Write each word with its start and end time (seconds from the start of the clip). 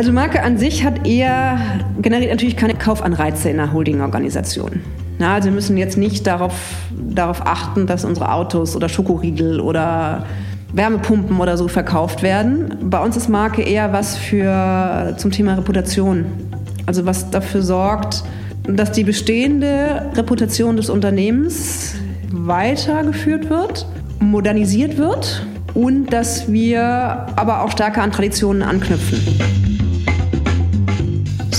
Also 0.00 0.12
Marke 0.12 0.42
an 0.42 0.56
sich 0.56 0.82
hat 0.82 1.06
eher, 1.06 1.58
generiert 2.00 2.30
natürlich 2.30 2.56
keine 2.56 2.72
Kaufanreize 2.72 3.50
in 3.50 3.60
einer 3.60 3.74
Holdingorganisation. 3.74 4.80
Na, 5.18 5.34
also 5.34 5.48
wir 5.48 5.54
müssen 5.54 5.76
jetzt 5.76 5.98
nicht 5.98 6.26
darauf, 6.26 6.54
darauf 6.90 7.46
achten, 7.46 7.86
dass 7.86 8.06
unsere 8.06 8.32
Autos 8.32 8.74
oder 8.74 8.88
Schokoriegel 8.88 9.60
oder 9.60 10.24
Wärmepumpen 10.72 11.38
oder 11.38 11.58
so 11.58 11.68
verkauft 11.68 12.22
werden. 12.22 12.78
Bei 12.80 12.98
uns 13.04 13.18
ist 13.18 13.28
Marke 13.28 13.60
eher 13.60 13.92
was 13.92 14.16
für 14.16 15.12
zum 15.18 15.32
Thema 15.32 15.52
Reputation. 15.52 16.24
Also 16.86 17.04
was 17.04 17.28
dafür 17.28 17.60
sorgt, 17.60 18.24
dass 18.66 18.92
die 18.92 19.04
bestehende 19.04 20.10
Reputation 20.14 20.78
des 20.78 20.88
Unternehmens 20.88 21.96
weitergeführt 22.32 23.50
wird, 23.50 23.84
modernisiert 24.18 24.96
wird 24.96 25.44
und 25.74 26.10
dass 26.10 26.50
wir 26.50 27.26
aber 27.36 27.62
auch 27.62 27.70
stärker 27.70 28.00
an 28.00 28.12
Traditionen 28.12 28.62
anknüpfen. 28.62 29.59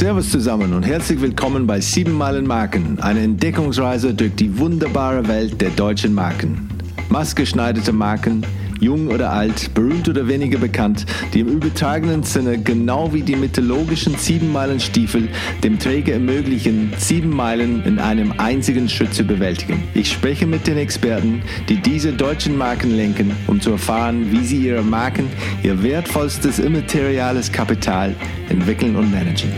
Servus 0.01 0.31
zusammen 0.31 0.73
und 0.73 0.81
herzlich 0.81 1.21
willkommen 1.21 1.67
bei 1.67 1.79
7 1.79 2.11
Meilen 2.11 2.47
Marken, 2.47 2.97
eine 3.01 3.19
Entdeckungsreise 3.19 4.15
durch 4.15 4.33
die 4.33 4.57
wunderbare 4.57 5.27
Welt 5.27 5.61
der 5.61 5.69
deutschen 5.69 6.15
Marken. 6.15 6.67
Maßgeschneiderte 7.09 7.93
Marken, 7.93 8.43
jung 8.79 9.09
oder 9.09 9.31
alt, 9.31 9.71
berühmt 9.75 10.09
oder 10.09 10.27
weniger 10.27 10.57
bekannt, 10.57 11.05
die 11.35 11.41
im 11.41 11.49
übertragenen 11.49 12.23
Sinne 12.23 12.57
genau 12.57 13.13
wie 13.13 13.21
die 13.21 13.35
mythologischen 13.35 14.15
sieben 14.15 14.51
Meilen 14.51 14.79
Stiefel 14.79 15.29
dem 15.63 15.77
Träger 15.77 16.13
ermöglichen, 16.13 16.91
sieben 16.97 17.29
Meilen 17.29 17.83
in 17.83 17.99
einem 17.99 18.33
einzigen 18.39 18.89
Schritt 18.89 19.13
zu 19.13 19.23
bewältigen. 19.23 19.83
Ich 19.93 20.11
spreche 20.11 20.47
mit 20.47 20.65
den 20.65 20.79
Experten, 20.79 21.43
die 21.69 21.77
diese 21.77 22.11
deutschen 22.11 22.57
Marken 22.57 22.95
lenken, 22.97 23.33
um 23.45 23.61
zu 23.61 23.73
erfahren, 23.73 24.31
wie 24.31 24.43
sie 24.43 24.65
ihre 24.65 24.81
Marken, 24.81 25.27
ihr 25.61 25.83
wertvollstes 25.83 26.57
immateriales 26.57 27.51
Kapital 27.51 28.15
entwickeln 28.49 28.95
und 28.95 29.11
managen. 29.11 29.51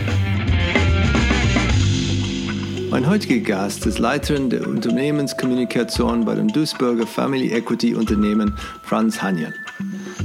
Mein 2.94 3.08
heutiger 3.08 3.40
Gast 3.40 3.86
ist 3.86 3.98
Leiterin 3.98 4.50
der 4.50 4.68
Unternehmenskommunikation 4.68 6.24
bei 6.24 6.36
dem 6.36 6.46
Duisburger 6.46 7.08
Family 7.08 7.50
Equity 7.50 7.96
Unternehmen 7.96 8.56
Franz 8.84 9.20
Hanjen. 9.20 9.52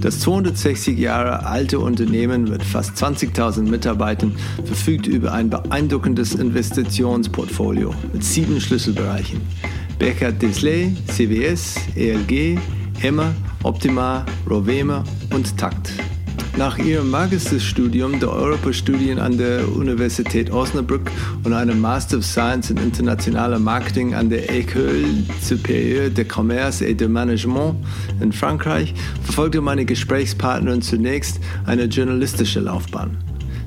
Das 0.01 0.19
260 0.19 0.95
Jahre 0.99 1.47
alte 1.47 1.79
Unternehmen 1.79 2.43
mit 2.43 2.63
fast 2.63 2.91
20.000 2.91 3.63
Mitarbeitern 3.63 4.35
verfügt 4.65 5.07
über 5.07 5.33
ein 5.33 5.49
beeindruckendes 5.49 6.35
Investitionsportfolio 6.35 7.91
mit 8.13 8.23
sieben 8.23 8.61
Schlüsselbereichen. 8.61 9.41
Becker 9.97 10.31
Desley, 10.31 10.95
CWS, 11.07 11.75
ELG, 11.95 12.59
Emma, 13.01 13.33
Optima, 13.63 14.27
Rovema 14.47 15.03
und 15.33 15.57
Takt. 15.57 15.91
Nach 16.59 16.77
ihrem 16.77 17.09
Magisterstudium 17.09 18.19
der 18.19 18.33
Europastudien 18.33 19.17
an 19.17 19.37
der 19.37 19.65
Universität 19.73 20.51
Osnabrück 20.51 21.09
und 21.45 21.53
einem 21.53 21.79
Master 21.79 22.17
of 22.17 22.25
Science 22.25 22.69
in 22.69 22.75
internationaler 22.75 23.59
Marketing 23.59 24.13
an 24.13 24.29
der 24.29 24.49
École 24.49 25.23
Supérieure 25.41 26.09
de 26.09 26.25
Commerce 26.25 26.85
et 26.85 26.99
de 26.99 27.07
Management 27.07 27.75
in 28.19 28.33
Frankreich 28.33 28.93
verfolgte 29.23 29.61
meine 29.61 29.85
Gesprächspartnerin 29.85 30.81
zunächst 30.81 31.39
eine 31.65 31.85
journalistische 31.85 32.59
Laufbahn. 32.59 33.17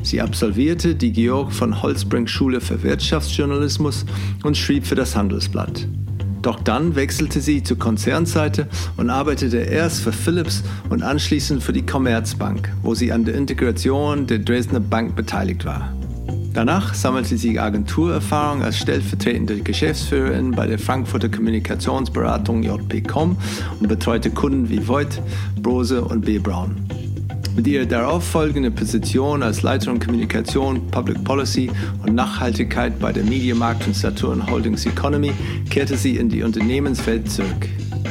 Sie 0.02 0.20
absolvierte 0.20 0.94
die 0.94 1.12
Georg 1.12 1.50
von 1.50 1.80
Holzbrink 1.80 2.28
Schule 2.28 2.60
für 2.60 2.82
Wirtschaftsjournalismus 2.82 4.04
und 4.42 4.58
schrieb 4.58 4.84
für 4.84 4.96
das 4.96 5.16
Handelsblatt. 5.16 5.88
Doch 6.42 6.60
dann 6.60 6.96
wechselte 6.96 7.40
sie 7.40 7.62
zur 7.62 7.78
Konzernseite 7.78 8.66
und 8.96 9.10
arbeitete 9.10 9.58
erst 9.58 10.00
für 10.00 10.12
Philips 10.12 10.62
und 10.90 11.02
anschließend 11.02 11.62
für 11.62 11.72
die 11.72 11.86
Commerzbank, 11.86 12.72
wo 12.82 12.94
sie 12.94 13.12
an 13.12 13.24
der 13.24 13.34
Integration 13.36 14.26
der 14.26 14.40
Dresdner 14.40 14.80
Bank 14.80 15.14
beteiligt 15.14 15.64
war. 15.64 15.92
Danach 16.52 16.92
sammelte 16.92 17.38
sie 17.38 17.58
Agenturerfahrung 17.58 18.62
als 18.62 18.76
stellvertretende 18.76 19.60
Geschäftsführerin 19.60 20.50
bei 20.50 20.66
der 20.66 20.78
Frankfurter 20.78 21.30
Kommunikationsberatung 21.30 22.62
JP.com 22.62 23.36
und 23.80 23.88
betreute 23.88 24.30
Kunden 24.30 24.68
wie 24.68 24.86
Voigt, 24.86 25.22
Brose 25.62 26.04
und 26.04 26.26
B. 26.26 26.38
Brown. 26.38 26.76
Mit 27.54 27.66
ihrer 27.66 27.84
darauffolgenden 27.84 28.74
Position 28.74 29.42
als 29.42 29.62
Leiterin 29.62 30.00
Kommunikation, 30.00 30.86
Public 30.90 31.22
Policy 31.22 31.70
und 32.02 32.14
Nachhaltigkeit 32.14 32.98
bei 32.98 33.12
der 33.12 33.24
Mediamarkt 33.24 33.86
und 33.86 33.94
Saturn 33.94 34.50
Holdings 34.50 34.86
Economy 34.86 35.32
kehrte 35.68 35.96
sie 35.96 36.16
in 36.16 36.30
die 36.30 36.42
Unternehmenswelt 36.42 37.30
zurück. 37.30 37.68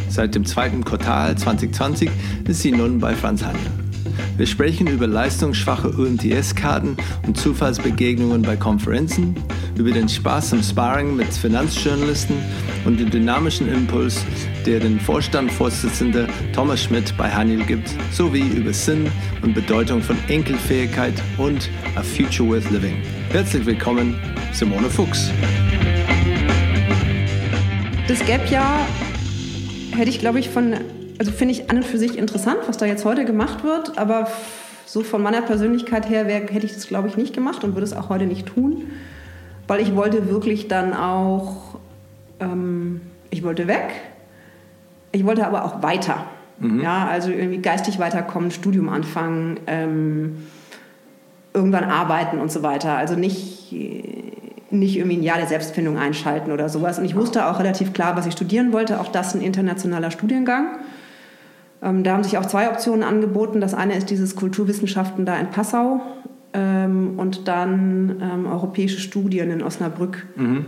Seit 0.10 0.36
dem 0.36 0.46
zweiten 0.46 0.86
Quartal 0.86 1.36
2020 1.36 2.10
ist 2.48 2.62
sie 2.62 2.72
nun 2.72 3.00
bei 3.00 3.16
Franz 3.16 3.44
Handel. 3.44 3.91
Wir 4.38 4.48
sprechen 4.48 4.88
über 4.88 5.08
leistungsschwache 5.08 5.90
UMTS-Karten 5.90 6.98
und 7.28 7.38
Zufallsbegegnungen 7.38 8.42
bei 8.42 8.56
Konferenzen, 8.56 9.36
über 9.78 9.92
den 9.92 10.10
Spaß 10.10 10.54
im 10.54 10.64
Sparring 10.64 11.16
mit 11.16 11.32
Finanzjournalisten 11.34 12.38
und 12.86 13.00
den 13.00 13.10
dynamischen 13.10 13.72
Impuls, 13.72 14.26
der 14.66 14.80
den 14.80 15.00
Vorstandvorsitzende 15.00 16.28
Thomas 16.54 16.84
Schmidt 16.84 17.16
bei 17.18 17.30
Haniel 17.30 17.64
gibt, 17.64 17.94
sowie 18.12 18.48
über 18.48 18.74
Sinn 18.74 19.12
und 19.42 19.54
Bedeutung 19.54 20.02
von 20.02 20.18
Enkelfähigkeit 20.28 21.14
und 21.38 21.70
A 21.96 22.02
Future 22.02 22.50
Worth 22.50 22.72
Living. 22.72 22.96
Herzlich 23.32 23.66
willkommen, 23.66 24.16
Simone 24.54 24.90
Fuchs. 24.90 25.30
Das 28.08 28.26
Gap-Jahr 28.26 28.88
hätte 29.92 30.10
ich, 30.10 30.20
glaube 30.20 30.40
ich, 30.40 30.50
von, 30.50 30.76
also 31.22 31.32
finde 31.32 31.52
ich 31.52 31.70
an 31.70 31.78
und 31.78 31.86
für 31.86 32.00
sich 32.00 32.18
interessant, 32.18 32.58
was 32.66 32.78
da 32.78 32.88
jetzt 32.88 33.06
heute 33.06 33.26
gemacht 33.26 33.64
wird, 33.64 34.00
aber 34.00 34.28
so 34.88 35.04
von 35.04 35.22
meiner 35.22 35.44
Persönlichkeit 35.44 36.10
her 36.10 36.26
wär, 36.26 36.40
hätte 36.40 36.66
ich 36.66 36.74
das, 36.74 36.88
glaube 36.88 37.10
ich, 37.10 37.16
nicht 37.16 37.36
gemacht 37.36 37.64
und 37.64 37.76
würde 37.76 37.84
es 37.84 37.94
auch 37.94 38.10
heute 38.10 38.26
nicht 38.26 38.48
tun, 38.48 38.88
weil 39.68 39.82
ich 39.82 39.96
wollte 39.96 40.32
wirklich 40.32 40.68
dann 40.68 40.96
auch, 40.96 41.78
ähm, 42.40 43.02
ich 43.30 43.44
wollte 43.44 43.68
weg, 43.68 43.92
ich 45.12 45.24
wollte 45.24 45.46
aber 45.46 45.64
auch 45.64 45.84
weiter. 45.84 46.26
Mhm. 46.58 46.82
Ja, 46.82 47.08
also 47.08 47.30
irgendwie 47.30 47.60
geistig 47.60 48.00
weiterkommen, 48.00 48.50
Studium 48.50 48.90
anfangen, 48.90 49.60
ähm, 49.68 50.48
irgendwann 51.54 51.84
arbeiten 51.84 52.40
und 52.40 52.52
so 52.52 52.64
weiter. 52.64 52.98
Also 52.98 53.14
nicht, 53.14 53.72
nicht 54.72 54.98
irgendwie 54.98 55.18
ein 55.18 55.24
Jahr 55.24 55.38
der 55.38 55.46
Selbstfindung 55.46 56.00
einschalten 56.00 56.52
oder 56.52 56.68
sowas. 56.68 56.98
Und 56.98 57.06
ich 57.06 57.16
wusste 57.16 57.46
auch 57.46 57.60
relativ 57.60 57.94
klar, 57.94 58.18
was 58.18 58.26
ich 58.26 58.34
studieren 58.34 58.74
wollte. 58.74 59.00
Auch 59.00 59.10
das 59.10 59.36
ein 59.36 59.42
internationaler 59.42 60.10
Studiengang. 60.10 60.80
Ähm, 61.82 62.04
da 62.04 62.14
haben 62.14 62.24
sich 62.24 62.38
auch 62.38 62.46
zwei 62.46 62.70
Optionen 62.70 63.04
angeboten. 63.04 63.62
Das 63.62 63.74
eine 63.74 63.96
ist 63.96 64.10
dieses 64.10 64.36
Kulturwissenschaften 64.36 65.26
da 65.26 65.38
in 65.38 65.50
Passau 65.50 66.02
ähm, 66.54 67.14
und 67.18 67.48
dann 67.48 68.22
ähm, 68.22 68.46
europäische 68.46 69.00
Studien 69.00 69.50
in 69.50 69.64
Osnabrück. 69.64 70.26
Mhm. 70.36 70.66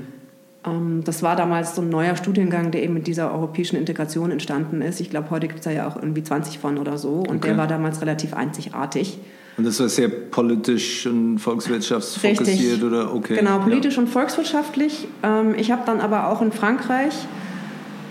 Ähm, 0.65 1.01
das 1.03 1.21
war 1.21 1.35
damals 1.35 1.75
so 1.75 1.81
ein 1.81 1.89
neuer 1.89 2.15
Studiengang, 2.15 2.71
der 2.71 2.83
eben 2.83 2.93
mit 2.93 3.07
dieser 3.07 3.33
europäischen 3.33 3.75
Integration 3.75 4.31
entstanden 4.31 4.81
ist. 4.81 4.99
Ich 5.01 5.09
glaube, 5.09 5.29
heute 5.29 5.47
gibt 5.47 5.59
es 5.59 5.65
da 5.65 5.71
ja 5.71 5.87
auch 5.87 5.95
irgendwie 5.95 6.23
20 6.23 6.59
von 6.59 6.77
oder 6.77 6.97
so. 6.97 7.19
Und 7.19 7.37
okay. 7.37 7.49
der 7.49 7.57
war 7.57 7.67
damals 7.67 8.01
relativ 8.01 8.33
einzigartig. 8.33 9.19
Und 9.55 9.67
das 9.67 9.79
war 9.79 9.87
sehr 9.87 10.09
politisch 10.09 11.05
und 11.05 11.37
volkswirtschaftsfokussiert 11.37 12.49
Richtig. 12.49 12.83
oder 12.83 13.13
okay? 13.13 13.35
Genau, 13.35 13.59
politisch 13.59 13.97
ja. 13.97 14.01
und 14.01 14.07
volkswirtschaftlich. 14.07 15.07
Ähm, 15.21 15.53
ich 15.55 15.71
habe 15.71 15.83
dann 15.85 16.01
aber 16.01 16.29
auch 16.29 16.41
in 16.41 16.51
Frankreich 16.51 17.13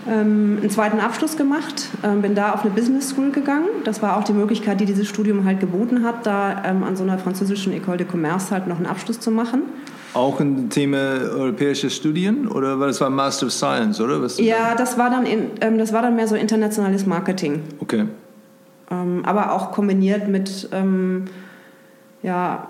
ähm, 0.07 0.57
einen 0.59 0.69
zweiten 0.69 0.99
Abschluss 0.99 1.37
gemacht, 1.37 1.89
bin 2.21 2.35
da 2.35 2.53
auf 2.53 2.61
eine 2.61 2.71
Business 2.71 3.09
School 3.09 3.31
gegangen. 3.31 3.67
Das 3.83 4.01
war 4.01 4.17
auch 4.17 4.23
die 4.23 4.33
Möglichkeit, 4.33 4.79
die 4.79 4.85
dieses 4.85 5.07
Studium 5.07 5.45
halt 5.45 5.59
geboten 5.59 6.03
hat, 6.03 6.25
da 6.25 6.51
an 6.51 6.95
so 6.95 7.03
einer 7.03 7.17
französischen 7.17 7.73
École 7.73 7.97
de 7.97 8.07
Commerce 8.09 8.51
halt 8.51 8.67
noch 8.67 8.77
einen 8.77 8.85
Abschluss 8.85 9.19
zu 9.19 9.31
machen. 9.31 9.63
Auch 10.13 10.39
ein 10.39 10.69
Thema 10.69 10.97
europäische 10.97 11.89
Studien 11.89 12.47
oder 12.47 12.79
war 12.79 12.87
das 12.87 13.01
war 13.01 13.09
Master 13.09 13.47
of 13.47 13.51
Science, 13.51 13.99
oder? 13.99 14.21
Was 14.21 14.37
ja, 14.37 14.75
das 14.75 14.97
war, 14.97 15.09
dann 15.09 15.25
in, 15.25 15.51
ähm, 15.61 15.79
das 15.79 15.91
war 15.91 16.03
dann 16.03 16.15
mehr 16.15 16.27
so 16.27 16.35
internationales 16.35 17.07
Marketing. 17.07 17.63
Okay. 17.79 18.05
Ähm, 18.91 19.21
aber 19.25 19.53
auch 19.53 19.71
kombiniert 19.71 20.27
mit 20.27 20.69
ähm, 20.71 21.25
ja, 22.21 22.67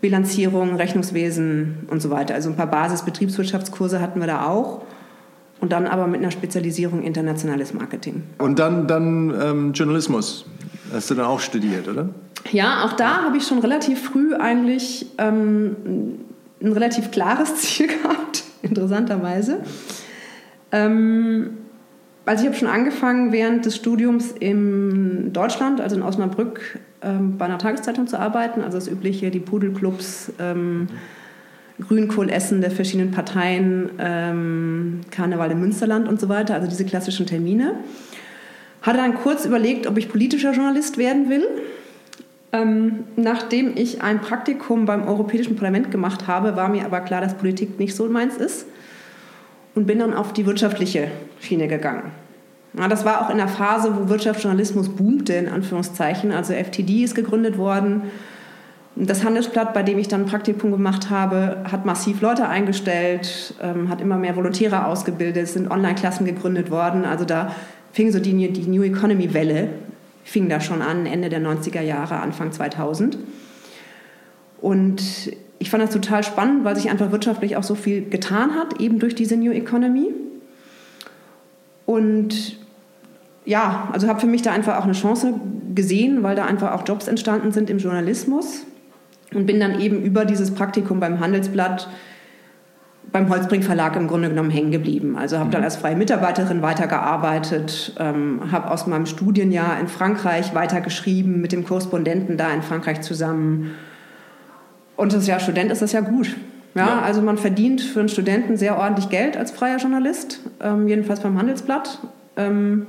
Bilanzierung, 0.00 0.74
Rechnungswesen 0.76 1.86
und 1.90 2.00
so 2.00 2.08
weiter. 2.08 2.34
Also 2.34 2.48
ein 2.48 2.56
paar 2.56 2.68
Basis-Betriebswirtschaftskurse 2.68 4.00
hatten 4.00 4.20
wir 4.20 4.26
da 4.26 4.46
auch. 4.46 4.80
Und 5.60 5.72
dann 5.72 5.86
aber 5.86 6.06
mit 6.06 6.20
einer 6.20 6.30
Spezialisierung 6.30 7.02
internationales 7.02 7.74
Marketing. 7.74 8.22
Und 8.38 8.58
dann, 8.58 8.86
dann 8.86 9.34
ähm, 9.40 9.72
Journalismus. 9.72 10.46
Hast 10.92 11.10
du 11.10 11.14
dann 11.14 11.26
auch 11.26 11.40
studiert, 11.40 11.86
oder? 11.86 12.08
Ja, 12.50 12.84
auch 12.84 12.94
da 12.94 13.24
habe 13.24 13.36
ich 13.36 13.46
schon 13.46 13.58
relativ 13.58 14.02
früh 14.02 14.34
eigentlich 14.34 15.06
ähm, 15.18 15.76
ein 16.62 16.72
relativ 16.72 17.10
klares 17.10 17.56
Ziel 17.56 17.88
gehabt, 17.88 18.44
interessanterweise. 18.62 19.60
Ähm, 20.72 21.58
also 22.24 22.42
ich 22.42 22.48
habe 22.48 22.58
schon 22.58 22.68
angefangen, 22.68 23.32
während 23.32 23.64
des 23.66 23.76
Studiums 23.76 24.32
in 24.32 25.32
Deutschland, 25.32 25.80
also 25.80 25.96
in 25.96 26.02
Osnabrück, 26.02 26.78
ähm, 27.02 27.38
bei 27.38 27.46
einer 27.46 27.58
Tageszeitung 27.58 28.06
zu 28.06 28.18
arbeiten. 28.18 28.62
Also 28.62 28.78
das 28.78 28.88
übliche, 28.88 29.30
die 29.30 29.40
Pudelclubs, 29.40 30.32
ähm, 31.80 31.86
Grünkohlessen 31.86 32.60
der 32.60 32.70
verschiedenen 32.70 33.10
Parteien, 33.10 33.90
ähm, 33.98 35.00
Karneval 35.10 35.50
im 35.50 35.60
Münsterland 35.60 36.08
und 36.08 36.20
so 36.20 36.28
weiter, 36.28 36.54
also 36.54 36.68
diese 36.68 36.84
klassischen 36.84 37.26
Termine. 37.26 37.74
Hatte 38.82 38.98
dann 38.98 39.14
kurz 39.14 39.44
überlegt, 39.44 39.86
ob 39.86 39.98
ich 39.98 40.08
politischer 40.08 40.52
Journalist 40.52 40.98
werden 40.98 41.28
will 41.28 41.44
Ähm, 42.52 43.04
nachdem 43.14 43.76
ich 43.76 44.02
ein 44.02 44.20
Praktikum 44.20 44.84
beim 44.84 45.06
Europäischen 45.06 45.54
Parlament 45.54 45.92
gemacht 45.92 46.26
habe, 46.26 46.56
war 46.56 46.68
mir 46.68 46.84
aber 46.84 47.00
klar, 47.00 47.20
dass 47.20 47.34
Politik 47.34 47.78
nicht 47.78 47.94
so 47.94 48.08
meins 48.08 48.36
ist 48.36 48.66
und 49.76 49.86
bin 49.86 50.00
dann 50.00 50.14
auf 50.14 50.32
die 50.32 50.46
wirtschaftliche 50.46 51.12
Schiene 51.40 51.68
gegangen. 51.68 52.10
Ja, 52.76 52.88
das 52.88 53.04
war 53.04 53.22
auch 53.22 53.30
in 53.30 53.36
der 53.36 53.48
Phase, 53.48 53.96
wo 53.96 54.08
Wirtschaftsjournalismus 54.08 54.88
boomte, 54.88 55.34
in 55.34 55.48
Anführungszeichen. 55.48 56.32
Also 56.32 56.52
FTD 56.52 57.04
ist 57.04 57.14
gegründet 57.14 57.56
worden. 57.56 58.02
Das 58.96 59.24
Handelsblatt, 59.24 59.72
bei 59.72 59.82
dem 59.82 59.98
ich 59.98 60.08
dann 60.08 60.22
ein 60.22 60.26
Praktikum 60.26 60.72
gemacht 60.72 61.10
habe, 61.10 61.64
hat 61.70 61.86
massiv 61.86 62.20
Leute 62.20 62.48
eingestellt, 62.48 63.54
ähm, 63.62 63.88
hat 63.88 64.00
immer 64.00 64.18
mehr 64.18 64.36
Volontäre 64.36 64.86
ausgebildet, 64.86 65.48
sind 65.48 65.70
Online-Klassen 65.70 66.26
gegründet 66.26 66.70
worden. 66.70 67.04
Also 67.04 67.24
da 67.24 67.54
fing 67.92 68.10
so 68.10 68.18
die, 68.18 68.52
die 68.52 68.68
New 68.68 68.82
Economy-Welle, 68.82 69.68
fing 70.24 70.48
da 70.48 70.60
schon 70.60 70.82
an, 70.82 71.06
Ende 71.06 71.28
der 71.28 71.40
90er 71.40 71.80
Jahre, 71.80 72.16
Anfang 72.16 72.52
2000. 72.52 73.16
Und 74.60 75.02
ich 75.58 75.70
fand 75.70 75.82
das 75.82 75.90
total 75.90 76.24
spannend, 76.24 76.64
weil 76.64 76.74
sich 76.74 76.90
einfach 76.90 77.12
wirtschaftlich 77.12 77.56
auch 77.56 77.62
so 77.62 77.76
viel 77.76 78.08
getan 78.08 78.54
hat, 78.54 78.80
eben 78.80 78.98
durch 78.98 79.14
diese 79.14 79.36
New 79.36 79.52
Economy. 79.52 80.12
Und 81.86 82.58
ja, 83.44 83.88
also 83.92 84.08
habe 84.08 84.20
für 84.20 84.26
mich 84.26 84.42
da 84.42 84.52
einfach 84.52 84.78
auch 84.78 84.84
eine 84.84 84.92
Chance 84.92 85.34
gesehen, 85.74 86.22
weil 86.22 86.36
da 86.36 86.44
einfach 86.44 86.72
auch 86.72 86.86
Jobs 86.86 87.08
entstanden 87.08 87.52
sind 87.52 87.70
im 87.70 87.78
Journalismus 87.78 88.66
und 89.34 89.46
bin 89.46 89.60
dann 89.60 89.80
eben 89.80 90.02
über 90.02 90.24
dieses 90.24 90.52
Praktikum 90.52 91.00
beim 91.00 91.20
Handelsblatt 91.20 91.88
beim 93.12 93.28
Holzbrink 93.28 93.64
Verlag 93.64 93.96
im 93.96 94.06
Grunde 94.08 94.28
genommen 94.28 94.50
hängen 94.50 94.70
geblieben. 94.70 95.16
Also 95.16 95.38
habe 95.38 95.50
dann 95.50 95.62
mhm. 95.62 95.64
als 95.64 95.76
freie 95.76 95.96
Mitarbeiterin 95.96 96.62
weitergearbeitet, 96.62 97.94
ähm, 97.98 98.40
habe 98.52 98.70
aus 98.70 98.86
meinem 98.86 99.06
Studienjahr 99.06 99.80
in 99.80 99.88
Frankreich 99.88 100.54
weitergeschrieben 100.54 101.40
mit 101.40 101.52
dem 101.52 101.64
Korrespondenten 101.64 102.36
da 102.36 102.52
in 102.52 102.62
Frankreich 102.62 103.00
zusammen. 103.00 103.72
Und 104.96 105.12
das 105.12 105.26
Jahr 105.26 105.40
Student 105.40 105.72
ist 105.72 105.82
das 105.82 105.92
ja 105.92 106.00
gut. 106.00 106.36
Ja, 106.74 106.86
ja, 106.86 107.00
also 107.00 107.20
man 107.20 107.36
verdient 107.36 107.80
für 107.80 107.98
einen 107.98 108.08
Studenten 108.08 108.56
sehr 108.56 108.78
ordentlich 108.78 109.08
Geld 109.08 109.36
als 109.36 109.50
freier 109.50 109.78
Journalist, 109.78 110.40
ähm, 110.60 110.86
jedenfalls 110.86 111.18
beim 111.18 111.36
Handelsblatt. 111.36 111.98
Ähm, 112.36 112.86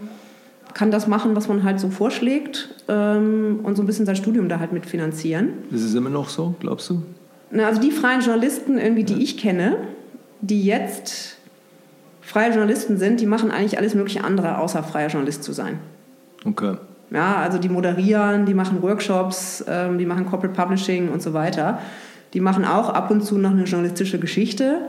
kann 0.74 0.92
das 0.92 1.08
machen, 1.08 1.36
was 1.36 1.48
man 1.48 1.64
halt 1.64 1.80
so 1.80 1.90
vorschlägt 1.90 2.70
ähm, 2.88 3.60
und 3.64 3.76
so 3.76 3.84
ein 3.84 3.86
bisschen 3.86 4.06
sein 4.06 4.16
Studium 4.16 4.50
da 4.50 4.60
halt 4.60 4.72
mitfinanzieren. 4.72 5.54
Ist 5.72 5.84
es 5.84 5.94
immer 5.96 6.10
noch 6.10 6.30
so, 6.30 6.56
glaubst 6.60 6.90
du? 6.90 7.02
Na, 7.52 7.68
also 7.68 7.82
die 7.82 7.92
freien 7.92 8.22
Journalisten, 8.22 8.78
irgendwie, 8.78 9.04
die 9.04 9.14
ja. 9.14 9.20
ich 9.20 9.38
kenne, 9.38 9.78
die 10.42 10.64
jetzt 10.64 11.38
freie 12.22 12.50
Journalisten 12.50 12.98
sind, 12.98 13.20
die 13.20 13.26
machen 13.26 13.52
eigentlich 13.52 13.78
alles 13.78 13.94
mögliche 13.94 14.24
andere, 14.24 14.58
außer 14.58 14.84
freier 14.84 15.10
Journalist 15.10 15.44
zu 15.44 15.52
sein. 15.52 15.80
Okay. 16.46 16.76
Ja, 17.12 17.36
also 17.38 17.58
die 17.58 17.68
moderieren, 17.68 18.46
die 18.46 18.54
machen 18.54 18.82
Workshops, 18.82 19.66
ähm, 19.68 19.98
die 19.98 20.06
machen 20.06 20.26
Corporate 20.26 20.60
Publishing 20.60 21.10
und 21.10 21.22
so 21.22 21.34
weiter. 21.34 21.80
Die 22.34 22.40
machen 22.40 22.64
auch 22.64 22.90
ab 22.90 23.12
und 23.12 23.22
zu 23.22 23.38
noch 23.38 23.52
eine 23.52 23.66
journalistische 23.66 24.18
Geschichte. 24.18 24.80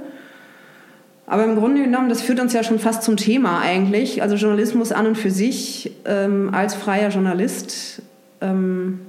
Aber 1.32 1.44
im 1.44 1.56
Grunde 1.56 1.82
genommen, 1.82 2.10
das 2.10 2.20
führt 2.20 2.40
uns 2.40 2.52
ja 2.52 2.62
schon 2.62 2.78
fast 2.78 3.04
zum 3.04 3.16
Thema 3.16 3.62
eigentlich. 3.62 4.20
Also 4.20 4.36
Journalismus 4.36 4.92
an 4.92 5.06
und 5.06 5.16
für 5.16 5.30
sich 5.30 5.90
ähm, 6.04 6.50
als 6.52 6.74
freier 6.74 7.08
Journalist 7.08 8.02
ähm, 8.42 9.00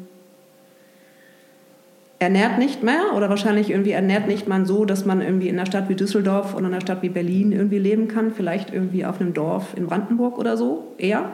ernährt 2.20 2.60
nicht 2.60 2.82
mehr 2.82 3.14
oder 3.14 3.28
wahrscheinlich 3.28 3.72
irgendwie 3.72 3.92
ernährt 3.92 4.30
nicht 4.30 4.48
man 4.48 4.66
so, 4.66 4.86
dass 4.86 5.06
man 5.06 5.22
irgendwie 5.22 5.50
in 5.50 5.60
einer 5.60 5.66
Stadt 5.66 5.90
wie 5.90 5.96
Düsseldorf 5.96 6.54
oder 6.54 6.68
in 6.68 6.72
einer 6.72 6.80
Stadt 6.80 7.02
wie 7.02 7.10
Berlin 7.10 7.52
irgendwie 7.52 7.80
leben 7.80 8.08
kann. 8.08 8.32
Vielleicht 8.32 8.74
irgendwie 8.74 9.06
auf 9.06 9.20
einem 9.20 9.34
Dorf 9.34 9.76
in 9.76 9.88
Brandenburg 9.88 10.38
oder 10.38 10.56
so, 10.56 10.94
eher. 10.98 11.26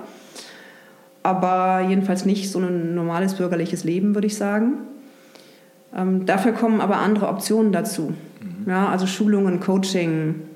Aber 1.22 1.86
jedenfalls 1.88 2.26
nicht 2.26 2.50
so 2.50 2.58
ein 2.58 2.96
normales 2.96 3.36
bürgerliches 3.36 3.84
Leben, 3.84 4.16
würde 4.16 4.26
ich 4.26 4.38
sagen. 4.38 4.80
Ähm, 5.96 6.26
dafür 6.26 6.54
kommen 6.54 6.82
aber 6.82 6.98
andere 6.98 7.28
Optionen 7.28 7.72
dazu. 7.72 8.16
Mhm. 8.42 8.68
Ja, 8.68 8.90
also 8.90 9.06
Schulungen, 9.06 9.60
Coaching, 9.60 10.49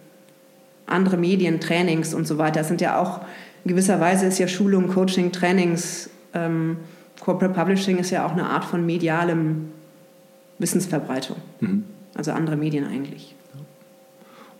andere 0.94 1.18
Medien, 1.18 1.60
Trainings 1.60 2.14
und 2.14 2.28
so 2.28 2.38
weiter. 2.38 2.62
Das 2.62 2.68
sind 2.68 2.82
ja 2.82 3.00
auch, 3.00 3.22
in 3.64 3.70
gewisser 3.70 4.00
Weise 4.00 4.26
ist 4.26 4.40
ja 4.40 4.48
Schulung, 4.48 4.88
Coaching, 4.88 5.32
Trainings, 5.32 6.10
ähm, 6.34 6.78
Corporate 7.20 7.54
Publishing 7.54 7.98
ist 7.98 8.10
ja 8.10 8.26
auch 8.26 8.32
eine 8.32 8.46
Art 8.46 8.66
von 8.66 8.86
medialem 8.86 9.70
Wissensverbreitung. 10.60 11.38
Mhm. 11.60 11.86
Also 12.16 12.32
andere 12.32 12.56
Medien 12.58 12.86
eigentlich. 12.86 13.36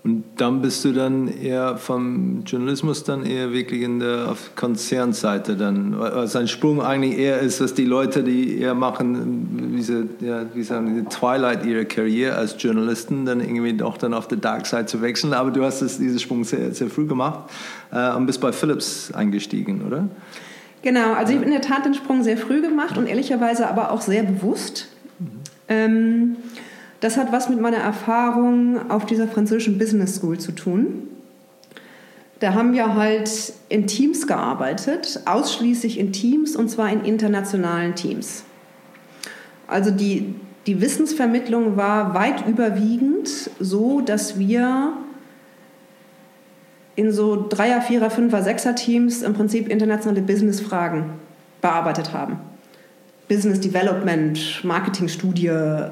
Und 0.04 0.26
dann 0.36 0.62
bist 0.62 0.84
du 0.84 0.92
dann 0.92 1.30
eher 1.30 1.78
vom 1.78 2.44
Journalismus 2.46 3.06
dann 3.06 3.26
eher 3.26 3.54
wirklich 3.54 3.84
in 3.84 4.00
der 4.00 4.32
auf 4.32 4.54
Konzernseite 4.54 5.56
dann, 5.56 5.98
was 5.98 6.36
ein 6.36 6.50
Sprung 6.50 6.82
eigentlich 6.82 7.18
eher 7.18 7.40
ist, 7.40 7.62
dass 7.62 7.74
die 7.74 7.86
Leute, 7.86 8.22
die 8.22 8.60
eher 8.60 8.76
machen, 8.76 9.72
diese, 9.78 10.10
ja, 10.20 10.44
wie 10.54 10.64
sagen, 10.64 10.94
die 10.94 11.06
Twilight 11.06 11.66
ihrer 11.66 11.86
Karriere 11.86 12.36
als 12.36 12.62
Journalisten, 12.62 13.26
dann 13.26 13.40
irgendwie 13.40 13.72
doch 13.78 13.98
dann 13.98 14.14
auf 14.14 14.28
der 14.28 14.40
Dark 14.40 14.66
Side 14.66 14.88
zu 14.88 15.02
wechseln. 15.02 15.34
Aber 15.34 15.52
du 15.52 15.64
hast 15.64 15.82
das, 15.82 16.00
diesen 16.00 16.20
Sprung 16.20 16.44
sehr, 16.44 16.74
sehr 16.74 16.90
früh 16.90 17.08
gemacht 17.08 17.50
äh, 17.94 18.12
und 18.14 18.26
bist 18.26 18.42
bei 18.42 18.52
Philips 18.52 19.10
eingestiegen, 19.14 19.84
oder? 19.88 20.10
Genau, 20.82 21.14
also 21.14 21.32
ich 21.32 21.38
habe 21.38 21.46
in 21.46 21.54
der 21.54 21.62
Tat 21.62 21.86
den 21.86 21.94
Sprung 21.94 22.24
sehr 22.24 22.36
früh 22.36 22.62
gemacht 22.62 22.98
und 22.98 23.08
ehrlicherweise 23.08 23.70
aber 23.70 23.90
auch 23.92 24.02
sehr 24.02 24.24
bewusst. 24.24 24.90
Mhm. 25.18 25.28
Ähm, 25.70 26.36
das 27.04 27.18
hat 27.18 27.34
was 27.34 27.50
mit 27.50 27.60
meiner 27.60 27.80
Erfahrung 27.80 28.90
auf 28.90 29.06
dieser 29.06 29.28
französischen 29.28 29.78
Business 29.78 30.16
School 30.16 30.40
zu 30.40 30.54
tun. 30.54 31.10
Da 32.40 32.54
haben 32.54 32.72
wir 32.72 32.96
halt 32.96 33.54
in 33.68 33.88
Teams 33.88 34.26
gearbeitet, 34.26 35.20
ausschließlich 35.26 36.00
in 36.00 36.14
Teams 36.14 36.56
und 36.56 36.70
zwar 36.70 36.90
in 36.90 37.04
internationalen 37.04 37.96
Teams. 37.96 38.46
Also 39.68 39.92
die, 39.92 40.36
die 40.66 40.80
Wissensvermittlung 40.80 41.76
war 41.76 42.14
weit 42.14 42.48
überwiegend 42.48 43.50
so, 43.60 44.00
dass 44.00 44.40
wir 44.40 44.94
in 46.96 47.12
so 47.12 47.48
Dreier-, 47.50 47.82
Vierer-, 47.82 48.12
Fünfer-, 48.12 48.44
Sechser-Teams 48.44 49.24
im 49.24 49.34
Prinzip 49.34 49.68
internationale 49.68 50.22
Business-Fragen 50.22 51.10
bearbeitet 51.60 52.14
haben. 52.14 52.38
Business 53.34 53.60
Development, 53.60 54.64
Marketingstudie, 54.64 55.50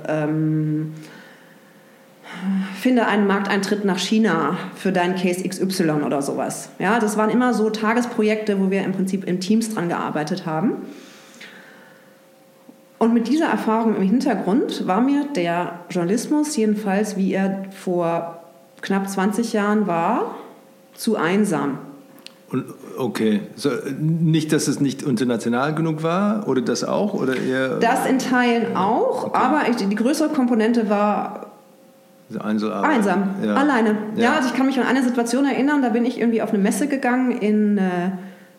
ähm, 0.08 0.94
finde 2.80 3.08
einen 3.08 3.26
Markteintritt 3.26 3.84
nach 3.84 3.98
China 3.98 4.58
für 4.76 4.92
deinen 4.92 5.16
Case 5.16 5.44
XY 5.48 6.04
oder 6.06 6.22
sowas. 6.22 6.70
Ja, 6.78 7.00
das 7.00 7.18
waren 7.18 7.32
immer 7.32 7.56
so 7.56 7.72
Tagesprojekte, 7.72 8.60
wo 8.60 8.70
wir 8.70 8.84
im 8.84 8.92
Prinzip 8.92 9.24
in 9.24 9.40
Teams 9.40 9.74
dran 9.74 9.90
gearbeitet 9.90 10.46
haben. 10.46 10.86
Und 13.00 13.16
mit 13.16 13.28
dieser 13.28 13.48
Erfahrung 13.48 13.95
im 13.95 14.04
Hintergrund 14.04 14.86
war 14.86 15.02
mir 15.02 15.26
der 15.36 15.80
Journalismus, 15.90 16.56
jedenfalls 16.56 17.18
wie 17.18 17.33
er 17.33 17.64
vor 17.71 18.44
knapp 18.81 19.10
20 19.10 19.54
Jahren 19.54 19.88
war, 19.88 20.36
zu 20.94 21.16
einsam. 21.16 21.80
Und, 22.52 22.66
okay, 22.98 23.42
so, 23.56 23.70
nicht, 23.98 24.52
dass 24.52 24.68
es 24.68 24.81
nicht 24.81 25.04
international 25.04 25.74
genug 25.74 26.04
war 26.04 26.48
oder 26.50 26.62
das 26.62 26.84
auch? 26.84 27.14
Oder 27.14 27.38
eher, 27.38 27.80
das 27.80 28.06
in 28.06 28.20
Teilen 28.20 28.76
auch, 28.76 29.28
okay. 29.28 29.40
aber 29.40 29.70
ich, 29.70 29.78
die 29.78 29.96
größere 29.96 30.30
Komponente 30.30 30.90
war 30.90 31.52
Einzelarbeit. 32.40 32.92
einsam, 32.92 33.36
ja. 33.44 33.54
alleine. 33.56 33.98
Ja. 34.16 34.24
ja. 34.24 34.34
also 34.34 34.50
ich 34.50 34.56
kann 34.56 34.66
mich 34.66 34.78
an 34.78 34.86
eine 34.86 35.02
Situation 35.02 35.46
erinnern, 35.46 35.81
da 35.81 35.90
bin 35.90 36.06
ich 36.06 36.20
irgendwie 36.20 36.42
auf 36.42 36.50
eine 36.50 36.60
Messe 36.60 36.88
gegangen 36.88 37.31
in 37.38 37.78
äh, 37.78 38.12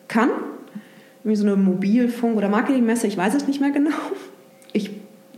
Cannes, 0.08 0.32
wie 1.24 1.36
so 1.36 1.46
eine 1.46 1.56
Mobilfunk- 1.56 2.36
oder 2.36 2.48
Marketingmesse, 2.48 3.06
ich 3.06 3.16
weiß 3.18 3.34
es 3.34 3.46
nicht 3.46 3.60
mehr 3.60 3.72
genau. 3.72 3.90
Ich 4.72 4.90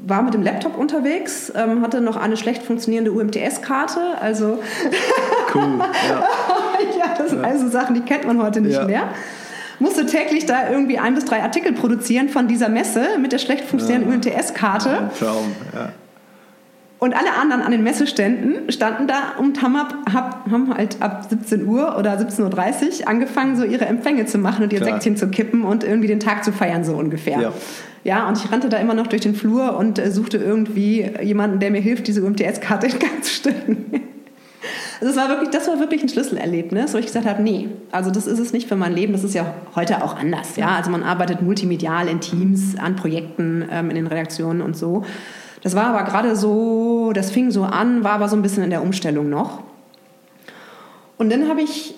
war 0.07 0.23
mit 0.23 0.35
dem 0.35 0.43
Laptop 0.43 0.79
unterwegs, 0.79 1.53
ähm, 1.57 1.83
hatte 1.83 2.01
noch 2.01 2.17
eine 2.17 2.37
schlecht 2.37 2.63
funktionierende 2.63 3.11
UMTS-Karte, 3.11 4.01
also 4.21 4.61
cool, 5.55 5.79
ja. 6.09 6.25
ja, 6.99 7.14
das 7.16 7.31
sind 7.31 7.45
also 7.45 7.69
Sachen, 7.69 7.95
die 7.95 8.02
kennt 8.02 8.26
man 8.26 8.43
heute 8.43 8.61
nicht 8.61 8.76
ja. 8.76 8.85
mehr. 8.85 9.09
Musste 9.78 10.07
täglich 10.07 10.47
da 10.47 10.71
irgendwie 10.71 10.99
ein 10.99 11.14
bis 11.14 11.25
drei 11.25 11.43
Artikel 11.43 11.73
produzieren 11.73 12.28
von 12.28 12.47
dieser 12.47 12.69
Messe 12.69 13.19
mit 13.21 13.33
der 13.33 13.38
schlecht 13.38 13.64
funktionierenden 13.64 14.23
ja. 14.23 14.33
UMTS-Karte. 14.33 15.11
Traum, 15.19 15.54
ja. 15.75 15.93
Und 17.04 17.12
alle 17.12 17.35
anderen 17.35 17.61
an 17.61 17.71
den 17.71 17.83
Messeständen 17.83 18.73
standen 18.73 19.07
da 19.07 19.35
und 19.38 19.61
haben, 19.61 19.76
ab, 19.76 19.95
haben 20.50 20.75
halt 20.75 21.02
ab 21.02 21.26
17 21.28 21.66
Uhr 21.66 21.99
oder 21.99 22.14
17.30 22.19 23.02
Uhr 23.02 23.09
angefangen, 23.09 23.57
so 23.57 23.64
ihre 23.64 23.85
Empfänge 23.85 24.25
zu 24.25 24.38
machen 24.38 24.64
und 24.64 24.73
ihr 24.73 24.81
Klar. 24.81 24.95
Säckchen 24.95 25.16
zu 25.16 25.28
kippen 25.28 25.64
und 25.64 25.85
irgendwie 25.85 26.07
den 26.07 26.19
Tag 26.19 26.45
zu 26.45 26.52
feiern, 26.52 26.83
so 26.83 26.95
ungefähr. 26.95 27.40
Ja. 27.40 27.52
ja, 28.04 28.28
und 28.28 28.38
ich 28.38 28.50
rannte 28.50 28.71
da 28.71 28.78
immer 28.78 28.95
noch 28.95 29.09
durch 29.09 29.21
den 29.21 29.35
Flur 29.35 29.76
und 29.76 29.99
äh, 29.99 30.11
suchte 30.11 30.38
irgendwie 30.38 31.11
jemanden, 31.21 31.59
der 31.59 31.73
mir 31.73 31.81
hilft, 31.83 32.07
diese 32.07 32.23
UMTS-Karte 32.23 32.87
in 32.87 32.99
Gang 32.99 33.23
zu 33.23 33.35
stellen. 33.35 33.87
Also 35.00 35.14
das 35.14 35.16
war 35.16 35.28
wirklich, 35.28 35.50
das 35.50 35.68
war 35.68 35.78
wirklich 35.78 36.02
ein 36.02 36.09
Schlüsselerlebnis, 36.09 36.94
wo 36.94 36.99
ich 36.99 37.06
gesagt 37.06 37.26
habe, 37.26 37.42
nee, 37.42 37.68
also 37.90 38.11
das 38.11 38.26
ist 38.26 38.38
es 38.38 38.52
nicht 38.52 38.68
für 38.68 38.76
mein 38.76 38.92
Leben. 38.92 39.12
Das 39.12 39.25
ist 39.25 39.35
ja 39.35 39.54
heute 39.75 40.02
auch 40.02 40.16
anders. 40.16 40.56
Ja, 40.56 40.76
also 40.76 40.90
man 40.90 41.02
arbeitet 41.02 41.42
multimedial 41.42 42.09
in 42.09 42.21
Teams, 42.21 42.76
an 42.78 42.97
Projekten, 42.97 43.64
ähm, 43.71 43.90
in 43.90 43.97
den 43.97 44.06
Redaktionen 44.06 44.62
und 44.62 44.76
so. 44.76 45.04
Das 45.62 45.75
war 45.75 45.87
aber 45.87 46.04
gerade 46.04 46.37
so, 46.37 47.12
das 47.14 47.30
fing 47.30 47.50
so 47.50 47.64
an, 47.64 48.04
war 48.04 48.12
aber 48.12 48.28
so 48.28 48.37
ein 48.37 48.42
bisschen 48.42 48.62
in 48.62 48.71
der 48.71 48.83
Umstellung 48.83 49.30
noch. 49.30 49.62
Und 51.16 51.33
dann 51.33 51.49
habe 51.49 51.62
ich 51.62 51.94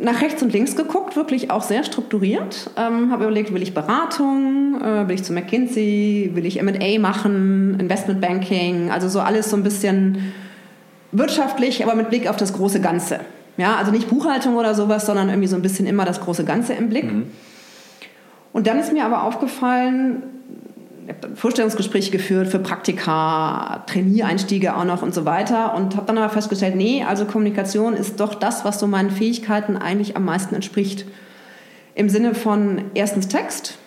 nach 0.00 0.22
rechts 0.22 0.42
und 0.42 0.52
links 0.52 0.76
geguckt, 0.76 1.16
wirklich 1.16 1.50
auch 1.50 1.62
sehr 1.62 1.84
strukturiert. 1.84 2.70
Ähm, 2.76 3.10
habe 3.12 3.24
überlegt, 3.24 3.52
will 3.52 3.62
ich 3.62 3.74
Beratung, 3.74 4.80
äh, 4.80 5.06
will 5.06 5.14
ich 5.14 5.22
zu 5.22 5.32
McKinsey, 5.32 6.30
will 6.34 6.46
ich 6.46 6.58
M&A 6.58 6.98
machen, 6.98 7.78
Investmentbanking, 7.78 8.90
also 8.90 9.08
so 9.08 9.20
alles 9.20 9.50
so 9.50 9.56
ein 9.56 9.62
bisschen 9.62 10.32
wirtschaftlich, 11.12 11.84
aber 11.84 11.94
mit 11.94 12.10
Blick 12.10 12.28
auf 12.28 12.36
das 12.36 12.52
große 12.52 12.80
Ganze. 12.80 13.20
Ja, 13.56 13.76
also 13.76 13.90
nicht 13.90 14.08
Buchhaltung 14.08 14.56
oder 14.56 14.74
sowas, 14.74 15.06
sondern 15.06 15.28
irgendwie 15.28 15.48
so 15.48 15.56
ein 15.56 15.62
bisschen 15.62 15.86
immer 15.86 16.04
das 16.04 16.20
große 16.20 16.44
Ganze 16.44 16.72
im 16.74 16.88
Blick. 16.88 17.04
Mhm. 17.04 17.30
Und 18.52 18.66
dann 18.66 18.78
ist 18.78 18.92
mir 18.92 19.04
aber 19.04 19.24
aufgefallen, 19.24 20.22
ich 21.06 21.14
habe 21.14 21.36
Vorstellungsgespräche 21.36 22.10
geführt 22.10 22.48
für 22.48 22.58
Praktika, 22.58 23.82
Trainiereinstiege 23.86 24.76
auch 24.76 24.84
noch 24.84 25.02
und 25.02 25.12
so 25.12 25.24
weiter 25.24 25.74
und 25.74 25.96
habe 25.96 26.06
dann 26.06 26.18
aber 26.18 26.30
festgestellt, 26.30 26.76
nee, 26.76 27.04
also 27.04 27.24
Kommunikation 27.24 27.94
ist 27.94 28.20
doch 28.20 28.34
das, 28.34 28.64
was 28.64 28.78
so 28.78 28.86
meinen 28.86 29.10
Fähigkeiten 29.10 29.76
eigentlich 29.76 30.16
am 30.16 30.24
meisten 30.24 30.54
entspricht. 30.54 31.06
Im 31.94 32.08
Sinne 32.08 32.34
von 32.34 32.82
erstens 32.94 33.28
Text, 33.28 33.78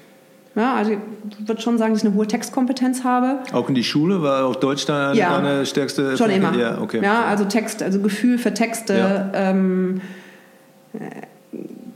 ja, 0.56 0.76
also 0.76 0.92
ich 0.92 1.48
würde 1.48 1.62
schon 1.62 1.78
sagen, 1.78 1.94
dass 1.94 2.04
ich 2.04 2.08
eine 2.08 2.16
hohe 2.16 2.28
Textkompetenz 2.28 3.04
habe. 3.04 3.40
Auch 3.54 3.70
in 3.70 3.76
die 3.76 3.84
Schule 3.84 4.22
war 4.22 4.46
auch 4.46 4.56
Deutsch 4.56 4.86
da 4.86 5.14
ja, 5.14 5.40
deine 5.40 5.66
stärkste? 5.66 6.16
Schon 6.16 6.30
immer. 6.30 6.56
Ja, 6.56 6.80
okay. 6.80 7.02
ja, 7.04 7.26
also 7.26 7.46
Text, 7.46 7.82
also 7.82 8.00
Gefühl 8.00 8.38
für 8.38 8.54
Texte. 8.54 8.94
Ja. 8.98 9.32
Ähm, 9.34 10.02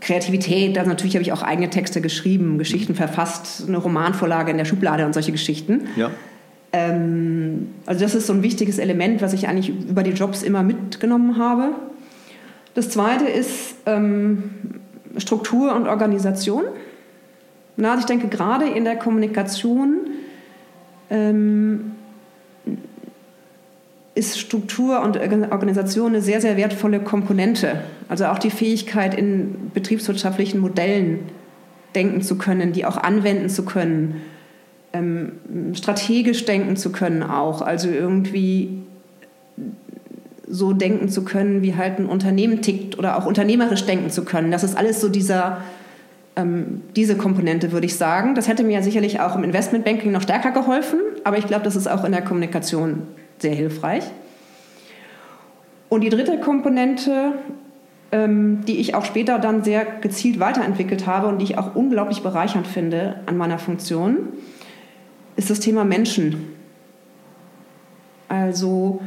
Kreativität, 0.01 0.77
also 0.77 0.89
natürlich 0.89 1.15
habe 1.15 1.23
ich 1.23 1.33
auch 1.33 1.41
eigene 1.41 1.69
Texte 1.69 2.01
geschrieben, 2.01 2.57
Geschichten 2.57 2.93
mhm. 2.93 2.97
verfasst, 2.97 3.65
eine 3.67 3.77
Romanvorlage 3.77 4.51
in 4.51 4.57
der 4.57 4.65
Schublade 4.65 5.05
und 5.05 5.13
solche 5.13 5.31
Geschichten. 5.31 5.87
Ja. 5.95 6.11
Ähm, 6.71 7.69
also 7.85 8.01
das 8.01 8.15
ist 8.15 8.27
so 8.27 8.33
ein 8.33 8.43
wichtiges 8.43 8.79
Element, 8.79 9.21
was 9.21 9.33
ich 9.33 9.47
eigentlich 9.47 9.69
über 9.69 10.03
die 10.03 10.11
Jobs 10.11 10.43
immer 10.43 10.63
mitgenommen 10.63 11.37
habe. 11.37 11.69
Das 12.73 12.89
zweite 12.89 13.25
ist 13.25 13.75
ähm, 13.85 14.43
Struktur 15.17 15.75
und 15.75 15.87
Organisation. 15.87 16.63
Na, 17.77 17.91
also 17.91 18.01
ich 18.01 18.05
denke, 18.07 18.27
gerade 18.27 18.65
in 18.65 18.83
der 18.83 18.95
Kommunikation 18.95 20.07
ähm, 21.09 21.91
ist 24.15 24.39
Struktur 24.39 25.01
und 25.01 25.17
Organisation 25.51 26.07
eine 26.07 26.21
sehr, 26.21 26.41
sehr 26.41 26.57
wertvolle 26.57 26.99
Komponente. 26.99 27.81
Also 28.09 28.25
auch 28.25 28.39
die 28.39 28.49
Fähigkeit, 28.49 29.13
in 29.13 29.71
betriebswirtschaftlichen 29.73 30.59
Modellen 30.59 31.19
denken 31.93 32.21
zu 32.23 32.37
können, 32.37 32.73
die 32.73 32.85
auch 32.85 32.97
anwenden 32.97 33.49
zu 33.49 33.63
können, 33.63 34.21
ähm, 34.93 35.33
strategisch 35.73 36.45
denken 36.45 36.77
zu 36.77 36.91
können 36.91 37.21
auch. 37.21 37.61
Also 37.61 37.89
irgendwie 37.89 38.81
so 40.47 40.73
denken 40.73 41.09
zu 41.09 41.23
können, 41.23 41.61
wie 41.61 41.75
halt 41.75 41.99
ein 41.99 42.07
Unternehmen 42.07 42.61
tickt 42.61 42.97
oder 42.97 43.17
auch 43.17 43.25
unternehmerisch 43.25 43.85
denken 43.85 44.09
zu 44.09 44.23
können. 44.25 44.49
Das 44.49 44.63
ist 44.63 44.75
alles 44.75 45.01
so 45.01 45.09
dieser, 45.09 45.61
ähm, 46.37 46.83
diese 46.95 47.17
Komponente, 47.17 47.71
würde 47.71 47.87
ich 47.87 47.95
sagen. 47.95 48.35
Das 48.35 48.47
hätte 48.47 48.63
mir 48.63 48.81
sicherlich 48.83 49.19
auch 49.19 49.35
im 49.35 49.43
Investmentbanking 49.43 50.11
noch 50.11 50.21
stärker 50.21 50.51
geholfen, 50.51 50.99
aber 51.23 51.37
ich 51.37 51.47
glaube, 51.47 51.65
das 51.65 51.75
ist 51.75 51.87
auch 51.87 52.05
in 52.05 52.13
der 52.13 52.21
Kommunikation 52.21 53.01
sehr 53.39 53.53
hilfreich. 53.53 54.03
Und 55.89 56.01
die 56.01 56.09
dritte 56.09 56.39
Komponente, 56.39 57.33
ähm, 58.11 58.63
die 58.65 58.77
ich 58.77 58.93
auch 58.93 59.03
später 59.03 59.39
dann 59.39 59.63
sehr 59.63 59.85
gezielt 59.85 60.39
weiterentwickelt 60.39 61.07
habe 61.07 61.27
und 61.27 61.39
die 61.39 61.45
ich 61.45 61.57
auch 61.57 61.75
unglaublich 61.75 62.21
bereichernd 62.21 62.67
finde 62.67 63.21
an 63.25 63.35
meiner 63.37 63.57
Funktion, 63.57 64.29
ist 65.35 65.49
das 65.49 65.59
Thema 65.59 65.85
Menschen. 65.85 66.53
Also 68.29 69.01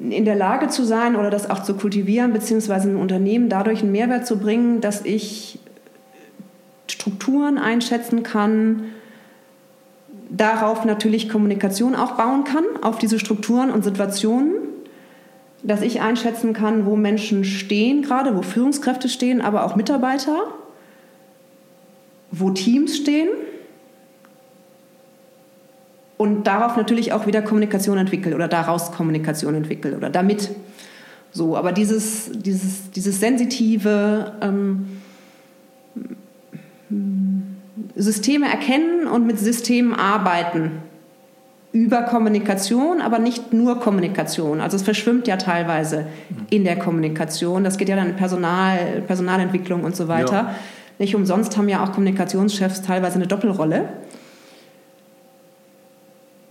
in 0.00 0.24
der 0.24 0.36
Lage 0.36 0.68
zu 0.68 0.84
sein 0.84 1.16
oder 1.16 1.30
das 1.30 1.50
auch 1.50 1.62
zu 1.62 1.74
kultivieren, 1.74 2.32
beziehungsweise 2.32 2.88
ein 2.88 2.96
Unternehmen 2.96 3.48
dadurch 3.48 3.82
einen 3.82 3.92
Mehrwert 3.92 4.26
zu 4.26 4.38
bringen, 4.38 4.80
dass 4.80 5.04
ich 5.04 5.58
Strukturen 6.86 7.58
einschätzen 7.58 8.22
kann, 8.22 8.84
darauf 10.30 10.84
natürlich 10.84 11.28
Kommunikation 11.28 11.94
auch 11.94 12.12
bauen 12.12 12.44
kann, 12.44 12.64
auf 12.82 12.98
diese 12.98 13.18
Strukturen 13.18 13.70
und 13.70 13.82
Situationen, 13.82 14.52
dass 15.62 15.82
ich 15.82 16.00
einschätzen 16.00 16.52
kann, 16.52 16.86
wo 16.86 16.94
Menschen 16.94 17.44
stehen 17.44 18.02
gerade, 18.02 18.36
wo 18.36 18.42
Führungskräfte 18.42 19.08
stehen, 19.08 19.40
aber 19.40 19.64
auch 19.64 19.74
Mitarbeiter, 19.74 20.44
wo 22.30 22.50
Teams 22.50 22.96
stehen 22.96 23.28
und 26.18 26.46
darauf 26.46 26.76
natürlich 26.76 27.12
auch 27.12 27.26
wieder 27.26 27.40
Kommunikation 27.40 27.96
entwickelt 27.96 28.34
oder 28.34 28.48
daraus 28.48 28.92
Kommunikation 28.92 29.54
entwickelt 29.54 29.96
oder 29.96 30.10
damit. 30.10 30.50
So, 31.30 31.56
aber 31.56 31.72
dieses, 31.72 32.30
dieses, 32.32 32.90
dieses 32.90 33.20
sensitive, 33.20 34.32
ähm, 34.42 34.98
Systeme 37.94 38.46
erkennen 38.46 39.06
und 39.06 39.26
mit 39.26 39.38
Systemen 39.38 39.94
arbeiten. 39.94 40.82
Über 41.72 42.02
Kommunikation, 42.02 43.02
aber 43.02 43.18
nicht 43.18 43.52
nur 43.52 43.78
Kommunikation. 43.78 44.60
Also 44.60 44.76
es 44.76 44.82
verschwimmt 44.82 45.28
ja 45.28 45.36
teilweise 45.36 46.06
in 46.48 46.64
der 46.64 46.78
Kommunikation. 46.78 47.62
Das 47.62 47.76
geht 47.76 47.88
ja 47.90 47.96
dann 47.96 48.08
in 48.08 48.16
Personal, 48.16 49.02
Personalentwicklung 49.06 49.84
und 49.84 49.94
so 49.94 50.08
weiter. 50.08 50.32
Ja. 50.32 50.54
Nicht 50.98 51.14
umsonst 51.14 51.56
haben 51.56 51.68
ja 51.68 51.84
auch 51.84 51.92
Kommunikationschefs 51.92 52.82
teilweise 52.82 53.16
eine 53.16 53.26
Doppelrolle. 53.26 53.88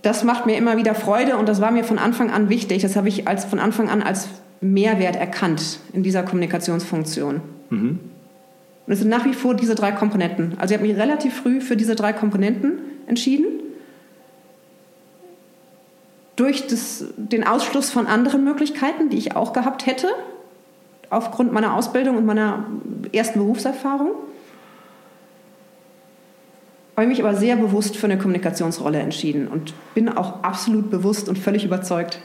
Das 0.02 0.24
macht 0.24 0.46
mir 0.46 0.56
immer 0.56 0.76
wieder 0.76 0.94
Freude 0.94 1.36
und 1.36 1.48
das 1.48 1.60
war 1.60 1.70
mir 1.70 1.84
von 1.84 1.98
Anfang 1.98 2.30
an 2.30 2.48
wichtig. 2.48 2.82
Das 2.82 2.96
habe 2.96 3.08
ich 3.08 3.26
als, 3.26 3.44
von 3.44 3.58
Anfang 3.58 3.88
an 3.88 4.02
als 4.02 4.28
Mehrwert 4.60 5.16
erkannt 5.16 5.80
in 5.92 6.02
dieser 6.02 6.22
Kommunikationsfunktion. 6.22 7.40
Mhm. 7.70 7.98
Und 8.86 8.92
es 8.92 9.00
sind 9.00 9.08
nach 9.08 9.24
wie 9.24 9.34
vor 9.34 9.54
diese 9.54 9.74
drei 9.74 9.92
Komponenten. 9.92 10.54
Also 10.58 10.72
ich 10.72 10.80
habe 10.80 10.88
mich 10.88 10.96
relativ 10.96 11.34
früh 11.34 11.60
für 11.60 11.76
diese 11.76 11.94
drei 11.94 12.12
Komponenten 12.12 12.78
entschieden. 13.06 13.46
Durch 16.36 16.68
das, 16.68 17.04
den 17.16 17.46
Ausschluss 17.46 17.90
von 17.90 18.06
anderen 18.06 18.44
Möglichkeiten, 18.44 19.10
die 19.10 19.18
ich 19.18 19.36
auch 19.36 19.52
gehabt 19.52 19.86
hätte, 19.86 20.08
aufgrund 21.10 21.52
meiner 21.52 21.74
Ausbildung 21.74 22.16
und 22.16 22.26
meiner 22.26 22.64
ersten 23.12 23.40
Berufserfahrung. 23.40 24.12
Habe 26.98 27.04
ich 27.04 27.16
mich 27.16 27.24
aber 27.24 27.36
sehr 27.36 27.54
bewusst 27.54 27.96
für 27.96 28.06
eine 28.06 28.18
Kommunikationsrolle 28.18 28.98
entschieden 28.98 29.46
und 29.46 29.72
bin 29.94 30.08
auch 30.08 30.42
absolut 30.42 30.90
bewusst 30.90 31.28
und 31.28 31.38
völlig 31.38 31.64
überzeugt, 31.64 32.18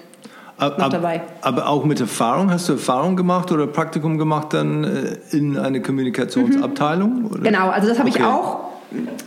noch 0.58 0.80
ab, 0.80 0.90
dabei. 0.90 1.22
Aber 1.44 1.68
auch 1.68 1.86
mit 1.86 2.00
Erfahrung? 2.00 2.50
Hast 2.50 2.70
du 2.70 2.74
Erfahrung 2.74 3.16
gemacht 3.16 3.52
oder 3.52 3.68
Praktikum 3.68 4.18
gemacht 4.18 4.52
dann 4.52 4.84
äh, 4.84 5.18
in 5.30 5.60
eine 5.60 5.80
Kommunikationsabteilung? 5.84 7.22
Mhm. 7.22 7.44
Genau, 7.44 7.70
also 7.70 7.88
das 7.88 8.00
habe 8.00 8.10
okay. 8.10 8.18
ich 8.18 8.26
auch. 8.26 8.62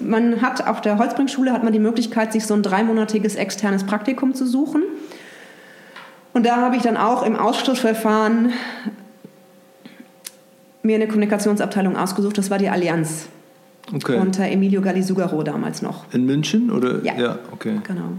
Man 0.01 0.43
hat 0.43 0.67
auf 0.67 0.81
der 0.81 0.99
Holzbringschule 0.99 1.53
hat 1.53 1.63
man 1.63 1.73
die 1.73 1.79
Möglichkeit, 1.79 2.33
sich 2.33 2.45
so 2.45 2.55
ein 2.55 2.65
dreimonatiges 2.65 3.37
externes 3.37 3.85
Praktikum 3.85 4.35
zu 4.35 4.49
suchen. 4.49 4.83
Und 6.33 6.45
da 6.45 6.57
habe 6.57 6.75
ich 6.75 6.83
dann 6.83 6.97
auch 6.97 7.23
im 7.23 7.37
Ausschlussverfahren 7.37 8.53
mir 10.83 10.97
eine 10.97 11.07
Kommunikationsabteilung 11.07 11.97
ausgesucht. 11.97 12.37
Das 12.37 12.51
war 12.51 12.59
die 12.59 12.69
Allianz. 12.69 13.29
Okay. 13.95 14.19
Unter 14.19 14.45
Emilio 14.45 14.81
Gallisugaro 14.81 15.43
damals 15.43 15.83
noch. 15.83 16.05
In 16.13 16.27
München? 16.27 16.71
Oder? 16.71 17.05
Ja, 17.05 17.15
ja 17.17 17.39
okay. 17.53 17.81
genau. 17.87 18.13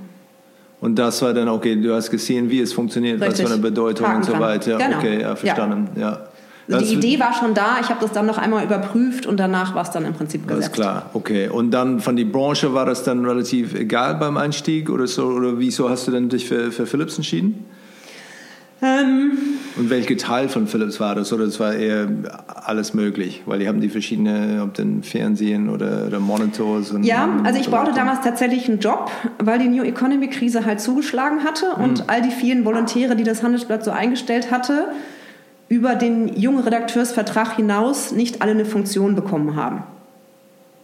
Und 0.80 0.98
das 0.98 1.22
war 1.22 1.34
dann, 1.34 1.50
okay, 1.50 1.76
du 1.76 1.94
hast 1.94 2.12
gesehen, 2.12 2.50
wie 2.50 2.62
es 2.62 2.72
funktioniert, 2.72 3.20
Richtig. 3.20 3.40
was 3.40 3.48
für 3.50 3.54
eine 3.54 3.62
Bedeutung 3.62 4.08
Haken 4.08 4.18
und 4.18 4.26
so 4.26 4.40
weiter. 4.40 4.78
Genau. 4.78 4.98
Okay, 4.98 5.22
ja, 5.22 5.36
verstanden. 5.36 5.90
Ja. 5.96 6.02
ja. 6.02 6.28
Also 6.70 6.86
die 6.86 6.94
Idee 6.96 7.20
war 7.20 7.34
schon 7.34 7.54
da, 7.54 7.78
ich 7.82 7.90
habe 7.90 8.02
das 8.02 8.12
dann 8.12 8.26
noch 8.26 8.38
einmal 8.38 8.64
überprüft 8.64 9.26
und 9.26 9.38
danach 9.38 9.74
war 9.74 9.84
es 9.84 9.92
dann 9.92 10.06
im 10.06 10.14
Prinzip 10.14 10.48
gesetzt. 10.48 10.66
Alles 10.66 10.72
klar, 10.74 11.10
okay. 11.14 11.48
Und 11.48 11.72
dann 11.72 12.02
von 12.02 12.16
der 12.18 12.26
Branche 12.26 12.74
war 12.74 12.86
das 12.86 13.04
dann 13.04 13.26
relativ 13.26 13.74
egal 13.74 14.16
beim 14.16 14.36
Einstieg 14.36 14.90
oder 14.90 15.08
so? 15.08 15.28
Oder 15.28 15.60
wieso 15.60 15.90
hast 15.90 16.08
du 16.08 16.12
dann 16.12 16.28
dich 16.28 16.46
für, 16.46 16.72
für 16.72 16.86
Philips 16.86 17.16
entschieden? 17.16 17.66
Ähm, 18.82 19.32
und 19.76 19.90
welcher 19.90 20.18
Teil 20.18 20.50
von 20.50 20.68
Philips 20.68 21.00
war 21.00 21.16
das? 21.16 21.34
Oder 21.34 21.46
es 21.46 21.60
war 21.60 21.74
eher 21.74 22.08
alles 22.64 22.94
möglich? 22.94 23.44
Weil 23.46 23.60
die 23.60 23.68
haben 23.68 23.82
die 23.82 23.90
verschiedenen, 23.90 24.62
ob 24.62 24.76
denn 24.76 25.04
Fernsehen 25.04 25.70
oder, 25.70 26.06
oder 26.08 26.20
Monitors. 26.20 26.92
Und, 26.92 27.04
ja, 27.04 27.28
also 27.44 27.60
ich 27.60 27.70
brauchte 27.70 27.94
damals 27.94 28.22
tatsächlich 28.22 28.68
einen 28.68 28.80
Job, 28.80 29.10
weil 29.40 29.60
die 29.60 29.68
New 29.68 29.84
Economy 29.84 30.28
Krise 30.30 30.66
halt 30.66 30.80
zugeschlagen 30.80 31.44
hatte 31.44 31.72
und 31.72 32.00
mhm. 32.00 32.04
all 32.08 32.22
die 32.22 32.32
vielen 32.32 32.66
Volontäre, 32.66 33.16
die 33.16 33.24
das 33.24 33.42
Handelsblatt 33.42 33.84
so 33.84 33.92
eingestellt 33.92 34.52
hatte, 34.52 34.90
über 35.70 35.96
den 35.96 36.40
jungen 36.40 36.60
Redakteursvertrag 36.60 37.56
hinaus 37.56 38.12
nicht 38.12 38.42
alle 38.42 38.52
eine 38.52 38.66
Funktion 38.66 39.16
bekommen 39.16 39.56
haben. 39.56 39.84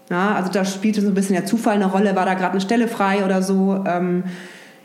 Ja, 0.09 0.35
also 0.35 0.51
da 0.51 0.65
spielte 0.65 1.01
so 1.01 1.07
ein 1.07 1.13
bisschen 1.13 1.35
der 1.35 1.45
Zufall 1.45 1.75
eine 1.75 1.85
Rolle, 1.85 2.15
war 2.15 2.25
da 2.25 2.33
gerade 2.33 2.51
eine 2.51 2.61
Stelle 2.61 2.87
frei 2.87 3.23
oder 3.23 3.41
so. 3.41 3.83
Ähm, 3.87 4.23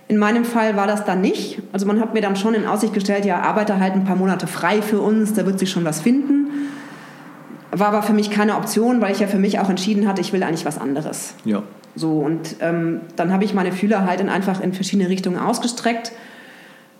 in 0.08 0.16
meinem 0.16 0.44
Fall 0.44 0.74
war 0.74 0.86
das 0.86 1.04
dann 1.04 1.20
nicht. 1.20 1.60
Also 1.72 1.86
man 1.86 2.00
hat 2.00 2.14
mir 2.14 2.22
dann 2.22 2.34
schon 2.34 2.54
in 2.54 2.66
Aussicht 2.66 2.94
gestellt, 2.94 3.26
ja, 3.26 3.40
arbeite 3.40 3.78
halt 3.78 3.92
ein 3.92 4.04
paar 4.04 4.16
Monate 4.16 4.46
frei 4.46 4.80
für 4.80 5.00
uns, 5.00 5.34
da 5.34 5.44
wird 5.44 5.58
sich 5.58 5.70
schon 5.70 5.84
was 5.84 6.00
finden. 6.00 6.46
War 7.70 7.88
aber 7.88 8.02
für 8.02 8.14
mich 8.14 8.30
keine 8.30 8.56
Option, 8.56 9.02
weil 9.02 9.12
ich 9.12 9.20
ja 9.20 9.26
für 9.26 9.38
mich 9.38 9.58
auch 9.60 9.68
entschieden 9.68 10.08
hatte, 10.08 10.22
ich 10.22 10.32
will 10.32 10.42
eigentlich 10.42 10.64
was 10.64 10.78
anderes. 10.78 11.34
Ja. 11.44 11.62
So, 11.94 12.20
und 12.20 12.56
ähm, 12.60 13.02
dann 13.16 13.32
habe 13.32 13.44
ich 13.44 13.52
meine 13.52 13.72
Fühler 13.72 14.06
halt 14.06 14.20
in 14.20 14.30
einfach 14.30 14.60
in 14.62 14.72
verschiedene 14.72 15.10
Richtungen 15.10 15.38
ausgestreckt, 15.38 16.12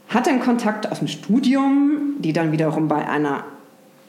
hatte 0.09 0.29
einen 0.31 0.41
Kontakt 0.41 0.91
aus 0.91 0.99
dem 0.99 1.09
Studium, 1.09 2.17
die 2.19 2.35
dann 2.35 2.53
wiederum 2.53 2.89
bei 2.89 3.09
einer 3.09 3.45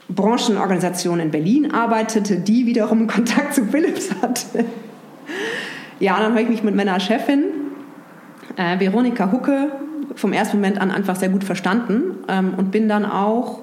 Branchenorganisation 0.10 1.20
in 1.20 1.32
Berlin 1.32 1.72
arbeitete, 1.72 2.38
die 2.38 2.66
wiederum 2.66 3.08
Kontakt 3.08 3.54
zu 3.54 3.66
Philips 3.66 4.10
hatte. 4.22 4.66
Ja, 6.00 6.20
dann 6.20 6.32
habe 6.32 6.42
ich 6.42 6.50
mich 6.50 6.64
mit 6.64 6.76
meiner 6.76 7.00
Chefin, 7.00 7.44
äh, 8.58 8.80
Veronika 8.80 9.32
Hucke, 9.32 9.72
vom 10.16 10.34
ersten 10.34 10.58
Moment 10.58 10.80
an 10.80 10.92
einfach 10.92 11.16
sehr 11.16 11.30
gut 11.30 11.44
verstanden 11.44 12.16
ähm, 12.28 12.54
und 12.58 12.72
bin 12.72 12.90
dann 12.90 13.06
auch 13.06 13.60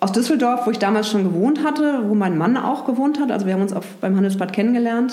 aus 0.00 0.12
Düsseldorf, 0.12 0.66
wo 0.66 0.70
ich 0.70 0.78
damals 0.78 1.08
schon 1.08 1.24
gewohnt 1.24 1.64
hatte, 1.64 2.02
wo 2.06 2.14
mein 2.14 2.36
Mann 2.36 2.56
auch 2.56 2.84
gewohnt 2.84 3.18
hat, 3.20 3.30
also 3.30 3.46
wir 3.46 3.54
haben 3.54 3.62
uns 3.62 3.72
auf, 3.72 3.86
beim 4.00 4.14
Handelsblatt 4.14 4.52
kennengelernt, 4.52 5.12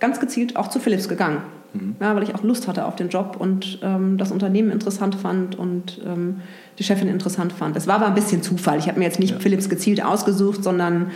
ganz 0.00 0.20
gezielt 0.20 0.56
auch 0.56 0.68
zu 0.68 0.80
Philips 0.80 1.08
gegangen. 1.08 1.42
Mhm. 1.72 1.96
Ja, 2.00 2.14
weil 2.14 2.22
ich 2.22 2.34
auch 2.34 2.42
Lust 2.42 2.68
hatte 2.68 2.86
auf 2.86 2.96
den 2.96 3.08
Job 3.08 3.36
und 3.38 3.78
ähm, 3.82 4.18
das 4.18 4.32
Unternehmen 4.32 4.70
interessant 4.70 5.14
fand 5.14 5.56
und 5.56 6.00
ähm, 6.04 6.40
die 6.78 6.84
Chefin 6.84 7.08
interessant 7.08 7.52
fand. 7.52 7.76
Es 7.76 7.86
war 7.86 7.96
aber 7.96 8.06
ein 8.06 8.14
bisschen 8.14 8.42
Zufall. 8.42 8.78
Ich 8.78 8.88
habe 8.88 8.98
mir 8.98 9.04
jetzt 9.04 9.20
nicht 9.20 9.32
ja. 9.34 9.38
Philips 9.38 9.68
gezielt 9.68 10.04
ausgesucht, 10.04 10.64
sondern 10.64 11.10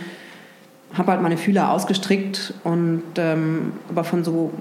habe 0.93 1.11
halt 1.11 1.21
meine 1.21 1.37
Fühler 1.37 1.71
ausgestrickt 1.71 2.53
und 2.63 3.03
ähm, 3.17 3.73
aber 3.89 4.03
von 4.03 4.23
so 4.23 4.51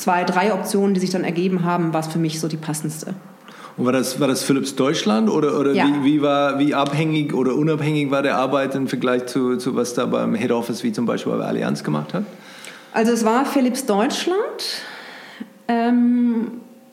zwei, 0.00 0.24
drei 0.24 0.54
Optionen, 0.54 0.94
die 0.94 1.00
sich 1.00 1.10
dann 1.10 1.24
ergeben 1.24 1.64
haben, 1.64 1.92
war 1.92 2.00
es 2.00 2.06
für 2.06 2.18
mich 2.18 2.40
so 2.40 2.48
die 2.48 2.56
passendste. 2.56 3.14
Und 3.76 3.84
war 3.84 3.92
das, 3.92 4.18
war 4.18 4.28
das 4.28 4.42
Philips 4.42 4.74
Deutschland 4.74 5.28
oder, 5.28 5.58
oder 5.58 5.72
ja. 5.72 5.86
wie, 5.86 6.04
wie, 6.04 6.22
war, 6.22 6.58
wie 6.58 6.74
abhängig 6.74 7.34
oder 7.34 7.54
unabhängig 7.54 8.10
war 8.10 8.22
der 8.22 8.36
Arbeit 8.36 8.74
im 8.74 8.88
Vergleich 8.88 9.26
zu, 9.26 9.56
zu 9.56 9.76
was 9.76 9.94
da 9.94 10.06
beim 10.06 10.34
Head 10.34 10.52
Office 10.52 10.82
wie 10.82 10.92
zum 10.92 11.06
Beispiel 11.06 11.32
bei 11.34 11.44
Allianz 11.44 11.84
gemacht 11.84 12.14
hat? 12.14 12.24
Also 12.92 13.12
es 13.12 13.24
war 13.24 13.44
Philips 13.44 13.86
Deutschland 13.86 14.82
ähm, 15.68 16.52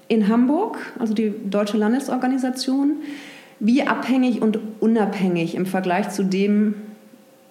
in 0.09 0.27
Hamburg, 0.27 0.77
also 0.99 1.13
die 1.13 1.33
Deutsche 1.49 1.77
Landesorganisation. 1.77 2.97
Wie 3.59 3.83
abhängig 3.83 4.41
und 4.41 4.59
unabhängig 4.79 5.55
im 5.55 5.65
Vergleich 5.65 6.09
zu 6.09 6.23
dem, 6.23 6.75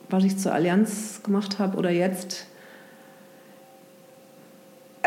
was 0.08 0.22
ich 0.22 0.36
zur 0.36 0.52
Allianz 0.52 1.20
gemacht 1.24 1.58
habe 1.58 1.78
oder 1.78 1.90
jetzt? 1.90 2.46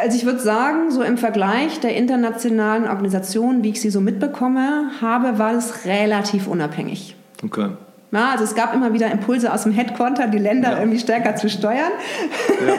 Also 0.01 0.17
ich 0.17 0.25
würde 0.25 0.39
sagen, 0.39 0.91
so 0.91 1.01
im 1.01 1.17
Vergleich 1.17 1.79
der 1.79 1.95
internationalen 1.95 2.87
Organisationen, 2.87 3.63
wie 3.63 3.69
ich 3.69 3.81
sie 3.81 3.89
so 3.89 4.01
mitbekomme, 4.01 4.91
habe, 5.01 5.39
war 5.39 5.53
es 5.53 5.85
relativ 5.85 6.47
unabhängig. 6.47 7.15
Okay. 7.43 7.69
Ja, 8.11 8.31
also 8.31 8.43
es 8.43 8.55
gab 8.55 8.73
immer 8.73 8.91
wieder 8.93 9.11
Impulse 9.11 9.53
aus 9.53 9.63
dem 9.63 9.71
Headquarter, 9.71 10.27
die 10.27 10.39
Länder 10.39 10.71
ja. 10.71 10.79
irgendwie 10.79 10.97
stärker 10.97 11.35
zu 11.35 11.47
steuern. 11.47 11.91
Ja, 12.65 12.73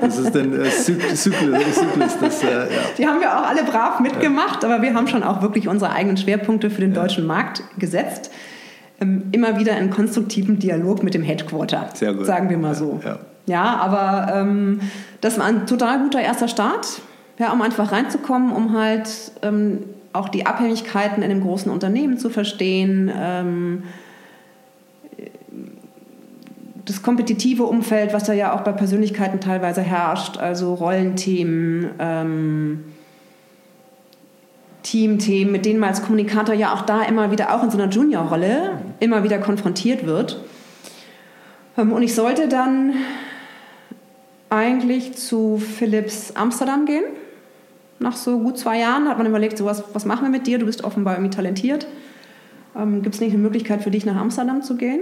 das 0.00 0.18
ist 0.18 0.34
dann 0.34 0.52
äh, 0.60 0.68
Zyklus. 0.68 2.18
Das, 2.20 2.42
äh, 2.42 2.46
ja. 2.46 2.66
Die 2.98 3.06
haben 3.06 3.20
wir 3.20 3.38
auch 3.38 3.46
alle 3.46 3.62
brav 3.62 4.00
mitgemacht, 4.00 4.64
aber 4.64 4.82
wir 4.82 4.94
haben 4.94 5.06
schon 5.06 5.22
auch 5.22 5.42
wirklich 5.42 5.68
unsere 5.68 5.92
eigenen 5.92 6.16
Schwerpunkte 6.16 6.70
für 6.70 6.80
den 6.80 6.92
deutschen 6.92 7.24
Markt 7.24 7.62
gesetzt. 7.78 8.32
Ähm, 9.00 9.24
immer 9.30 9.58
wieder 9.60 9.78
in 9.78 9.90
konstruktivem 9.90 10.58
Dialog 10.58 11.04
mit 11.04 11.14
dem 11.14 11.22
Headquarter, 11.22 11.88
Sehr 11.94 12.12
gut. 12.12 12.26
sagen 12.26 12.50
wir 12.50 12.58
mal 12.58 12.74
so. 12.74 13.00
Ja, 13.04 13.18
aber 13.76 14.34
ähm, 14.34 14.80
das 15.20 15.38
war 15.38 15.46
ein 15.46 15.66
total 15.66 16.00
guter 16.00 16.20
erster 16.20 16.48
Start, 16.48 17.02
ja, 17.38 17.52
um 17.52 17.60
einfach 17.62 17.92
reinzukommen, 17.92 18.52
um 18.52 18.78
halt 18.78 19.32
ähm, 19.42 19.84
auch 20.12 20.28
die 20.28 20.46
Abhängigkeiten 20.46 21.22
in 21.22 21.28
dem 21.28 21.42
großen 21.42 21.70
Unternehmen 21.70 22.18
zu 22.18 22.30
verstehen. 22.30 23.12
Ähm, 23.14 23.82
das 26.84 27.02
kompetitive 27.02 27.64
Umfeld, 27.64 28.12
was 28.12 28.24
da 28.24 28.32
ja 28.32 28.54
auch 28.54 28.60
bei 28.60 28.72
Persönlichkeiten 28.72 29.40
teilweise 29.40 29.80
herrscht, 29.80 30.36
also 30.38 30.74
Rollenthemen, 30.74 31.90
ähm, 31.98 32.84
Teamthemen, 34.82 35.50
mit 35.50 35.64
denen 35.64 35.80
man 35.80 35.88
als 35.90 36.02
Kommunikator 36.02 36.54
ja 36.54 36.74
auch 36.74 36.82
da 36.82 37.02
immer 37.02 37.30
wieder, 37.30 37.54
auch 37.54 37.62
in 37.62 37.70
so 37.70 37.78
einer 37.78 37.90
Juniorrolle, 37.90 38.78
immer 39.00 39.24
wieder 39.24 39.38
konfrontiert 39.38 40.06
wird. 40.06 40.40
Ähm, 41.78 41.92
und 41.92 42.02
ich 42.02 42.14
sollte 42.14 42.48
dann 42.48 42.94
eigentlich 44.54 45.14
zu 45.16 45.58
Philips 45.58 46.32
Amsterdam 46.36 46.86
gehen. 46.86 47.04
Nach 47.98 48.16
so 48.16 48.38
gut 48.38 48.58
zwei 48.58 48.78
Jahren 48.78 49.08
hat 49.08 49.18
man 49.18 49.26
überlegt, 49.26 49.58
so 49.58 49.64
was, 49.64 49.82
was 49.92 50.04
machen 50.04 50.22
wir 50.22 50.30
mit 50.30 50.46
dir? 50.46 50.58
Du 50.58 50.66
bist 50.66 50.84
offenbar 50.84 51.14
irgendwie 51.14 51.34
talentiert. 51.34 51.86
Ähm, 52.76 53.02
Gibt 53.02 53.14
es 53.14 53.20
nicht 53.20 53.32
eine 53.32 53.42
Möglichkeit 53.42 53.82
für 53.82 53.90
dich, 53.90 54.06
nach 54.06 54.16
Amsterdam 54.16 54.62
zu 54.62 54.76
gehen? 54.76 55.00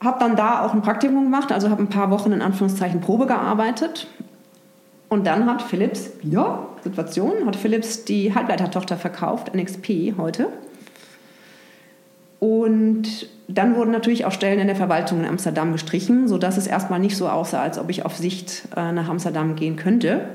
Habe 0.00 0.18
dann 0.18 0.36
da 0.36 0.64
auch 0.64 0.74
ein 0.74 0.82
Praktikum 0.82 1.24
gemacht, 1.24 1.52
also 1.52 1.70
habe 1.70 1.82
ein 1.82 1.88
paar 1.88 2.10
Wochen 2.10 2.32
in 2.32 2.42
Anführungszeichen 2.42 3.00
Probe 3.00 3.26
gearbeitet. 3.26 4.08
Und 5.08 5.26
dann 5.26 5.46
hat 5.46 5.62
Philips 5.62 6.10
wieder, 6.22 6.68
Situation, 6.82 7.46
hat 7.46 7.56
Philips 7.56 8.04
die 8.04 8.34
Halbleitertochter 8.34 8.96
verkauft, 8.96 9.54
NXP 9.54 10.14
heute. 10.16 10.48
Und 12.42 13.28
dann 13.46 13.76
wurden 13.76 13.92
natürlich 13.92 14.24
auch 14.24 14.32
Stellen 14.32 14.58
in 14.58 14.66
der 14.66 14.74
Verwaltung 14.74 15.20
in 15.20 15.26
Amsterdam 15.26 15.70
gestrichen, 15.70 16.26
sodass 16.26 16.56
es 16.56 16.66
erstmal 16.66 16.98
nicht 16.98 17.16
so 17.16 17.28
aussah, 17.28 17.62
als 17.62 17.78
ob 17.78 17.88
ich 17.88 18.04
auf 18.04 18.16
Sicht 18.16 18.64
äh, 18.76 18.90
nach 18.90 19.08
Amsterdam 19.08 19.54
gehen 19.54 19.76
könnte. 19.76 20.28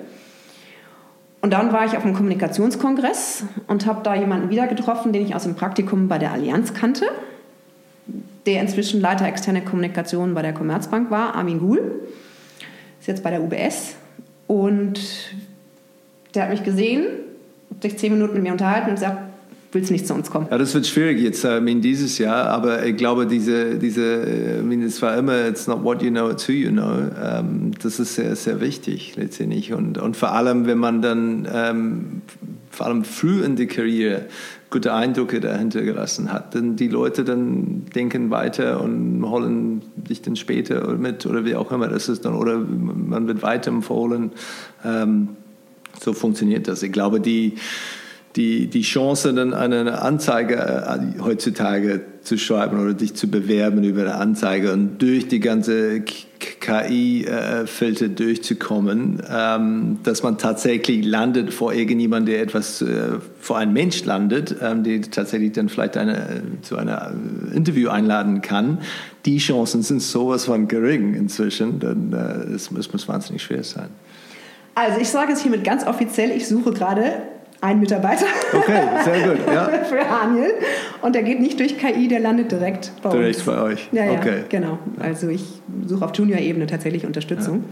Und 1.42 1.52
dann 1.52 1.74
war 1.74 1.86
ich 1.86 1.98
auf 1.98 2.06
einem 2.06 2.14
Kommunikationskongress 2.14 3.44
und 3.68 3.86
habe 3.86 4.04
da 4.04 4.16
jemanden 4.16 4.50
wieder 4.50 4.68
getroffen, 4.68 5.12
den 5.12 5.26
ich 5.26 5.36
aus 5.36 5.44
dem 5.44 5.56
Praktikum 5.56 6.08
bei 6.08 6.18
der 6.18 6.32
Allianz 6.32 6.74
kannte 6.74 7.08
der 8.48 8.62
inzwischen 8.62 9.02
Leiter 9.02 9.28
externe 9.28 9.62
Kommunikation 9.62 10.34
bei 10.34 10.42
der 10.42 10.54
Commerzbank 10.54 11.12
war, 11.12 11.36
Armin 11.36 11.60
Guhl. 11.60 12.08
Ist 13.00 13.08
jetzt 13.08 13.22
bei 13.22 13.30
der 13.30 13.44
UBS. 13.44 13.96
Und 14.48 15.00
der 16.34 16.44
hat 16.44 16.50
mich 16.50 16.64
gesehen, 16.64 17.06
hat 17.70 17.82
sich 17.82 17.98
zehn 17.98 18.14
Minuten 18.14 18.34
mit 18.34 18.44
mir 18.44 18.54
unterhalten 18.54 18.90
und 18.90 18.96
gesagt, 18.96 19.18
willst 19.72 19.90
du 19.90 19.94
nicht 19.94 20.08
zu 20.08 20.14
uns 20.14 20.30
kommen? 20.32 20.48
Ja, 20.50 20.58
das 20.58 20.74
wird 20.74 20.88
schwierig 20.88 21.20
jetzt 21.20 21.44
ähm, 21.44 21.68
in 21.68 21.82
dieses 21.82 22.18
Jahr, 22.18 22.46
aber 22.48 22.86
ich 22.86 22.96
glaube, 22.98 23.28
diese, 23.28 23.76
diese, 23.78 24.02
äh, 24.02 24.60
I 24.60 24.64
mean, 24.64 24.82
es 24.82 25.02
war 25.02 25.16
immer, 25.18 25.48
it's 25.48 25.68
not 25.68 25.84
what 25.84 26.02
you 26.02 26.10
know, 26.10 26.30
it's 26.30 26.48
who 26.48 26.54
you 26.54 26.72
know. 26.72 27.10
Ähm, 27.22 27.72
das 27.82 28.00
ist 28.00 28.16
sehr, 28.16 28.36
sehr 28.36 28.62
wichtig 28.62 29.16
letztendlich. 29.16 29.74
Und, 29.74 29.98
und 29.98 30.16
vor 30.16 30.32
allem, 30.32 30.66
wenn 30.66 30.78
man 30.78 31.02
dann 31.02 31.48
ähm, 31.54 32.22
vor 32.70 32.86
allem 32.86 33.04
früh 33.04 33.44
in 33.44 33.56
der 33.56 33.68
Karriere 33.68 34.26
gute 34.70 34.94
Eindrücke 34.94 35.40
dahinter 35.40 35.82
gelassen 35.82 36.32
hat. 36.32 36.54
Denn 36.54 36.76
die 36.76 36.88
Leute 36.90 37.24
dann 37.24 37.86
denken 37.96 38.30
weiter 38.30 38.82
und 38.82 39.24
holen 39.26 39.82
sich 40.08 40.22
dann 40.22 40.36
später 40.36 40.94
mit 40.98 41.26
oder 41.26 41.46
wie 41.46 41.56
auch 41.56 41.72
immer 41.72 41.88
das 41.88 42.10
ist 42.10 42.26
dann 42.26 42.36
oder 42.36 42.58
man 42.58 43.28
wird 43.28 43.42
weiterempfohlen. 43.42 44.32
Ähm, 44.84 45.30
so 46.00 46.14
funktioniert 46.14 46.68
das. 46.68 46.84
Ich 46.84 46.92
glaube, 46.92 47.20
die 47.20 47.54
die, 48.38 48.68
die 48.68 48.84
Chance, 48.84 49.34
dann 49.34 49.54
eine 49.54 50.02
Anzeige 50.02 50.56
äh, 50.56 51.20
heutzutage 51.20 52.02
zu 52.22 52.38
schreiben 52.38 52.80
oder 52.80 52.94
dich 52.94 53.16
zu 53.16 53.30
bewerben 53.30 53.84
über 53.84 54.02
eine 54.02 54.16
Anzeige 54.16 54.74
und 54.74 55.02
durch 55.02 55.28
die 55.28 55.40
ganze 55.40 56.02
KI-Filter 56.02 58.10
durchzukommen, 58.10 59.24
ähm, 59.28 60.00
dass 60.04 60.22
man 60.22 60.38
tatsächlich 60.38 61.04
landet 61.04 61.52
vor 61.52 61.74
irgendjemand, 61.74 62.28
der 62.28 62.42
etwas 62.42 62.84
äh, 62.84 63.14
vor 63.40 63.58
einem 63.58 63.74
Mensch 63.74 64.06
landet, 64.06 64.56
ähm, 64.62 64.84
der 64.84 65.02
tatsächlich 65.02 65.54
dann 65.54 65.68
vielleicht 65.68 65.98
eine, 65.98 66.44
zu 66.62 66.78
einer 66.78 67.14
Interview 67.56 67.90
einladen 67.90 68.42
kann. 68.42 68.78
Die 69.26 69.40
Chancen 69.40 69.82
sind 69.82 70.02
sowas 70.02 70.46
von 70.46 70.68
gering 70.68 71.16
inzwischen, 71.16 71.80
dann 71.80 72.14
äh, 72.14 72.54
es 72.54 72.70
muss 72.72 73.08
wahnsinnig 73.08 73.42
schwer 73.42 73.64
sein. 73.64 73.90
Also 74.76 75.02
ich 75.02 75.10
sage 75.10 75.34
es 75.34 75.42
hiermit 75.42 75.64
ganz 75.64 75.88
offiziell, 75.88 76.30
ich 76.30 76.48
suche 76.48 76.72
gerade 76.72 77.24
ein 77.62 77.80
Mitarbeiter. 77.80 78.26
Okay, 78.54 78.82
sehr 79.04 79.28
gut. 79.28 79.40
Ja. 79.48 79.66
für 79.90 80.10
Haniel. 80.10 80.54
Und 81.02 81.16
der 81.16 81.24
geht 81.24 81.40
nicht 81.40 81.60
durch 81.60 81.78
KI, 81.78 82.08
der 82.08 82.20
landet 82.20 82.52
direkt 82.52 82.92
bei 83.02 83.10
direkt 83.10 83.38
uns. 83.38 83.46
Direkt 83.46 83.60
bei 83.60 83.72
euch. 83.72 83.90
Ja, 83.92 84.06
ja, 84.06 84.20
okay. 84.20 84.44
genau. 84.50 84.80
Also 85.00 85.30
ich 85.30 85.44
suche 85.86 86.06
auf 86.06 86.16
Junior-Ebene 86.16 86.68
tatsächlich 86.68 87.06
Unterstützung. 87.06 87.56
Ja. 87.56 87.64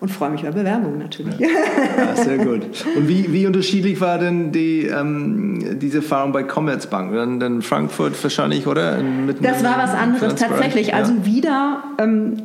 Und 0.00 0.08
freue 0.08 0.30
mich 0.30 0.42
über 0.42 0.50
Bewerbungen 0.50 0.98
natürlich. 0.98 1.38
Ja. 1.38 1.46
ja. 1.96 2.16
sehr 2.16 2.38
gut. 2.38 2.62
Und 2.96 3.08
wie, 3.08 3.32
wie 3.32 3.46
unterschiedlich 3.46 4.00
war 4.00 4.18
denn 4.18 4.50
die, 4.50 4.86
ähm, 4.86 5.78
diese 5.78 5.98
Erfahrung 5.98 6.32
bei 6.32 6.42
Commerzbank? 6.42 7.14
Dann, 7.14 7.38
dann 7.38 7.62
Frankfurt 7.62 8.20
wahrscheinlich, 8.20 8.66
oder? 8.66 9.00
Mit 9.00 9.44
das 9.44 9.62
war 9.62 9.78
was 9.78 9.94
anderes 9.94 10.34
tatsächlich. 10.34 10.92
Also 10.92 11.24
wieder, 11.24 11.84
ähm, 11.98 12.36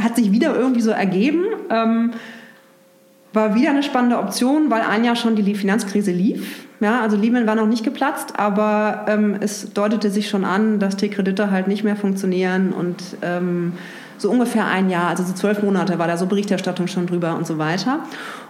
hat 0.00 0.16
sich 0.16 0.32
wieder 0.32 0.56
irgendwie 0.56 0.80
so 0.80 0.90
ergeben. 0.90 1.44
Ähm, 1.68 2.12
war 3.32 3.54
wieder 3.54 3.70
eine 3.70 3.82
spannende 3.82 4.18
Option, 4.18 4.70
weil 4.70 4.82
ein 4.82 5.04
Jahr 5.04 5.16
schon 5.16 5.36
die 5.36 5.54
Finanzkrise 5.54 6.12
lief. 6.12 6.66
Ja, 6.80 7.00
also 7.00 7.16
Lehman 7.16 7.46
war 7.46 7.54
noch 7.54 7.66
nicht 7.66 7.84
geplatzt, 7.84 8.38
aber 8.38 9.06
ähm, 9.08 9.36
es 9.40 9.72
deutete 9.72 10.10
sich 10.10 10.28
schon 10.28 10.44
an, 10.44 10.78
dass 10.78 10.96
T-Kredite 10.96 11.50
halt 11.50 11.68
nicht 11.68 11.84
mehr 11.84 11.96
funktionieren 11.96 12.72
und 12.72 13.02
ähm, 13.22 13.74
so 14.18 14.30
ungefähr 14.30 14.66
ein 14.66 14.90
Jahr, 14.90 15.08
also 15.08 15.22
so 15.24 15.32
zwölf 15.32 15.62
Monate 15.62 15.98
war 15.98 16.06
da 16.06 16.16
so 16.16 16.26
Berichterstattung 16.26 16.86
schon 16.86 17.06
drüber 17.06 17.36
und 17.36 17.46
so 17.46 17.58
weiter. 17.58 18.00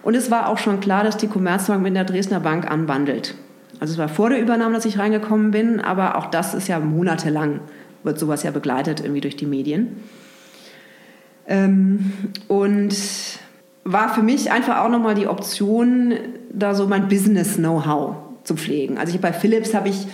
Und 0.03 0.15
es 0.15 0.31
war 0.31 0.49
auch 0.49 0.59
schon 0.59 0.81
klar, 0.81 1.05
dass 1.05 1.17
die 1.17 1.29
Commerzbank 1.29 1.83
mit 1.83 1.95
der 1.97 2.05
Dresdner 2.05 2.41
Bank 2.41 2.71
anwandelt. 2.71 3.35
Also 3.81 3.95
es 3.95 3.99
war 3.99 4.09
vor 4.09 4.31
der 4.31 4.41
Übernahme, 4.41 4.75
dass 4.75 4.85
ich 4.85 4.99
reingekommen 4.99 5.51
bin, 5.51 5.81
aber 5.81 6.17
auch 6.17 6.27
das 6.27 6.55
ist 6.55 6.69
ja 6.69 6.79
monatelang, 6.79 7.61
wird 8.03 8.19
sowas 8.19 8.43
ja 8.43 8.51
begleitet 8.51 9.01
irgendwie 9.01 9.21
durch 9.21 9.37
die 9.37 9.47
Medien. 9.47 9.97
Ähm, 11.47 12.13
und 12.49 12.95
war 13.85 14.15
für 14.15 14.23
mich 14.23 14.51
einfach 14.51 14.79
auch 14.85 14.89
nochmal 14.89 15.15
die 15.15 15.27
Option, 15.27 16.15
da 16.53 16.75
so 16.75 16.87
mein 16.87 17.09
Business-Know-how 17.09 18.17
zu 18.45 18.57
pflegen. 18.57 18.99
Also 18.99 19.15
ich, 19.15 19.21
bei 19.21 19.33
Philips 19.33 19.75
habe 19.75 19.89
ich 19.89 20.07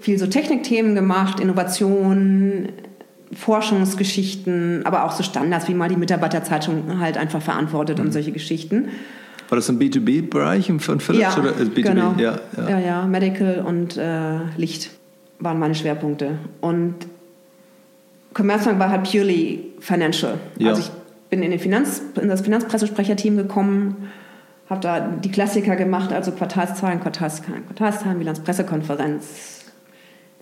viel 0.00 0.18
so 0.18 0.26
Technikthemen 0.26 0.94
gemacht, 0.94 1.40
Innovation, 1.40 2.68
Forschungsgeschichten, 3.32 4.84
aber 4.84 5.04
auch 5.04 5.12
so 5.12 5.22
Standards, 5.22 5.68
wie 5.68 5.74
mal 5.74 5.88
die 5.88 5.96
Mitarbeiterzeitung 5.96 7.00
halt 7.00 7.16
einfach 7.16 7.42
verantwortet 7.42 7.98
mhm. 7.98 8.06
und 8.06 8.12
solche 8.12 8.32
Geschichten. 8.32 8.88
War 9.48 9.56
das 9.56 9.68
im 9.68 9.78
B2B-Bereich 9.78 10.72
von 10.78 11.00
Philips? 11.00 11.36
Ja, 11.36 11.40
oder 11.40 11.52
B2B? 11.52 11.82
Genau. 11.82 12.14
Ja, 12.18 12.38
ja. 12.56 12.68
ja, 12.68 12.78
ja 12.78 13.06
Medical 13.06 13.64
und 13.66 13.96
äh, 13.96 14.38
Licht 14.56 14.90
waren 15.38 15.58
meine 15.58 15.74
Schwerpunkte. 15.74 16.38
Und 16.60 16.94
Commerzbank 18.34 18.78
war 18.78 18.90
halt 18.90 19.10
purely 19.10 19.72
financial. 19.80 20.34
Ja. 20.58 20.70
Also 20.70 20.82
ich 20.82 20.90
bin 21.40 21.52
in, 21.52 21.58
Finanz, 21.58 22.02
in 22.20 22.28
das 22.28 22.40
Finanzpressesprecherteam 22.42 23.36
gekommen, 23.36 24.08
habe 24.68 24.80
da 24.80 25.00
die 25.00 25.30
Klassiker 25.30 25.76
gemacht, 25.76 26.12
also 26.12 26.32
Quartalszahlen, 26.32 27.00
Quartalszahlen, 27.00 27.64
Quartalszahlen, 27.66 28.18
Bilanzpressekonferenz, 28.18 29.64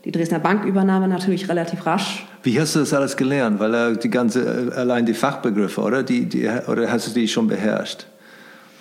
die 0.04 0.12
Dresdner 0.12 0.38
Bankübernahme 0.38 1.08
natürlich 1.08 1.48
relativ 1.48 1.86
rasch. 1.86 2.26
Wie 2.42 2.60
hast 2.60 2.74
du 2.74 2.80
das 2.80 2.92
alles 2.92 3.16
gelernt? 3.16 3.58
Weil 3.58 3.74
äh, 3.74 3.96
die 3.96 4.10
ganze, 4.10 4.70
äh, 4.72 4.74
allein 4.74 5.06
die 5.06 5.14
Fachbegriffe, 5.14 5.80
oder? 5.80 6.02
Die, 6.02 6.26
die, 6.26 6.48
oder 6.66 6.90
hast 6.90 7.08
du 7.08 7.12
die 7.12 7.28
schon 7.28 7.46
beherrscht? 7.46 8.06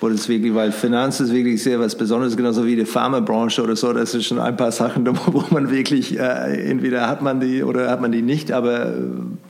Oder 0.04 0.16
ist 0.16 0.28
wirklich, 0.28 0.54
weil 0.54 0.74
Finanz 0.74 1.22
ist 1.22 1.32
wirklich 1.32 1.64
sehr 1.64 1.80
was 1.80 1.96
Besonderes, 1.98 2.36
genauso 2.36 2.66
wie 2.66 2.76
die 2.76 2.84
Pharmabranche 2.84 3.64
oder 3.64 3.78
so. 3.78 3.94
Das 3.94 4.14
ist 4.14 4.26
schon 4.26 4.38
ein 4.38 4.58
paar 4.58 4.74
Sachen, 4.74 5.08
wo 5.28 5.46
man 5.50 5.72
wirklich, 5.72 6.20
äh, 6.20 6.70
entweder 6.70 7.08
hat 7.08 7.22
man 7.22 7.40
die 7.40 7.64
oder 7.64 7.90
hat 7.90 8.02
man 8.02 8.12
die 8.12 8.22
nicht. 8.22 8.52
Aber 8.52 8.88
äh, 8.88 8.92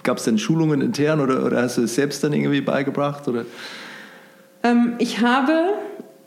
gab 0.03 0.17
es 0.17 0.25
denn 0.25 0.37
Schulungen 0.37 0.81
intern 0.81 1.21
oder, 1.21 1.43
oder 1.43 1.63
hast 1.63 1.79
du 1.79 1.81
es 1.81 1.95
selbst 1.95 2.23
dann 2.23 2.33
irgendwie 2.33 2.61
beigebracht? 2.61 3.27
Oder? 3.27 3.45
Ähm, 4.61 4.93
ich 4.99 5.21
habe 5.21 5.53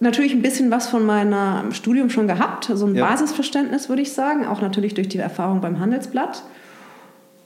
natürlich 0.00 0.32
ein 0.32 0.42
bisschen 0.42 0.72
was 0.72 0.88
von 0.88 1.06
meinem 1.06 1.70
Studium 1.72 2.10
schon 2.10 2.26
gehabt, 2.26 2.68
so 2.74 2.84
ein 2.84 2.96
ja. 2.96 3.06
Basisverständnis 3.06 3.88
würde 3.88 4.02
ich 4.02 4.12
sagen, 4.12 4.44
auch 4.44 4.60
natürlich 4.60 4.94
durch 4.94 5.08
die 5.08 5.18
Erfahrung 5.18 5.60
beim 5.60 5.78
Handelsblatt. 5.78 6.42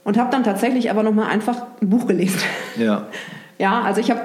Und 0.03 0.17
habe 0.17 0.31
dann 0.31 0.43
tatsächlich 0.43 0.89
aber 0.89 1.03
nochmal 1.03 1.29
einfach 1.29 1.61
ein 1.79 1.91
Buch 1.91 2.07
gelesen. 2.07 2.39
Ja. 2.75 3.05
Ja, 3.61 3.83
also 3.83 4.01
ich 4.01 4.09
habe, 4.09 4.21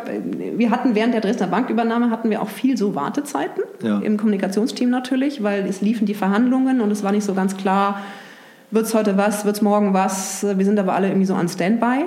wir 0.56 0.70
hatten 0.70 0.94
während 0.94 1.12
der 1.12 1.20
Dresdner 1.20 1.46
Bankübernahme 1.48 2.08
hatten 2.08 2.30
wir 2.30 2.40
auch 2.40 2.48
viel 2.48 2.78
so 2.78 2.94
Wartezeiten 2.94 3.64
ja. 3.82 3.98
im 3.98 4.16
Kommunikationsteam 4.16 4.88
natürlich, 4.88 5.42
weil 5.42 5.66
es 5.66 5.82
liefen 5.82 6.06
die 6.06 6.14
Verhandlungen 6.14 6.80
und 6.80 6.90
es 6.90 7.04
war 7.04 7.12
nicht 7.12 7.24
so 7.24 7.34
ganz 7.34 7.54
klar, 7.54 8.00
wird 8.70 8.86
es 8.86 8.94
heute 8.94 9.18
was, 9.18 9.44
wird 9.44 9.56
es 9.56 9.60
morgen 9.60 9.92
was. 9.92 10.42
Wir 10.56 10.64
sind 10.64 10.78
aber 10.78 10.94
alle 10.94 11.08
irgendwie 11.08 11.26
so 11.26 11.34
an 11.34 11.50
Standby. 11.50 12.06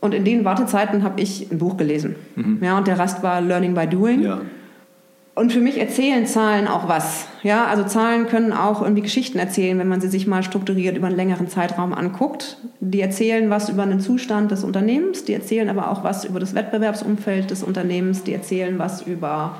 Und 0.00 0.14
in 0.14 0.24
den 0.24 0.44
Wartezeiten 0.44 1.02
habe 1.02 1.20
ich 1.20 1.50
ein 1.50 1.58
Buch 1.58 1.76
gelesen. 1.76 2.14
Mhm. 2.36 2.58
Ja, 2.62 2.78
und 2.78 2.86
der 2.86 3.00
Rest 3.00 3.24
war 3.24 3.40
Learning 3.40 3.74
by 3.74 3.88
Doing. 3.88 4.22
Ja. 4.22 4.40
Und 5.34 5.50
für 5.50 5.60
mich 5.60 5.80
erzählen 5.80 6.26
Zahlen 6.26 6.68
auch 6.68 6.88
was. 6.88 7.26
Ja, 7.42 7.64
also 7.64 7.84
Zahlen 7.84 8.26
können 8.26 8.52
auch 8.52 8.82
irgendwie 8.82 9.00
Geschichten 9.00 9.38
erzählen, 9.38 9.78
wenn 9.78 9.88
man 9.88 10.02
sie 10.02 10.08
sich 10.08 10.26
mal 10.26 10.42
strukturiert 10.42 10.94
über 10.94 11.06
einen 11.06 11.16
längeren 11.16 11.48
Zeitraum 11.48 11.94
anguckt. 11.94 12.58
Die 12.80 13.00
erzählen 13.00 13.48
was 13.48 13.70
über 13.70 13.86
den 13.86 14.00
Zustand 14.00 14.50
des 14.50 14.62
Unternehmens, 14.62 15.24
die 15.24 15.32
erzählen 15.32 15.70
aber 15.70 15.90
auch 15.90 16.04
was 16.04 16.26
über 16.26 16.38
das 16.38 16.54
Wettbewerbsumfeld 16.54 17.50
des 17.50 17.62
Unternehmens, 17.62 18.24
die 18.24 18.34
erzählen 18.34 18.78
was 18.78 19.02
über 19.02 19.56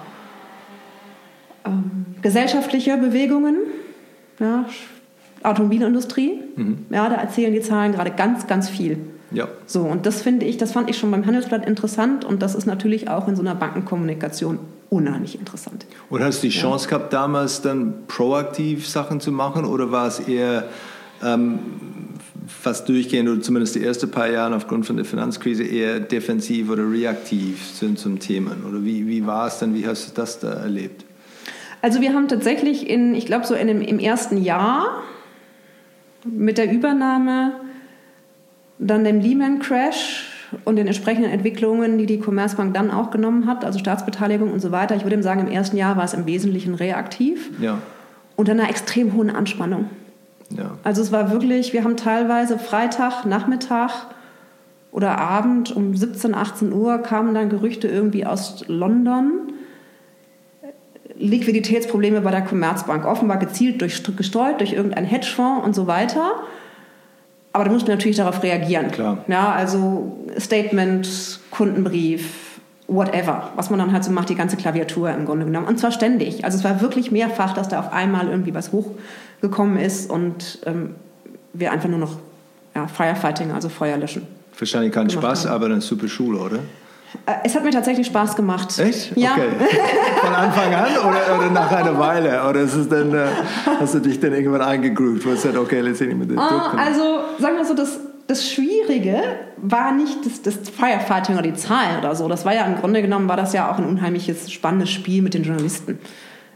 ähm, 1.65 2.05
gesellschaftliche 2.21 2.99
Bewegungen, 2.99 3.57
ja, 4.41 4.67
Automobilindustrie. 5.43 6.39
Mhm. 6.55 6.87
Ja, 6.91 7.09
da 7.09 7.15
erzählen 7.15 7.53
die 7.53 7.63
Zahlen 7.63 7.93
gerade 7.93 8.11
ganz, 8.11 8.47
ganz 8.47 8.69
viel. 8.69 8.99
Ja. 9.31 9.49
So, 9.65 9.81
und 9.81 10.05
das 10.05 10.21
finde 10.21 10.45
ich, 10.45 10.59
das 10.59 10.73
fand 10.73 10.91
ich 10.91 10.99
schon 10.99 11.11
beim 11.11 11.25
Handelsblatt 11.25 11.67
interessant 11.67 12.27
und 12.27 12.43
das 12.43 12.55
ist 12.55 12.67
natürlich 12.67 13.09
auch 13.09 13.27
in 13.27 13.37
so 13.37 13.41
einer 13.41 13.55
Bankenkommunikation 13.55 14.59
unheimlich 14.93 15.39
interessant. 15.39 15.87
Und 16.11 16.23
hast 16.23 16.43
du 16.43 16.49
die 16.49 16.53
Chance 16.53 16.85
ja. 16.85 16.97
gehabt, 16.97 17.13
damals 17.13 17.63
dann 17.63 18.07
proaktiv 18.07 18.87
Sachen 18.87 19.21
zu 19.21 19.33
machen 19.33 19.65
oder 19.65 19.91
war 19.91 20.07
es 20.07 20.21
eher 20.21 20.69
ähm, 21.23 21.59
fast 22.47 22.89
durchgehend 22.89 23.29
oder 23.29 23.41
zumindest 23.41 23.75
die 23.75 23.85
ersten 23.85 24.11
paar 24.11 24.29
Jahre 24.29 24.55
aufgrund 24.55 24.85
von 24.85 24.97
der 24.97 25.07
Finanzkrise 25.07 25.65
eher 25.65 25.99
defensiv 25.99 26.71
oder 26.71 26.89
reaktiv 26.91 27.67
sind 27.73 27.99
zum 27.99 28.19
Themen? 28.19 28.65
Oder 28.69 28.85
wie, 28.85 29.07
wie 29.07 29.27
war 29.27 29.47
es 29.47 29.59
dann, 29.59 29.75
wie 29.75 29.87
hast 29.87 30.11
du 30.11 30.15
das 30.15 30.39
da 30.39 30.53
erlebt? 30.53 31.05
Also 31.81 32.01
wir 32.01 32.13
haben 32.13 32.29
tatsächlich 32.29 32.89
in, 32.89 33.15
ich 33.15 33.27
glaube 33.27 33.47
so 33.47 33.55
in 33.55 33.69
dem, 33.69 33.81
im 33.81 33.99
ersten 33.99 34.43
Jahr 34.43 35.03
mit 36.25 36.59
der 36.59 36.71
Übernahme 36.71 37.55
dann 38.79 39.05
dem 39.05 39.21
Lehman 39.21 39.59
Crash 39.59 40.32
und 40.65 40.77
den 40.77 40.87
entsprechenden 40.87 41.31
Entwicklungen, 41.31 41.99
die 41.99 42.07
die 42.07 42.19
Commerzbank 42.19 42.75
dann 42.75 42.91
auch 42.91 43.11
genommen 43.11 43.47
hat, 43.47 43.65
also 43.65 43.79
Staatsbeteiligung 43.79 44.53
und 44.53 44.61
so 44.61 44.71
weiter. 44.71 44.95
Ich 44.97 45.05
würde 45.05 45.23
sagen, 45.23 45.41
im 45.41 45.49
ersten 45.49 45.77
Jahr 45.77 45.97
war 45.97 46.05
es 46.05 46.15
im 46.15 46.27
Wesentlichen 46.27 46.75
reaktiv 46.75 47.51
ja. 47.61 47.79
und 48.37 48.49
einer 48.49 48.69
extrem 48.69 49.15
hohen 49.15 49.31
Anspannung. 49.31 49.91
Ja. 50.51 50.73
Also 50.83 51.03
es 51.03 51.13
war 51.13 51.31
wirklich, 51.33 51.73
wir 51.73 51.85
haben 51.85 51.97
teilweise 51.97 52.59
Freitag, 52.59 53.25
Nachmittag 53.25 53.91
oder 54.91 55.19
Abend 55.19 55.75
um 55.75 55.97
17, 55.97 56.35
18 56.35 56.73
Uhr 56.73 56.99
kamen 56.99 57.35
dann 57.35 57.49
Gerüchte 57.49 57.89
irgendwie 57.89 58.27
aus 58.27 58.65
London. 58.69 59.53
Liquiditätsprobleme 61.19 62.21
bei 62.21 62.31
der 62.31 62.43
Commerzbank, 62.43 63.05
offenbar 63.07 63.39
gezielt 63.39 63.81
durch, 63.81 64.03
gestreut 64.17 64.61
durch 64.61 64.73
irgendeinen 64.73 65.07
Hedgefonds 65.07 65.65
und 65.65 65.75
so 65.75 65.87
weiter. 65.87 66.33
Aber 67.53 67.65
da 67.65 67.71
mussten 67.71 67.89
wir 67.89 67.97
natürlich 67.97 68.17
darauf 68.17 68.43
reagieren. 68.43 68.91
Klar. 68.91 69.25
Ja, 69.29 69.53
also 69.53 70.17
Statement, 70.39 71.41
Kundenbrief, 71.51 72.53
whatever, 72.89 73.51
was 73.57 73.71
man 73.71 73.79
dann 73.79 73.93
halt 73.93 74.05
so 74.05 74.11
macht, 74.11 74.29
die 74.31 74.35
ganze 74.35 74.57
Klaviatur 74.57 75.11
im 75.11 75.27
Grunde 75.27 75.45
genommen. 75.45 75.67
Und 75.67 75.79
zwar 75.79 75.93
ständig. 75.93 76.45
Also 76.45 76.59
es 76.59 76.65
war 76.65 76.81
wirklich 76.81 77.11
mehrfach, 77.11 77.53
dass 77.55 77.69
da 77.69 77.81
auf 77.81 77.93
einmal 77.93 78.29
irgendwie 78.29 78.55
was 78.55 78.73
hochgekommen 78.73 79.77
ist 79.77 80.11
und 80.11 80.61
ähm, 80.67 80.95
wir 81.53 81.73
einfach 81.73 81.89
nur 81.89 81.99
noch 81.99 82.17
ja, 82.75 82.87
Firefighting, 82.87 83.53
also 83.53 83.69
Feuer 83.69 83.97
löschen. 83.99 84.27
Wahrscheinlich 84.59 84.93
kein 84.93 85.11
Spaß, 85.11 85.47
haben. 85.47 85.55
aber 85.55 85.67
eine 85.67 85.81
super 85.81 86.09
Schule, 86.09 86.39
oder? 86.39 86.59
Äh, 87.27 87.33
es 87.45 87.55
hat 87.55 87.65
mir 87.65 87.71
tatsächlich 87.71 88.07
Spaß 88.07 88.37
gemacht. 88.37 88.79
Echt? 88.79 89.17
Ja. 89.17 89.33
Okay. 89.33 89.49
Von 90.21 90.35
Anfang 90.35 90.75
an 90.75 90.91
oder, 90.99 91.39
oder 91.39 91.51
nach 91.51 91.71
einer 91.71 91.99
Weile? 91.99 92.49
Oder 92.49 92.61
ist 92.61 92.75
es 92.75 92.89
dann, 92.89 93.15
äh, 93.15 93.27
hast 93.81 93.95
du 93.95 94.01
dich 94.01 94.21
dann 94.21 94.33
irgendwann 94.33 94.63
eingegroovt, 94.63 95.27
wo 95.27 95.31
du 95.31 95.37
sagst, 95.37 95.57
okay, 95.57 95.81
let's 95.81 95.99
see 95.99 96.07
mit 96.07 96.31
dem 96.31 96.39
ah, 96.39 96.73
Also, 96.77 97.21
sagen 97.39 97.57
wir 97.57 97.65
so, 97.65 97.75
das, 97.75 98.01
das 98.27 98.49
Schwierige 98.49 99.23
war 99.59 99.93
nicht 99.93 100.25
das, 100.25 100.43
das 100.43 100.69
Firefighting 100.71 101.35
oder 101.35 101.43
die 101.43 101.55
Zahlen 101.55 101.99
oder 101.99 102.15
so. 102.15 102.29
Das 102.29 102.45
war 102.45 102.55
ja 102.55 102.65
im 102.65 102.77
Grunde 102.77 103.03
genommen, 103.03 103.29
war 103.29 103.37
das 103.37 103.53
ja 103.53 103.71
auch 103.71 103.79
ein 103.79 103.85
unheimliches, 103.85 104.51
spannendes 104.51 104.91
Spiel 104.91 105.23
mit 105.23 105.35
den 105.35 105.43
Journalisten. 105.43 105.99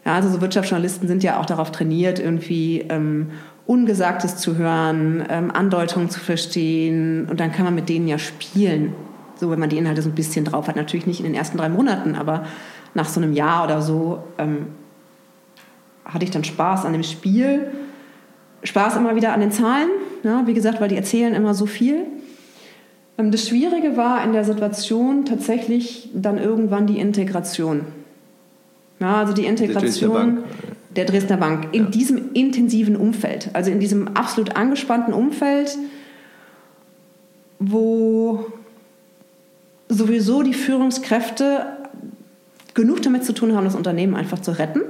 Ja, 0.05 0.14
also 0.14 0.29
so 0.29 0.40
Wirtschaftsjournalisten 0.40 1.09
sind 1.09 1.23
ja 1.23 1.40
auch 1.40 1.47
darauf 1.47 1.73
trainiert, 1.73 2.19
irgendwie 2.19 2.85
ähm, 2.88 3.31
Ungesagtes 3.66 4.37
zu 4.37 4.57
hören, 4.57 5.25
ähm, 5.29 5.51
Andeutungen 5.51 6.09
zu 6.09 6.21
verstehen 6.21 7.27
und 7.29 7.40
dann 7.40 7.51
kann 7.51 7.64
man 7.64 7.75
mit 7.75 7.88
denen 7.88 8.07
ja 8.07 8.16
spielen 8.16 8.95
so 9.38 9.51
wenn 9.51 9.59
man 9.59 9.68
die 9.68 9.79
Inhalte 9.79 10.03
so 10.03 10.09
ein 10.09 10.14
bisschen 10.14 10.44
drauf 10.44 10.68
hat. 10.68 10.77
Natürlich 10.77 11.07
nicht 11.07 11.20
in 11.20 11.27
den 11.27 11.35
ersten 11.35 11.59
drei 11.59 11.68
Monaten, 11.68 12.14
aber 12.14 12.46
nach 12.94 13.09
so 13.09 13.20
einem 13.20 13.33
Jahr 13.33 13.64
oder 13.64 13.83
so 13.83 14.25
ähm, 14.38 14.68
hatte 16.05 16.25
ich 16.25 16.31
dann 16.31 16.44
Spaß 16.44 16.85
an 16.85 16.92
dem 16.92 17.03
Spiel. 17.03 17.70
Spaß 18.62 18.96
immer 18.96 19.14
wieder 19.14 19.33
an 19.33 19.40
den 19.40 19.53
Zahlen, 19.53 19.88
ja, 20.22 20.46
wie 20.46 20.55
gesagt, 20.55 20.81
weil 20.81 20.88
die 20.88 20.96
erzählen 20.96 21.35
immer 21.35 21.55
so 21.55 21.66
viel. 21.66 22.07
Ähm, 23.18 23.31
das 23.31 23.49
Schwierige 23.49 23.96
war 23.96 24.25
in 24.25 24.33
der 24.33 24.44
Situation 24.44 25.25
tatsächlich 25.25 26.11
dann 26.14 26.38
irgendwann 26.38 26.87
die 26.87 26.99
Integration. 26.99 27.83
Ja, 28.99 29.16
also 29.16 29.35
die 29.35 29.44
Integration 29.44 30.44
der 30.96 31.05
Dresdner 31.05 31.37
Bank, 31.37 31.68
in 31.72 31.85
ja. 31.85 31.90
diesem 31.90 32.33
intensiven 32.33 32.96
Umfeld, 32.96 33.51
also 33.53 33.70
in 33.70 33.81
diesem 33.81 34.16
absolut 34.16 34.57
angespannten 34.57 35.12
Umfeld, 35.12 35.77
wo 37.59 38.46
sowieso 39.88 40.42
die 40.42 40.55
Führungskräfte 40.55 41.66
genug 42.75 43.03
damit 43.03 43.25
zu 43.25 43.33
tun 43.33 43.55
haben, 43.57 43.64
das 43.64 43.75
Unternehmen 43.75 44.14
einfach 44.14 44.40
zu 44.40 44.53
retten 44.53 44.83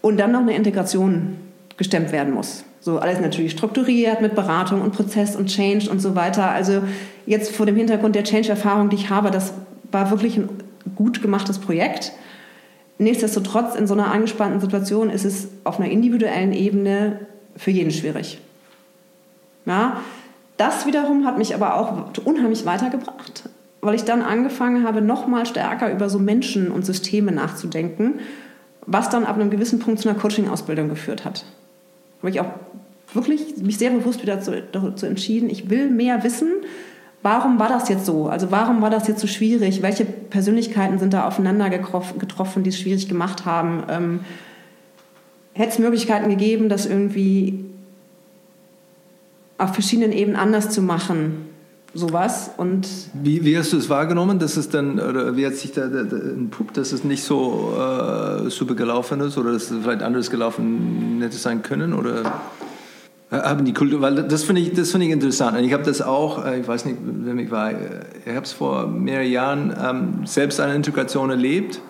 und 0.00 0.18
dann 0.18 0.32
noch 0.32 0.40
eine 0.40 0.54
Integration 0.54 1.36
gestemmt 1.76 2.12
werden 2.12 2.32
muss. 2.32 2.64
So 2.80 2.98
alles 2.98 3.20
natürlich 3.20 3.52
strukturiert 3.52 4.20
mit 4.20 4.34
Beratung 4.34 4.82
und 4.82 4.92
Prozess 4.92 5.34
und 5.36 5.46
Change 5.46 5.90
und 5.90 6.00
so 6.00 6.14
weiter. 6.14 6.50
Also 6.50 6.82
jetzt 7.26 7.54
vor 7.54 7.66
dem 7.66 7.76
Hintergrund 7.76 8.14
der 8.14 8.24
Change-Erfahrung, 8.24 8.88
die 8.88 8.96
ich 8.96 9.10
habe, 9.10 9.30
das 9.30 9.52
war 9.90 10.10
wirklich 10.10 10.36
ein 10.36 10.48
gut 10.94 11.20
gemachtes 11.20 11.58
Projekt. 11.58 12.12
Nichtsdestotrotz 12.98 13.74
in 13.74 13.86
so 13.86 13.94
einer 13.94 14.10
angespannten 14.12 14.60
Situation 14.60 15.10
ist 15.10 15.24
es 15.24 15.48
auf 15.64 15.78
einer 15.78 15.90
individuellen 15.90 16.52
Ebene 16.52 17.20
für 17.56 17.70
jeden 17.70 17.90
schwierig. 17.90 18.38
Ja, 19.66 20.00
das 20.58 20.86
wiederum 20.86 21.24
hat 21.24 21.38
mich 21.38 21.54
aber 21.54 21.76
auch 21.76 22.10
unheimlich 22.24 22.66
weitergebracht, 22.66 23.48
weil 23.80 23.94
ich 23.94 24.04
dann 24.04 24.22
angefangen 24.22 24.86
habe, 24.86 25.00
noch 25.00 25.26
mal 25.26 25.46
stärker 25.46 25.90
über 25.90 26.10
so 26.10 26.18
Menschen 26.18 26.70
und 26.70 26.84
Systeme 26.84 27.32
nachzudenken, 27.32 28.20
was 28.84 29.08
dann 29.08 29.24
ab 29.24 29.36
einem 29.36 29.50
gewissen 29.50 29.78
Punkt 29.78 30.00
zu 30.00 30.08
einer 30.08 30.18
Coaching-Ausbildung 30.18 30.88
geführt 30.88 31.24
hat. 31.24 31.44
Habe 32.18 32.30
ich 32.30 32.40
auch 32.40 32.50
wirklich 33.14 33.56
mich 33.58 33.78
sehr 33.78 33.90
bewusst 33.90 34.20
wieder 34.20 34.36
dazu 34.36 35.06
entschieden, 35.06 35.48
ich 35.48 35.70
will 35.70 35.88
mehr 35.88 36.24
wissen, 36.24 36.52
warum 37.22 37.58
war 37.58 37.68
das 37.68 37.88
jetzt 37.88 38.04
so? 38.04 38.26
Also 38.26 38.50
warum 38.50 38.82
war 38.82 38.90
das 38.90 39.08
jetzt 39.08 39.20
so 39.20 39.26
schwierig? 39.26 39.82
Welche 39.82 40.04
Persönlichkeiten 40.04 40.98
sind 40.98 41.12
da 41.12 41.26
aufeinander 41.26 41.70
getroffen, 41.70 42.62
die 42.64 42.70
es 42.70 42.78
schwierig 42.78 43.08
gemacht 43.08 43.44
haben? 43.44 43.84
Ähm, 43.88 44.20
hätte 45.52 45.70
es 45.70 45.78
Möglichkeiten 45.78 46.30
gegeben, 46.30 46.68
das 46.68 46.86
irgendwie 46.86 47.64
auf 49.58 49.74
verschiedenen 49.74 50.12
Ebenen 50.12 50.36
anders 50.36 50.70
zu 50.70 50.80
machen 50.80 51.48
sowas. 51.94 52.50
Und 52.56 52.86
wie, 53.14 53.44
wie 53.44 53.56
hast 53.58 53.72
du 53.72 53.76
es 53.76 53.88
wahrgenommen, 53.88 54.38
dass 54.38 54.56
es 54.56 54.68
dann, 54.68 55.00
oder 55.00 55.36
wie 55.36 55.46
hat 55.46 55.54
sich 55.54 55.72
da, 55.72 55.86
da, 55.86 56.02
da 56.02 56.16
entpuppt, 56.16 56.76
dass 56.76 56.92
es 56.92 57.04
nicht 57.04 57.24
so 57.24 57.74
äh, 57.76 58.50
super 58.50 58.74
gelaufen 58.74 59.20
ist 59.20 59.36
oder 59.38 59.52
dass 59.52 59.70
es 59.70 59.82
vielleicht 59.82 60.02
anders 60.02 60.30
gelaufen 60.30 61.18
hätte 61.20 61.36
sein 61.36 61.62
können? 61.62 61.92
Oder 61.92 62.40
haben 63.30 63.64
die 63.64 63.74
Kultur, 63.74 64.00
weil 64.00 64.22
das 64.22 64.44
finde 64.44 64.62
ich, 64.62 64.72
das 64.72 64.94
ich 64.94 65.10
interessant. 65.10 65.56
Und 65.56 65.64
ich 65.64 65.72
habe 65.72 65.82
das 65.82 66.00
auch, 66.00 66.44
äh, 66.44 66.60
ich 66.60 66.68
weiß 66.68 66.84
nicht, 66.84 66.98
wem 67.02 67.38
ich 67.38 67.50
war, 67.50 67.70
äh, 67.70 67.76
ich 68.24 68.34
habe 68.34 68.44
es 68.44 68.52
vor 68.52 68.86
mehreren 68.86 69.30
Jahren 69.30 69.76
ähm, 69.82 70.26
selbst 70.26 70.60
eine 70.60 70.74
Integration 70.74 71.30
erlebt 71.30 71.80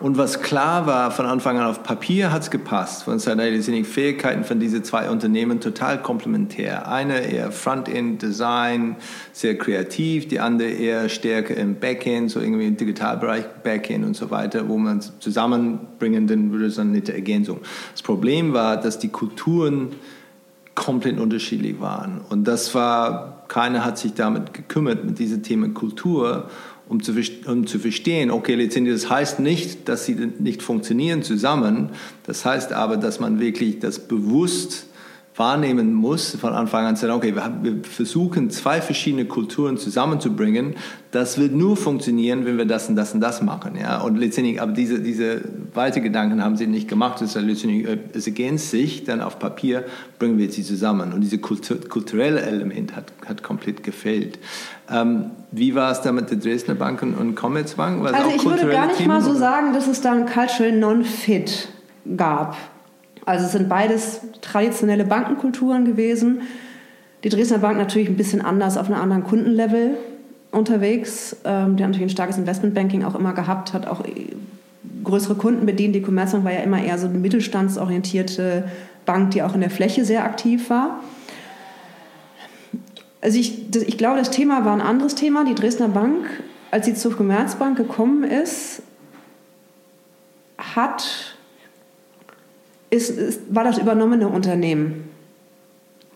und 0.00 0.16
was 0.16 0.40
klar 0.40 0.86
war 0.86 1.10
von 1.10 1.26
Anfang 1.26 1.58
an 1.58 1.66
auf 1.66 1.82
Papier 1.82 2.32
hat 2.32 2.42
es 2.42 2.50
gepasst. 2.50 3.04
Von 3.04 3.18
seinen 3.18 3.52
die 3.52 3.84
Fähigkeiten 3.84 4.44
von 4.44 4.58
diesen 4.58 4.82
zwei 4.82 5.10
Unternehmen 5.10 5.60
total 5.60 6.00
komplementär. 6.00 6.90
Eine 6.90 7.20
eher 7.20 7.52
Frontend 7.52 8.22
Design, 8.22 8.96
sehr 9.32 9.58
kreativ, 9.58 10.26
die 10.26 10.40
andere 10.40 10.70
eher 10.70 11.10
stärker 11.10 11.54
im 11.54 11.74
Backend, 11.74 12.30
so 12.30 12.40
irgendwie 12.40 12.66
im 12.66 12.78
Digitalbereich 12.78 13.44
Backend 13.62 14.06
und 14.06 14.16
so 14.16 14.30
weiter, 14.30 14.68
wo 14.68 14.78
man 14.78 15.02
zusammenbringen, 15.02 16.26
dann 16.26 16.50
würde 16.50 16.66
es 16.66 16.78
eine 16.78 17.06
Ergänzung. 17.06 17.60
Das 17.92 18.00
Problem 18.00 18.54
war, 18.54 18.78
dass 18.78 18.98
die 18.98 19.08
Kulturen 19.08 19.90
komplett 20.74 21.18
unterschiedlich 21.20 21.78
waren. 21.78 22.22
Und 22.30 22.44
das 22.48 22.74
war, 22.74 23.44
keiner 23.48 23.84
hat 23.84 23.98
sich 23.98 24.14
damit 24.14 24.54
gekümmert, 24.54 25.04
mit 25.04 25.18
diesem 25.18 25.42
Thema 25.42 25.68
Kultur 25.68 26.48
um 26.90 27.00
zu, 27.00 27.14
um 27.46 27.68
zu 27.68 27.78
verstehen, 27.78 28.32
okay, 28.32 28.56
letztendlich, 28.56 29.00
das 29.00 29.08
heißt 29.08 29.38
nicht, 29.38 29.88
dass 29.88 30.06
sie 30.06 30.16
nicht 30.40 30.60
funktionieren 30.60 31.22
zusammen, 31.22 31.90
das 32.26 32.44
heißt 32.44 32.72
aber, 32.72 32.96
dass 32.96 33.20
man 33.20 33.38
wirklich 33.38 33.78
das 33.78 34.00
bewusst 34.00 34.86
wahrnehmen 35.36 35.94
muss, 35.94 36.36
von 36.36 36.52
Anfang 36.52 36.84
an 36.84 36.96
zu 36.96 37.06
sagen, 37.06 37.16
okay, 37.16 37.34
wir, 37.34 37.76
versuchen 37.84 38.50
zwei 38.50 38.82
verschiedene 38.82 39.24
Kulturen 39.24 39.78
zusammenzubringen. 39.78 40.74
Das 41.12 41.38
wird 41.38 41.54
nur 41.54 41.76
funktionieren, 41.76 42.44
wenn 42.44 42.58
wir 42.58 42.66
das 42.66 42.88
und 42.88 42.96
das 42.96 43.14
und 43.14 43.20
das 43.20 43.40
machen. 43.40 43.76
Ja? 43.80 44.00
Und 44.02 44.18
letztendlich, 44.18 44.60
aber 44.60 44.72
diese, 44.72 45.00
diese 45.00 45.40
weiteren 45.72 46.02
Gedanken 46.02 46.44
haben 46.44 46.56
sie 46.56 46.66
nicht 46.66 46.88
gemacht. 46.88 47.22
Äh, 47.22 47.98
es 48.12 48.26
ergänzt 48.26 48.70
sich, 48.70 49.04
dann 49.04 49.20
auf 49.22 49.38
Papier 49.38 49.84
bringen 50.18 50.36
wir 50.36 50.50
sie 50.50 50.62
zusammen. 50.62 51.12
Und 51.12 51.22
dieses 51.22 51.40
Kultur, 51.40 51.78
kulturelle 51.88 52.42
Element 52.42 52.94
hat, 52.94 53.12
hat 53.24 53.42
komplett 53.42 53.82
gefehlt. 53.82 54.38
Ähm, 54.90 55.30
wie 55.52 55.74
war 55.74 55.92
es 55.92 56.00
da 56.00 56.12
mit 56.12 56.30
der 56.30 56.38
Dresdner 56.38 56.74
Bank 56.74 57.02
und, 57.02 57.14
und 57.14 57.34
Commerzbank? 57.34 58.04
also 58.06 58.30
ich 58.34 58.44
würde 58.44 58.68
gar 58.68 58.86
nicht 58.86 58.98
Themen, 58.98 59.08
mal 59.08 59.22
so 59.22 59.34
sagen, 59.34 59.72
dass 59.72 59.86
es 59.86 60.00
da 60.00 60.12
ein 60.12 60.26
Cultural 60.26 60.72
Non-Fit 60.72 61.68
gab. 62.16 62.56
Also 63.24 63.46
es 63.46 63.52
sind 63.52 63.68
beides 63.68 64.20
traditionelle 64.40 65.04
Bankenkulturen 65.04 65.84
gewesen. 65.84 66.42
Die 67.22 67.28
Dresdner 67.28 67.58
Bank 67.58 67.76
natürlich 67.78 68.08
ein 68.08 68.16
bisschen 68.16 68.40
anders 68.40 68.76
auf 68.76 68.86
einem 68.86 69.00
anderen 69.00 69.24
Kundenlevel 69.24 69.96
unterwegs. 70.50 71.36
Ähm, 71.44 71.76
die 71.76 71.84
hat 71.84 71.90
natürlich 71.90 72.08
ein 72.08 72.14
starkes 72.14 72.38
Investmentbanking 72.38 73.04
auch 73.04 73.14
immer 73.14 73.34
gehabt, 73.34 73.72
hat 73.72 73.86
auch 73.86 74.02
größere 75.04 75.34
Kunden 75.34 75.66
bedient. 75.66 75.94
Die 75.94 76.02
Commerzbank 76.02 76.44
war 76.44 76.52
ja 76.52 76.60
immer 76.60 76.82
eher 76.82 76.98
so 76.98 77.06
eine 77.06 77.18
mittelstandsorientierte 77.18 78.64
Bank, 79.06 79.32
die 79.32 79.42
auch 79.42 79.54
in 79.54 79.60
der 79.60 79.70
Fläche 79.70 80.04
sehr 80.04 80.24
aktiv 80.24 80.70
war. 80.70 81.00
Also 83.20 83.38
ich, 83.38 83.74
ich 83.74 83.98
glaube, 83.98 84.18
das 84.18 84.30
Thema 84.30 84.64
war 84.64 84.72
ein 84.72 84.80
anderes 84.80 85.14
Thema. 85.14 85.44
Die 85.44 85.54
Dresdner 85.54 85.88
Bank, 85.88 86.26
als 86.70 86.86
sie 86.86 86.94
zur 86.94 87.16
Commerzbank 87.16 87.76
gekommen 87.76 88.24
ist, 88.24 88.82
hat 90.56 91.36
ist, 92.90 93.10
ist, 93.10 93.54
war 93.54 93.64
das 93.64 93.78
übernommene 93.78 94.28
Unternehmen. 94.28 95.08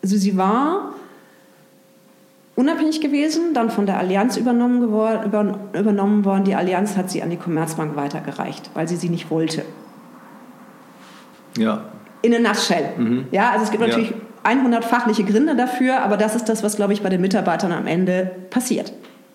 Also 0.02 0.16
sie 0.16 0.36
war 0.36 0.92
unabhängig 2.56 3.00
gewesen, 3.00 3.54
dann 3.54 3.70
von 3.70 3.86
der 3.86 3.98
Allianz 3.98 4.36
übernommen, 4.36 4.80
geworden, 4.80 5.24
über, 5.24 5.58
übernommen 5.78 6.24
worden. 6.24 6.44
Die 6.44 6.54
Allianz 6.54 6.96
hat 6.96 7.10
sie 7.10 7.22
an 7.22 7.30
die 7.30 7.36
Commerzbank 7.36 7.96
weitergereicht, 7.96 8.70
weil 8.74 8.86
sie 8.88 8.96
sie 8.96 9.08
nicht 9.08 9.30
wollte. 9.30 9.64
Ja. 11.56 11.84
In 12.22 12.34
a 12.34 12.38
nutshell. 12.38 12.90
Mhm. 12.96 13.26
Ja, 13.30 13.50
also 13.50 13.64
es 13.64 13.70
gibt 13.70 13.82
natürlich 13.82 14.10
ja. 14.10 14.16
100 14.44 14.84
fachliche 14.84 15.24
Gründe 15.24 15.56
dafür, 15.56 16.02
aber 16.02 16.16
das 16.16 16.36
ist 16.36 16.48
das, 16.48 16.62
was, 16.62 16.76
glaube 16.76 16.92
ich, 16.92 17.02
bei 17.02 17.08
den 17.08 17.20
Mitarbeitern 17.20 17.72
am 17.72 17.86
Ende 17.86 18.30
passiert. 18.50 18.92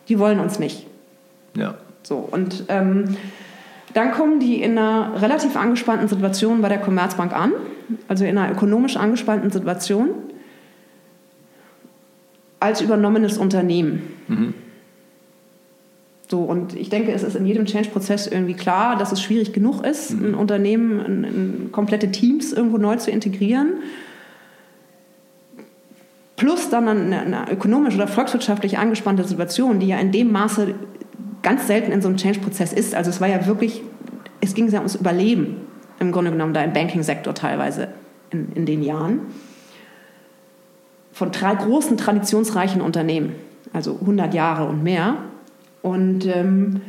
Die 0.08 0.20
wollen 0.20 0.40
uns 0.40 0.60
nicht. 0.60 0.88
Ja. 1.56 1.76
So, 2.04 2.18
und 2.18 2.66
ähm, 2.70 3.18
dann 3.94 4.12
kommen 4.12 4.40
die 4.40 4.62
in 4.62 4.78
einer 4.78 5.22
relativ 5.22 5.56
angespannten 5.56 6.08
Situation 6.08 6.62
bei 6.62 6.70
der 6.70 6.80
Commerzbank 6.80 7.34
an, 7.34 7.52
also 8.08 8.24
in 8.24 8.38
einer 8.38 8.52
ökonomisch 8.52 8.98
angespannten 8.98 9.52
Situation 9.52 10.10
als 12.60 12.82
übernommenes 12.82 13.38
Unternehmen. 13.38 14.02
Mhm. 14.28 14.54
So, 16.30 16.42
und 16.42 16.76
ich 16.76 16.90
denke, 16.90 17.12
es 17.12 17.24
ist 17.24 17.36
in 17.36 17.48
jedem 17.48 17.66
Change-Prozess 17.66 18.28
irgendwie 18.28 18.54
klar, 18.54 18.96
dass 18.96 19.12
es 19.12 19.22
schwierig 19.22 19.52
genug 19.54 19.84
ist, 19.84 20.12
mhm. 20.12 20.26
ein 20.26 20.36
Unternehmen, 20.36 21.04
in, 21.04 21.24
in 21.24 21.72
komplette 21.72 22.12
Teams 22.12 22.54
irgendwo 22.54 22.78
neu 22.78 22.98
zu 22.98 23.10
integrieren. 23.10 23.80
Plus 26.40 26.70
dann 26.70 26.88
eine, 26.88 27.20
eine 27.20 27.52
ökonomisch 27.52 27.96
oder 27.96 28.08
volkswirtschaftlich 28.08 28.78
angespannte 28.78 29.26
Situation, 29.26 29.82
die 29.82 29.90
ja 29.90 29.98
in 29.98 30.14
dem 30.14 30.32
Maße 30.32 30.74
ganz 31.42 31.68
selten 31.68 31.92
in 31.92 32.02
so 32.02 32.08
einem 32.08 32.16
Change-Prozess 32.16 32.72
ist. 32.72 32.96
Also 32.96 33.10
es 33.10 33.20
war 33.20 33.28
ja 33.28 33.46
wirklich, 33.46 33.82
es 34.40 34.54
ging 34.54 34.70
ja 34.70 34.78
ums 34.78 34.96
Überleben 34.96 35.58
im 36.00 36.14
Grunde 36.14 36.32
genommen 36.32 36.54
da 36.54 36.64
im 36.64 36.72
Banking-Sektor 36.72 37.36
teilweise 37.36 37.90
in, 38.30 38.54
in 38.54 38.66
den 38.66 38.84
Jahren. 38.84 39.20
Von 41.12 41.34
drei 41.34 41.54
großen 41.56 41.98
traditionsreichen 41.98 42.80
Unternehmen, 42.80 43.36
also 43.74 43.98
100 44.00 44.34
Jahre 44.34 44.66
und 44.70 44.82
mehr. 44.82 45.18
Und 45.82 46.26
ähm, 46.26 46.80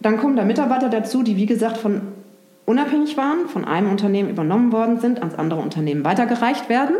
dann 0.00 0.18
kommen 0.18 0.36
da 0.36 0.44
Mitarbeiter 0.44 0.90
dazu, 0.90 1.22
die 1.22 1.38
wie 1.38 1.46
gesagt 1.46 1.78
von 1.78 2.02
unabhängig 2.66 3.16
waren, 3.16 3.48
von 3.48 3.64
einem 3.64 3.90
Unternehmen 3.90 4.28
übernommen 4.28 4.70
worden 4.70 5.00
sind, 5.00 5.20
ans 5.20 5.34
andere 5.36 5.60
Unternehmen 5.60 6.04
weitergereicht 6.04 6.68
werden 6.68 6.96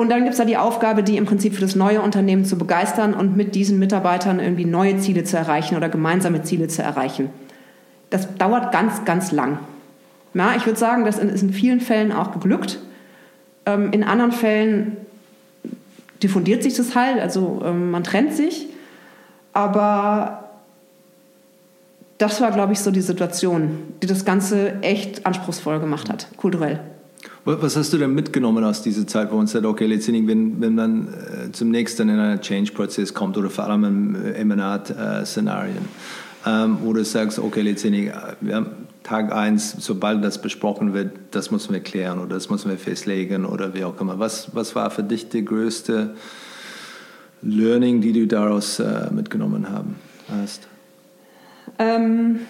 und 0.00 0.08
dann 0.08 0.20
gibt 0.20 0.32
es 0.32 0.38
da 0.38 0.44
die 0.44 0.56
Aufgabe, 0.56 1.02
die 1.02 1.16
im 1.16 1.26
Prinzip 1.26 1.54
für 1.54 1.60
das 1.60 1.76
neue 1.76 2.00
Unternehmen 2.00 2.44
zu 2.44 2.56
begeistern 2.56 3.14
und 3.14 3.36
mit 3.36 3.54
diesen 3.54 3.78
Mitarbeitern 3.78 4.40
irgendwie 4.40 4.64
neue 4.64 4.98
Ziele 4.98 5.24
zu 5.24 5.36
erreichen 5.36 5.76
oder 5.76 5.88
gemeinsame 5.88 6.42
Ziele 6.42 6.68
zu 6.68 6.82
erreichen. 6.82 7.30
Das 8.08 8.34
dauert 8.36 8.72
ganz, 8.72 9.04
ganz 9.04 9.30
lang. 9.30 9.58
Ja, 10.34 10.54
ich 10.56 10.64
würde 10.66 10.78
sagen, 10.78 11.04
das 11.04 11.18
ist 11.18 11.42
in 11.42 11.52
vielen 11.52 11.80
Fällen 11.80 12.12
auch 12.12 12.32
geglückt. 12.32 12.78
Ähm, 13.66 13.92
in 13.92 14.04
anderen 14.04 14.32
Fällen 14.32 14.96
diffundiert 16.22 16.62
sich 16.62 16.74
das 16.74 16.94
halt, 16.94 17.20
also 17.20 17.62
ähm, 17.64 17.90
man 17.90 18.04
trennt 18.04 18.32
sich. 18.32 18.68
Aber 19.52 20.50
das 22.18 22.40
war, 22.40 22.52
glaube 22.52 22.72
ich, 22.72 22.80
so 22.80 22.90
die 22.90 23.00
Situation, 23.00 23.82
die 24.02 24.06
das 24.06 24.24
Ganze 24.24 24.82
echt 24.82 25.26
anspruchsvoll 25.26 25.80
gemacht 25.80 26.08
hat, 26.08 26.28
kulturell. 26.36 26.80
Was 27.44 27.76
hast 27.76 27.92
du 27.92 27.98
denn 27.98 28.14
mitgenommen 28.14 28.64
aus 28.64 28.82
dieser 28.82 29.06
Zeit, 29.06 29.32
wo 29.32 29.36
man 29.36 29.46
sagt, 29.46 29.64
okay, 29.64 29.86
letztendlich, 29.86 30.26
wenn, 30.26 30.60
wenn 30.60 30.74
man 30.74 31.08
äh, 31.08 31.52
zum 31.52 31.70
nächsten 31.70 32.08
in 32.08 32.18
einen 32.18 32.40
Change-Prozess 32.40 33.14
kommt 33.14 33.38
oder 33.38 33.48
vor 33.48 33.64
allem 33.64 33.84
im 33.84 34.14
äh, 34.14 34.32
Emanat-Szenarien, 34.32 35.88
ähm, 36.46 36.78
wo 36.82 36.92
du 36.92 37.02
sagst, 37.02 37.38
okay, 37.38 37.62
letztendlich, 37.62 38.08
äh, 38.08 38.52
haben 38.52 38.66
Tag 39.02 39.32
1, 39.32 39.76
sobald 39.78 40.22
das 40.22 40.42
besprochen 40.42 40.92
wird, 40.92 41.12
das 41.30 41.50
müssen 41.50 41.72
wir 41.72 41.80
klären 41.80 42.18
oder 42.18 42.34
das 42.34 42.50
müssen 42.50 42.70
wir 42.70 42.76
festlegen 42.76 43.46
oder 43.46 43.72
wie 43.72 43.84
auch 43.84 43.98
immer. 44.00 44.18
Was, 44.18 44.54
was 44.54 44.76
war 44.76 44.90
für 44.90 45.02
dich 45.02 45.30
die 45.30 45.44
größte 45.44 46.14
Learning, 47.40 48.02
die 48.02 48.12
du 48.12 48.26
daraus 48.26 48.78
äh, 48.80 49.08
mitgenommen 49.10 49.70
haben, 49.70 49.96
hast? 50.28 50.68
Ähm, 51.78 52.40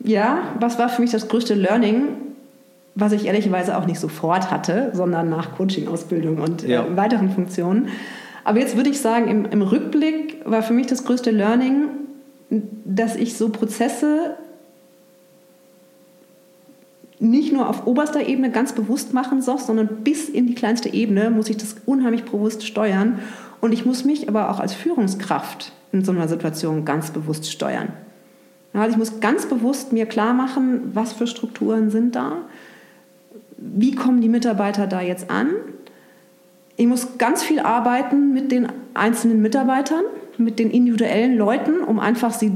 ja, 0.00 0.54
was 0.60 0.78
war 0.78 0.90
für 0.90 1.00
mich 1.00 1.10
das 1.10 1.26
größte 1.26 1.54
Learning? 1.54 2.25
Was 2.96 3.12
ich 3.12 3.26
ehrlicherweise 3.26 3.76
auch 3.76 3.86
nicht 3.86 4.00
sofort 4.00 4.50
hatte, 4.50 4.90
sondern 4.94 5.28
nach 5.28 5.54
Coaching-Ausbildung 5.56 6.38
und 6.38 6.64
äh, 6.64 6.72
ja. 6.72 6.86
äh, 6.86 6.96
weiteren 6.96 7.30
Funktionen. 7.30 7.88
Aber 8.42 8.58
jetzt 8.58 8.76
würde 8.76 8.90
ich 8.90 9.00
sagen, 9.00 9.28
im, 9.28 9.44
im 9.44 9.62
Rückblick 9.62 10.40
war 10.44 10.62
für 10.62 10.72
mich 10.72 10.86
das 10.86 11.04
größte 11.04 11.30
Learning, 11.30 11.88
dass 12.84 13.14
ich 13.16 13.36
so 13.36 13.50
Prozesse 13.50 14.36
nicht 17.18 17.52
nur 17.52 17.68
auf 17.68 17.86
oberster 17.86 18.26
Ebene 18.26 18.50
ganz 18.50 18.72
bewusst 18.72 19.12
machen 19.12 19.42
soll, 19.42 19.58
sondern 19.58 20.02
bis 20.02 20.28
in 20.28 20.46
die 20.46 20.54
kleinste 20.54 20.92
Ebene 20.92 21.30
muss 21.30 21.48
ich 21.48 21.56
das 21.56 21.76
unheimlich 21.86 22.24
bewusst 22.24 22.66
steuern. 22.66 23.18
Und 23.60 23.72
ich 23.72 23.84
muss 23.84 24.04
mich 24.04 24.28
aber 24.28 24.50
auch 24.50 24.60
als 24.60 24.74
Führungskraft 24.74 25.72
in 25.92 26.04
so 26.04 26.12
einer 26.12 26.28
Situation 26.28 26.84
ganz 26.84 27.10
bewusst 27.10 27.50
steuern. 27.50 27.88
Also 28.72 28.90
ich 28.90 28.98
muss 28.98 29.20
ganz 29.20 29.46
bewusst 29.46 29.92
mir 29.92 30.06
klar 30.06 30.34
machen, 30.34 30.90
was 30.92 31.14
für 31.14 31.26
Strukturen 31.26 31.90
sind 31.90 32.14
da, 32.14 32.32
wie 33.58 33.94
kommen 33.94 34.20
die 34.20 34.28
Mitarbeiter 34.28 34.86
da 34.86 35.00
jetzt 35.00 35.30
an? 35.30 35.48
Ich 36.76 36.86
muss 36.86 37.18
ganz 37.18 37.42
viel 37.42 37.60
arbeiten 37.60 38.34
mit 38.34 38.52
den 38.52 38.68
einzelnen 38.94 39.40
Mitarbeitern, 39.40 40.04
mit 40.36 40.58
den 40.58 40.70
individuellen 40.70 41.36
Leuten, 41.36 41.80
um 41.80 41.98
einfach 41.98 42.32
sie 42.32 42.52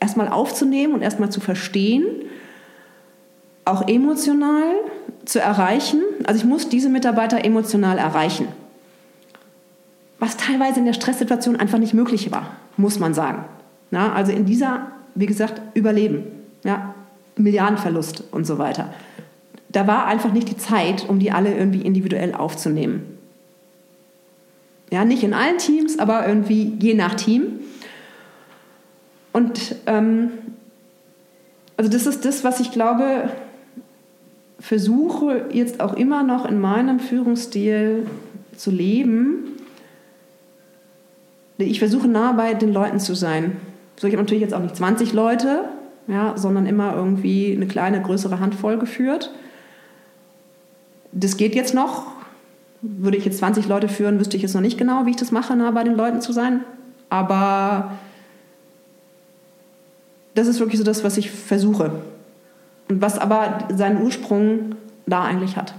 erstmal 0.00 0.28
aufzunehmen 0.28 0.92
und 0.94 1.02
erstmal 1.02 1.30
zu 1.30 1.40
verstehen. 1.40 2.04
auch 3.64 3.86
emotional 3.86 4.76
zu 5.26 5.40
erreichen. 5.40 6.00
Also 6.24 6.40
ich 6.40 6.46
muss 6.46 6.70
diese 6.70 6.88
Mitarbeiter 6.88 7.44
emotional 7.44 7.98
erreichen. 7.98 8.48
Was 10.18 10.38
teilweise 10.38 10.80
in 10.80 10.86
der 10.86 10.94
Stresssituation 10.94 11.56
einfach 11.56 11.78
nicht 11.78 11.92
möglich 11.92 12.32
war, 12.32 12.56
muss 12.78 12.98
man 12.98 13.12
sagen. 13.12 13.44
Na, 13.90 14.14
also 14.14 14.32
in 14.32 14.46
dieser, 14.46 14.92
wie 15.14 15.26
gesagt, 15.26 15.60
Überleben, 15.74 16.24
ja, 16.64 16.94
Milliardenverlust 17.36 18.24
und 18.32 18.46
so 18.46 18.58
weiter. 18.58 18.92
Da 19.70 19.86
war 19.86 20.06
einfach 20.06 20.32
nicht 20.32 20.48
die 20.48 20.56
Zeit, 20.56 21.08
um 21.08 21.18
die 21.18 21.30
alle 21.30 21.54
irgendwie 21.54 21.82
individuell 21.82 22.34
aufzunehmen. 22.34 23.18
Ja, 24.90 25.04
nicht 25.04 25.22
in 25.22 25.34
allen 25.34 25.58
Teams, 25.58 25.98
aber 25.98 26.26
irgendwie 26.26 26.72
je 26.80 26.94
nach 26.94 27.14
Team. 27.14 27.60
Und 29.32 29.76
ähm, 29.86 30.30
also 31.76 31.90
das 31.90 32.06
ist 32.06 32.24
das, 32.24 32.42
was 32.42 32.60
ich 32.60 32.72
glaube, 32.72 33.30
versuche 34.58 35.46
jetzt 35.52 35.80
auch 35.80 35.94
immer 35.94 36.22
noch 36.22 36.44
in 36.44 36.60
meinem 36.60 36.98
Führungsstil 36.98 38.06
zu 38.56 38.70
leben. 38.70 39.56
Ich 41.58 41.78
versuche 41.78 42.08
nah 42.08 42.32
bei 42.32 42.54
den 42.54 42.72
Leuten 42.72 42.98
zu 42.98 43.14
sein. 43.14 43.58
So, 43.96 44.06
ich 44.06 44.14
habe 44.14 44.22
natürlich 44.22 44.42
jetzt 44.42 44.54
auch 44.54 44.62
nicht 44.62 44.76
20 44.76 45.12
Leute, 45.12 45.64
ja, 46.06 46.36
sondern 46.36 46.66
immer 46.66 46.94
irgendwie 46.94 47.54
eine 47.54 47.66
kleine, 47.66 48.00
größere 48.00 48.40
Handvoll 48.40 48.78
geführt. 48.78 49.32
Das 51.12 51.36
geht 51.36 51.54
jetzt 51.54 51.74
noch. 51.74 52.06
Würde 52.80 53.16
ich 53.16 53.24
jetzt 53.24 53.38
20 53.38 53.66
Leute 53.66 53.88
führen, 53.88 54.20
wüsste 54.20 54.36
ich 54.36 54.42
jetzt 54.42 54.54
noch 54.54 54.60
nicht 54.60 54.78
genau, 54.78 55.04
wie 55.06 55.10
ich 55.10 55.16
das 55.16 55.32
mache, 55.32 55.56
nah 55.56 55.70
bei 55.72 55.82
den 55.82 55.96
Leuten 55.96 56.20
zu 56.20 56.32
sein. 56.32 56.64
Aber 57.10 57.92
das 60.34 60.46
ist 60.46 60.60
wirklich 60.60 60.78
so 60.78 60.84
das, 60.84 61.02
was 61.02 61.16
ich 61.16 61.30
versuche. 61.30 61.90
Und 62.88 63.02
was 63.02 63.18
aber 63.18 63.68
seinen 63.74 64.02
Ursprung 64.02 64.76
da 65.06 65.24
eigentlich 65.24 65.56
hat. 65.56 65.74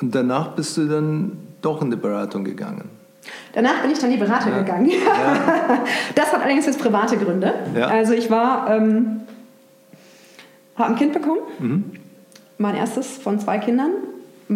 Und 0.00 0.14
danach 0.14 0.48
bist 0.54 0.76
du 0.76 0.86
dann 0.86 1.38
doch 1.62 1.80
in 1.80 1.90
die 1.90 1.96
Beratung 1.96 2.44
gegangen? 2.44 2.90
Danach 3.52 3.82
bin 3.82 3.90
ich 3.90 3.98
dann 3.98 4.10
in 4.10 4.18
die 4.18 4.24
Beratung 4.24 4.52
ja. 4.52 4.58
gegangen. 4.58 4.90
Ja. 4.90 5.84
Das 6.14 6.32
hat 6.32 6.40
allerdings 6.40 6.66
jetzt 6.66 6.80
private 6.80 7.16
Gründe. 7.16 7.54
Ja. 7.74 7.86
Also 7.86 8.12
ich 8.12 8.30
war, 8.30 8.68
ähm, 8.70 9.22
habe 10.76 10.90
ein 10.90 10.96
Kind 10.96 11.12
bekommen, 11.12 11.40
mhm. 11.58 11.84
mein 12.58 12.74
erstes 12.74 13.16
von 13.18 13.38
zwei 13.38 13.58
Kindern. 13.58 13.92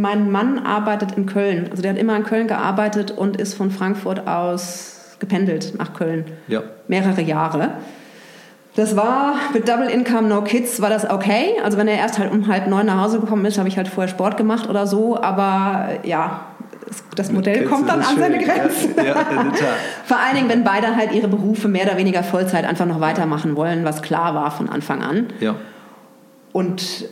Mein 0.00 0.30
Mann 0.30 0.58
arbeitet 0.58 1.12
in 1.12 1.26
Köln. 1.26 1.68
Also 1.70 1.82
der 1.82 1.92
hat 1.92 1.98
immer 1.98 2.16
in 2.16 2.24
Köln 2.24 2.48
gearbeitet 2.48 3.10
und 3.10 3.36
ist 3.36 3.54
von 3.54 3.70
Frankfurt 3.70 4.26
aus 4.26 5.16
gependelt 5.18 5.74
nach 5.78 5.94
Köln. 5.94 6.24
Ja. 6.48 6.62
Mehrere 6.88 7.22
Jahre. 7.22 7.72
Das 8.74 8.94
war 8.94 9.36
mit 9.54 9.66
Double 9.68 9.88
Income 9.88 10.28
No 10.28 10.42
Kids 10.42 10.82
war 10.82 10.90
das 10.90 11.08
okay. 11.08 11.54
Also 11.64 11.78
wenn 11.78 11.88
er 11.88 11.96
erst 11.96 12.18
halt 12.18 12.30
um 12.30 12.46
halb 12.46 12.68
neun 12.68 12.86
nach 12.86 13.02
Hause 13.02 13.20
gekommen 13.20 13.44
ist, 13.46 13.56
habe 13.58 13.68
ich 13.68 13.78
halt 13.78 13.88
vorher 13.88 14.08
Sport 14.08 14.36
gemacht 14.36 14.68
oder 14.68 14.86
so. 14.86 15.18
Aber 15.18 15.88
ja, 16.02 16.42
das 17.16 17.32
Modell 17.32 17.64
kommt 17.64 17.88
dann 17.88 18.00
an 18.00 18.18
seine 18.18 18.38
Grenzen. 18.38 18.94
Ja, 18.96 19.04
ja, 19.04 19.14
Vor 20.04 20.18
allen 20.18 20.36
Dingen, 20.36 20.48
wenn 20.50 20.62
beide 20.62 20.94
halt 20.94 21.12
ihre 21.12 21.28
Berufe 21.28 21.68
mehr 21.68 21.86
oder 21.86 21.96
weniger 21.96 22.22
Vollzeit 22.22 22.66
einfach 22.66 22.84
noch 22.84 23.00
weitermachen 23.00 23.56
wollen, 23.56 23.84
was 23.84 24.02
klar 24.02 24.34
war 24.34 24.50
von 24.50 24.68
Anfang 24.68 25.02
an. 25.02 25.28
Ja. 25.40 25.54
Und 26.52 27.08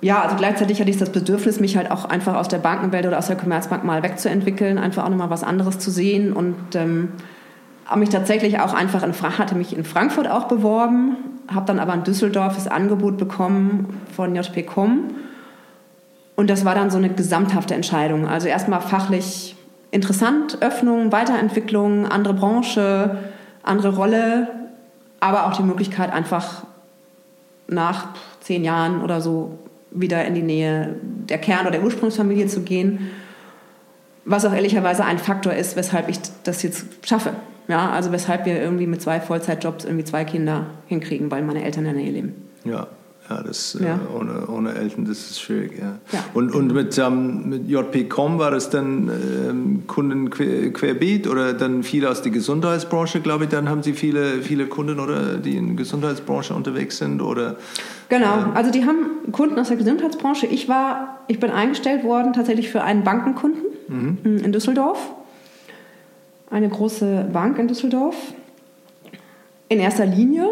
ja, 0.00 0.22
also 0.22 0.36
gleichzeitig 0.36 0.80
hatte 0.80 0.90
ich 0.90 0.96
das 0.96 1.10
Bedürfnis, 1.10 1.58
mich 1.58 1.76
halt 1.76 1.90
auch 1.90 2.04
einfach 2.04 2.36
aus 2.36 2.48
der 2.48 2.58
Bankenwelt 2.58 3.06
oder 3.06 3.18
aus 3.18 3.26
der 3.26 3.36
Commerzbank 3.36 3.84
mal 3.84 4.02
wegzuentwickeln, 4.02 4.78
einfach 4.78 5.04
auch 5.04 5.08
nochmal 5.08 5.30
was 5.30 5.42
anderes 5.42 5.78
zu 5.78 5.90
sehen 5.90 6.32
und 6.32 6.56
ähm, 6.74 7.12
habe 7.84 8.00
mich 8.00 8.10
tatsächlich 8.10 8.60
auch 8.60 8.74
einfach 8.74 9.02
in 9.02 9.12
hatte 9.38 9.54
mich 9.54 9.76
in 9.76 9.84
Frankfurt 9.84 10.30
auch 10.30 10.44
beworben, 10.46 11.16
habe 11.52 11.66
dann 11.66 11.80
aber 11.80 11.94
in 11.94 12.04
Düsseldorf 12.04 12.54
das 12.54 12.68
Angebot 12.68 13.18
bekommen 13.18 14.00
von 14.14 14.36
JP.com 14.36 15.10
und 16.36 16.48
das 16.48 16.64
war 16.64 16.76
dann 16.76 16.90
so 16.90 16.98
eine 16.98 17.08
gesamthafte 17.08 17.74
Entscheidung. 17.74 18.28
Also 18.28 18.46
erstmal 18.46 18.80
fachlich 18.80 19.56
interessant, 19.90 20.58
Öffnung, 20.60 21.10
Weiterentwicklung, 21.10 22.06
andere 22.06 22.34
Branche, 22.34 23.18
andere 23.64 23.96
Rolle, 23.96 24.48
aber 25.18 25.46
auch 25.46 25.56
die 25.56 25.64
Möglichkeit 25.64 26.12
einfach 26.12 26.62
nach 27.66 28.08
zehn 28.40 28.62
Jahren 28.62 29.02
oder 29.02 29.20
so 29.20 29.58
wieder 29.90 30.24
in 30.24 30.34
die 30.34 30.42
Nähe 30.42 30.96
der 31.28 31.38
Kern- 31.38 31.62
oder 31.62 31.72
der 31.72 31.84
Ursprungsfamilie 31.84 32.46
zu 32.46 32.60
gehen. 32.60 33.10
Was 34.24 34.44
auch 34.44 34.52
ehrlicherweise 34.52 35.04
ein 35.04 35.18
Faktor 35.18 35.54
ist, 35.54 35.76
weshalb 35.76 36.08
ich 36.08 36.18
das 36.44 36.62
jetzt 36.62 36.84
schaffe. 37.06 37.32
Ja, 37.68 37.90
also 37.90 38.12
weshalb 38.12 38.46
wir 38.46 38.60
irgendwie 38.60 38.86
mit 38.86 39.02
zwei 39.02 39.20
Vollzeitjobs 39.20 39.84
irgendwie 39.84 40.04
zwei 40.04 40.24
Kinder 40.24 40.66
hinkriegen, 40.86 41.30
weil 41.30 41.42
meine 41.42 41.64
Eltern 41.64 41.84
in 41.84 41.94
der 41.94 42.02
Nähe 42.02 42.12
leben. 42.12 42.34
Ja, 42.64 42.88
ja, 43.28 43.42
das 43.42 43.74
äh, 43.74 43.84
ja. 43.84 43.96
Äh, 43.96 44.16
ohne, 44.16 44.46
ohne 44.46 44.74
Eltern, 44.74 45.04
das 45.04 45.18
ist 45.30 45.40
schwierig. 45.40 45.78
Ja. 45.78 45.98
ja. 46.12 46.24
Und, 46.32 46.54
und 46.54 46.72
mit, 46.72 46.96
ähm, 46.98 47.48
mit 47.48 47.68
JP.com 47.68 48.38
war 48.38 48.50
das 48.50 48.70
dann 48.70 49.10
ähm, 49.10 49.82
Kunden 49.86 50.30
quer, 50.30 50.72
querbeet 50.72 51.26
oder 51.26 51.52
dann 51.52 51.82
viele 51.82 52.08
aus 52.08 52.22
der 52.22 52.32
Gesundheitsbranche, 52.32 53.20
glaube 53.20 53.44
ich, 53.44 53.50
dann 53.50 53.68
haben 53.68 53.82
Sie 53.82 53.92
viele, 53.92 54.40
viele 54.42 54.66
Kunden 54.66 54.98
oder 54.98 55.36
die 55.36 55.56
in 55.56 55.68
der 55.68 55.76
Gesundheitsbranche 55.76 56.54
unterwegs 56.54 56.98
sind 56.98 57.20
oder? 57.20 57.56
Genau, 58.08 58.38
äh, 58.38 58.56
also 58.56 58.70
die 58.70 58.84
haben 58.86 59.32
Kunden 59.32 59.58
aus 59.58 59.68
der 59.68 59.76
Gesundheitsbranche. 59.76 60.46
Ich 60.46 60.68
war, 60.68 61.20
ich 61.28 61.40
bin 61.40 61.50
eingestellt 61.50 62.04
worden 62.04 62.32
tatsächlich 62.32 62.70
für 62.70 62.82
einen 62.82 63.04
Bankenkunden 63.04 63.62
mhm. 63.88 64.38
in 64.44 64.52
Düsseldorf 64.52 65.12
eine 66.50 66.68
große 66.68 67.28
Bank 67.32 67.58
in 67.58 67.68
Düsseldorf. 67.68 68.16
In 69.68 69.80
erster 69.80 70.06
Linie, 70.06 70.46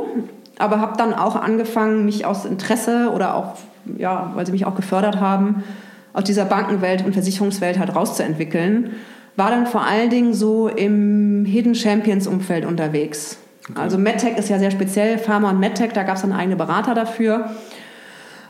aber 0.58 0.80
habe 0.80 0.98
dann 0.98 1.14
auch 1.14 1.36
angefangen, 1.36 2.04
mich 2.04 2.26
aus 2.26 2.44
Interesse 2.44 3.10
oder 3.14 3.34
auch, 3.34 3.56
ja, 3.96 4.30
weil 4.34 4.44
sie 4.44 4.52
mich 4.52 4.66
auch 4.66 4.74
gefördert 4.74 5.20
haben, 5.20 5.64
aus 6.12 6.24
dieser 6.24 6.44
Bankenwelt 6.44 7.04
und 7.04 7.14
Versicherungswelt 7.14 7.78
halt 7.78 7.94
rauszuentwickeln. 7.94 8.90
War 9.36 9.50
dann 9.50 9.66
vor 9.66 9.86
allen 9.86 10.10
Dingen 10.10 10.34
so 10.34 10.68
im 10.68 11.46
Hidden 11.46 11.74
Champions 11.74 12.26
Umfeld 12.26 12.66
unterwegs. 12.66 13.38
Okay. 13.70 13.80
Also 13.80 13.98
MedTech 13.98 14.36
ist 14.38 14.48
ja 14.48 14.58
sehr 14.58 14.70
speziell, 14.70 15.18
Pharma 15.18 15.50
und 15.50 15.58
MedTech, 15.58 15.92
da 15.92 16.04
gab 16.04 16.16
es 16.16 16.22
dann 16.22 16.32
eigene 16.32 16.56
Berater 16.56 16.94
dafür. 16.94 17.50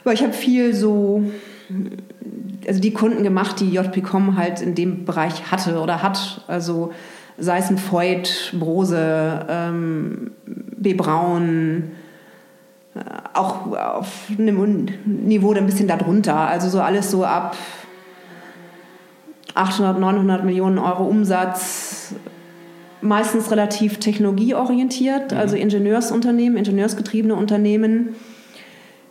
Aber 0.04 0.12
ich 0.12 0.22
habe 0.22 0.32
viel 0.32 0.74
so, 0.74 1.24
also 2.66 2.80
die 2.80 2.92
Kunden 2.92 3.22
gemacht, 3.22 3.60
die 3.60 3.70
JP.com 3.70 4.36
halt 4.36 4.60
in 4.60 4.74
dem 4.74 5.04
Bereich 5.04 5.50
hatte 5.50 5.80
oder 5.80 6.02
hat. 6.02 6.42
Also 6.46 6.92
sei 7.38 7.58
es 7.58 7.70
ein 7.70 7.78
Voigt, 7.78 8.54
Brose, 8.58 9.46
ähm, 9.48 10.30
B. 10.46 10.94
Braun, 10.94 11.92
äh, 12.94 13.00
auch 13.34 13.72
auf 13.76 14.28
einem 14.38 14.86
Niveau 15.04 15.52
ein 15.52 15.66
bisschen 15.66 15.88
darunter. 15.88 16.36
Also 16.36 16.68
so 16.68 16.80
alles 16.80 17.10
so 17.10 17.24
ab 17.24 17.56
800, 19.54 19.98
900 19.98 20.44
Millionen 20.44 20.78
Euro 20.78 21.04
Umsatz, 21.04 22.14
meistens 23.06 23.50
relativ 23.50 23.98
technologieorientiert, 23.98 25.32
mhm. 25.32 25.38
also 25.38 25.56
Ingenieursunternehmen, 25.56 26.58
ingenieursgetriebene 26.58 27.34
Unternehmen, 27.34 28.16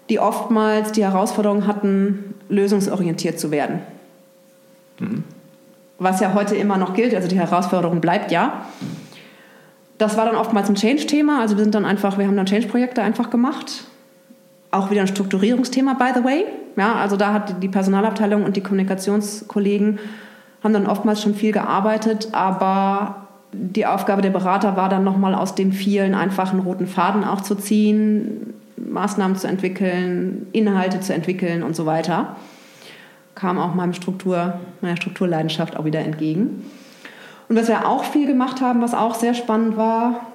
die 0.10 0.20
oftmals 0.20 0.92
die 0.92 1.04
Herausforderung 1.04 1.66
hatten, 1.66 2.36
lösungsorientiert 2.50 3.40
zu 3.40 3.52
werden. 3.52 3.80
Mhm 5.00 5.24
was 5.98 6.20
ja 6.20 6.34
heute 6.34 6.56
immer 6.56 6.78
noch 6.78 6.94
gilt, 6.94 7.14
also 7.14 7.28
die 7.28 7.40
Herausforderung 7.40 8.02
bleibt 8.02 8.32
ja. 8.32 8.66
Das 9.98 10.18
war 10.18 10.26
dann 10.26 10.36
oftmals 10.36 10.68
ein 10.70 10.76
Change-Thema, 10.76 11.40
also 11.40 11.56
wir 11.56 11.64
sind 11.64 11.74
dann 11.74 11.86
einfach, 11.86 12.18
wir 12.18 12.28
haben 12.28 12.36
dann 12.36 12.46
Change-Projekte 12.46 13.02
einfach 13.02 13.30
gemacht. 13.30 13.86
Auch 14.72 14.92
wieder 14.92 15.02
ein 15.02 15.08
Strukturierungsthema, 15.08 15.94
by 15.94 16.12
the 16.14 16.24
way. 16.24 16.46
Ja, 16.76 16.96
also 16.96 17.16
da 17.16 17.32
hat 17.32 17.64
die 17.64 17.70
Personalabteilung 17.70 18.44
und 18.44 18.58
die 18.58 18.62
Kommunikationskollegen 18.62 20.00
haben 20.64 20.74
dann 20.74 20.88
oftmals 20.88 21.22
schon 21.22 21.34
viel 21.34 21.54
gearbeitet, 21.54 22.30
aber 22.34 23.25
die 23.58 23.86
Aufgabe 23.86 24.22
der 24.22 24.30
Berater 24.30 24.76
war 24.76 24.89
dann 24.89 25.04
nochmal 25.04 25.36
aus 25.36 25.56
dem 25.56 25.72
vielen 25.72 26.13
einfach 26.13 26.52
einen 26.52 26.62
roten 26.62 26.88
Faden 26.88 27.24
auch 27.24 27.41
zu 27.41 27.56
ziehen, 27.56 28.54
Maßnahmen 28.78 29.38
zu 29.38 29.48
entwickeln, 29.48 30.48
Inhalte 30.52 31.00
zu 31.00 31.13
entwickeln 31.13 31.63
und 31.63 31.76
so 31.76 31.86
weiter 31.86 32.36
kam 33.36 33.60
auch 33.60 33.76
meinem 33.76 33.93
Struktur, 33.93 34.60
meiner 34.82 34.97
Strukturleidenschaft 34.97 35.78
auch 35.78 35.86
wieder 35.86 35.99
entgegen. 35.99 36.66
Und 37.47 37.58
was 37.58 37.68
wir 37.68 37.88
auch 37.88 38.06
viel 38.06 38.26
gemacht 38.26 38.62
haben, 38.62 38.82
was 38.82 38.93
auch 38.93 39.14
sehr 39.14 39.34
spannend 39.34 39.78
war, 39.78 40.28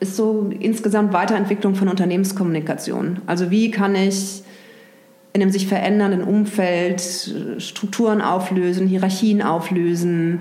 ist 0.00 0.16
so 0.16 0.50
insgesamt 0.60 1.12
Weiterentwicklung 1.12 1.74
von 1.74 1.88
Unternehmenskommunikation. 1.88 3.18
Also 3.26 3.50
wie 3.50 3.70
kann 3.70 3.94
ich 3.94 4.42
in 5.32 5.42
einem 5.42 5.50
sich 5.50 5.66
verändernden 5.66 6.22
Umfeld 6.22 7.02
Strukturen 7.58 8.22
auflösen, 8.22 8.86
Hierarchien 8.86 9.42
auflösen, 9.42 10.40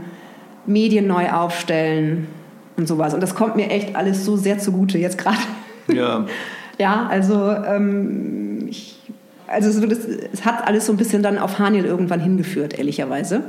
Medien 0.66 1.08
neu 1.08 1.30
aufstellen 1.32 2.28
und 2.78 2.88
sowas. 2.88 3.14
Und 3.14 3.22
das 3.22 3.36
kommt 3.36 3.56
mir 3.56 3.70
echt 3.70 3.96
alles 3.96 4.26
so 4.26 4.36
sehr 4.38 4.60
zugute 4.60 4.98
jetzt 4.98 5.18
gerade. 5.18 5.38
Ja. 5.88 6.26
ja, 6.78 7.08
also 7.10 7.52
ähm, 7.52 8.68
ich 8.70 8.96
also 9.48 9.86
das, 9.86 10.00
es 10.34 10.44
hat 10.46 10.68
alles 10.68 10.86
so 10.86 10.94
ein 10.94 10.98
bisschen 10.98 11.22
dann 11.22 11.38
auf 11.38 11.60
Haniel 11.60 11.86
irgendwann 11.86 12.20
hingeführt, 12.20 12.78
ehrlicherweise. 12.78 13.44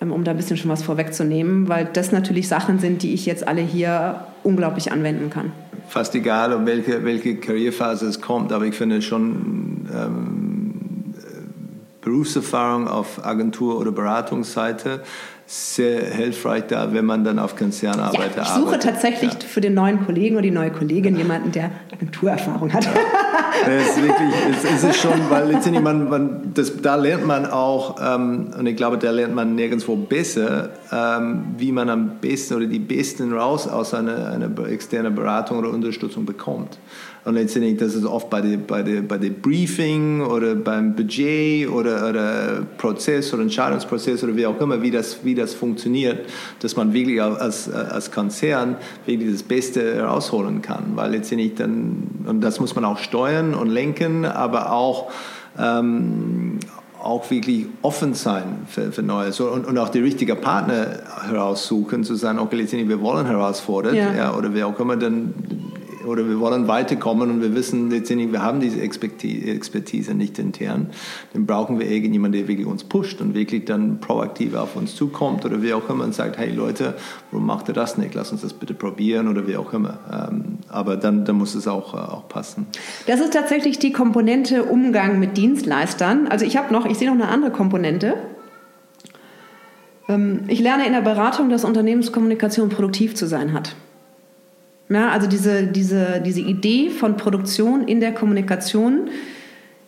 Ähm, 0.00 0.12
um 0.12 0.24
da 0.24 0.32
ein 0.32 0.36
bisschen 0.36 0.56
schon 0.56 0.70
was 0.70 0.82
vorwegzunehmen, 0.82 1.68
weil 1.68 1.88
das 1.92 2.12
natürlich 2.12 2.48
Sachen 2.48 2.78
sind, 2.78 3.02
die 3.02 3.14
ich 3.14 3.26
jetzt 3.26 3.46
alle 3.46 3.62
hier 3.62 4.26
unglaublich 4.42 4.92
anwenden 4.92 5.30
kann. 5.30 5.52
Fast 5.88 6.14
egal, 6.14 6.52
um 6.52 6.66
welche, 6.66 7.04
welche 7.04 7.36
Karrierephase 7.36 8.06
es 8.06 8.20
kommt, 8.20 8.52
aber 8.52 8.64
ich 8.64 8.74
finde 8.74 9.02
schon, 9.02 9.88
ähm, 9.92 10.52
Berufserfahrung 12.00 12.88
auf 12.88 13.24
Agentur- 13.24 13.78
oder 13.78 13.92
Beratungsseite 13.92 15.02
sehr 15.52 16.06
hilfreich 16.06 16.64
da, 16.68 16.94
wenn 16.94 17.04
man 17.04 17.24
dann 17.24 17.38
auf 17.38 17.56
Konzernarbeit 17.56 18.34
ja, 18.36 18.42
ich 18.42 18.48
suche 18.48 18.68
arbeitet. 18.68 18.82
tatsächlich 18.84 19.32
Ja. 19.34 19.38
für 19.46 19.60
den 19.60 19.74
neuen 19.74 20.06
Kollegen 20.06 20.36
oder 20.36 20.44
die 20.44 20.50
neue 20.50 20.70
Kollegin 20.70 21.14
jemanden, 21.14 21.52
der 21.52 21.70
Agenturerfahrung 21.92 22.72
hat. 22.72 22.88
Es 23.66 23.90
ist 23.90 24.02
wirklich, 24.02 24.34
es, 24.50 24.70
es 24.76 24.84
ist 24.84 25.00
schon, 25.00 25.12
weil 25.28 25.52
letztendlich 25.52 25.84
man, 25.84 26.08
man 26.08 26.52
das, 26.54 26.80
da 26.80 26.94
lernt 26.94 27.26
man 27.26 27.44
auch, 27.44 27.96
ähm, 28.02 28.48
und 28.58 28.66
ich 28.66 28.76
glaube, 28.76 28.96
da 28.96 29.10
lernt 29.10 29.34
man 29.34 29.54
nirgendwo 29.54 29.94
besser, 29.94 30.70
ähm, 30.90 31.44
wie 31.58 31.70
man 31.70 31.90
am 31.90 32.12
besten 32.22 32.54
oder 32.54 32.66
die 32.66 32.78
besten 32.78 33.34
raus 33.34 33.68
aus 33.68 33.92
einer, 33.92 34.30
einer 34.30 34.50
externen 34.66 35.14
Beratung 35.14 35.58
oder 35.58 35.68
Unterstützung 35.68 36.24
bekommt. 36.24 36.78
Und 37.24 37.34
letztendlich, 37.34 37.76
das 37.76 37.94
ist 37.94 38.04
oft 38.04 38.28
bei 38.30 38.40
der, 38.40 38.56
bei 38.56 38.82
der, 38.82 39.02
bei 39.02 39.16
der 39.16 39.30
Briefing 39.30 40.22
oder 40.22 40.56
beim 40.56 40.96
Budget 40.96 41.68
oder, 41.68 42.08
oder 42.08 42.62
Prozess 42.78 43.32
oder 43.32 43.42
Entscheidungsprozess 43.42 44.24
oder 44.24 44.34
wie 44.34 44.44
auch 44.44 44.60
immer, 44.60 44.82
wie 44.82 44.90
das, 44.90 45.24
wie 45.24 45.36
das 45.36 45.54
funktioniert, 45.54 46.26
dass 46.60 46.74
man 46.74 46.92
wirklich 46.92 47.22
als, 47.22 47.70
als 47.70 48.10
Konzern 48.10 48.76
wirklich 49.06 49.30
das 49.30 49.44
Beste 49.44 49.94
herausholen 49.94 50.62
kann. 50.62 50.92
Weil 50.96 51.12
letztendlich 51.12 51.54
dann, 51.54 52.08
und 52.26 52.40
das 52.40 52.58
muss 52.58 52.74
man 52.74 52.84
auch 52.84 52.98
steuern 52.98 53.54
und 53.54 53.70
lenken, 53.70 54.24
aber 54.24 54.72
auch 54.72 55.12
ähm, 55.56 56.58
auch 57.00 57.30
wirklich 57.30 57.66
offen 57.82 58.14
sein 58.14 58.66
für, 58.66 58.92
für 58.92 59.02
Neues 59.02 59.40
und, 59.40 59.64
und 59.64 59.78
auch 59.78 59.88
die 59.88 60.00
richtigen 60.00 60.40
Partner 60.40 60.86
heraussuchen, 61.28 62.04
zu 62.04 62.14
sagen, 62.14 62.38
okay, 62.38 62.56
letztendlich 62.56 62.88
wir 62.88 63.00
wollen 63.00 63.26
herausfordert 63.26 63.94
Ja. 63.94 64.12
ja, 64.12 64.34
oder 64.34 64.54
wer 64.54 64.66
auch 64.66 64.78
immer 64.78 64.96
dann 64.96 65.34
oder 66.06 66.28
wir 66.28 66.40
wollen 66.40 66.68
weiterkommen 66.68 67.30
und 67.30 67.42
wir 67.42 67.54
wissen 67.54 67.90
letztendlich, 67.90 68.32
wir 68.32 68.42
haben 68.42 68.60
diese 68.60 68.80
Expertise, 68.80 70.14
nicht 70.14 70.38
intern, 70.38 70.90
dann 71.32 71.46
brauchen 71.46 71.78
wir 71.78 71.90
irgendjemanden, 71.90 72.40
der 72.40 72.48
wirklich 72.48 72.66
uns 72.66 72.84
pusht 72.84 73.20
und 73.20 73.34
wirklich 73.34 73.64
dann 73.64 74.00
proaktiv 74.00 74.54
auf 74.54 74.76
uns 74.76 74.94
zukommt 74.94 75.44
oder 75.44 75.62
wie 75.62 75.72
auch 75.72 75.88
immer 75.88 76.04
und 76.04 76.14
sagt, 76.14 76.38
hey 76.38 76.50
Leute, 76.52 76.94
warum 77.30 77.46
macht 77.46 77.68
ihr 77.68 77.74
das 77.74 77.98
nicht? 77.98 78.14
Lass 78.14 78.32
uns 78.32 78.42
das 78.42 78.52
bitte 78.52 78.74
probieren 78.74 79.28
oder 79.28 79.46
wie 79.46 79.56
auch 79.56 79.72
immer. 79.72 79.98
Ähm, 80.30 80.58
aber 80.68 80.96
dann, 80.96 81.24
dann 81.24 81.36
muss 81.36 81.54
es 81.54 81.68
auch, 81.68 81.94
äh, 81.94 81.96
auch 81.96 82.28
passen. 82.28 82.66
Das 83.06 83.20
ist 83.20 83.32
tatsächlich 83.32 83.78
die 83.78 83.92
Komponente 83.92 84.64
Umgang 84.64 85.18
mit 85.18 85.36
Dienstleistern. 85.36 86.28
Also 86.28 86.44
ich 86.44 86.56
habe 86.56 86.72
noch, 86.72 86.86
ich 86.86 86.98
sehe 86.98 87.08
noch 87.08 87.14
eine 87.14 87.28
andere 87.28 87.50
Komponente. 87.50 88.14
Ähm, 90.08 90.40
Ich 90.48 90.60
lerne 90.60 90.86
in 90.86 90.92
der 90.92 91.00
Beratung, 91.00 91.48
dass 91.48 91.64
Unternehmenskommunikation 91.64 92.68
produktiv 92.68 93.14
zu 93.14 93.26
sein 93.26 93.52
hat. 93.52 93.74
Ja, 94.92 95.08
also 95.08 95.26
diese, 95.26 95.64
diese, 95.64 96.20
diese 96.20 96.40
Idee 96.40 96.90
von 96.90 97.16
Produktion 97.16 97.88
in 97.88 98.00
der 98.00 98.12
Kommunikation, 98.12 99.08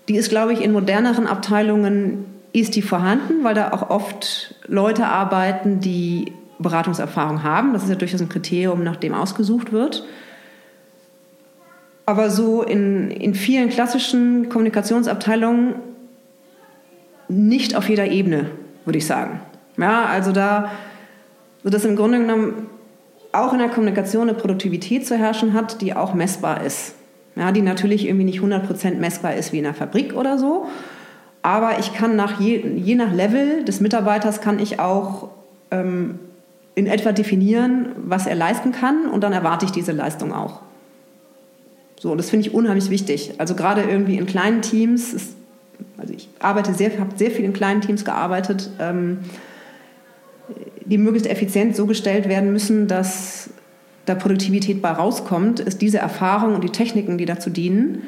die 0.09 0.17
ist, 0.17 0.31
glaube 0.31 0.55
ich, 0.55 0.63
in 0.63 0.73
moderneren 0.73 1.27
Abteilungen 1.27 2.25
ist 2.53 2.75
die 2.75 2.83
vorhanden, 2.83 3.45
weil 3.45 3.55
da 3.55 3.73
auch 3.73 3.91
oft 3.91 4.55
Leute 4.67 5.07
arbeiten, 5.07 5.81
die 5.81 6.33
Beratungserfahrung 6.59 7.43
haben. 7.43 7.73
Das 7.75 7.83
ist 7.83 7.91
ja 7.91 7.97
durchaus 7.97 8.23
ein 8.23 8.29
Kriterium, 8.29 8.83
nach 8.83 8.97
dem 8.97 9.13
ausgesucht 9.13 9.73
wird. 9.73 10.05
Aber 12.07 12.31
so 12.31 12.63
in, 12.63 13.11
in 13.11 13.35
vielen 13.35 13.69
klassischen 13.69 14.49
Kommunikationsabteilungen 14.49 15.75
nicht 17.29 17.75
auf 17.77 17.89
jeder 17.89 18.07
Ebene, 18.07 18.51
würde 18.85 18.99
ich 18.99 19.07
sagen. 19.07 19.41
Ja, 19.77 20.05
also 20.05 20.33
da, 20.33 20.71
so 21.63 21.71
dass 21.71 21.85
im 21.85 21.97
Grunde 21.97 22.21
genommen 22.21 22.69
auch 23.35 23.53
in 23.53 23.59
der 23.59 23.69
Kommunikation 23.69 24.29
eine 24.29 24.39
Produktivität 24.39 25.07
zu 25.07 25.17
herrschen 25.17 25.53
hat, 25.53 25.81
die 25.81 25.95
auch 25.95 26.15
messbar 26.15 26.65
ist. 26.65 26.95
Ja, 27.37 27.51
die 27.51 27.63
natürlich 27.63 28.07
irgendwie 28.07 28.25
nicht 28.25 28.41
100% 28.41 28.95
messbar 28.95 29.35
ist 29.35 29.53
wie 29.53 29.59
in 29.59 29.67
einer 29.67 29.75
Fabrik 29.75 30.15
oder 30.15 30.39
so. 30.39 30.67
Aber 31.43 31.79
ich 31.79 31.93
kann 31.93 32.17
nach 32.17 32.41
je, 32.41 32.59
je 32.59 32.95
nach 32.95 33.13
Level 33.13 33.65
des 33.65 33.81
Mitarbeiters 33.81 34.41
kann 34.41 34.59
ich 34.59 34.79
auch 34.79 35.29
ähm, 35.71 36.19
in 36.75 36.87
etwa 36.87 37.13
definieren, 37.13 37.89
was 37.97 38.27
er 38.27 38.35
leisten 38.35 38.73
kann 38.73 39.07
und 39.07 39.23
dann 39.23 39.33
erwarte 39.33 39.65
ich 39.67 39.73
diese 39.73 39.93
Leistung 39.93 40.33
auch. 40.33 40.61
So, 42.01 42.13
und 42.13 42.19
das 42.19 42.31
finde 42.31 42.47
ich 42.47 42.55
unheimlich 42.55 42.91
wichtig. 42.91 43.35
Also 43.39 43.55
gerade 43.55 43.83
irgendwie 43.83 44.17
in 44.17 44.27
kleinen 44.27 44.63
Teams, 44.63 45.13
ist, 45.13 45.35
also 45.97 46.13
ich 46.15 46.29
arbeite 46.39 46.75
sehr, 46.75 46.99
habe 46.99 47.17
sehr 47.17 47.31
viel 47.31 47.45
in 47.45 47.53
kleinen 47.53 47.81
Teams 47.81 48.05
gearbeitet, 48.05 48.71
ähm, 48.81 49.19
die 50.85 50.99
möglichst 50.99 51.29
effizient 51.29 51.77
so 51.77 51.87
gestellt 51.87 52.29
werden 52.29 52.53
müssen, 52.53 52.87
dass 52.87 53.51
da 54.07 54.15
Produktivität 54.15 54.83
bei 54.83 54.91
rauskommt, 54.91 55.61
ist 55.61 55.81
diese 55.81 55.99
Erfahrung 55.99 56.55
und 56.55 56.63
die 56.63 56.71
Techniken, 56.71 57.17
die 57.17 57.25
dazu 57.25 57.51
dienen, 57.51 58.03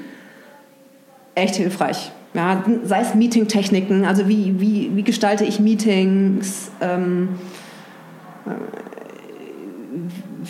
echt 1.34 1.56
hilfreich. 1.56 2.12
Ja, 2.34 2.62
sei 2.84 3.00
es 3.00 3.14
Meeting-Techniken, 3.14 4.04
also 4.04 4.28
wie, 4.28 4.60
wie, 4.60 4.90
wie 4.94 5.02
gestalte 5.02 5.44
ich 5.44 5.58
Meetings, 5.58 6.70
ähm, 6.82 7.30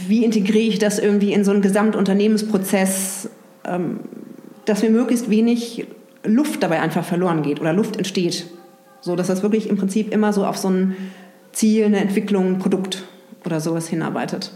wie 0.09 0.25
integriere 0.25 0.67
ich 0.67 0.79
das 0.81 0.99
irgendwie 0.99 1.33
in 1.33 1.45
so 1.45 1.53
einen 1.53 1.63
Gesamtunternehmensprozess, 1.63 3.31
ähm, 3.65 4.01
dass 4.65 4.83
mir 4.83 4.91
möglichst 4.91 5.31
wenig 5.31 5.87
Luft 6.25 6.63
dabei 6.63 6.81
einfach 6.81 7.05
verloren 7.05 7.43
geht 7.43 7.61
oder 7.61 7.73
Luft 7.73 7.97
entsteht. 7.97 8.47
So 9.01 9.15
dass 9.15 9.29
das 9.29 9.45
wirklich 9.45 9.69
im 9.69 9.77
Prinzip 9.77 10.13
immer 10.13 10.33
so 10.33 10.45
auf 10.45 10.57
so 10.57 10.69
ein 10.69 10.97
Ziel, 11.57 11.87
eine 11.87 12.01
Entwicklung, 12.01 12.47
ein 12.47 12.59
Produkt 12.59 13.05
oder 13.47 13.61
sowas 13.61 13.89
hinarbeitet. 13.89 14.53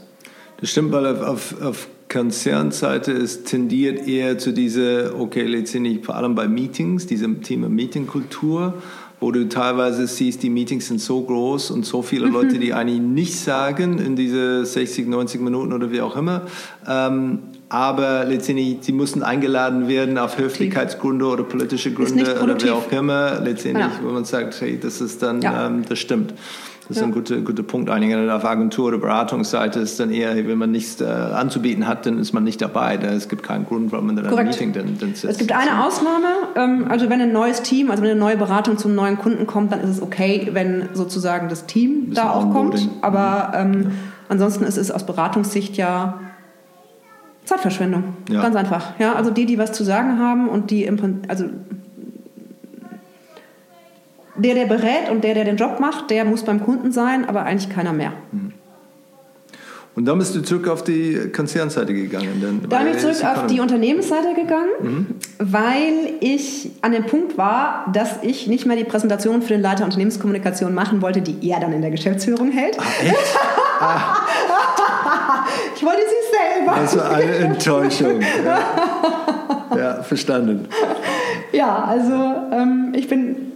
Das 0.60 0.68
stimmt, 0.68 0.92
weil 0.92 1.06
auf, 1.06 1.22
auf, 1.22 1.62
auf 1.62 1.88
Konzernseite 2.10 3.12
es 3.12 3.44
tendiert 3.44 4.06
eher 4.06 4.36
zu 4.36 4.52
dieser, 4.52 5.18
okay, 5.18 5.44
letztendlich 5.44 6.04
vor 6.04 6.16
allem 6.16 6.34
bei 6.34 6.46
Meetings, 6.46 7.06
diesem 7.06 7.40
Thema 7.42 7.70
Meetingkultur, 7.70 8.74
wo 9.18 9.30
du 9.32 9.48
teilweise 9.48 10.06
siehst, 10.06 10.42
die 10.42 10.50
Meetings 10.50 10.88
sind 10.88 11.00
so 11.00 11.22
groß 11.22 11.70
und 11.70 11.86
so 11.86 12.02
viele 12.02 12.26
Leute, 12.26 12.58
die 12.58 12.74
eigentlich 12.74 13.00
nichts 13.00 13.44
sagen 13.44 13.98
in 13.98 14.14
diese 14.16 14.66
60, 14.66 15.08
90 15.08 15.40
Minuten 15.40 15.72
oder 15.72 15.90
wie 15.90 16.02
auch 16.02 16.16
immer. 16.16 16.42
Ähm, 16.86 17.38
aber 17.70 18.24
letztendlich, 18.26 18.78
sie 18.80 18.92
mussten 18.92 19.22
eingeladen 19.22 19.88
werden 19.88 20.18
auf 20.18 20.36
Höflichkeitsgründe 20.36 21.24
oder 21.26 21.44
politische 21.44 21.92
Gründe 21.94 22.40
oder 22.42 22.60
wie 22.62 22.70
auch 22.70 22.90
immer. 22.92 23.40
Letztendlich, 23.40 23.86
Ja. 23.86 24.00
wo 24.02 24.10
man 24.10 24.24
sagt, 24.24 24.60
hey, 24.60 24.78
das 24.78 25.00
ist 25.00 25.22
dann, 25.22 25.40
Ja. 25.40 25.66
ähm, 25.66 25.84
das 25.88 25.98
stimmt. 25.98 26.34
Das 26.90 26.96
ist 26.96 27.02
Ja. 27.02 27.06
ein 27.06 27.12
guter, 27.12 27.36
guter 27.36 27.62
Punkt. 27.62 27.88
Einige 27.88 28.34
auf 28.34 28.44
Agentur- 28.44 28.88
oder 28.88 28.98
Beratungsseite 28.98 29.78
ist 29.78 30.00
dann 30.00 30.10
eher, 30.10 30.34
wenn 30.34 30.58
man 30.58 30.72
nichts 30.72 31.00
äh, 31.00 31.04
anzubieten 31.04 31.86
hat, 31.86 32.04
dann 32.04 32.18
ist 32.18 32.32
man 32.32 32.42
nicht 32.42 32.60
dabei. 32.60 32.96
Da, 32.96 33.06
es 33.10 33.28
gibt 33.28 33.44
keinen 33.44 33.64
Grund, 33.64 33.92
warum 33.92 34.06
man 34.08 34.16
dann 34.16 34.24
im 34.24 34.30
Korrekt. 34.32 34.48
Meeting 34.50 34.72
dann, 34.72 34.98
dann 34.98 35.10
sitzt. 35.14 35.24
Es 35.24 35.38
gibt 35.38 35.52
eine 35.52 35.84
Ausnahme, 35.84 36.26
ähm, 36.56 36.86
also 36.88 37.08
wenn 37.08 37.20
ein 37.20 37.30
neues 37.30 37.62
Team, 37.62 37.92
also 37.92 38.02
wenn 38.02 38.10
eine 38.10 38.18
neue 38.18 38.36
Beratung 38.36 38.76
zum 38.76 38.96
neuen 38.96 39.18
Kunden 39.18 39.46
kommt, 39.46 39.70
dann 39.70 39.78
ist 39.82 39.90
es 39.90 40.02
okay, 40.02 40.48
wenn 40.52 40.88
sozusagen 40.92 41.48
das 41.48 41.66
Team 41.66 42.12
da 42.12 42.30
auch 42.30 42.50
kommt. 42.50 42.88
Aber 43.02 43.52
ähm, 43.54 43.92
ansonsten 44.28 44.64
ist 44.64 44.76
es 44.76 44.90
aus 44.90 45.06
Beratungssicht 45.06 45.76
ja 45.76 46.18
Zeitverschwendung. 47.44 48.02
Ja. 48.28 48.42
Ganz 48.42 48.56
einfach. 48.56 48.98
Ja, 48.98 49.12
also 49.14 49.30
die, 49.30 49.46
die 49.46 49.58
was 49.58 49.70
zu 49.70 49.84
sagen 49.84 50.18
haben 50.18 50.48
und 50.48 50.72
die 50.72 50.84
im 50.84 50.96
Prinzip, 50.96 51.30
also 51.30 51.44
der, 54.40 54.54
der 54.54 54.66
berät 54.66 55.10
und 55.10 55.22
der, 55.24 55.34
der 55.34 55.44
den 55.44 55.56
Job 55.56 55.80
macht, 55.80 56.10
der 56.10 56.24
muss 56.24 56.42
beim 56.44 56.62
Kunden 56.64 56.92
sein, 56.92 57.28
aber 57.28 57.44
eigentlich 57.44 57.68
keiner 57.70 57.92
mehr. 57.92 58.12
Und 59.96 60.04
dann 60.06 60.18
bist 60.18 60.34
du 60.34 60.40
zurück 60.40 60.68
auf 60.68 60.84
die 60.84 61.30
Konzernseite 61.34 61.92
gegangen. 61.92 62.40
Dann, 62.40 62.62
Da 62.68 62.78
bin 62.78 62.92
ich 62.94 62.98
zurück 62.98 63.16
auf 63.24 63.46
die 63.46 63.60
Unternehmensseite 63.60 64.34
gegangen, 64.34 64.70
Mhm. 64.80 65.06
weil 65.38 66.14
ich 66.20 66.70
an 66.80 66.92
dem 66.92 67.06
Punkt 67.06 67.36
war, 67.36 67.86
dass 67.92 68.22
ich 68.22 68.46
nicht 68.46 68.66
mehr 68.66 68.76
die 68.76 68.84
Präsentation 68.84 69.42
für 69.42 69.48
den 69.48 69.60
Leiter 69.62 69.84
Unternehmenskommunikation 69.84 70.72
machen 70.74 71.02
wollte, 71.02 71.20
die 71.22 71.50
er 71.50 71.60
dann 71.60 71.72
in 71.72 71.82
der 71.82 71.90
Geschäftsführung 71.90 72.50
hält. 72.50 72.78
Echt? 72.78 73.16
Ich 75.76 75.82
wollte 75.86 76.02
sie 76.02 76.66
selber. 76.66 77.04
War 77.08 77.16
eine 77.16 77.34
Enttäuschung. 77.36 78.20
Ja, 78.44 79.76
ja 79.76 80.02
verstanden. 80.02 80.68
Ja, 81.52 81.84
also 81.84 82.12
ähm, 82.52 82.92
ich 82.94 83.08
bin, 83.08 83.49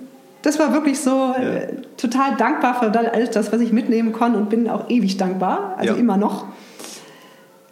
das 0.44 0.58
war 0.58 0.72
wirklich 0.72 1.00
so 1.00 1.32
äh, 1.36 1.68
total 1.96 2.36
dankbar 2.36 2.74
für 2.74 2.86
all- 2.96 3.08
alles 3.08 3.30
das, 3.30 3.52
was 3.52 3.60
ich 3.60 3.72
mitnehmen 3.72 4.12
konnte 4.12 4.38
und 4.38 4.50
bin 4.50 4.68
auch 4.68 4.88
ewig 4.90 5.16
dankbar, 5.16 5.74
also 5.78 5.94
Ja. 5.94 5.98
immer 5.98 6.16
noch. 6.16 6.46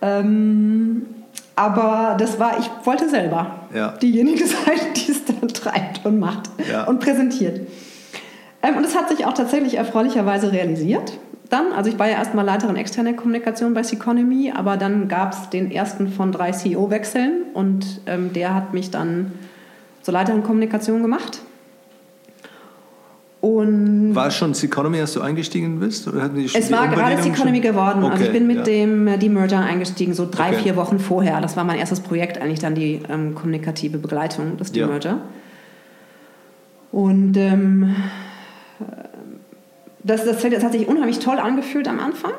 Ähm, 0.00 1.06
aber 1.54 2.16
das 2.18 2.40
war, 2.40 2.58
ich 2.58 2.68
wollte 2.84 3.08
selber 3.08 3.68
Ja. 3.74 3.92
diejenige 4.02 4.46
sein, 4.46 4.78
die 4.96 5.12
es 5.12 5.24
dann 5.24 5.48
treibt 5.48 6.04
und 6.04 6.18
macht 6.18 6.50
Ja. 6.70 6.84
und 6.84 7.00
präsentiert. 7.00 7.60
Ähm, 8.62 8.76
und 8.76 8.84
es 8.86 8.96
hat 8.96 9.08
sich 9.08 9.26
auch 9.26 9.34
tatsächlich 9.34 9.76
erfreulicherweise 9.76 10.52
realisiert. 10.52 11.12
Dann, 11.50 11.72
also 11.76 11.90
ich 11.90 11.98
war 11.98 12.06
ja 12.08 12.14
erstmal 12.14 12.46
Leiterin 12.46 12.76
externe 12.76 13.14
Kommunikation 13.14 13.74
bei 13.74 13.82
Seconomy, 13.82 14.52
aber 14.56 14.78
dann 14.78 15.08
gab 15.08 15.34
es 15.34 15.50
den 15.50 15.70
ersten 15.70 16.08
von 16.08 16.32
drei 16.32 16.52
CEO-Wechseln 16.52 17.42
und 17.52 18.00
ähm, 18.06 18.32
der 18.32 18.54
hat 18.54 18.72
mich 18.72 18.90
dann 18.90 19.32
zur 20.00 20.14
Leiterin 20.14 20.42
Kommunikation 20.42 21.02
gemacht. 21.02 21.40
Und 23.42 24.14
War 24.14 24.28
es 24.28 24.36
schon 24.36 24.54
Seconomy, 24.54 25.00
als 25.00 25.14
du 25.14 25.20
eingestiegen 25.20 25.80
bist? 25.80 26.06
Oder 26.06 26.22
hatten 26.22 26.36
die 26.36 26.44
es 26.44 26.52
die 26.52 26.72
war 26.72 26.86
gerade 26.86 27.20
Seconomy 27.20 27.56
schon? 27.60 27.72
geworden. 27.72 28.04
also 28.04 28.14
Okay, 28.14 28.26
ich 28.26 28.32
bin 28.32 28.46
mit 28.46 28.58
ja. 28.58 28.62
dem 28.62 29.08
äh, 29.08 29.18
Demerger 29.18 29.58
eingestiegen, 29.58 30.14
so 30.14 30.28
drei, 30.30 30.50
Okay. 30.50 30.58
vier 30.62 30.76
Wochen 30.76 31.00
vorher. 31.00 31.40
Das 31.40 31.56
war 31.56 31.64
mein 31.64 31.76
erstes 31.76 31.98
Projekt, 31.98 32.40
eigentlich 32.40 32.60
dann 32.60 32.76
die 32.76 33.02
ähm, 33.10 33.34
kommunikative 33.34 33.98
Begleitung 33.98 34.58
des 34.58 34.68
Ja. 34.76 34.86
Demerger. 34.86 35.18
Und 36.92 37.36
ähm, 37.36 37.96
das, 40.04 40.24
das, 40.24 40.40
das, 40.40 40.62
hat 40.62 40.70
sich 40.70 40.86
unheimlich 40.86 41.18
toll 41.18 41.40
angefühlt 41.40 41.88
am 41.88 41.98
Anfang. 41.98 42.32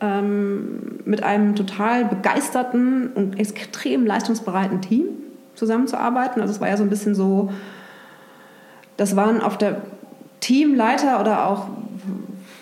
Ähm, 0.00 1.00
mit 1.04 1.22
einem 1.24 1.54
total 1.56 2.06
begeisterten 2.06 3.08
und 3.14 3.38
extrem 3.38 4.06
leistungsbereiten 4.06 4.80
Team 4.80 5.08
zusammenzuarbeiten. 5.56 6.40
Also 6.40 6.54
es 6.54 6.60
war 6.62 6.68
ja 6.68 6.78
so 6.78 6.84
ein 6.84 6.90
bisschen 6.90 7.14
so, 7.14 7.50
das 8.96 9.14
waren 9.14 9.42
auf 9.42 9.58
der 9.58 9.82
Teamleiter 10.46 11.20
oder 11.20 11.48
auch 11.48 11.66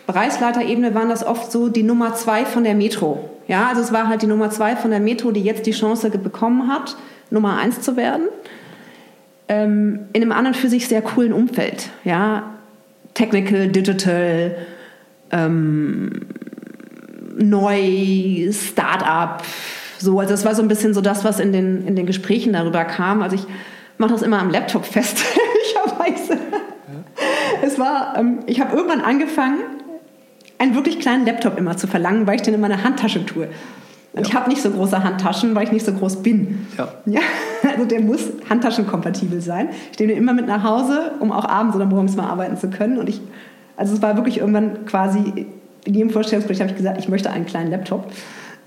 Bereichsleiterebene 0.06 0.94
waren 0.94 1.10
das 1.10 1.24
oft 1.24 1.52
so 1.52 1.68
die 1.68 1.82
Nummer 1.82 2.14
zwei 2.14 2.46
von 2.46 2.64
der 2.64 2.74
Metro. 2.74 3.28
Ja, 3.46 3.68
also 3.68 3.82
es 3.82 3.92
war 3.92 4.08
halt 4.08 4.22
die 4.22 4.26
Nummer 4.26 4.50
zwei 4.50 4.74
von 4.74 4.90
der 4.90 5.00
Metro, 5.00 5.32
die 5.32 5.42
jetzt 5.42 5.66
die 5.66 5.72
Chance 5.72 6.08
bekommen 6.10 6.68
hat, 6.68 6.96
Nummer 7.30 7.58
eins 7.58 7.82
zu 7.82 7.96
werden. 7.96 8.28
Ähm, 9.48 10.00
in 10.14 10.22
einem 10.22 10.32
anderen 10.32 10.54
für 10.54 10.68
sich 10.68 10.88
sehr 10.88 11.02
coolen 11.02 11.34
Umfeld. 11.34 11.90
Ja, 12.04 12.54
Technical, 13.12 13.68
Digital, 13.68 14.56
ähm, 15.30 16.22
neu, 17.36 18.50
Start-up. 18.50 19.42
So, 19.98 20.18
also 20.18 20.32
das 20.32 20.46
war 20.46 20.54
so 20.54 20.62
ein 20.62 20.68
bisschen 20.68 20.94
so 20.94 21.02
das, 21.02 21.22
was 21.22 21.38
in 21.38 21.52
den, 21.52 21.86
in 21.86 21.96
den 21.96 22.06
Gesprächen 22.06 22.54
darüber 22.54 22.84
kam. 22.84 23.20
Also 23.20 23.36
ich 23.36 23.44
mache 23.98 24.12
das 24.12 24.22
immer 24.22 24.38
am 24.38 24.48
Laptop 24.48 24.86
fest, 24.86 25.22
ehrlicherweise. 25.76 26.38
Es 27.62 27.78
war, 27.78 28.14
ähm, 28.16 28.40
ich 28.46 28.60
habe 28.60 28.76
irgendwann 28.76 29.00
angefangen, 29.00 29.58
einen 30.58 30.74
wirklich 30.74 31.00
kleinen 31.00 31.26
Laptop 31.26 31.58
immer 31.58 31.76
zu 31.76 31.86
verlangen, 31.86 32.26
weil 32.26 32.36
ich 32.36 32.42
den 32.42 32.54
in 32.54 32.60
meine 32.60 32.84
Handtasche 32.84 33.24
tue. 33.26 33.48
Und 34.12 34.20
ja. 34.20 34.28
ich 34.28 34.34
habe 34.34 34.48
nicht 34.48 34.62
so 34.62 34.70
große 34.70 35.02
Handtaschen, 35.02 35.54
weil 35.54 35.64
ich 35.64 35.72
nicht 35.72 35.84
so 35.84 35.92
groß 35.92 36.22
bin. 36.22 36.66
Ja. 36.78 36.88
ja. 37.06 37.20
Also 37.66 37.86
der 37.86 38.02
muss 38.02 38.20
handtaschenkompatibel 38.48 39.40
sein. 39.40 39.70
Ich 39.90 39.98
nehme 39.98 40.12
den 40.12 40.22
immer 40.22 40.34
mit 40.34 40.46
nach 40.46 40.62
Hause, 40.62 41.12
um 41.18 41.32
auch 41.32 41.46
abends 41.46 41.74
oder 41.74 41.86
morgens 41.86 42.14
mal 42.14 42.28
arbeiten 42.28 42.58
zu 42.58 42.68
können. 42.68 42.98
Und 42.98 43.08
ich, 43.08 43.22
also 43.76 43.94
es 43.94 44.02
war 44.02 44.16
wirklich 44.16 44.38
irgendwann 44.38 44.84
quasi, 44.84 45.46
in 45.84 45.94
jedem 45.94 46.10
Vorstellungsgespräch 46.10 46.60
habe 46.60 46.70
ich 46.70 46.76
gesagt, 46.76 46.98
ich 46.98 47.08
möchte 47.08 47.30
einen 47.30 47.46
kleinen 47.46 47.70
Laptop. 47.70 48.12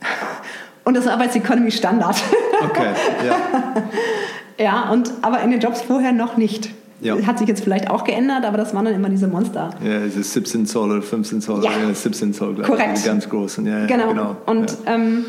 Und 0.84 0.96
das 0.96 1.06
war 1.06 1.14
aber 1.14 1.26
jetzt 1.26 1.36
Economy 1.36 1.70
Standard. 1.70 2.16
Okay, 2.64 2.88
ja. 3.28 3.84
ja, 4.58 4.90
und, 4.90 5.12
aber 5.22 5.42
in 5.42 5.52
den 5.52 5.60
Jobs 5.60 5.82
vorher 5.82 6.14
noch 6.14 6.38
nicht. 6.38 6.70
Ja. 7.00 7.16
Hat 7.28 7.38
sich 7.38 7.48
jetzt 7.48 7.64
vielleicht 7.64 7.90
auch 7.90 8.04
geändert, 8.04 8.44
aber 8.44 8.58
das 8.58 8.74
waren 8.74 8.86
dann 8.86 8.96
immer 8.96 9.10
diese 9.10 9.28
Monster. 9.28 9.70
Ja, 9.84 10.00
es 10.00 10.16
ist 10.16 10.34
17 10.34 10.66
Zoll 10.66 10.92
oder 10.92 11.02
15 11.02 11.42
Zoll, 11.42 11.64
ja. 11.64 11.72
ja 11.72 11.94
17 11.94 12.34
Zoll, 12.34 12.56
glaube 12.56 12.62
ich. 12.62 12.68
Korrekt. 12.68 12.98
Die 12.98 13.08
ganz 13.08 13.30
großen, 13.30 13.66
ja, 13.66 13.86
genau. 13.86 14.10
genau. 14.10 14.36
Und 14.48 14.76
ähm, 14.88 15.26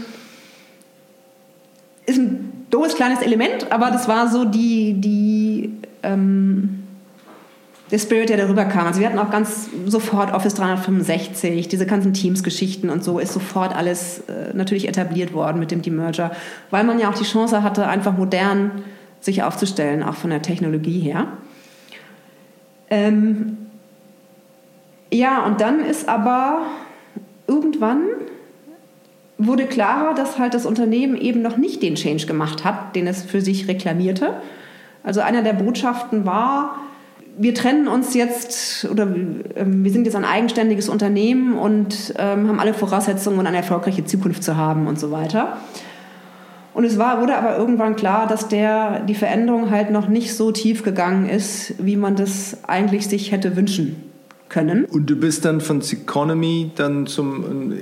ist 2.07 2.19
ein 2.19 2.67
doofes 2.71 2.95
kleines 2.95 3.21
Element, 3.21 3.71
aber 3.71 3.91
das 3.91 4.09
war 4.09 4.29
so 4.29 4.47
die, 4.47 4.95
die 4.95 5.75
ähm, 6.03 6.85
der 7.91 7.99
Spirit, 7.99 8.29
der 8.29 8.37
darüber 8.37 8.65
kam. 8.65 8.87
Also 8.87 9.01
wir 9.01 9.07
hatten 9.07 9.19
auch 9.19 9.31
ganz 9.31 9.69
sofort 9.87 10.33
Office 10.33 10.55
365, 10.55 11.69
diese 11.69 11.87
ganzen 11.87 12.13
Teams-Geschichten 12.13 12.91
und 12.91 13.03
so 13.03 13.19
ist 13.19 13.33
sofort 13.33 13.75
alles 13.75 14.21
äh, 14.21 14.55
natürlich 14.55 14.89
etabliert 14.89 15.33
worden 15.33 15.59
mit 15.59 15.71
dem 15.71 15.83
Demerger, 15.83 16.33
weil 16.71 16.85
man 16.85 16.99
ja 16.99 17.11
auch 17.11 17.15
die 17.15 17.25
Chance 17.25 17.63
hatte, 17.63 17.87
einfach 17.87 18.17
modern 18.17 18.71
sich 19.21 19.43
aufzustellen, 19.43 20.03
auch 20.03 20.15
von 20.15 20.31
der 20.31 20.43
Technologie 20.43 21.01
her. 21.01 21.29
Ähm, 22.91 23.59
ja, 25.13 25.45
und 25.45 25.61
dann 25.61 25.81
ist 25.81 26.09
aber 26.09 26.63
irgendwann 27.47 28.03
wurde 29.39 29.67
klarer, 29.67 30.15
dass 30.15 30.39
halt 30.39 30.53
das 30.53 30.67
Unternehmen 30.67 31.17
eben 31.17 31.43
noch 31.43 31.57
nicht 31.57 31.83
den 31.83 31.95
Change 31.95 32.27
gemacht 32.27 32.65
hat, 32.65 32.97
den 32.97 33.07
es 33.07 33.23
für 33.23 33.41
sich 33.41 33.69
reklamierte. 33.69 34.35
Also 35.05 35.21
einer 35.21 35.43
der 35.43 35.53
Botschaften 35.53 36.27
war, 36.27 36.81
wir 37.39 37.55
trennen 37.55 37.87
uns 37.87 38.15
jetzt 38.15 38.85
oder 38.91 39.05
ähm, 39.05 39.85
wir 39.85 39.93
sind 39.93 40.05
jetzt 40.07 40.17
ein 40.17 40.25
eigenständiges 40.25 40.89
Unternehmen 40.89 41.57
und 41.57 42.15
ähm, 42.19 42.49
haben 42.49 42.59
alle 42.59 42.75
Voraussetzungen, 42.75 43.39
um 43.39 43.47
eine 43.47 43.59
erfolgreiche 43.59 44.05
Zukunft 44.05 44.43
zu 44.43 44.57
haben 44.57 44.89
und 44.89 44.99
so 44.99 45.13
weiter. 45.13 45.59
Und 46.79 46.85
es 46.85 46.97
war, 46.97 47.21
wurde 47.21 47.37
aber 47.37 47.59
irgendwann 47.59 47.97
klar, 47.97 48.29
dass 48.29 48.47
der, 48.47 49.01
die 49.01 49.17
Veränderung 49.17 49.73
halt 49.73 49.91
noch 49.91 50.09
nicht 50.09 50.33
so 50.37 50.53
tief 50.53 50.85
gegangen 50.85 51.29
ist, 51.29 51.75
wie 51.85 51.97
man 51.97 52.15
das 52.15 52.59
eigentlich 52.69 53.09
sich 53.09 53.33
hätte 53.33 53.57
wünschen 53.57 53.97
können. 54.49 54.85
Und 54.85 55.11
du 55.11 55.17
bist 55.17 55.45
dann 55.45 55.61
von 55.61 55.81
Economy 55.81 56.71
dann 56.77 57.09
zum 57.09 57.73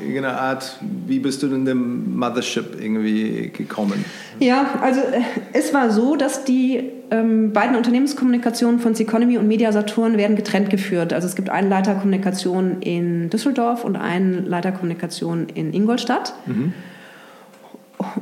irgendeine 0.00 0.40
Art, 0.40 0.78
wie 1.06 1.18
bist 1.18 1.42
du 1.42 1.48
in 1.48 1.66
dem 1.66 2.18
Mothership 2.18 2.80
irgendwie 2.80 3.50
gekommen? 3.50 4.02
Ja, 4.38 4.78
also 4.80 5.00
äh, 5.00 5.20
es 5.52 5.74
war 5.74 5.90
so, 5.90 6.16
dass 6.16 6.44
die 6.44 6.84
ähm, 7.10 7.52
beiden 7.52 7.76
Unternehmenskommunikationen 7.76 8.80
von 8.80 8.94
Economy 8.98 9.36
und 9.36 9.46
Media 9.46 9.72
Saturn 9.72 10.16
werden 10.16 10.36
getrennt 10.36 10.70
geführt. 10.70 11.12
Also 11.12 11.28
es 11.28 11.36
gibt 11.36 11.50
einen 11.50 11.68
Leiter 11.68 11.96
Kommunikation 11.96 12.80
in 12.80 13.28
Düsseldorf 13.28 13.84
und 13.84 13.96
einen 13.96 14.46
Leiter 14.46 14.72
Kommunikation 14.72 15.48
in 15.52 15.74
Ingolstadt. 15.74 16.32
Mhm. 16.46 16.72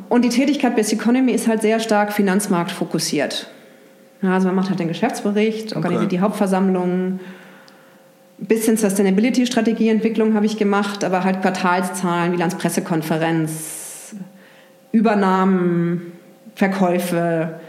Und 0.09 0.25
die 0.25 0.31
Tätigkeit 0.31 0.75
bei 0.75 0.83
Economy 0.83 1.33
ist 1.33 1.49
halt 1.49 1.63
sehr 1.63 1.81
stark 1.81 2.13
finanzmarktfokussiert. 2.13 3.49
Ja, 4.23 4.35
also 4.35 4.47
man 4.47 4.57
macht 4.57 4.71
halt 4.71 4.81
den 4.81 4.89
Geschäftsbericht, 4.89 5.77
organisiert 5.77 6.07
okay. 6.07 6.17
die 6.17 6.21
Hauptversammlungen, 6.21 7.21
ein 8.39 8.47
bisschen 8.47 8.77
Sustainability-Strategieentwicklung 8.77 10.35
habe 10.35 10.47
ich 10.47 10.59
gemacht, 10.59 11.05
aber 11.05 11.25
halt 11.25 11.41
Quartalszahlen, 11.41 12.33
Bilanzpressekonferenz, 12.33 14.15
Übernahmen, 14.93 16.13
Verkäufe. 16.55 17.61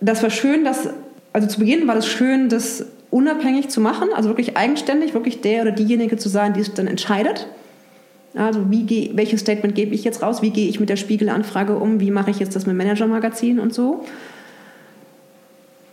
Das 0.00 0.22
war 0.22 0.30
schön, 0.30 0.64
dass, 0.64 0.88
also 1.32 1.48
zu 1.48 1.58
Beginn 1.58 1.88
war 1.88 1.96
das 1.96 2.06
schön, 2.06 2.48
das 2.48 2.86
unabhängig 3.10 3.68
zu 3.68 3.80
machen, 3.80 4.08
also 4.14 4.28
wirklich 4.28 4.56
eigenständig, 4.56 5.14
wirklich 5.14 5.40
der 5.40 5.62
oder 5.62 5.72
diejenige 5.72 6.16
zu 6.16 6.28
sein, 6.28 6.52
die 6.52 6.60
es 6.60 6.72
dann 6.72 6.86
entscheidet. 6.86 7.48
Also 8.34 8.70
wie 8.70 8.84
gehe, 8.84 9.10
welches 9.16 9.40
Statement 9.40 9.74
gebe 9.74 9.94
ich 9.94 10.04
jetzt 10.04 10.22
raus? 10.22 10.40
Wie 10.42 10.50
gehe 10.50 10.68
ich 10.68 10.78
mit 10.78 10.88
der 10.88 10.96
Spiegelanfrage 10.96 11.76
um? 11.76 12.00
Wie 12.00 12.10
mache 12.10 12.30
ich 12.30 12.38
jetzt 12.38 12.54
das 12.54 12.66
mit 12.66 12.76
Manager-Magazin 12.76 13.58
und 13.58 13.74
so? 13.74 14.04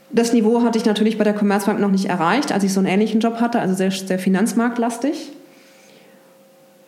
Das 0.10 0.34
Niveau 0.34 0.64
hatte 0.64 0.78
ich 0.78 0.86
natürlich 0.86 1.18
bei 1.18 1.24
der 1.24 1.34
Commerzbank 1.34 1.80
noch 1.80 1.92
nicht 1.92 2.06
erreicht, 2.06 2.52
als 2.52 2.64
ich 2.64 2.72
so 2.72 2.80
einen 2.80 2.88
ähnlichen 2.88 3.20
Job 3.20 3.42
hatte, 3.42 3.60
also 3.60 3.74
sehr, 3.74 3.92
sehr 3.92 4.20
finanzmarktlastig. 4.20 5.32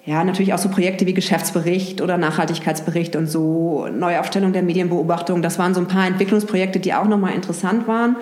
Ja, 0.05 0.23
natürlich 0.23 0.53
auch 0.53 0.59
so 0.59 0.69
Projekte 0.69 1.05
wie 1.05 1.13
Geschäftsbericht 1.13 2.01
oder 2.01 2.17
Nachhaltigkeitsbericht 2.17 3.15
und 3.15 3.27
so, 3.27 3.87
Neuaufstellung 3.91 4.53
der 4.53 4.63
Medienbeobachtung. 4.63 5.41
Das 5.41 5.59
waren 5.59 5.73
so 5.73 5.81
ein 5.81 5.87
paar 5.87 6.07
Entwicklungsprojekte, 6.07 6.79
die 6.79 6.93
auch 6.93 7.07
nochmal 7.07 7.33
interessant 7.33 7.87
waren. 7.87 8.15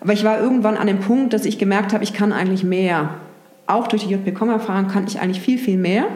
Aber 0.00 0.12
ich 0.12 0.22
war 0.22 0.40
irgendwann 0.40 0.76
an 0.76 0.86
dem 0.86 1.00
Punkt, 1.00 1.32
dass 1.32 1.44
ich 1.44 1.58
gemerkt 1.58 1.92
habe, 1.92 2.04
ich 2.04 2.12
kann 2.12 2.32
eigentlich 2.32 2.62
mehr. 2.62 3.10
Auch 3.66 3.88
durch 3.88 4.06
die 4.06 4.14
JP-Com-Erfahrung 4.14 4.88
kann 4.88 5.06
ich 5.06 5.20
eigentlich 5.20 5.40
viel, 5.40 5.58
viel 5.58 5.76
mehr. 5.76 6.06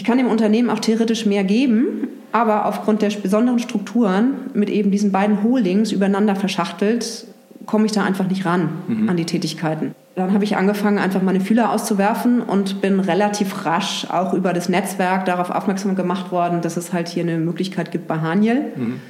Ich 0.00 0.06
kann 0.06 0.16
dem 0.16 0.28
Unternehmen 0.28 0.70
auch 0.70 0.78
theoretisch 0.78 1.26
mehr 1.26 1.44
geben, 1.44 2.08
aber 2.32 2.64
aufgrund 2.64 3.02
der 3.02 3.10
besonderen 3.10 3.58
Strukturen 3.58 4.32
mit 4.54 4.70
eben 4.70 4.90
diesen 4.90 5.12
beiden 5.12 5.42
Holdings 5.42 5.92
übereinander 5.92 6.34
verschachtelt, 6.36 7.26
komme 7.66 7.84
ich 7.84 7.92
da 7.92 8.02
einfach 8.02 8.26
nicht 8.26 8.46
ran 8.46 8.70
mhm. 8.88 9.10
an 9.10 9.18
die 9.18 9.26
Tätigkeiten. 9.26 9.94
Dann 10.16 10.32
habe 10.32 10.42
ich 10.44 10.56
angefangen, 10.56 10.96
einfach 10.96 11.20
meine 11.20 11.42
Fühler 11.42 11.70
auszuwerfen 11.70 12.40
und 12.40 12.80
bin 12.80 12.98
relativ 12.98 13.66
rasch 13.66 14.06
auch 14.10 14.32
über 14.32 14.54
das 14.54 14.70
Netzwerk 14.70 15.26
darauf 15.26 15.50
aufmerksam 15.50 15.96
gemacht 15.96 16.32
worden, 16.32 16.62
dass 16.62 16.78
es 16.78 16.94
halt 16.94 17.08
hier 17.08 17.22
eine 17.22 17.36
Möglichkeit 17.36 17.92
gibt 17.92 18.08
bei 18.08 18.20
Haniel. 18.20 18.72
Mhm 18.76 19.00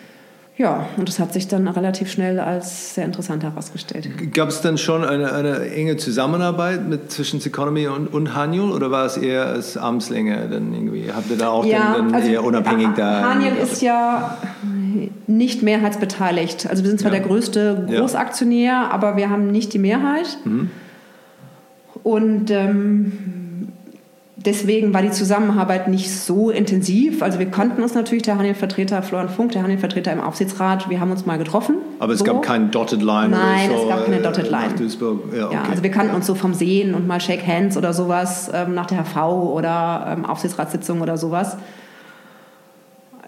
ja, 0.60 0.86
und 0.98 1.08
das 1.08 1.18
hat 1.18 1.32
sich 1.32 1.48
dann 1.48 1.66
relativ 1.68 2.12
schnell 2.12 2.38
als 2.38 2.94
sehr 2.94 3.06
interessant 3.06 3.42
herausgestellt. 3.42 4.10
Gab 4.34 4.50
es 4.50 4.60
dann 4.60 4.76
schon 4.76 5.06
eine, 5.06 5.32
eine, 5.32 5.70
enge 5.70 5.96
Zusammenarbeit 5.96 6.86
mit, 6.86 7.10
zwischen 7.10 7.40
Economy 7.40 7.86
und, 7.86 8.12
und 8.12 8.34
Haniel 8.34 8.70
oder 8.70 8.90
war 8.90 9.06
es 9.06 9.16
eher 9.16 9.46
als 9.46 9.78
Armslänge? 9.78 10.50
Dann 10.50 10.74
irgendwie, 10.74 11.10
habt 11.10 11.30
ihr 11.30 11.38
da 11.38 11.48
auch 11.48 11.64
ja, 11.64 11.94
dann, 11.94 12.08
dann 12.08 12.14
also 12.14 12.28
eher 12.28 12.44
unabhängig 12.44 12.88
da? 12.94 13.22
Haniel 13.22 13.56
ist 13.56 13.80
ja 13.80 14.36
nicht 15.26 15.62
mehrheitsbeteiligt. 15.62 16.68
Also 16.68 16.82
wir 16.82 16.90
sind 16.90 17.00
zwar 17.00 17.10
ja. 17.10 17.20
der 17.20 17.26
größte 17.26 17.86
Großaktionär, 17.88 18.72
ja. 18.72 18.90
aber 18.90 19.16
wir 19.16 19.30
haben 19.30 19.50
nicht 19.50 19.72
die 19.72 19.78
Mehrheit. 19.78 20.36
Mhm. 20.44 20.70
Und 22.02 22.50
ähm, 22.50 23.39
deswegen 24.44 24.94
war 24.94 25.02
die 25.02 25.10
Zusammenarbeit 25.10 25.88
nicht 25.88 26.10
so 26.10 26.50
intensiv. 26.50 27.22
Also 27.22 27.38
wir 27.38 27.50
konnten 27.50 27.82
uns 27.82 27.94
natürlich, 27.94 28.22
der 28.22 28.38
Handelvertreter 28.38 29.02
Florian 29.02 29.28
Funk, 29.28 29.52
der 29.52 29.62
Handelvertreter 29.62 30.12
im 30.12 30.20
Aufsichtsrat, 30.20 30.88
wir 30.88 31.00
haben 31.00 31.10
uns 31.10 31.26
mal 31.26 31.38
getroffen. 31.38 31.76
Aber 31.98 32.12
es 32.12 32.20
so. 32.20 32.24
gab 32.24 32.42
keinen 32.42 32.70
Dotted 32.70 33.02
Line 33.02 33.30
Nein, 33.30 33.70
oder 33.70 33.78
so, 33.78 33.82
es 33.84 33.88
gab 33.88 34.04
keine 34.06 34.22
Dotted 34.22 34.50
Line. 34.50 34.74
Ja, 35.36 35.46
okay. 35.46 35.54
ja, 35.54 35.62
also 35.70 35.82
wir 35.82 35.90
kannten 35.90 36.14
uns 36.14 36.26
so 36.26 36.34
vom 36.34 36.54
Sehen 36.54 36.94
und 36.94 37.06
mal 37.06 37.20
Shake 37.20 37.46
Hands 37.46 37.76
oder 37.76 37.92
sowas 37.92 38.50
ähm, 38.52 38.74
nach 38.74 38.86
der 38.86 39.04
HV 39.04 39.16
oder 39.16 40.16
ähm, 40.16 40.24
Aufsichtsratssitzung 40.24 41.00
oder 41.00 41.16
sowas. 41.16 41.56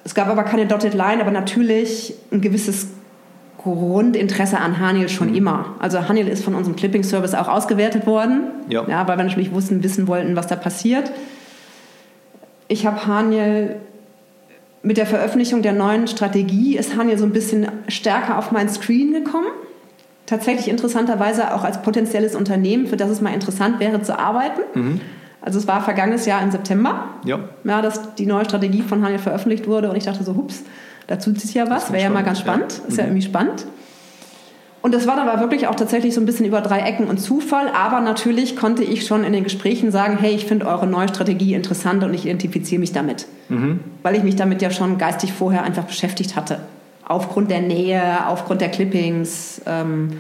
Es 0.04 0.14
gab 0.14 0.28
aber 0.28 0.42
keine 0.42 0.66
Dotted 0.66 0.94
Line, 0.94 1.20
aber 1.20 1.30
natürlich 1.30 2.14
ein 2.32 2.40
gewisses 2.40 2.88
Grundinteresse 3.64 4.58
an 4.58 4.78
Haniel 4.78 5.08
schon 5.08 5.30
mhm. 5.30 5.36
immer. 5.36 5.76
Also 5.78 6.08
Haniel 6.08 6.28
ist 6.28 6.44
von 6.44 6.54
unserem 6.54 6.76
Clipping-Service 6.76 7.34
auch 7.34 7.48
ausgewertet 7.48 8.06
worden, 8.06 8.44
ja. 8.68 8.84
ja. 8.88 9.06
weil 9.06 9.16
wir 9.18 9.24
natürlich 9.24 9.52
wussten, 9.52 9.82
wissen 9.82 10.08
wollten, 10.08 10.36
was 10.36 10.46
da 10.46 10.56
passiert. 10.56 11.10
Ich 12.68 12.86
habe 12.86 13.06
Haniel 13.06 13.76
mit 14.82 14.96
der 14.96 15.06
Veröffentlichung 15.06 15.62
der 15.62 15.72
neuen 15.72 16.08
Strategie 16.08 16.76
ist 16.76 16.96
Haniel 16.96 17.18
so 17.18 17.24
ein 17.24 17.32
bisschen 17.32 17.68
stärker 17.88 18.38
auf 18.38 18.50
mein 18.50 18.68
Screen 18.68 19.12
gekommen. 19.12 19.46
tatsächlich 20.26 20.68
interessanterweise 20.68 21.54
auch 21.54 21.62
als 21.62 21.82
potenzielles 21.82 22.34
Unternehmen, 22.34 22.86
für 22.86 22.96
das 22.96 23.10
es 23.10 23.20
mal 23.20 23.34
interessant 23.34 23.80
wäre 23.80 24.00
zu 24.02 24.18
arbeiten. 24.18 24.60
Mhm. 24.74 25.00
Also 25.42 25.58
es 25.58 25.66
war 25.66 25.82
vergangenes 25.82 26.24
Jahr 26.24 26.42
im 26.42 26.50
September, 26.50 27.08
ja. 27.24 27.40
Ja, 27.64 27.82
dass 27.82 28.14
die 28.14 28.26
neue 28.26 28.44
Strategie 28.44 28.82
von 28.82 29.04
Haniel 29.04 29.18
veröffentlicht 29.18 29.66
wurde 29.66 29.90
und 29.90 29.96
ich 29.96 30.04
dachte 30.04 30.22
so, 30.22 30.36
hups, 30.36 30.62
da 31.12 31.16
tut 31.16 31.38
sich 31.38 31.52
ja 31.52 31.68
was, 31.68 31.92
wäre 31.92 32.04
ja 32.04 32.08
mal 32.08 32.24
ganz 32.24 32.40
spannend, 32.40 32.72
ja. 32.72 32.88
ist 32.88 32.96
ja 32.96 33.02
mhm. 33.02 33.10
irgendwie 33.10 33.28
spannend. 33.28 33.66
Und 34.80 34.94
das 34.94 35.06
war 35.06 35.14
dann 35.14 35.28
aber 35.28 35.42
wirklich 35.42 35.66
auch 35.66 35.74
tatsächlich 35.74 36.14
so 36.14 36.22
ein 36.22 36.24
bisschen 36.24 36.46
über 36.46 36.62
drei 36.62 36.80
Ecken 36.80 37.06
und 37.06 37.18
Zufall. 37.18 37.68
Aber 37.68 38.00
natürlich 38.00 38.56
konnte 38.56 38.82
ich 38.82 39.06
schon 39.06 39.22
in 39.22 39.34
den 39.34 39.44
Gesprächen 39.44 39.92
sagen, 39.92 40.16
hey, 40.18 40.34
ich 40.34 40.46
finde 40.46 40.66
eure 40.66 40.86
neue 40.86 41.08
Strategie 41.08 41.52
interessant 41.52 42.02
und 42.02 42.14
ich 42.14 42.24
identifiziere 42.24 42.80
mich 42.80 42.92
damit. 42.92 43.26
Mhm. 43.50 43.80
Weil 44.02 44.16
ich 44.16 44.22
mich 44.22 44.36
damit 44.36 44.62
ja 44.62 44.70
schon 44.70 44.96
geistig 44.96 45.34
vorher 45.34 45.64
einfach 45.64 45.84
beschäftigt 45.84 46.34
hatte. 46.34 46.60
Aufgrund 47.04 47.50
der 47.50 47.60
Nähe, 47.60 48.26
aufgrund 48.26 48.62
der 48.62 48.70
Clippings, 48.70 49.60
ähm, 49.66 50.12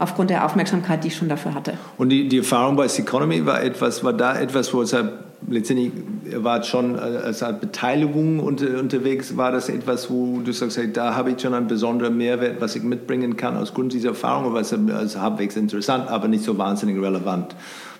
aufgrund 0.00 0.30
der 0.30 0.44
Aufmerksamkeit, 0.44 1.04
die 1.04 1.08
ich 1.08 1.16
schon 1.16 1.28
dafür 1.28 1.54
hatte. 1.54 1.74
Und 1.98 2.08
die, 2.08 2.28
die 2.28 2.38
Erfahrung 2.38 2.76
bei 2.76 2.86
Economy 2.86 3.44
war 3.46 3.62
etwas, 3.62 4.02
war 4.02 4.12
da 4.12 4.38
etwas, 4.38 4.72
wo 4.74 4.82
es 4.82 4.92
halt 4.92 5.12
letztendlich 5.48 5.92
war 6.36 6.62
schon 6.62 6.98
als 6.98 7.42
Art 7.42 7.60
Beteiligung 7.60 8.40
unter, 8.40 8.78
unterwegs. 8.78 9.36
War 9.36 9.52
das 9.52 9.68
etwas, 9.68 10.10
wo 10.10 10.40
du 10.44 10.52
sagst, 10.52 10.76
hey, 10.76 10.92
da 10.92 11.14
habe 11.14 11.30
ich 11.30 11.40
schon 11.40 11.54
einen 11.54 11.66
besonderen 11.66 12.16
Mehrwert, 12.16 12.60
was 12.60 12.76
ich 12.76 12.82
mitbringen 12.82 13.36
kann 13.36 13.56
aus 13.56 13.74
Grund 13.74 13.92
dieser 13.92 14.10
Erfahrung? 14.10 14.46
Oder 14.46 14.60
was 14.60 14.72
also 14.72 15.20
halbwegs 15.20 15.56
interessant, 15.56 16.08
aber 16.08 16.28
nicht 16.28 16.44
so 16.44 16.58
wahnsinnig 16.58 17.00
relevant? 17.00 17.54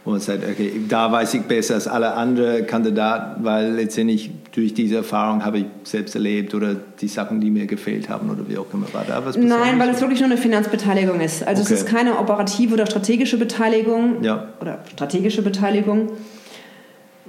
Wo 0.04 0.12
man 0.12 0.20
sagt, 0.20 0.44
okay, 0.48 0.72
da 0.88 1.12
weiß 1.12 1.34
ich 1.34 1.42
besser 1.42 1.74
als 1.74 1.86
alle 1.86 2.14
anderen 2.14 2.66
Kandidaten, 2.66 3.44
weil 3.44 3.72
letztendlich 3.72 4.30
durch 4.52 4.72
diese 4.72 4.96
Erfahrung 4.96 5.44
habe 5.44 5.58
ich 5.58 5.66
selbst 5.84 6.14
erlebt 6.14 6.54
oder 6.54 6.74
die 7.00 7.08
Sachen, 7.08 7.40
die 7.40 7.50
mir 7.50 7.66
gefehlt 7.66 8.08
haben 8.08 8.30
oder 8.30 8.48
wie 8.48 8.56
auch 8.56 8.66
immer. 8.72 8.86
War 8.92 9.04
da 9.06 9.24
was 9.24 9.36
Nein, 9.36 9.78
weil 9.78 9.90
es 9.90 10.00
wirklich 10.00 10.20
nur 10.20 10.30
eine 10.30 10.38
Finanzbeteiligung 10.38 11.20
ist. 11.20 11.46
Also 11.46 11.62
okay. 11.62 11.74
es 11.74 11.80
ist 11.80 11.86
keine 11.86 12.18
operative 12.18 12.74
oder 12.74 12.86
strategische 12.86 13.36
Beteiligung 13.36 14.22
ja. 14.22 14.48
oder 14.60 14.78
strategische 14.94 15.42
Beteiligung 15.42 16.12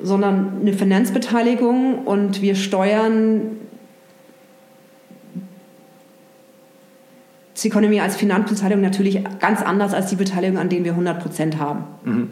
sondern 0.03 0.61
eine 0.61 0.73
Finanzbeteiligung 0.73 2.05
und 2.05 2.41
wir 2.41 2.55
steuern 2.55 3.57
Economy 7.63 7.99
als 7.99 8.15
Finanzbeteiligung 8.15 8.81
natürlich 8.81 9.19
ganz 9.39 9.61
anders 9.61 9.93
als 9.93 10.07
die 10.07 10.15
Beteiligung, 10.15 10.57
an 10.57 10.69
denen 10.69 10.83
wir 10.83 10.93
100 10.93 11.21
Prozent 11.21 11.59
haben. 11.59 11.83
Mhm. 12.03 12.29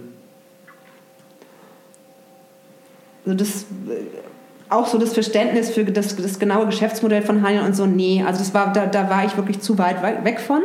Also 3.29 3.37
das, 3.37 3.65
auch 4.69 4.87
so 4.87 4.97
das 4.97 5.13
Verständnis 5.13 5.69
für 5.69 5.85
das, 5.85 6.15
das 6.15 6.39
genaue 6.39 6.65
Geschäftsmodell 6.65 7.21
von 7.21 7.43
Heinl 7.43 7.63
und 7.63 7.75
so, 7.75 7.85
nee, 7.85 8.23
also 8.25 8.39
das 8.39 8.55
war, 8.55 8.73
da, 8.73 8.87
da 8.87 9.07
war 9.07 9.23
ich 9.23 9.37
wirklich 9.37 9.59
zu 9.59 9.77
weit 9.77 10.01
weg 10.01 10.39
von. 10.39 10.61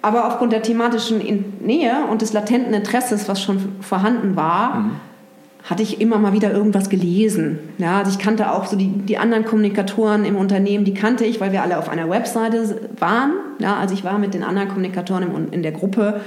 Aber 0.00 0.26
aufgrund 0.26 0.52
der 0.52 0.62
thematischen 0.62 1.20
Nähe 1.60 1.92
und 2.10 2.20
des 2.20 2.32
latenten 2.32 2.74
Interesses, 2.74 3.28
was 3.28 3.40
schon 3.40 3.76
vorhanden 3.80 4.34
war, 4.34 4.74
mhm. 4.74 4.90
hatte 5.62 5.84
ich 5.84 6.00
immer 6.00 6.18
mal 6.18 6.32
wieder 6.32 6.50
irgendwas 6.50 6.88
gelesen. 6.88 7.60
Ja, 7.78 7.98
also 7.98 8.10
ich 8.10 8.18
kannte 8.18 8.50
auch 8.50 8.66
so 8.66 8.74
die, 8.74 8.88
die 8.88 9.18
anderen 9.18 9.44
Kommunikatoren 9.44 10.24
im 10.24 10.34
Unternehmen, 10.34 10.84
die 10.84 10.94
kannte 10.94 11.24
ich, 11.24 11.40
weil 11.40 11.52
wir 11.52 11.62
alle 11.62 11.78
auf 11.78 11.88
einer 11.88 12.10
Webseite 12.10 12.90
waren. 12.98 13.34
Ja, 13.60 13.76
also 13.76 13.94
ich 13.94 14.02
war 14.02 14.18
mit 14.18 14.34
den 14.34 14.42
anderen 14.42 14.66
Kommunikatoren 14.66 15.22
im, 15.22 15.52
in 15.52 15.62
der 15.62 15.70
Gruppe, 15.70 16.20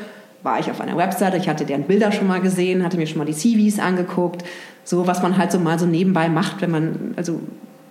war 0.46 0.60
ich 0.60 0.70
auf 0.70 0.80
einer 0.80 0.96
Webseite, 0.96 1.38
ich 1.38 1.50
hatte 1.50 1.66
deren 1.66 1.84
Bilder 1.84 2.12
schon 2.12 2.28
mal 2.28 2.40
gesehen, 2.40 2.84
hatte 2.84 2.98
mir 2.98 3.08
schon 3.08 3.18
mal 3.18 3.26
die 3.26 3.34
CVs 3.34 3.80
angeguckt, 3.80 4.46
so 4.84 5.08
was 5.08 5.22
man 5.24 5.38
halt 5.38 5.52
so 5.52 5.60
mal 5.60 5.80
so 5.80 5.88
nebenbei 5.88 6.30
macht, 6.30 6.62
wenn 6.62 6.70
man, 6.72 7.14
also, 7.16 7.42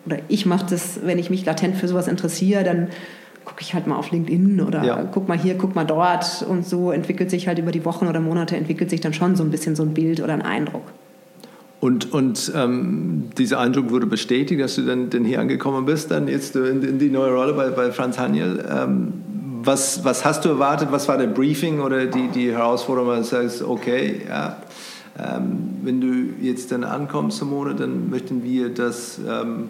oder 0.07 0.19
ich 0.29 0.47
mache 0.47 0.65
das, 0.71 1.01
wenn 1.05 1.19
ich 1.19 1.31
mich 1.31 1.45
latent 1.45 1.77
für 1.77 1.89
sowas 1.89 2.07
interessiere, 2.07 2.63
dann 2.63 2.89
gucke 3.45 3.61
ich 3.61 3.75
halt 3.75 3.87
mal 3.87 3.97
auf 3.97 4.13
LinkedIn 4.13 4.61
oder 4.61 4.85
ja. 4.85 5.03
guck 5.13 5.29
mal 5.29 5.37
hier, 5.37 5.59
guck 5.59 5.75
mal 5.75 5.85
dort 5.85 6.47
und 6.49 6.65
so 6.65 6.93
entwickelt 6.93 7.29
sich 7.29 7.49
halt 7.49 7.59
über 7.59 7.73
die 7.73 7.85
Wochen 7.85 8.07
oder 8.07 8.21
Monate 8.21 8.57
entwickelt 8.57 8.89
sich 8.89 9.01
dann 9.01 9.13
schon 9.13 9.35
so 9.35 9.43
ein 9.43 9.51
bisschen 9.51 9.75
so 9.75 9.83
ein 9.83 9.93
Bild 9.93 10.23
oder 10.23 10.33
ein 10.33 10.43
Eindruck. 10.43 10.85
Und, 11.81 12.15
und 12.15 12.53
ähm, 12.57 13.25
dieser 13.37 13.59
Eindruck 13.59 13.91
wurde 13.91 14.07
bestätigt, 14.07 14.61
dass 14.61 14.77
du 14.77 14.83
dann, 14.83 15.11
dann 15.11 15.25
hier 15.25 15.41
angekommen 15.41 15.85
bist, 15.85 16.11
dann 16.11 16.29
jetzt 16.29 16.57
in, 16.57 16.83
in 16.83 16.99
die 16.99 17.11
neue 17.11 17.35
Rolle 17.35 17.53
bei, 17.53 17.69
bei 17.69 17.93
Franz 17.93 18.19
Haniel. 18.19 18.65
Ähm, 18.71 19.13
was, 19.65 20.05
was 20.05 20.25
hast 20.25 20.45
du 20.45 20.51
erwartet? 20.51 20.89
Was 20.91 21.09
war 21.09 21.19
der 21.19 21.27
Briefing 21.27 21.81
oder 21.81 22.07
die, 22.07 22.29
die 22.29 22.53
Herausforderung, 22.53 23.11
wo 23.11 23.15
du 23.15 23.25
sagst, 23.25 23.63
okay, 23.63 24.23
ja, 24.29 24.57
ähm, 25.19 25.79
wenn 25.83 26.01
du 26.01 26.45
jetzt 26.45 26.73
dann 26.73 26.85
ankommst, 26.85 27.39
Simone, 27.39 27.75
dann 27.75 28.11
möchten 28.11 28.43
wir, 28.43 28.69
dass 28.71 29.19
ähm, 29.19 29.69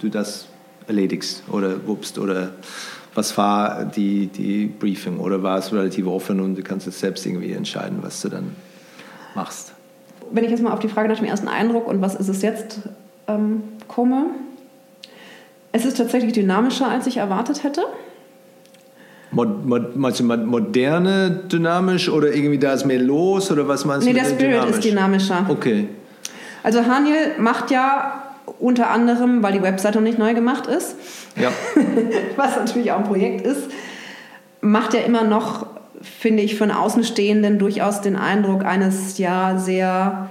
du 0.00 0.08
das 0.08 0.48
erledigst 0.86 1.44
oder 1.50 1.86
wupst 1.86 2.18
oder 2.18 2.50
was 3.14 3.38
war 3.38 3.84
die, 3.84 4.26
die 4.26 4.66
Briefing 4.66 5.18
oder 5.18 5.42
war 5.42 5.58
es 5.58 5.72
relativ 5.72 6.06
offen 6.06 6.40
und 6.40 6.56
du 6.56 6.62
kannst 6.62 6.86
jetzt 6.86 6.98
selbst 6.98 7.24
irgendwie 7.24 7.52
entscheiden, 7.52 7.98
was 8.02 8.20
du 8.20 8.28
dann 8.28 8.56
machst? 9.34 9.72
Wenn 10.32 10.42
ich 10.42 10.50
jetzt 10.50 10.62
mal 10.62 10.72
auf 10.72 10.80
die 10.80 10.88
Frage 10.88 11.08
nach 11.08 11.18
dem 11.18 11.26
ersten 11.26 11.48
Eindruck 11.48 11.86
und 11.86 12.00
was 12.00 12.16
ist 12.16 12.28
es 12.28 12.42
jetzt 12.42 12.80
ähm, 13.28 13.62
komme, 13.86 14.26
es 15.70 15.84
ist 15.84 15.96
tatsächlich 15.96 16.32
dynamischer, 16.32 16.88
als 16.88 17.06
ich 17.06 17.18
erwartet 17.18 17.62
hätte. 17.62 17.84
Mod, 19.34 19.66
mod, 19.66 19.96
meinst 19.96 20.20
du 20.20 20.24
moderne 20.24 21.42
dynamisch 21.50 22.08
oder 22.08 22.32
irgendwie 22.32 22.58
da 22.58 22.72
ist 22.72 22.84
mehr 22.84 23.00
los 23.00 23.50
oder 23.50 23.66
was 23.66 23.84
meinst 23.84 24.06
nee, 24.06 24.12
du? 24.12 24.18
Nee, 24.18 24.24
der 24.24 24.34
Spirit 24.34 24.52
dynamisch? 24.52 24.76
ist 24.76 24.84
dynamischer. 24.84 25.46
Okay. 25.48 25.88
Also 26.62 26.86
Haniel 26.86 27.32
macht 27.38 27.70
ja 27.70 28.22
unter 28.60 28.90
anderem, 28.90 29.42
weil 29.42 29.52
die 29.52 29.62
Webseite 29.62 29.98
noch 29.98 30.04
nicht 30.04 30.18
neu 30.18 30.34
gemacht 30.34 30.66
ist, 30.66 30.96
ja. 31.36 31.50
was 32.36 32.56
natürlich 32.56 32.92
auch 32.92 32.98
ein 32.98 33.04
Projekt 33.04 33.46
ist, 33.46 33.70
macht 34.60 34.94
er 34.94 35.04
immer 35.04 35.24
noch, 35.24 35.66
finde 36.00 36.42
ich, 36.42 36.54
für 36.54 36.64
einen 36.64 36.72
Außenstehenden 36.72 37.58
durchaus 37.58 38.00
den 38.00 38.16
Eindruck 38.16 38.64
eines 38.64 39.18
ja 39.18 39.58
sehr 39.58 40.30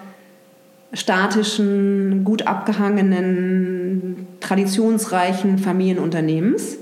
statischen, 0.93 2.23
gut 2.23 2.47
abgehangenen, 2.47 4.27
traditionsreichen 4.39 5.57
Familienunternehmens. 5.57 6.77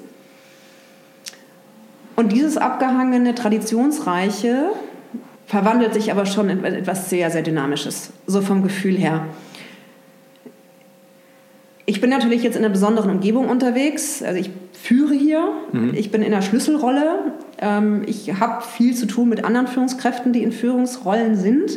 Und 2.21 2.31
dieses 2.33 2.55
abgehangene, 2.55 3.33
traditionsreiche 3.33 4.69
verwandelt 5.47 5.95
sich 5.95 6.11
aber 6.11 6.27
schon 6.27 6.51
in 6.51 6.63
etwas 6.63 7.09
sehr, 7.09 7.31
sehr 7.31 7.41
Dynamisches, 7.41 8.11
so 8.27 8.41
vom 8.41 8.61
Gefühl 8.61 8.95
her. 8.95 9.25
Ich 11.87 11.99
bin 11.99 12.11
natürlich 12.11 12.43
jetzt 12.43 12.55
in 12.55 12.63
einer 12.63 12.71
besonderen 12.71 13.09
Umgebung 13.09 13.49
unterwegs. 13.49 14.21
Also 14.21 14.39
ich 14.39 14.51
führe 14.71 15.15
hier, 15.15 15.51
mhm. 15.71 15.95
ich 15.95 16.11
bin 16.11 16.21
in 16.21 16.31
einer 16.31 16.43
Schlüsselrolle. 16.43 17.33
Ähm, 17.57 18.03
ich 18.05 18.39
habe 18.39 18.61
viel 18.61 18.93
zu 18.93 19.07
tun 19.07 19.27
mit 19.27 19.43
anderen 19.43 19.65
Führungskräften, 19.65 20.31
die 20.31 20.43
in 20.43 20.51
Führungsrollen 20.51 21.35
sind. 21.35 21.71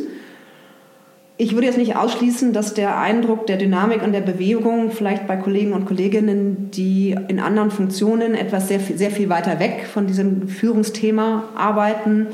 Ich 1.37 1.53
würde 1.53 1.67
jetzt 1.67 1.77
nicht 1.77 1.97
ausschließen, 1.97 2.53
dass 2.53 2.73
der 2.73 2.97
Eindruck 2.97 3.45
der 3.45 3.57
Dynamik 3.57 4.01
und 4.01 4.13
der 4.13 4.21
Bewegung 4.21 4.91
vielleicht 4.91 5.27
bei 5.27 5.35
Kollegen 5.35 5.73
und 5.73 5.85
Kolleginnen, 5.85 6.71
die 6.71 7.13
in 7.27 7.41
anderen 7.41 7.71
Funktionen 7.71 8.35
etwas 8.35 8.69
sehr, 8.69 8.79
sehr 8.79 9.11
viel 9.11 9.27
weiter 9.27 9.59
weg 9.59 9.85
von 9.91 10.07
diesem 10.07 10.47
Führungsthema 10.47 11.43
arbeiten, 11.55 12.27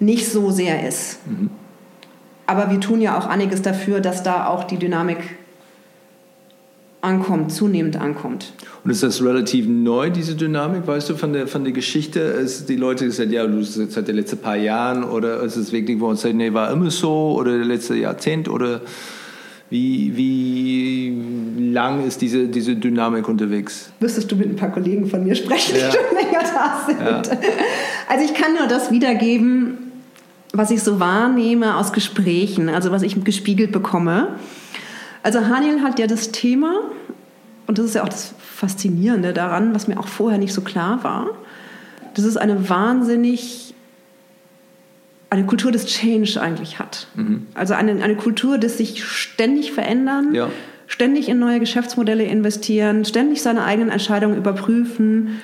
nicht 0.00 0.28
so 0.28 0.50
sehr 0.50 0.86
ist. 0.86 1.24
Mhm. 1.28 1.50
Aber 2.46 2.70
wir 2.70 2.80
tun 2.80 3.00
ja 3.00 3.16
auch 3.16 3.26
einiges 3.26 3.62
dafür, 3.62 4.00
dass 4.00 4.22
da 4.24 4.46
auch 4.48 4.64
die 4.64 4.78
Dynamik 4.78 5.18
ankommt, 7.00 7.52
zunehmend 7.52 7.96
ankommt. 7.96 8.52
Und 8.84 8.90
ist 8.90 9.02
das 9.02 9.22
relativ 9.22 9.66
neu, 9.68 10.10
diese 10.10 10.34
Dynamik, 10.34 10.86
weißt 10.86 11.10
du, 11.10 11.14
von 11.14 11.32
der, 11.32 11.46
von 11.46 11.64
der 11.64 11.72
Geschichte? 11.72 12.20
Ist 12.20 12.68
die 12.68 12.76
Leute 12.76 13.04
gesagt, 13.04 13.30
ja, 13.30 13.46
du 13.46 13.62
seit 13.62 14.08
den 14.08 14.16
letzten 14.16 14.38
paar 14.38 14.56
Jahren 14.56 15.04
oder 15.04 15.40
ist 15.42 15.56
es 15.56 15.72
wirklich, 15.72 16.00
wo 16.00 16.08
man 16.08 16.16
sagt, 16.16 16.34
nee, 16.34 16.52
war 16.52 16.70
immer 16.70 16.90
so 16.90 17.36
oder 17.38 17.56
der 17.56 17.66
letzte 17.66 17.94
Jahrzehnt 17.94 18.48
oder 18.48 18.80
wie, 19.70 20.16
wie 20.16 21.70
lang 21.72 22.06
ist 22.06 22.22
diese, 22.22 22.46
diese 22.48 22.74
Dynamik 22.74 23.28
unterwegs? 23.28 23.92
Müsstest 24.00 24.32
du 24.32 24.36
mit 24.36 24.48
ein 24.48 24.56
paar 24.56 24.72
Kollegen 24.72 25.06
von 25.06 25.22
mir 25.22 25.34
sprechen, 25.34 25.74
die 25.74 25.80
schon 25.80 26.16
länger 26.16 26.42
da 26.42 26.84
sind. 26.86 27.00
Ja. 27.00 27.22
Also 28.08 28.24
ich 28.24 28.32
kann 28.32 28.54
nur 28.54 28.66
das 28.66 28.90
wiedergeben, 28.90 29.92
was 30.54 30.70
ich 30.70 30.82
so 30.82 30.98
wahrnehme 30.98 31.76
aus 31.76 31.92
Gesprächen, 31.92 32.70
also 32.70 32.90
was 32.90 33.02
ich 33.02 33.22
gespiegelt 33.22 33.70
bekomme. 33.70 34.36
Also 35.22 35.46
Haniel 35.46 35.82
hat 35.82 35.98
ja 35.98 36.06
das 36.06 36.32
Thema, 36.32 36.80
und 37.66 37.78
das 37.78 37.86
ist 37.86 37.94
ja 37.94 38.04
auch 38.04 38.08
das 38.08 38.34
Faszinierende 38.38 39.32
daran, 39.32 39.74
was 39.74 39.88
mir 39.88 39.98
auch 39.98 40.08
vorher 40.08 40.38
nicht 40.38 40.52
so 40.52 40.62
klar 40.62 41.04
war, 41.04 41.30
dass 42.14 42.24
es 42.24 42.36
eine 42.36 42.68
wahnsinnig, 42.68 43.74
eine 45.30 45.44
Kultur 45.44 45.70
des 45.70 45.86
Change 45.86 46.40
eigentlich 46.40 46.78
hat. 46.78 47.06
Mhm. 47.14 47.46
Also 47.54 47.74
eine, 47.74 48.02
eine 48.02 48.16
Kultur 48.16 48.58
des 48.58 48.78
sich 48.78 49.04
ständig 49.04 49.72
verändern, 49.72 50.34
ja. 50.34 50.48
ständig 50.86 51.28
in 51.28 51.38
neue 51.38 51.60
Geschäftsmodelle 51.60 52.24
investieren, 52.24 53.04
ständig 53.04 53.42
seine 53.42 53.64
eigenen 53.64 53.90
Entscheidungen 53.90 54.36
überprüfen, 54.36 55.40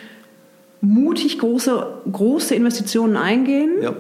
mutig 0.81 1.39
große, 1.39 2.03
große 2.11 2.55
Investitionen 2.55 3.17
eingehen. 3.17 3.75
Ja 3.83 3.95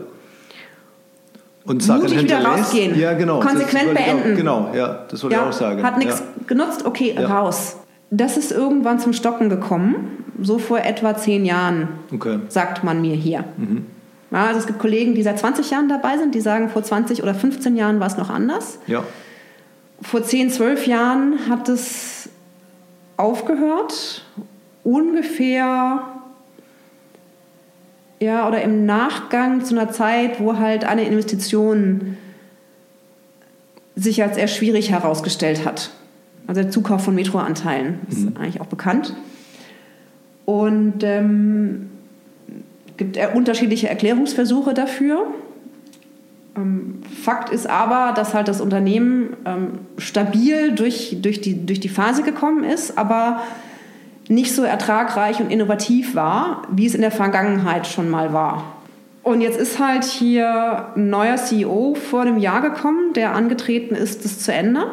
und 1.64 1.82
Sachen 1.82 2.02
mutig 2.02 2.22
wieder 2.24 2.44
rausgehen. 2.44 2.98
Ja, 2.98 3.14
genau. 3.14 3.40
Konsequent 3.40 3.94
beenden. 3.94 4.32
Auch, 4.32 4.36
genau, 4.36 4.70
ja, 4.74 5.04
das 5.08 5.22
wollte 5.22 5.36
ja, 5.36 5.42
ich 5.42 5.48
auch 5.48 5.52
sagen. 5.52 5.82
Hat 5.82 5.98
nichts 5.98 6.20
ja. 6.20 6.26
genutzt, 6.46 6.84
okay, 6.84 7.14
ja. 7.18 7.26
raus. 7.26 7.76
Das 8.10 8.36
ist 8.36 8.52
irgendwann 8.52 9.00
zum 9.00 9.12
Stocken 9.12 9.48
gekommen, 9.48 10.24
so 10.40 10.58
vor 10.58 10.78
etwa 10.78 11.16
zehn 11.16 11.44
Jahren, 11.44 11.88
Okay. 12.12 12.38
sagt 12.48 12.84
man 12.84 13.00
mir 13.00 13.16
hier. 13.16 13.44
Ja, 14.30 14.46
also 14.46 14.60
es 14.60 14.66
gibt 14.66 14.78
Kollegen, 14.78 15.14
die 15.14 15.22
seit 15.22 15.38
20 15.38 15.70
Jahren 15.70 15.88
dabei 15.88 16.18
sind, 16.18 16.34
die 16.34 16.40
sagen, 16.40 16.68
vor 16.68 16.82
20 16.82 17.22
oder 17.22 17.34
15 17.34 17.76
Jahren 17.76 18.00
war 18.00 18.08
es 18.08 18.16
noch 18.16 18.30
anders. 18.30 18.78
Ja. 18.86 19.02
Vor 20.02 20.22
10, 20.22 20.50
12 20.50 20.86
Jahren 20.86 21.38
hat 21.48 21.68
es 21.68 22.28
aufgehört, 23.16 24.24
ungefähr, 24.82 26.02
ja, 28.24 28.48
oder 28.48 28.62
im 28.62 28.86
Nachgang 28.86 29.66
zu 29.66 29.78
einer 29.78 29.92
Zeit, 29.92 30.40
wo 30.40 30.58
halt 30.58 30.84
eine 30.84 31.04
Investition 31.04 32.16
sich 33.94 34.22
als 34.22 34.38
eher 34.38 34.48
schwierig 34.48 34.90
herausgestellt 34.90 35.66
hat. 35.66 35.90
Also 36.46 36.62
der 36.62 36.70
Zukauf 36.70 37.04
von 37.04 37.14
Metroanteilen 37.14 37.98
ist 38.10 38.26
eigentlich 38.38 38.62
auch 38.62 38.66
bekannt. 38.66 39.14
Und 40.46 41.02
ähm, 41.02 41.90
gibt 42.96 43.18
unterschiedliche 43.34 43.90
Erklärungsversuche 43.90 44.72
dafür. 44.72 45.26
Ähm, 46.56 47.02
Fakt 47.22 47.50
ist 47.50 47.68
aber, 47.68 48.14
dass 48.14 48.32
halt 48.32 48.48
das 48.48 48.62
Unternehmen 48.62 49.36
ähm, 49.44 49.80
stabil 49.98 50.72
durch, 50.72 51.18
durch, 51.20 51.42
die, 51.42 51.66
durch 51.66 51.80
die 51.80 51.90
Phase 51.90 52.22
gekommen 52.22 52.64
ist, 52.64 52.96
aber 52.96 53.42
nicht 54.28 54.54
so 54.54 54.62
ertragreich 54.62 55.40
und 55.40 55.50
innovativ 55.50 56.14
war, 56.14 56.62
wie 56.70 56.86
es 56.86 56.94
in 56.94 57.02
der 57.02 57.10
Vergangenheit 57.10 57.86
schon 57.86 58.08
mal 58.10 58.32
war. 58.32 58.64
Und 59.22 59.40
jetzt 59.40 59.58
ist 59.58 59.78
halt 59.78 60.04
hier 60.04 60.88
ein 60.96 61.08
neuer 61.08 61.36
CEO 61.36 61.94
vor 61.94 62.24
dem 62.24 62.38
Jahr 62.38 62.60
gekommen, 62.60 63.14
der 63.14 63.34
angetreten 63.34 63.94
ist, 63.94 64.24
das 64.24 64.38
zu 64.40 64.52
ändern. 64.52 64.88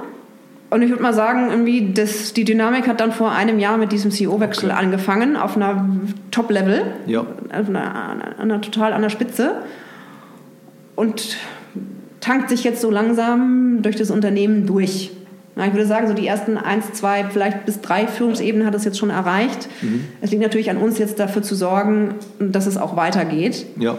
Und 0.69 0.81
ich 0.81 0.89
würde 0.89 1.03
mal 1.03 1.13
sagen, 1.13 1.49
irgendwie 1.49 1.91
das, 1.93 2.31
die 2.31 2.45
Dynamik 2.45 2.87
hat 2.87 3.01
dann 3.01 3.11
vor 3.11 3.31
einem 3.33 3.59
Jahr 3.59 3.77
mit 3.77 3.91
diesem 3.91 4.09
CEO-Wechsel 4.09 4.71
angefangen, 4.71 5.35
auf 5.35 5.57
einer 5.57 5.85
Top-Level, 6.31 6.83
Ja. 7.07 7.21
auf 7.21 7.67
einer, 7.67 8.37
einer, 8.39 8.61
total 8.61 8.93
an 8.93 9.01
der 9.01 9.09
Spitze. 9.09 9.55
Und 10.95 11.35
tankt 12.21 12.49
sich 12.49 12.63
jetzt 12.63 12.79
so 12.79 12.89
langsam 12.89 13.81
durch 13.81 13.97
das 13.97 14.11
Unternehmen 14.11 14.65
durch. 14.65 15.11
Ja, 15.55 15.65
ich 15.65 15.73
würde 15.73 15.85
sagen, 15.85 16.07
so 16.07 16.13
die 16.13 16.25
ersten 16.25 16.57
eins, 16.57 16.93
zwei, 16.93 17.25
vielleicht 17.25 17.65
bis 17.65 17.81
drei 17.81 18.07
Führungsebenen 18.07 18.65
hat 18.65 18.73
es 18.73 18.85
jetzt 18.85 18.97
schon 18.97 19.09
erreicht. 19.09 19.67
Es 20.21 20.31
liegt 20.31 20.41
natürlich 20.41 20.69
an 20.69 20.77
uns 20.77 20.97
jetzt 20.97 21.19
dafür 21.19 21.41
zu 21.41 21.55
sorgen, 21.55 22.15
dass 22.39 22.67
es 22.67 22.77
auch 22.77 22.95
weitergeht. 22.95 23.65
Ja. 23.77 23.97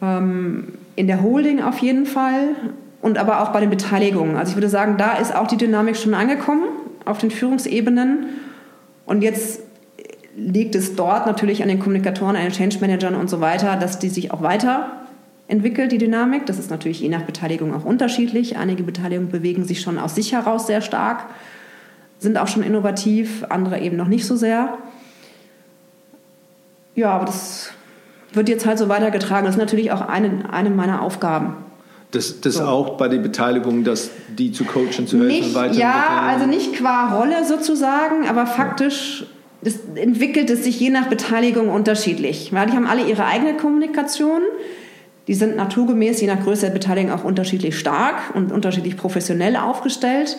Ähm, 0.00 0.68
in 0.96 1.06
der 1.06 1.22
Holding 1.22 1.62
auf 1.62 1.78
jeden 1.78 2.06
Fall 2.06 2.54
und 3.02 3.18
aber 3.18 3.42
auch 3.42 3.50
bei 3.50 3.60
den 3.60 3.68
Beteiligungen. 3.70 4.36
Also 4.36 4.50
ich 4.50 4.56
würde 4.56 4.70
sagen, 4.70 4.96
da 4.96 5.18
ist 5.18 5.34
auch 5.34 5.46
die 5.46 5.58
Dynamik 5.58 5.96
schon 5.96 6.14
angekommen 6.14 6.64
auf 7.04 7.18
den 7.18 7.30
Führungsebenen. 7.30 8.28
Und 9.04 9.22
jetzt 9.22 9.60
liegt 10.36 10.74
es 10.74 10.96
dort 10.96 11.26
natürlich 11.26 11.62
an 11.62 11.68
den 11.68 11.78
Kommunikatoren, 11.78 12.34
an 12.36 12.42
den 12.42 12.52
Change 12.52 12.78
Managern 12.80 13.14
und 13.14 13.28
so 13.28 13.40
weiter, 13.40 13.76
dass 13.76 13.98
die 13.98 14.08
sich 14.08 14.32
auch 14.32 14.42
weiterentwickelt, 15.48 15.92
die 15.92 15.98
Dynamik. 15.98 16.46
Das 16.46 16.58
ist 16.58 16.70
natürlich 16.70 17.00
je 17.00 17.08
nach 17.08 17.22
Beteiligung 17.22 17.74
auch 17.74 17.84
unterschiedlich. 17.84 18.56
Einige 18.56 18.82
Beteiligungen 18.82 19.30
bewegen 19.30 19.64
sich 19.64 19.80
schon 19.80 19.98
aus 19.98 20.14
sich 20.14 20.32
heraus 20.32 20.66
sehr 20.66 20.80
stark, 20.80 21.26
sind 22.18 22.38
auch 22.38 22.48
schon 22.48 22.62
innovativ, 22.62 23.44
andere 23.48 23.80
eben 23.80 23.96
noch 23.96 24.08
nicht 24.08 24.26
so 24.26 24.36
sehr. 24.36 24.78
Ja, 26.94 27.10
aber 27.10 27.26
das 27.26 27.70
wird 28.32 28.48
jetzt 28.48 28.66
halt 28.66 28.78
so 28.78 28.88
weitergetragen. 28.88 29.44
Das 29.44 29.56
ist 29.56 29.60
natürlich 29.60 29.92
auch 29.92 30.00
eine, 30.00 30.52
eine 30.52 30.70
meiner 30.70 31.02
Aufgaben. 31.02 31.56
Das, 32.12 32.40
das 32.40 32.60
auch 32.60 32.96
bei 32.96 33.08
der 33.08 33.18
Beteiligung, 33.18 33.82
dass 33.82 34.10
die 34.28 34.52
zu 34.52 34.64
coachen, 34.64 35.08
zu 35.08 35.18
helfen, 35.18 35.26
Nicht, 35.26 35.54
weiterentwickeln. 35.54 35.80
ja, 35.80 36.22
also 36.28 36.46
nicht 36.46 36.74
qua 36.74 37.16
Rolle 37.16 37.44
sozusagen, 37.44 38.28
aber 38.28 38.46
faktisch 38.46 39.26
es 39.62 39.80
entwickelt 39.96 40.50
es 40.50 40.62
sich 40.62 40.78
je 40.78 40.90
nach 40.90 41.06
Beteiligung 41.06 41.70
unterschiedlich. 41.70 42.52
Weil 42.52 42.66
die 42.66 42.74
haben 42.74 42.86
alle 42.86 43.04
ihre 43.04 43.24
eigene 43.24 43.56
Kommunikation. 43.56 44.42
Die 45.26 45.34
sind 45.34 45.56
naturgemäß, 45.56 46.20
je 46.20 46.26
nach 46.26 46.42
Größe 46.42 46.66
der 46.66 46.72
Beteiligung, 46.72 47.12
auch 47.12 47.24
unterschiedlich 47.24 47.78
stark 47.78 48.34
und 48.34 48.52
unterschiedlich 48.52 48.96
professionell 48.96 49.56
aufgestellt. 49.56 50.36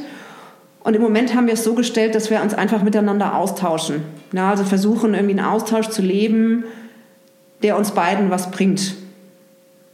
Und 0.84 0.96
im 0.96 1.02
Moment 1.02 1.34
haben 1.34 1.48
wir 1.48 1.56
es 1.56 1.64
so 1.64 1.74
gestellt, 1.74 2.14
dass 2.14 2.30
wir 2.30 2.42
uns 2.42 2.54
einfach 2.54 2.84
miteinander 2.84 3.36
austauschen. 3.36 4.04
Ja, 4.32 4.52
also 4.52 4.64
versuchen, 4.64 5.16
irgendwie 5.16 5.40
einen 5.40 5.48
Austausch 5.48 5.90
zu 5.90 6.04
leben, 6.04 6.66
der 7.64 7.78
uns 7.78 7.92
beiden 7.92 8.30
was 8.30 8.52
bringt 8.52 8.96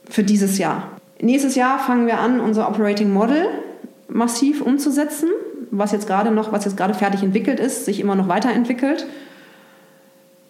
für 0.10 0.24
dieses 0.24 0.58
Jahr. 0.58 0.92
Nächstes 1.22 1.56
Jahr 1.56 1.80
fangen 1.80 2.08
wir 2.08 2.20
an, 2.20 2.42
unser 2.42 2.68
Operating 2.68 3.14
Model 3.14 3.46
massiv 4.10 4.62
umzusetzen, 4.62 5.30
was 5.70 5.94
jetzt 5.94 6.08
gerade 6.08 6.32
noch, 6.32 6.52
was 6.52 6.66
jetzt 6.66 6.76
gerade 6.76 6.94
fertig 6.94 7.24
entwickelt 7.24 7.62
ist, 7.62 7.86
sich 7.86 8.02
immer 8.02 8.16
noch 8.16 8.28
weiterentwickelt. 8.28 9.06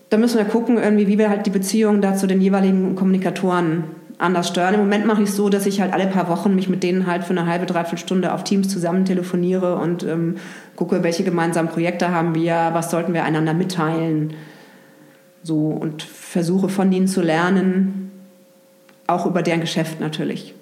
Da 0.09 0.17
müssen 0.17 0.37
wir 0.37 0.45
gucken, 0.45 0.77
irgendwie, 0.77 1.07
wie 1.07 1.19
wir 1.19 1.29
halt 1.29 1.45
die 1.45 1.51
Beziehung 1.51 2.01
da 2.01 2.15
zu 2.15 2.25
den 2.25 2.41
jeweiligen 2.41 2.95
Kommunikatoren 2.95 3.83
anders 4.21 4.47
steuern. 4.47 4.75
Im 4.75 4.81
Moment 4.81 5.05
mache 5.05 5.23
ich 5.23 5.29
es 5.29 5.35
so, 5.35 5.49
dass 5.49 5.65
ich 5.65 5.81
halt 5.81 5.93
alle 5.93 6.07
paar 6.07 6.29
Wochen 6.29 6.55
mich 6.55 6.69
mit 6.69 6.83
denen 6.83 7.07
halt 7.07 7.23
für 7.23 7.31
eine 7.31 7.45
halbe, 7.45 7.65
dreiviertel 7.65 7.97
Stunde 7.97 8.33
auf 8.33 8.43
Teams 8.43 8.69
zusammen 8.69 9.05
telefoniere 9.05 9.75
und 9.75 10.03
ähm, 10.03 10.35
gucke, 10.75 11.03
welche 11.03 11.23
gemeinsamen 11.23 11.69
Projekte 11.69 12.11
haben 12.11 12.35
wir, 12.35 12.69
was 12.73 12.91
sollten 12.91 13.13
wir 13.13 13.23
einander 13.23 13.53
mitteilen. 13.53 14.33
So 15.43 15.67
und 15.69 16.03
versuche 16.03 16.69
von 16.69 16.91
ihnen 16.91 17.07
zu 17.07 17.21
lernen, 17.21 18.11
auch 19.07 19.25
über 19.25 19.41
deren 19.41 19.61
Geschäft 19.61 19.99
natürlich. 19.99 20.53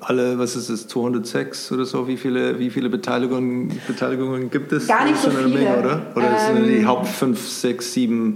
Alle, 0.00 0.38
was 0.38 0.56
ist 0.56 0.68
es, 0.68 0.88
206 0.88 1.72
oder 1.72 1.84
so? 1.84 2.08
Wie 2.08 2.16
viele, 2.16 2.58
wie 2.58 2.70
viele 2.70 2.88
Beteiligungen, 2.88 3.80
Beteiligungen 3.86 4.50
gibt 4.50 4.72
es? 4.72 4.88
Gar 4.88 5.04
nicht 5.04 5.18
so 5.18 5.30
viele. 5.30 5.48
Menge, 5.48 5.78
oder? 5.78 6.02
Oder 6.16 6.30
das 6.30 6.46
sind 6.46 6.66
die 6.66 6.78
Ähm, 6.78 6.86
Haupt 6.88 7.06
5, 7.06 7.48
6, 7.48 7.92
7? 7.92 8.34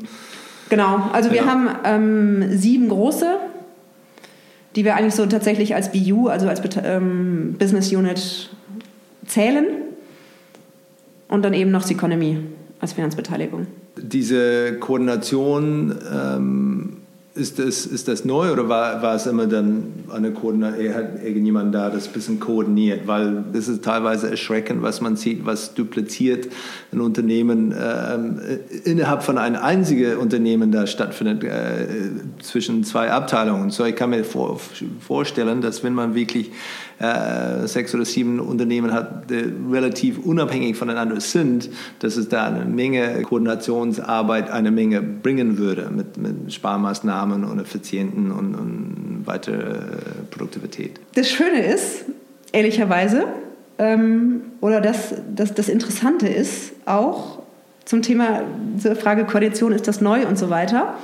Genau, 0.69 1.11
also 1.13 1.31
wir 1.31 1.39
Ja. 1.39 1.47
haben 1.47 1.69
ähm, 1.85 2.57
sieben 2.59 2.89
große, 2.89 3.37
die 4.75 4.85
wir 4.85 4.97
eigentlich 4.97 5.15
so 5.15 5.27
tatsächlich 5.27 5.75
als 5.75 5.93
BU, 5.93 6.29
also 6.29 6.49
als 6.49 6.61
ähm, 6.83 7.55
Business 7.59 7.93
Unit 7.93 8.51
zählen. 9.27 9.67
Und 11.29 11.43
dann 11.45 11.55
eben 11.55 11.71
noch 11.73 11.83
Seconomy 11.83 12.39
als 12.81 12.93
Finanzbeteiligung. 12.93 13.67
Diese 13.97 14.75
Koordination, 14.79 15.97
ähm, 16.13 16.97
ist, 17.37 17.59
das, 17.59 17.87
ist 17.87 18.09
das 18.09 18.25
neu 18.25 18.51
oder 18.53 18.69
war, 18.69 19.03
war 19.03 19.15
es 19.15 19.27
immer 19.27 19.47
dann 19.47 19.93
eine 20.13 20.33
Koordination, 20.33 20.95
hat 20.95 21.23
irgendjemand 21.23 21.75
da 21.75 21.91
das 21.91 22.07
ein 22.09 22.13
bisschen 22.13 22.41
koordiniert? 22.41 23.07
Weil 23.07 23.45
es 23.53 23.69
ist 23.69 23.85
teilweise 23.85 24.31
erschreckend, 24.31 24.83
was 24.83 25.01
man 25.01 25.17
sieht, 25.17 25.45
was 25.45 25.75
dupliziert 25.75 26.49
ein 26.93 27.01
Unternehmen 27.01 27.75
ähm, 27.79 28.41
innerhalb 28.85 29.23
von 29.23 29.39
einem 29.39 29.57
einzigen 29.63 30.17
Unternehmen 30.17 30.73
da 30.73 30.87
stattfindet, 30.87 31.45
äh, 31.45 31.87
zwischen 32.41 32.85
zwei 32.85 33.13
Abteilungen. 33.13 33.71
So, 33.71 33.85
ich 33.85 33.97
kann 33.97 34.11
mir 34.11 34.25
vor, 34.25 34.59
vorstellen, 35.01 35.61
dass 35.61 35.85
wenn 35.85 35.95
man 35.95 36.15
wirklich 36.15 36.51
äh, 36.99 37.67
sechs 37.67 37.95
oder 37.95 38.05
sieben 38.05 38.41
Unternehmen 38.41 38.93
hat, 38.93 39.31
die 39.31 39.53
relativ 39.71 40.19
unabhängig 40.19 40.77
voneinander 40.77 41.21
sind, 41.21 41.69
dass 41.99 42.17
es 42.17 42.29
da 42.29 42.47
eine 42.47 42.65
Menge 42.65 43.23
Koordinationsarbeit, 43.23 44.51
eine 44.51 44.71
Menge 44.71 45.03
bringen 45.03 45.59
würde 45.59 45.91
mit, 45.95 46.17
mit 46.17 46.53
Sparmaßnahmen 46.53 47.45
und 47.45 47.59
Effizienten 47.59 48.31
und, 48.31 48.55
und 48.55 49.23
weitere 49.27 49.79
Produktivität. 50.31 51.01
Das 51.15 51.29
Schöne 51.31 51.65
ist, 51.65 52.07
ehrlicherweise, 52.53 53.25
ähm, 53.79 54.43
oder 54.61 54.81
das, 54.81 55.15
das, 55.35 55.53
das 55.55 55.69
Interessante 55.69 56.29
ist 56.29 56.73
auch 56.87 57.41
zum 57.85 58.03
Thema 58.03 58.43
zur 58.79 58.97
Frage 58.97 59.25
Koalition, 59.25 59.73
ist 59.73 59.87
das 59.87 60.01
neu 60.01 60.27
und 60.27 60.39
so 60.39 60.51
weiter. 60.51 60.95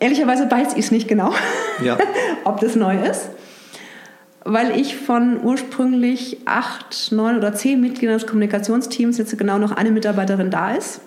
Ehrlicherweise 0.00 0.50
weiß 0.50 0.72
ich 0.74 0.86
es 0.86 0.90
nicht 0.90 1.08
genau, 1.08 1.32
Ja. 1.82 1.98
ob 2.44 2.60
das 2.60 2.76
neu 2.76 2.96
ist, 3.02 3.30
weil 4.52 4.78
ich 4.78 4.96
von 4.96 5.42
ursprünglich 5.42 6.38
acht, 6.46 7.12
neun 7.12 7.36
oder 7.36 7.54
zehn 7.54 7.80
Mitgliedern 7.80 8.18
des 8.18 8.26
Kommunikationsteams 8.26 9.18
jetzt 9.18 9.36
genau 9.36 9.58
noch 9.58 9.72
eine 9.72 9.90
Mitarbeiterin 9.90 10.50
da 10.50 10.72
ist. 10.72 11.00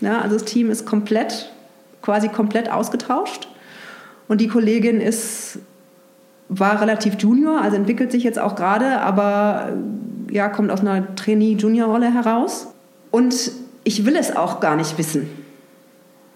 Ja, 0.00 0.20
also 0.20 0.34
das 0.36 0.44
Team 0.44 0.70
ist 0.70 0.84
komplett, 0.84 1.50
quasi 2.02 2.28
komplett 2.28 2.70
ausgetauscht. 2.70 3.48
Und 4.28 4.40
die 4.40 4.48
Kollegin 4.48 5.00
ist 5.00 5.58
war 6.48 6.80
relativ 6.80 7.14
junior, 7.18 7.60
also 7.60 7.76
entwickelt 7.76 8.12
sich 8.12 8.22
jetzt 8.22 8.38
auch 8.38 8.54
gerade, 8.54 9.00
aber 9.00 9.72
ja, 10.30 10.48
kommt 10.48 10.70
aus 10.70 10.80
einer 10.80 11.14
Trainee-Junior-Rolle 11.16 12.12
heraus. 12.12 12.68
Und 13.10 13.50
ich 13.84 14.04
will 14.06 14.16
es 14.16 14.36
auch 14.36 14.60
gar 14.60 14.76
nicht 14.76 14.96
wissen. 14.98 15.28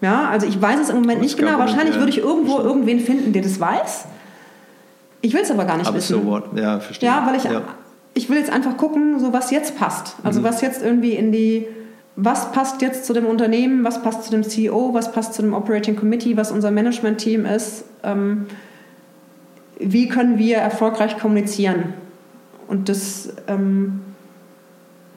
Ja, 0.01 0.29
also 0.29 0.47
ich 0.47 0.61
weiß 0.61 0.79
es 0.79 0.89
im 0.89 0.97
Moment 0.97 1.21
nicht 1.21 1.37
genau. 1.37 1.59
Wahrscheinlich 1.59 1.95
ja, 1.95 2.01
würde 2.01 2.11
ich 2.11 2.17
irgendwo 2.17 2.59
irgendwen 2.59 2.99
finden, 2.99 3.33
der 3.33 3.43
das 3.43 3.59
weiß. 3.59 4.05
Ich 5.21 5.33
will 5.33 5.41
es 5.41 5.51
aber 5.51 5.65
gar 5.65 5.77
nicht 5.77 5.87
Aber 5.87 5.97
wissen. 5.97 6.13
so 6.21 6.25
what? 6.25 6.45
Ja, 6.55 6.79
verstehe. 6.79 7.07
Ja, 7.09 7.25
weil 7.27 7.35
ich, 7.35 7.43
Ja. 7.43 7.61
ich 8.13 8.29
will 8.29 8.37
jetzt 8.37 8.51
einfach 8.51 8.77
gucken, 8.77 9.19
so 9.19 9.31
was 9.33 9.51
jetzt 9.51 9.77
passt. 9.77 10.15
Also 10.23 10.39
Mhm. 10.41 10.45
was 10.45 10.61
jetzt 10.61 10.81
irgendwie 10.83 11.11
in 11.13 11.31
die, 11.31 11.67
was 12.15 12.51
passt 12.51 12.81
jetzt 12.81 13.05
zu 13.05 13.13
dem 13.13 13.25
Unternehmen, 13.25 13.83
was 13.83 14.01
passt 14.01 14.23
zu 14.25 14.31
dem 14.31 14.43
CEO, 14.43 14.93
was 14.93 15.11
passt 15.11 15.33
zu 15.35 15.41
dem 15.41 15.53
Operating 15.53 15.95
Committee, 15.95 16.35
was 16.37 16.51
unser 16.51 16.71
Management-Team 16.71 17.45
ist. 17.45 17.85
Ähm, 18.03 18.47
wie 19.79 20.07
können 20.07 20.37
wir 20.37 20.57
erfolgreich 20.57 21.17
kommunizieren? 21.17 21.93
Und 22.67 22.89
das, 22.89 23.29
ähm, 23.47 24.01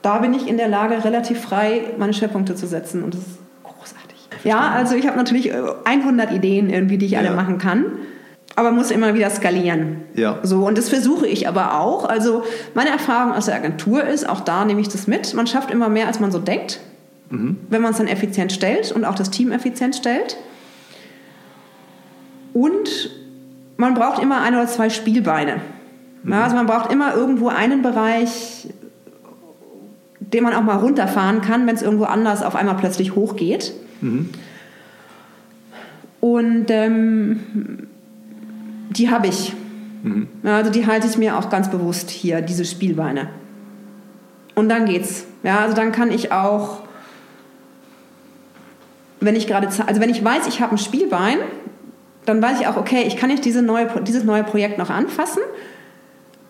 da 0.01 0.19
bin 0.19 0.33
ich 0.33 0.47
in 0.47 0.57
der 0.57 0.67
Lage, 0.67 1.03
relativ 1.03 1.39
frei 1.41 1.81
meine 1.97 2.13
Schwerpunkte 2.13 2.55
zu 2.55 2.67
setzen 2.67 3.03
und 3.03 3.13
das 3.13 3.21
ist 3.21 3.37
großartig. 3.63 4.27
Ja, 4.43 4.71
also 4.71 4.95
ich 4.95 5.07
habe 5.07 5.17
natürlich 5.17 5.51
100 5.53 6.31
äh, 6.31 6.35
Ideen 6.35 6.69
irgendwie, 6.69 6.97
die 6.97 7.05
ich 7.07 7.13
ja. 7.13 7.19
alle 7.19 7.31
machen 7.31 7.57
kann 7.57 7.85
aber 8.55 8.71
muss 8.71 8.91
immer 8.91 9.13
wieder 9.13 9.29
skalieren. 9.29 10.03
Ja. 10.13 10.39
So, 10.43 10.65
und 10.65 10.77
das 10.77 10.89
versuche 10.89 11.27
ich 11.27 11.47
aber 11.47 11.79
auch. 11.79 12.05
Also 12.05 12.43
meine 12.73 12.89
Erfahrung 12.89 13.33
aus 13.33 13.45
der 13.45 13.55
Agentur 13.55 14.03
ist, 14.03 14.27
auch 14.27 14.41
da 14.41 14.63
nehme 14.65 14.79
ich 14.79 14.87
das 14.87 15.07
mit, 15.07 15.33
man 15.33 15.47
schafft 15.47 15.71
immer 15.71 15.89
mehr, 15.89 16.07
als 16.07 16.19
man 16.19 16.31
so 16.31 16.39
denkt, 16.39 16.79
mhm. 17.29 17.57
wenn 17.69 17.81
man 17.81 17.91
es 17.91 17.97
dann 17.97 18.07
effizient 18.07 18.53
stellt 18.53 18.91
und 18.91 19.03
auch 19.03 19.15
das 19.15 19.29
Team 19.29 19.51
effizient 19.51 19.95
stellt. 19.95 20.37
Und 22.53 23.11
man 23.75 23.93
braucht 23.93 24.21
immer 24.21 24.41
ein 24.41 24.55
oder 24.55 24.67
zwei 24.67 24.89
Spielbeine. 24.89 25.57
Mhm. 26.23 26.31
Ja, 26.31 26.43
also 26.45 26.55
man 26.55 26.65
braucht 26.65 26.93
immer 26.93 27.13
irgendwo 27.13 27.49
einen 27.49 27.81
Bereich, 27.81 28.69
den 30.21 30.43
man 30.43 30.53
auch 30.53 30.63
mal 30.63 30.77
runterfahren 30.77 31.41
kann, 31.41 31.67
wenn 31.67 31.75
es 31.75 31.81
irgendwo 31.81 32.05
anders 32.05 32.41
auf 32.41 32.55
einmal 32.55 32.75
plötzlich 32.75 33.15
hochgeht. 33.15 33.73
Mhm. 33.99 34.29
Und 36.21 36.65
ähm, 36.69 37.87
die 38.95 39.09
habe 39.09 39.27
ich. 39.27 39.53
Mhm. 40.03 40.27
Also 40.43 40.71
die 40.71 40.85
halte 40.87 41.07
ich 41.07 41.17
mir 41.17 41.37
auch 41.37 41.49
ganz 41.49 41.69
bewusst 41.69 42.09
hier, 42.09 42.41
diese 42.41 42.65
Spielbeine. 42.65 43.29
Und 44.53 44.69
dann 44.69 44.85
geht's. 44.85 45.25
Ja, 45.43 45.59
also 45.59 45.75
dann 45.75 45.91
kann 45.91 46.11
ich 46.11 46.31
auch, 46.31 46.79
wenn 49.19 49.35
ich 49.35 49.47
gerade, 49.47 49.67
also 49.67 50.01
wenn 50.01 50.09
ich 50.09 50.23
weiß, 50.23 50.47
ich 50.47 50.61
habe 50.61 50.75
ein 50.75 50.77
Spielbein, 50.77 51.37
dann 52.25 52.41
weiß 52.41 52.61
ich 52.61 52.67
auch, 52.67 52.77
okay, 52.77 53.03
ich 53.05 53.17
kann 53.17 53.29
jetzt 53.29 53.45
diese 53.45 53.61
neue, 53.61 53.87
dieses 54.01 54.23
neue 54.23 54.43
Projekt 54.43 54.77
noch 54.77 54.89
anfassen. 54.89 55.41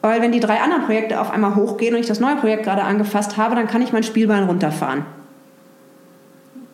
Weil 0.01 0.21
wenn 0.21 0.31
die 0.31 0.39
drei 0.39 0.61
anderen 0.61 0.83
Projekte 0.83 1.19
auf 1.19 1.31
einmal 1.31 1.55
hochgehen 1.55 1.95
und 1.95 1.99
ich 1.99 2.05
das 2.05 2.19
neue 2.19 2.35
Projekt 2.35 2.63
gerade 2.63 2.83
angefasst 2.83 3.37
habe, 3.37 3.55
dann 3.55 3.67
kann 3.67 3.81
ich 3.81 3.91
mein 3.91 4.03
Spielbein 4.03 4.43
runterfahren. 4.43 5.05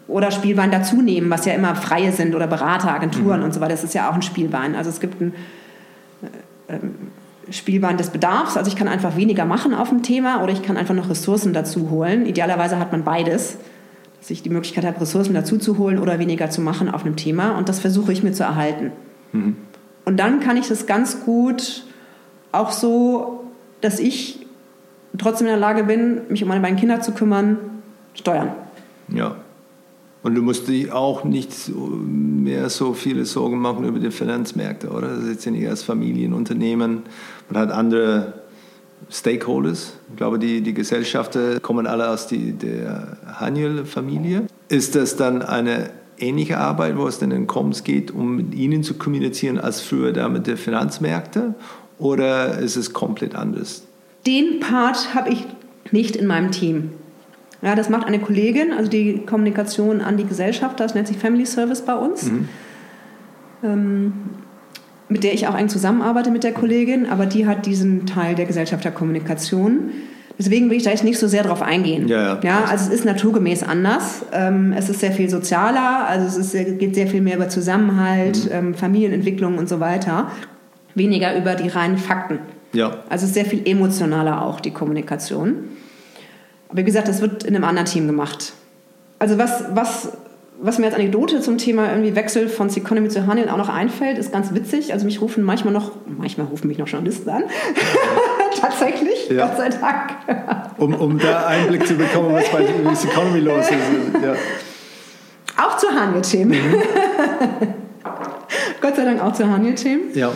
Oder 0.07 0.31
Spielbein 0.31 0.69
dazu 0.69 1.01
nehmen, 1.01 1.29
was 1.29 1.45
ja 1.45 1.53
immer 1.53 1.73
freie 1.75 2.11
sind 2.11 2.35
oder 2.35 2.45
Berater, 2.45 2.93
Agenturen 2.93 3.39
mhm. 3.39 3.45
und 3.45 3.53
so 3.53 3.61
weiter. 3.61 3.71
Das 3.71 3.85
ist 3.85 3.93
ja 3.93 4.09
auch 4.09 4.15
ein 4.15 4.21
Spielbein. 4.21 4.75
Also 4.75 4.89
es 4.89 4.99
gibt 4.99 5.21
ein 5.21 5.33
Spielbahn 7.49 7.97
des 7.97 8.09
Bedarfs. 8.09 8.57
Also 8.57 8.69
ich 8.69 8.75
kann 8.75 8.87
einfach 8.87 9.15
weniger 9.15 9.45
machen 9.45 9.73
auf 9.73 9.89
dem 9.89 10.03
Thema 10.03 10.43
oder 10.43 10.53
ich 10.53 10.61
kann 10.61 10.77
einfach 10.77 10.93
noch 10.93 11.09
Ressourcen 11.09 11.53
dazu 11.53 11.89
holen. 11.89 12.25
Idealerweise 12.25 12.79
hat 12.79 12.91
man 12.91 13.03
beides, 13.03 13.57
dass 14.19 14.29
ich 14.29 14.43
die 14.43 14.49
Möglichkeit 14.49 14.85
habe, 14.85 15.01
Ressourcen 15.01 15.33
dazu 15.33 15.57
zu 15.57 15.77
holen 15.77 15.99
oder 15.99 16.19
weniger 16.19 16.49
zu 16.49 16.61
machen 16.61 16.89
auf 16.89 17.05
einem 17.05 17.15
Thema. 17.15 17.57
Und 17.57 17.69
das 17.69 17.79
versuche 17.79 18.13
ich 18.13 18.23
mir 18.23 18.31
zu 18.31 18.43
erhalten. 18.43 18.91
Mhm. 19.31 19.55
Und 20.05 20.17
dann 20.17 20.39
kann 20.39 20.57
ich 20.57 20.67
das 20.67 20.85
ganz 20.85 21.25
gut 21.25 21.83
auch 22.51 22.71
so, 22.71 23.45
dass 23.81 23.99
ich 23.99 24.45
trotzdem 25.17 25.47
in 25.47 25.53
der 25.53 25.59
Lage 25.59 25.83
bin, 25.83 26.21
mich 26.29 26.43
um 26.43 26.49
meine 26.49 26.61
beiden 26.61 26.77
Kinder 26.77 27.01
zu 27.01 27.11
kümmern, 27.11 27.57
steuern. 28.13 28.51
Ja. 29.09 29.35
Und 30.23 30.35
du 30.35 30.41
musst 30.41 30.67
dir 30.67 30.95
auch 30.95 31.23
nicht 31.23 31.51
mehr 31.75 32.69
so 32.69 32.93
viele 32.93 33.25
Sorgen 33.25 33.57
machen 33.57 33.85
über 33.85 33.99
die 33.99 34.11
Finanzmärkte, 34.11 34.89
oder? 34.89 35.15
Das 35.15 35.27
jetzt 35.27 35.45
ja 35.45 35.51
nicht 35.51 35.67
als 35.67 35.81
Familienunternehmen. 35.83 37.03
Man 37.49 37.61
hat 37.61 37.71
andere 37.71 38.33
Stakeholders. 39.09 39.93
Ich 40.09 40.17
glaube, 40.17 40.37
die, 40.37 40.61
die 40.61 40.73
Gesellschafter 40.73 41.59
kommen 41.59 41.87
alle 41.87 42.09
aus 42.09 42.27
die, 42.27 42.53
der 42.53 43.17
Haniel-Familie. 43.25 44.43
Ist 44.69 44.95
das 44.95 45.15
dann 45.15 45.41
eine 45.41 45.89
ähnliche 46.19 46.59
Arbeit, 46.59 46.97
wo 46.97 47.07
es 47.07 47.17
denn 47.17 47.31
in 47.31 47.47
Comms 47.47 47.83
geht, 47.83 48.11
um 48.11 48.35
mit 48.35 48.53
ihnen 48.53 48.83
zu 48.83 48.93
kommunizieren, 48.93 49.57
als 49.57 49.81
früher 49.81 50.13
da 50.13 50.29
mit 50.29 50.45
den 50.45 50.57
Finanzmärkten? 50.57 51.55
Oder 51.97 52.59
ist 52.59 52.75
es 52.75 52.93
komplett 52.93 53.35
anders? 53.35 53.83
Den 54.27 54.59
Part 54.59 55.15
habe 55.15 55.29
ich 55.29 55.45
nicht 55.91 56.15
in 56.15 56.27
meinem 56.27 56.51
Team. 56.51 56.91
Ja, 57.61 57.75
das 57.75 57.89
macht 57.89 58.07
eine 58.07 58.19
Kollegin, 58.19 58.73
also 58.73 58.89
die 58.89 59.19
Kommunikation 59.25 60.01
an 60.01 60.17
die 60.17 60.25
Gesellschaft, 60.25 60.79
das 60.79 60.95
nennt 60.95 61.07
sich 61.07 61.17
Family 61.17 61.45
Service 61.45 61.81
bei 61.81 61.95
uns. 61.95 62.23
Mhm. 62.23 62.49
Ähm, 63.63 64.13
mit 65.09 65.23
der 65.23 65.33
ich 65.33 65.47
auch 65.47 65.57
eng 65.57 65.69
zusammenarbeite 65.69 66.31
mit 66.31 66.43
der 66.43 66.53
Kollegin, 66.53 67.05
aber 67.05 67.25
die 67.25 67.45
hat 67.45 67.65
diesen 67.65 68.05
Teil 68.05 68.33
der 68.33 68.45
Gesellschafterkommunikation. 68.45 69.91
Deswegen 70.39 70.69
will 70.69 70.77
ich 70.77 70.83
da 70.83 70.89
jetzt 70.89 71.03
nicht 71.03 71.19
so 71.19 71.27
sehr 71.27 71.43
drauf 71.43 71.61
eingehen. 71.61 72.07
Ja, 72.07 72.23
ja. 72.23 72.39
ja 72.41 72.63
also 72.63 72.87
es 72.87 72.99
ist 72.99 73.05
naturgemäß 73.05 73.61
anders. 73.61 74.25
Ähm, 74.31 74.73
es 74.75 74.89
ist 74.89 75.01
sehr 75.01 75.11
viel 75.11 75.29
sozialer, 75.29 76.07
also 76.07 76.25
es 76.25 76.37
ist 76.37 76.51
sehr, 76.51 76.63
geht 76.63 76.95
sehr 76.95 77.07
viel 77.07 77.21
mehr 77.21 77.35
über 77.35 77.49
Zusammenhalt, 77.49 78.45
mhm. 78.45 78.51
ähm, 78.51 78.73
Familienentwicklung 78.73 79.57
und 79.57 79.69
so 79.69 79.79
weiter. 79.79 80.31
Weniger 80.95 81.37
über 81.37 81.55
die 81.55 81.67
reinen 81.67 81.97
Fakten. 81.97 82.39
Ja. 82.73 83.03
Also 83.09 83.23
es 83.25 83.31
ist 83.31 83.33
sehr 83.33 83.45
viel 83.45 83.61
emotionaler 83.65 84.41
auch, 84.41 84.61
die 84.61 84.71
Kommunikation. 84.71 85.65
Aber 86.71 86.79
wie 86.79 86.83
gesagt, 86.85 87.09
das 87.09 87.21
wird 87.21 87.43
in 87.43 87.53
einem 87.55 87.65
anderen 87.65 87.85
Team 87.85 88.07
gemacht. 88.07 88.53
Also 89.19 89.37
was, 89.37 89.65
was, 89.73 90.13
was 90.61 90.79
mir 90.79 90.85
als 90.85 90.95
Anekdote 90.95 91.41
zum 91.41 91.57
Thema 91.57 91.89
irgendwie 91.89 92.15
Wechsel 92.15 92.47
von 92.47 92.69
Seconomy 92.69 93.09
zu 93.09 93.27
Handeln 93.27 93.49
auch 93.49 93.57
noch 93.57 93.67
einfällt, 93.67 94.17
ist 94.17 94.31
ganz 94.31 94.53
witzig. 94.53 94.93
Also 94.93 95.05
mich 95.05 95.21
rufen 95.21 95.43
manchmal 95.43 95.73
noch, 95.73 95.91
manchmal 96.05 96.47
rufen 96.47 96.69
mich 96.69 96.77
noch 96.77 96.87
Journalisten 96.87 97.29
an. 97.29 97.43
Tatsächlich, 98.61 99.29
ja. 99.29 99.47
Gott 99.47 99.57
sei 99.57 99.69
Dank. 99.69 100.11
um, 100.77 100.93
um 100.93 101.19
da 101.19 101.45
Einblick 101.45 101.85
zu 101.85 101.95
bekommen, 101.95 102.33
was 102.33 102.49
bei 102.49 102.65
Seconomy 102.95 103.39
los 103.41 103.65
ist. 103.65 104.23
Ja. 104.23 104.33
Auch 105.57 105.77
zu 105.77 105.87
Handelthemen. 105.91 106.57
Mhm. 106.57 106.81
Gott 108.81 108.95
sei 108.95 109.03
Dank 109.03 109.21
auch 109.21 109.33
zu 109.33 109.49
Handelthemen. 109.49 110.05
Ja. 110.13 110.31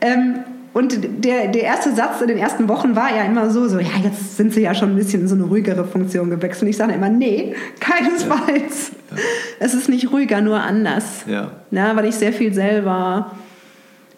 Ähm, 0.00 0.44
und 0.74 1.24
der, 1.24 1.48
der 1.48 1.62
erste 1.62 1.94
Satz 1.94 2.22
in 2.22 2.28
den 2.28 2.38
ersten 2.38 2.66
Wochen 2.68 2.96
war 2.96 3.14
ja 3.14 3.24
immer 3.24 3.50
so, 3.50 3.68
so, 3.68 3.78
ja, 3.78 3.90
jetzt 4.02 4.38
sind 4.38 4.54
sie 4.54 4.62
ja 4.62 4.74
schon 4.74 4.90
ein 4.90 4.96
bisschen 4.96 5.22
in 5.22 5.28
so 5.28 5.34
eine 5.34 5.44
ruhigere 5.44 5.84
Funktion 5.84 6.30
gewechselt. 6.30 6.62
Und 6.62 6.68
ich 6.68 6.76
sage 6.78 6.94
immer, 6.94 7.10
nee, 7.10 7.54
keinesfalls. 7.78 8.92
Ja. 9.10 9.16
Ja. 9.16 9.22
Es 9.60 9.74
ist 9.74 9.90
nicht 9.90 10.10
ruhiger, 10.12 10.40
nur 10.40 10.60
anders. 10.60 11.24
Ja. 11.26 11.50
Na, 11.70 11.94
weil 11.94 12.06
ich 12.06 12.14
sehr 12.14 12.32
viel 12.32 12.54
selber 12.54 13.32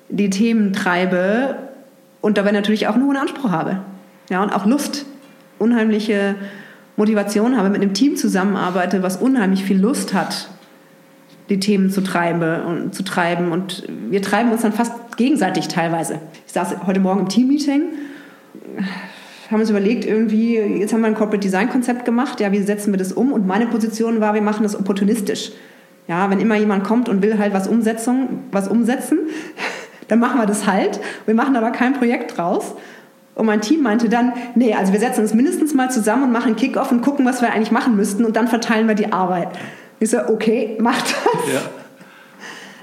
die 0.09 0.31
Themen 0.31 0.73
treibe 0.73 1.57
und 2.21 2.39
dabei 2.39 2.53
natürlich 2.53 2.87
auch 2.87 2.95
einen 2.95 3.07
hohen 3.07 3.17
Anspruch 3.17 3.51
habe. 3.51 3.81
Ja, 4.31 4.43
und 4.43 4.51
auch 4.51 4.65
Lust, 4.65 5.07
unheimliche 5.59 6.37
Motivation 6.97 7.57
habe, 7.57 7.69
mit 7.69 7.83
einem 7.83 7.95
Team 7.95 8.17
zusammenarbeite, 8.17 9.03
was 9.03 9.17
unheimlich 9.17 9.65
viel 9.65 9.81
Lust 9.81 10.15
hat, 10.15 10.49
die 11.49 11.59
Themen 11.59 11.91
zu 11.91 12.01
treiben 12.01 12.63
und 12.63 12.95
zu 12.95 13.03
treiben. 13.03 13.51
Und 13.51 13.83
wir 14.09 14.23
treiben 14.23 14.53
uns 14.53 14.63
dann 14.63 14.73
fast 14.73 15.04
gegenseitig 15.17 15.69
teilweise. 15.69 16.21
Ich 16.47 16.53
saß 16.53 16.87
heute 16.87 17.01
Morgen 17.01 17.21
im 17.21 17.29
Teammeeting, 17.29 17.83
haben 19.51 19.61
uns 19.61 19.71
überlegt, 19.71 20.05
irgendwie, 20.05 20.57
jetzt 20.57 20.93
haben 20.93 21.01
wir 21.01 21.09
ein 21.09 21.15
Corporate 21.15 21.41
Design 21.41 21.69
Konzept 21.69 22.05
gemacht, 22.05 22.41
ja, 22.41 22.53
wie 22.53 22.61
setzen 22.61 22.93
wir 22.93 22.99
das 22.99 23.13
um? 23.13 23.33
Und 23.33 23.47
meine 23.47 23.67
Position 23.67 24.21
war, 24.21 24.35
wir 24.35 24.43
machen 24.43 24.63
das 24.63 24.79
opportunistisch. 24.79 25.53
Ja, 26.07 26.29
wenn 26.31 26.39
immer 26.39 26.57
jemand 26.57 26.85
kommt 26.85 27.09
und 27.09 27.23
will 27.23 27.39
halt 27.39 27.55
was, 27.55 27.67
Umsetzung, 27.67 28.41
was 28.53 28.69
umsetzen, 28.69 29.19
dann 30.09 30.19
machen 30.19 30.39
wir 30.39 30.47
das 30.47 30.67
halt. 30.67 31.01
Wir 31.27 31.35
machen 31.35 31.57
aber 31.57 31.71
kein 31.71 31.95
Projekt 31.95 32.37
draus. 32.37 32.75
Und 33.35 33.47
mein 33.47 33.61
Team 33.61 33.83
meinte 33.83 34.09
dann, 34.09 34.33
nee, 34.55 34.75
also 34.75 34.93
wir 34.93 35.01
setzen 35.01 35.23
uns 35.23 35.35
mindestens 35.35 35.75
mal 35.75 35.91
zusammen 35.91 36.25
und 36.25 36.33
machen 36.33 36.57
Kick-Off 36.57 36.93
und 36.93 37.01
gucken, 37.01 37.27
was 37.27 37.41
wir 37.41 37.53
eigentlich 37.53 37.73
machen 37.73 37.97
müssten 37.97 38.25
und 38.25 38.37
dann 38.37 38.49
verteilen 38.49 38.87
wir 38.87 38.95
die 38.95 39.13
Arbeit. 39.13 39.49
Ich 39.99 40.11
so, 40.11 40.19
okay, 40.29 40.77
macht 40.79 41.05
das. 41.05 41.55
Ja. 41.55 41.61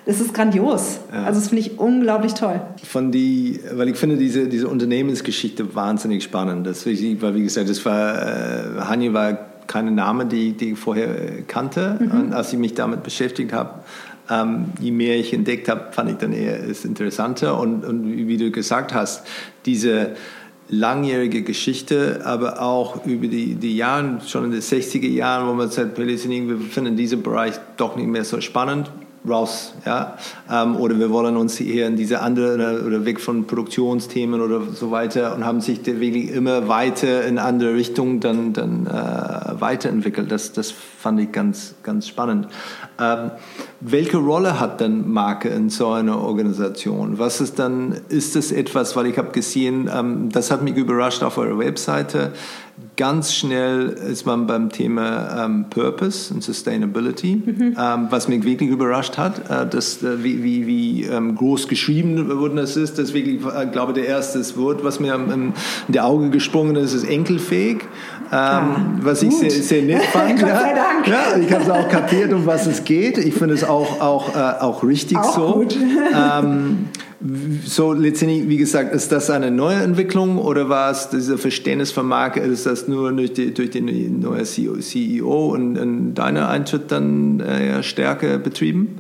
Das 0.06 0.20
ist 0.20 0.34
grandios. 0.34 1.00
Ja. 1.12 1.26
Also 1.26 1.40
das 1.40 1.50
finde 1.50 1.62
ich 1.62 1.80
unglaublich 1.80 2.34
toll. 2.34 2.60
Von 2.84 3.12
die, 3.12 3.60
weil 3.74 3.90
ich 3.90 3.98
finde 3.98 4.18
diese, 4.18 4.48
diese 4.48 4.68
Unternehmensgeschichte 4.68 5.76
wahnsinnig 5.76 6.24
spannend. 6.24 6.66
Das, 6.66 6.86
weil 6.86 7.36
wie 7.36 7.44
gesagt, 7.44 7.70
das 7.70 7.86
war, 7.86 8.16
äh, 8.16 8.82
Hanni 8.82 9.14
war 9.14 9.38
keine 9.68 9.92
Name, 9.92 10.26
die, 10.26 10.54
die 10.54 10.72
ich 10.72 10.80
vorher 10.80 11.44
kannte. 11.48 12.00
Mhm. 12.00 12.12
Und 12.12 12.34
als 12.34 12.52
ich 12.52 12.60
mich 12.60 12.74
damit 12.74 13.04
beschäftigt 13.04 13.54
habe, 13.54 13.76
ähm, 14.30 14.66
je 14.80 14.92
mehr 14.92 15.18
ich 15.18 15.34
entdeckt 15.34 15.70
habe, 15.70 15.92
fand 15.92 16.10
ich 16.10 16.18
dann 16.18 16.34
eher 16.34 16.60
es 16.68 16.84
interessanter. 16.84 17.60
Und, 17.60 17.86
und 17.86 18.06
wie 18.28 18.38
du 18.38 18.50
gesagt 18.50 18.94
hast, 18.96 19.26
diese 19.66 20.16
langjährige 20.68 21.44
Geschichte, 21.44 22.22
aber 22.24 22.62
auch 22.62 23.06
über 23.06 23.28
die, 23.28 23.56
die 23.56 23.76
Jahre, 23.76 24.20
schon 24.26 24.46
in 24.46 24.52
den 24.52 24.62
60er 24.62 25.08
Jahren, 25.08 25.48
wo 25.48 25.54
man 25.54 25.70
sagt, 25.70 25.98
wir 25.98 26.18
finden 26.18 26.96
diesen 26.96 27.22
Bereich 27.22 27.56
doch 27.78 27.96
nicht 27.96 28.08
mehr 28.08 28.24
so 28.24 28.42
spannend 28.42 28.90
raus, 29.28 29.74
ja, 29.86 30.18
ähm, 30.52 30.76
oder 30.76 30.98
wir 30.98 31.12
wollen 31.12 31.38
uns 31.38 31.58
hier 31.58 31.88
in 31.88 31.96
diese 31.96 32.22
andere 32.22 32.84
oder 32.86 33.06
weg 33.06 33.20
von 33.20 33.46
Produktionsthemen 33.46 34.42
oder 34.42 34.62
so 34.74 34.92
weiter 34.92 35.36
und 35.36 35.46
haben 35.46 35.62
sich 35.62 35.86
wirklich 35.86 36.32
immer 36.32 36.68
weiter 36.68 37.24
in 37.26 37.38
andere 37.38 37.76
Richtungen 37.76 38.20
dann, 38.20 38.54
dann 38.54 38.88
äh, 38.88 39.62
weiterentwickelt. 39.62 40.32
Das, 40.32 40.54
das 40.54 40.72
fand 40.72 41.20
ich 41.20 41.32
ganz, 41.32 41.76
ganz 41.84 42.08
spannend. 42.08 42.48
Ähm, 43.00 43.32
welche 43.82 44.18
Rolle 44.18 44.60
hat 44.60 44.80
dann 44.80 45.12
Marke 45.12 45.50
in 45.50 45.70
so 45.70 45.90
einer 45.90 46.20
Organisation? 46.22 47.18
Was 47.18 47.42
ist 47.42 47.58
dann, 47.58 47.96
ist 48.10 48.36
das 48.36 48.52
etwas, 48.52 48.96
weil 48.96 49.08
ich 49.08 49.18
habe 49.18 49.32
gesehen, 49.32 49.90
ähm, 49.94 50.30
das 50.30 50.52
hat 50.52 50.62
mich 50.62 50.76
überrascht 50.76 51.24
auf 51.24 51.38
eurer 51.38 51.58
Webseite, 51.58 52.32
ganz 52.98 53.34
schnell 53.34 53.90
ist 53.90 54.26
man 54.26 54.48
beim 54.48 54.70
Thema 54.70 55.46
ähm, 55.46 55.66
Purpose 55.70 56.34
und 56.34 56.44
Sustainability, 56.44 57.42
mhm. 57.46 57.76
ähm, 57.80 58.08
was 58.10 58.28
mich 58.28 58.44
wirklich 58.44 58.70
überrascht 58.70 59.18
hat, 59.18 59.50
äh, 59.50 59.68
dass, 59.68 60.04
äh, 60.04 60.24
wie, 60.24 60.44
wie, 60.44 60.68
wie 60.68 61.04
ähm, 61.06 61.36
groß 61.36 61.68
geschrieben 61.68 62.30
worden 62.40 62.58
das 62.58 62.78
ist. 62.78 62.98
Das 62.98 63.10
ist 63.10 63.14
wirklich, 63.14 63.42
äh, 63.46 63.66
glaube 63.68 63.94
der 63.94 64.06
erste 64.06 64.42
Wort, 64.58 64.84
was 64.84 65.00
mir 65.00 65.16
in 65.16 65.54
die 65.88 66.00
Auge 66.00 66.30
gesprungen 66.30 66.76
ist, 66.76 66.94
ist 66.94 67.08
enkelfähig, 67.08 67.86
ah, 68.32 68.64
was 69.02 69.24
ich 69.24 69.34
sehr, 69.34 69.50
sehr 69.50 69.82
nett 69.84 70.04
fand. 70.12 70.40
Gott 70.40 70.50
sei 70.50 70.74
Dank. 70.74 71.08
Ja, 71.08 71.38
ich 71.38 71.52
habe 71.52 71.64
es 71.64 71.70
auch 71.70 71.90
kapiert, 71.90 72.34
um 72.34 72.46
was 72.46 72.66
es 72.66 72.84
geht. 72.84 73.18
Ich 73.18 73.34
finde 73.34 73.56
es 73.56 73.64
auch, 73.72 74.02
auch, 74.02 74.36
äh, 74.36 74.60
auch 74.60 74.84
richtig 74.84 75.18
auch 75.18 75.36
so. 75.36 75.54
Gut. 75.54 75.78
Ähm, 76.14 76.90
so 77.64 77.94
letztendlich, 77.94 78.50
wie 78.50 78.58
gesagt, 78.58 78.94
ist 78.94 79.12
das 79.12 79.30
eine 79.30 79.50
neue 79.52 79.78
Entwicklung 79.78 80.38
oder 80.38 80.68
war 80.68 80.92
es 80.92 81.10
dieser 81.10 81.38
Verständnis 81.38 81.92
von 81.92 82.06
Marke, 82.06 82.42
ist 82.42 82.66
das 82.66 82.88
nur 82.88 83.12
durch, 83.14 83.34
die, 83.34 83.54
durch 83.54 83.70
den 83.70 84.20
neuen 84.20 84.44
CEO 84.46 85.54
und, 85.54 85.78
und 85.78 86.16
deiner 86.16 86.50
Eintritt 86.50 86.92
dann 86.92 87.40
äh, 87.40 87.84
stärker 87.84 88.40
betrieben? 88.40 89.00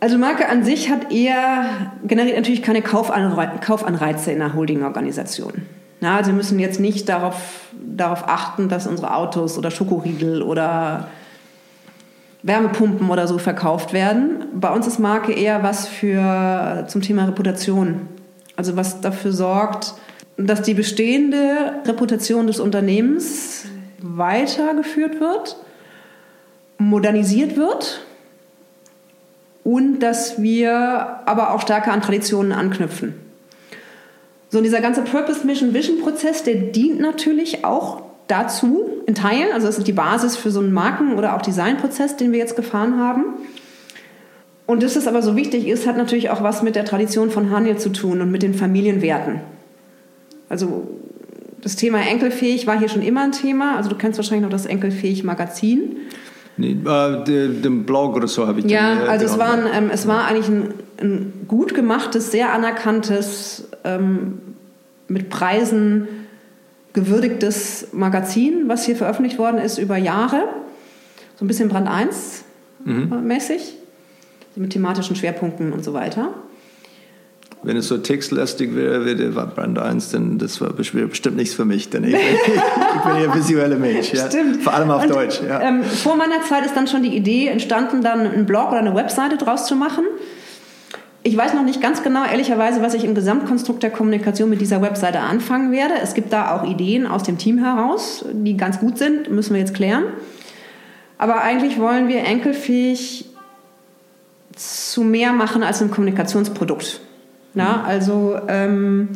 Also 0.00 0.18
Marke 0.18 0.48
an 0.48 0.64
sich 0.64 0.90
hat 0.90 1.10
eher 1.10 1.92
generiert 2.06 2.36
natürlich 2.36 2.62
keine 2.62 2.82
Kaufanreize 2.82 4.30
in 4.30 4.38
der 4.38 4.54
Holdingorganisation. 4.54 5.52
Na, 6.00 6.18
also 6.18 6.30
wir 6.30 6.36
müssen 6.36 6.58
jetzt 6.58 6.78
nicht 6.78 7.08
darauf, 7.08 7.70
darauf 7.72 8.28
achten, 8.28 8.68
dass 8.68 8.86
unsere 8.86 9.14
Autos 9.14 9.56
oder 9.56 9.70
Schokoriegel 9.70 10.42
oder 10.42 11.08
Wärmepumpen 12.44 13.08
oder 13.08 13.26
so 13.26 13.38
verkauft 13.38 13.94
werden. 13.94 14.44
Bei 14.54 14.70
uns 14.70 14.86
ist 14.86 14.98
Marke 14.98 15.32
eher 15.32 15.62
was 15.62 15.88
für 15.88 16.84
zum 16.88 17.00
Thema 17.00 17.24
Reputation. 17.24 18.08
Also 18.54 18.76
was 18.76 19.00
dafür 19.00 19.32
sorgt, 19.32 19.94
dass 20.36 20.60
die 20.60 20.74
bestehende 20.74 21.80
Reputation 21.86 22.46
des 22.46 22.60
Unternehmens 22.60 23.64
weitergeführt 24.00 25.20
wird, 25.20 25.56
modernisiert 26.76 27.56
wird 27.56 28.04
und 29.64 30.00
dass 30.00 30.42
wir 30.42 31.20
aber 31.24 31.54
auch 31.54 31.62
stärker 31.62 31.92
an 31.92 32.02
Traditionen 32.02 32.52
anknüpfen. 32.52 33.14
So, 34.50 34.60
dieser 34.60 34.82
ganze 34.82 35.00
Purpose 35.00 35.46
Mission 35.46 35.72
Vision 35.72 36.00
Prozess, 36.00 36.42
der 36.42 36.56
dient 36.56 37.00
natürlich 37.00 37.64
auch 37.64 38.02
dazu 38.26 38.86
in 39.06 39.14
Teilen. 39.14 39.52
Also 39.52 39.66
das 39.66 39.78
ist 39.78 39.86
die 39.86 39.92
Basis 39.92 40.36
für 40.36 40.50
so 40.50 40.60
einen 40.60 40.72
Marken- 40.72 41.14
oder 41.14 41.36
auch 41.36 41.42
Designprozess, 41.42 42.16
den 42.16 42.32
wir 42.32 42.38
jetzt 42.38 42.56
gefahren 42.56 42.98
haben. 42.98 43.24
Und 44.66 44.82
dass 44.82 44.96
es 44.96 45.06
aber 45.06 45.20
so 45.20 45.36
wichtig 45.36 45.68
ist, 45.68 45.86
hat 45.86 45.96
natürlich 45.96 46.30
auch 46.30 46.42
was 46.42 46.62
mit 46.62 46.74
der 46.74 46.84
Tradition 46.84 47.30
von 47.30 47.50
Haniel 47.50 47.76
zu 47.76 47.90
tun 47.90 48.20
und 48.22 48.30
mit 48.30 48.42
den 48.42 48.54
Familienwerten. 48.54 49.40
Also 50.48 50.88
das 51.60 51.76
Thema 51.76 52.00
Enkelfähig 52.00 52.66
war 52.66 52.78
hier 52.78 52.88
schon 52.88 53.02
immer 53.02 53.22
ein 53.22 53.32
Thema. 53.32 53.76
Also 53.76 53.90
du 53.90 53.96
kennst 53.96 54.18
wahrscheinlich 54.18 54.42
noch 54.42 54.50
das 54.50 54.66
Enkelfähig 54.66 55.24
Magazin. 55.24 55.96
Nee, 56.56 56.76
äh, 56.86 57.24
den 57.24 57.84
Blog 57.84 58.14
oder 58.16 58.28
so 58.28 58.46
habe 58.46 58.60
ich 58.60 58.66
Ja, 58.66 58.94
den, 58.94 59.06
äh, 59.06 59.08
also 59.08 59.26
es 59.26 59.38
war, 59.38 59.54
ein, 59.54 59.64
ähm, 59.74 59.90
es 59.92 60.06
war 60.06 60.26
eigentlich 60.26 60.48
ein, 60.48 60.74
ein, 61.00 61.32
gut 61.48 61.74
gemachtes, 61.74 62.30
sehr 62.30 62.52
anerkanntes, 62.52 63.68
ähm, 63.82 64.38
mit 65.08 65.30
Preisen 65.30 66.08
gewürdigtes 66.94 67.88
Magazin, 67.92 68.64
was 68.66 68.86
hier 68.86 68.96
veröffentlicht 68.96 69.38
worden 69.38 69.58
ist 69.58 69.78
über 69.78 69.96
Jahre. 69.96 70.48
So 71.36 71.44
ein 71.44 71.48
bisschen 71.48 71.68
Brand 71.68 71.88
1 71.88 72.44
mhm. 72.84 73.26
mäßig, 73.26 73.74
mit 74.56 74.72
thematischen 74.72 75.16
Schwerpunkten 75.16 75.72
und 75.72 75.84
so 75.84 75.92
weiter. 75.92 76.32
Wenn 77.64 77.78
es 77.78 77.88
so 77.88 77.96
textlastig 77.96 78.76
wäre, 78.76 79.04
wäre 79.06 79.46
Brand 79.46 79.78
1, 79.78 80.10
dann 80.10 80.38
das 80.38 80.60
wäre 80.60 80.74
bestimmt 80.74 81.36
nichts 81.36 81.54
für 81.54 81.64
mich. 81.64 81.88
Denn 81.88 82.04
ich, 82.04 82.14
ich 82.14 83.02
bin 83.02 83.22
ja 83.22 83.34
visueller 83.34 83.78
Mensch. 83.78 84.12
Ja. 84.12 84.26
Stimmt. 84.26 84.62
Vor 84.62 84.74
allem 84.74 84.90
auf 84.90 85.02
und, 85.02 85.10
Deutsch. 85.10 85.40
Ja. 85.46 85.62
Ähm, 85.62 85.82
vor 85.82 86.14
meiner 86.14 86.42
Zeit 86.42 86.66
ist 86.66 86.76
dann 86.76 86.86
schon 86.86 87.02
die 87.02 87.16
Idee 87.16 87.48
entstanden, 87.48 88.02
dann 88.02 88.20
einen 88.20 88.44
Blog 88.46 88.68
oder 88.68 88.80
eine 88.80 88.94
Webseite 88.94 89.38
draus 89.38 89.66
zu 89.66 89.76
machen. 89.76 90.04
Ich 91.26 91.34
weiß 91.34 91.54
noch 91.54 91.64
nicht 91.64 91.80
ganz 91.80 92.02
genau, 92.02 92.22
ehrlicherweise, 92.26 92.82
was 92.82 92.92
ich 92.92 93.02
im 93.02 93.14
Gesamtkonstrukt 93.14 93.82
der 93.82 93.88
Kommunikation 93.88 94.50
mit 94.50 94.60
dieser 94.60 94.82
Webseite 94.82 95.20
anfangen 95.20 95.72
werde. 95.72 95.94
Es 96.02 96.12
gibt 96.12 96.34
da 96.34 96.54
auch 96.54 96.68
Ideen 96.68 97.06
aus 97.06 97.22
dem 97.22 97.38
Team 97.38 97.56
heraus, 97.58 98.26
die 98.30 98.58
ganz 98.58 98.78
gut 98.78 98.98
sind, 98.98 99.30
müssen 99.30 99.54
wir 99.54 99.60
jetzt 99.60 99.72
klären. 99.72 100.04
Aber 101.16 101.40
eigentlich 101.40 101.80
wollen 101.80 102.08
wir 102.08 102.18
enkelfähig 102.24 103.30
zu 104.54 105.02
mehr 105.02 105.32
machen 105.32 105.62
als 105.62 105.80
ein 105.80 105.90
Kommunikationsprodukt. 105.90 107.00
Na, 107.54 107.78
mhm. 107.78 107.84
also 107.86 108.36
ähm, 108.48 109.08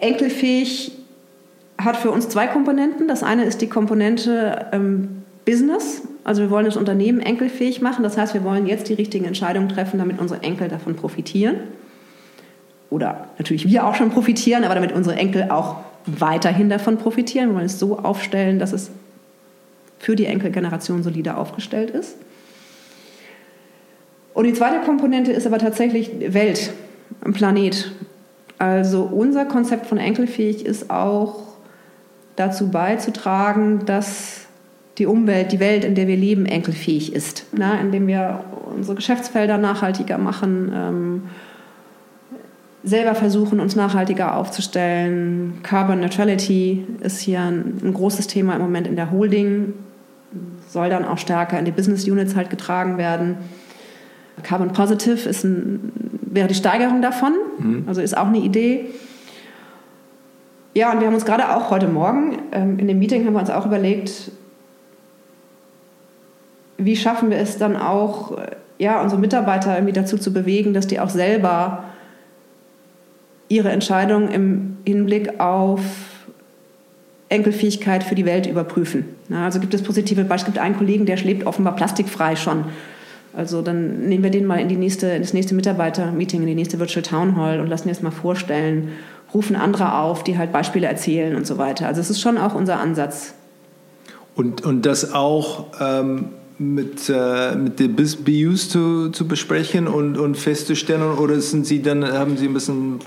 enkelfähig 0.00 0.98
hat 1.78 1.96
für 1.96 2.10
uns 2.10 2.28
zwei 2.28 2.46
Komponenten. 2.46 3.08
Das 3.08 3.22
eine 3.22 3.44
ist 3.44 3.62
die 3.62 3.70
Komponente 3.70 4.66
ähm, 4.72 5.22
Business, 5.46 6.02
also 6.24 6.42
wir 6.42 6.50
wollen 6.50 6.66
das 6.66 6.76
Unternehmen 6.76 7.20
enkelfähig 7.20 7.80
machen. 7.80 8.02
Das 8.02 8.16
heißt, 8.16 8.34
wir 8.34 8.44
wollen 8.44 8.66
jetzt 8.66 8.88
die 8.88 8.94
richtigen 8.94 9.24
Entscheidungen 9.24 9.68
treffen, 9.68 9.98
damit 9.98 10.20
unsere 10.20 10.42
Enkel 10.42 10.68
davon 10.68 10.94
profitieren. 10.94 11.56
Oder 12.90 13.28
natürlich 13.38 13.66
wir 13.66 13.86
auch 13.86 13.94
schon 13.94 14.10
profitieren, 14.10 14.64
aber 14.64 14.74
damit 14.74 14.92
unsere 14.92 15.16
Enkel 15.16 15.50
auch 15.50 15.76
weiterhin 16.06 16.68
davon 16.68 16.98
profitieren. 16.98 17.48
Wir 17.50 17.54
wollen 17.56 17.66
es 17.66 17.78
so 17.78 17.98
aufstellen, 17.98 18.58
dass 18.58 18.72
es 18.72 18.90
für 19.98 20.16
die 20.16 20.26
Enkelgeneration 20.26 21.02
solider 21.02 21.38
aufgestellt 21.38 21.90
ist. 21.90 22.16
Und 24.34 24.44
die 24.44 24.52
zweite 24.52 24.84
Komponente 24.84 25.32
ist 25.32 25.46
aber 25.46 25.58
tatsächlich 25.58 26.10
Welt, 26.32 26.72
Planet. 27.32 27.92
Also 28.58 29.02
unser 29.02 29.44
Konzept 29.44 29.86
von 29.86 29.98
enkelfähig 29.98 30.64
ist 30.64 30.90
auch 30.90 31.42
dazu 32.36 32.70
beizutragen, 32.70 33.84
dass 33.86 34.41
die 35.02 35.06
Umwelt, 35.06 35.50
die 35.50 35.58
Welt, 35.58 35.84
in 35.84 35.96
der 35.96 36.06
wir 36.06 36.16
leben, 36.16 36.46
enkelfähig 36.46 37.12
ist. 37.12 37.46
Na, 37.50 37.80
indem 37.80 38.06
wir 38.06 38.44
unsere 38.72 38.94
Geschäftsfelder 38.94 39.58
nachhaltiger 39.58 40.16
machen, 40.16 40.72
ähm, 40.72 41.22
selber 42.84 43.16
versuchen, 43.16 43.58
uns 43.58 43.74
nachhaltiger 43.74 44.36
aufzustellen. 44.36 45.58
Carbon 45.64 45.98
Neutrality 45.98 46.86
ist 47.00 47.18
hier 47.18 47.40
ein, 47.40 47.80
ein, 47.82 47.94
großes 47.94 48.28
Thema 48.28 48.54
im 48.54 48.62
Moment 48.62 48.86
in 48.86 48.94
der 48.94 49.10
Holding, 49.10 49.72
soll 50.68 50.88
dann 50.88 51.04
auch 51.04 51.18
stärker 51.18 51.58
in 51.58 51.64
die 51.64 51.72
Business 51.72 52.06
Units 52.06 52.36
halt 52.36 52.48
getragen 52.48 52.96
werden. 52.96 53.38
Carbon 54.44 54.72
Positive 54.72 55.28
ist 55.28 55.42
ein, 55.42 55.92
wäre 56.22 56.46
die 56.46 56.54
Steigerung 56.54 57.02
davon, 57.02 57.32
mhm. 57.58 57.84
also 57.88 58.00
ist 58.00 58.16
auch 58.16 58.28
eine 58.28 58.38
Idee. 58.38 58.86
Ja, 60.74 60.92
und 60.92 61.00
wir 61.00 61.08
haben 61.08 61.14
uns 61.14 61.24
gerade 61.24 61.56
auch 61.56 61.70
heute 61.70 61.88
Morgen 61.88 62.38
ähm, 62.52 62.78
in 62.78 62.86
dem 62.86 63.00
Meeting 63.00 63.26
haben 63.26 63.32
wir 63.32 63.40
uns 63.40 63.50
auch 63.50 63.66
überlegt, 63.66 64.30
wie 66.84 66.96
schaffen 66.96 67.30
wir 67.30 67.38
es 67.38 67.58
dann 67.58 67.76
auch, 67.76 68.38
ja, 68.78 69.00
unsere 69.00 69.20
Mitarbeiter 69.20 69.74
irgendwie 69.74 69.92
dazu 69.92 70.18
zu 70.18 70.32
bewegen, 70.32 70.74
dass 70.74 70.86
die 70.86 71.00
auch 71.00 71.10
selber 71.10 71.84
ihre 73.48 73.70
Entscheidungen 73.70 74.28
im 74.28 74.76
Hinblick 74.86 75.40
auf 75.40 75.80
Enkelfähigkeit 77.28 78.04
für 78.04 78.14
die 78.14 78.26
Welt 78.26 78.46
überprüfen. 78.46 79.04
Ja, 79.28 79.44
also 79.44 79.60
gibt 79.60 79.74
es 79.74 79.82
positive 79.82 80.24
Beispiele. 80.24 80.50
Es 80.50 80.54
gibt 80.54 80.58
einen 80.58 80.76
Kollegen, 80.76 81.06
der 81.06 81.16
schlägt 81.16 81.46
offenbar 81.46 81.76
plastikfrei 81.76 82.36
schon. 82.36 82.64
Also 83.34 83.62
dann 83.62 84.08
nehmen 84.08 84.22
wir 84.22 84.30
den 84.30 84.44
mal 84.44 84.60
in, 84.60 84.68
die 84.68 84.76
nächste, 84.76 85.06
in 85.06 85.22
das 85.22 85.32
nächste 85.32 85.54
Mitarbeiter-Meeting, 85.54 86.42
in 86.42 86.46
die 86.46 86.54
nächste 86.54 86.78
Virtual 86.78 87.02
Town 87.02 87.36
Hall 87.36 87.60
und 87.60 87.68
lassen 87.68 87.88
das 87.88 88.02
mal 88.02 88.10
vorstellen, 88.10 88.90
rufen 89.32 89.56
andere 89.56 89.94
auf, 89.94 90.22
die 90.22 90.36
halt 90.36 90.52
Beispiele 90.52 90.86
erzählen 90.86 91.34
und 91.34 91.46
so 91.46 91.56
weiter. 91.56 91.86
Also 91.86 92.02
es 92.02 92.10
ist 92.10 92.20
schon 92.20 92.36
auch 92.36 92.54
unser 92.54 92.78
Ansatz. 92.78 93.32
Und, 94.34 94.62
und 94.64 94.84
das 94.84 95.14
auch 95.14 95.66
ähm, 95.80 96.30
mit, 96.58 97.08
äh, 97.08 97.54
mit 97.56 97.78
den 97.78 97.96
BUs 97.96 98.68
zu, 98.68 99.10
zu 99.10 99.26
besprechen 99.26 99.88
und, 99.88 100.18
und 100.18 100.36
festzustellen? 100.36 101.02
Oder 101.18 101.40
sind 101.40 101.66
Sie 101.66 101.82
dann, 101.82 102.04
haben 102.04 102.36
Sie 102.36 102.46
ein 102.46 102.54
bisschen 102.54 103.00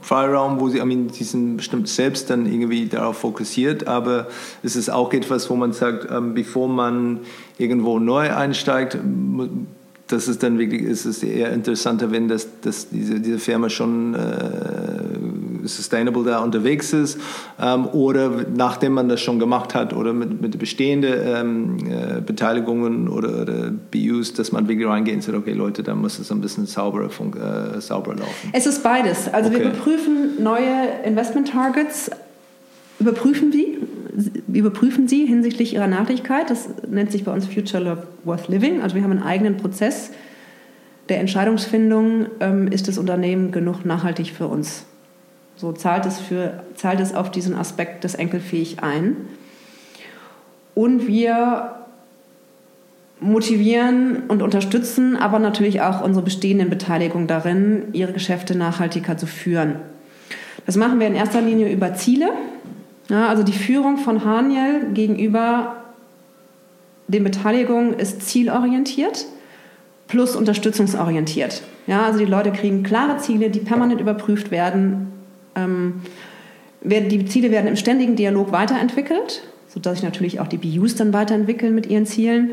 Freiraum, 0.00 0.60
wo 0.60 0.68
Sie, 0.68 0.78
I 0.78 0.84
mean, 0.84 1.08
Sie 1.10 1.24
sind 1.24 1.56
bestimmt 1.56 1.88
selbst 1.88 2.30
dann 2.30 2.46
irgendwie 2.46 2.86
darauf 2.86 3.18
fokussiert, 3.18 3.86
aber 3.86 4.28
es 4.62 4.76
ist 4.76 4.90
auch 4.90 5.12
etwas, 5.12 5.50
wo 5.50 5.56
man 5.56 5.72
sagt, 5.72 6.08
ähm, 6.10 6.34
bevor 6.34 6.68
man 6.68 7.20
irgendwo 7.58 7.98
neu 7.98 8.32
einsteigt, 8.32 8.98
das 10.06 10.28
ist 10.28 10.42
dann 10.42 10.58
wirklich, 10.58 10.82
ist 10.82 11.04
es 11.04 11.22
eher 11.22 11.52
interessanter, 11.52 12.10
wenn 12.10 12.28
das, 12.28 12.48
das 12.60 12.90
diese, 12.90 13.20
diese 13.20 13.38
Firma 13.38 13.70
schon 13.70 14.14
äh, 14.14 15.11
sustainable 15.64 16.24
da 16.24 16.40
unterwegs 16.40 16.92
ist 16.92 17.18
ähm, 17.60 17.86
oder 17.88 18.30
nachdem 18.54 18.94
man 18.94 19.08
das 19.08 19.20
schon 19.20 19.38
gemacht 19.38 19.74
hat 19.74 19.92
oder 19.92 20.12
mit, 20.12 20.40
mit 20.40 20.58
bestehenden 20.58 21.14
ähm, 21.24 21.76
äh, 21.86 22.20
Beteiligungen 22.20 23.08
oder, 23.08 23.42
oder, 23.42 23.72
BUs, 23.90 24.32
dass 24.34 24.52
man 24.52 24.68
wirklich 24.68 24.88
reingeht 24.88 25.14
und 25.14 25.22
sagt, 25.22 25.36
okay 25.36 25.52
Leute, 25.52 25.82
da 25.82 25.94
muss 25.94 26.18
es 26.18 26.30
ein 26.30 26.40
bisschen 26.40 26.66
sauberer, 26.66 27.06
äh, 27.06 27.80
sauberer 27.80 28.16
laufen. 28.16 28.50
Es 28.52 28.66
ist 28.66 28.82
beides. 28.82 29.32
Also 29.32 29.50
okay. 29.50 29.58
wir 29.58 29.66
überprüfen 29.66 30.42
neue 30.42 30.88
Investment 31.04 31.48
Targets, 31.48 32.10
überprüfen 32.98 33.50
die 33.50 33.78
überprüfen 34.52 35.08
sie 35.08 35.26
hinsichtlich 35.26 35.74
ihrer 35.74 35.86
Nachhaltigkeit. 35.86 36.50
Das 36.50 36.68
nennt 36.88 37.10
sich 37.12 37.24
bei 37.24 37.32
uns 37.32 37.46
Future 37.46 38.06
Worth 38.24 38.48
Living. 38.48 38.82
Also 38.82 38.94
wir 38.94 39.02
haben 39.02 39.12
einen 39.12 39.22
eigenen 39.22 39.56
Prozess 39.56 40.10
der 41.08 41.20
Entscheidungsfindung. 41.20 42.26
Ähm, 42.40 42.68
ist 42.68 42.88
das 42.88 42.98
Unternehmen 42.98 43.50
genug 43.52 43.84
nachhaltig 43.84 44.32
für 44.32 44.46
uns? 44.46 44.84
So 45.62 45.70
zahlt 45.70 46.06
es, 46.06 46.18
für, 46.18 46.64
zahlt 46.74 46.98
es 46.98 47.14
auf 47.14 47.30
diesen 47.30 47.54
Aspekt 47.54 48.02
des 48.02 48.16
Enkelfähig 48.16 48.82
ein. 48.82 49.16
Und 50.74 51.06
wir 51.06 51.76
motivieren 53.20 54.24
und 54.26 54.42
unterstützen 54.42 55.16
aber 55.16 55.38
natürlich 55.38 55.80
auch 55.80 56.02
unsere 56.02 56.24
bestehenden 56.24 56.68
Beteiligungen 56.68 57.28
darin, 57.28 57.84
ihre 57.92 58.12
Geschäfte 58.12 58.58
nachhaltiger 58.58 59.16
zu 59.16 59.26
führen. 59.26 59.76
Das 60.66 60.74
machen 60.74 60.98
wir 60.98 61.06
in 61.06 61.14
erster 61.14 61.40
Linie 61.40 61.70
über 61.72 61.94
Ziele. 61.94 62.30
Ja, 63.08 63.28
also 63.28 63.44
die 63.44 63.52
Führung 63.52 63.98
von 63.98 64.24
Haniel 64.24 64.88
gegenüber 64.92 65.76
den 67.06 67.22
Beteiligungen 67.22 67.94
ist 67.94 68.22
zielorientiert 68.22 69.26
plus 70.08 70.34
unterstützungsorientiert. 70.34 71.62
Ja, 71.86 72.02
also 72.02 72.18
die 72.18 72.24
Leute 72.24 72.50
kriegen 72.50 72.82
klare 72.82 73.18
Ziele, 73.18 73.48
die 73.48 73.60
permanent 73.60 74.00
überprüft 74.00 74.50
werden. 74.50 75.21
Ähm, 75.54 76.02
die 76.82 77.24
Ziele 77.26 77.50
werden 77.50 77.68
im 77.68 77.76
ständigen 77.76 78.16
Dialog 78.16 78.52
weiterentwickelt, 78.52 79.42
sodass 79.68 79.94
sich 79.94 80.04
natürlich 80.04 80.40
auch 80.40 80.48
die 80.48 80.58
BUs 80.58 80.96
dann 80.96 81.12
weiterentwickeln 81.12 81.74
mit 81.74 81.86
ihren 81.86 82.06
Zielen. 82.06 82.50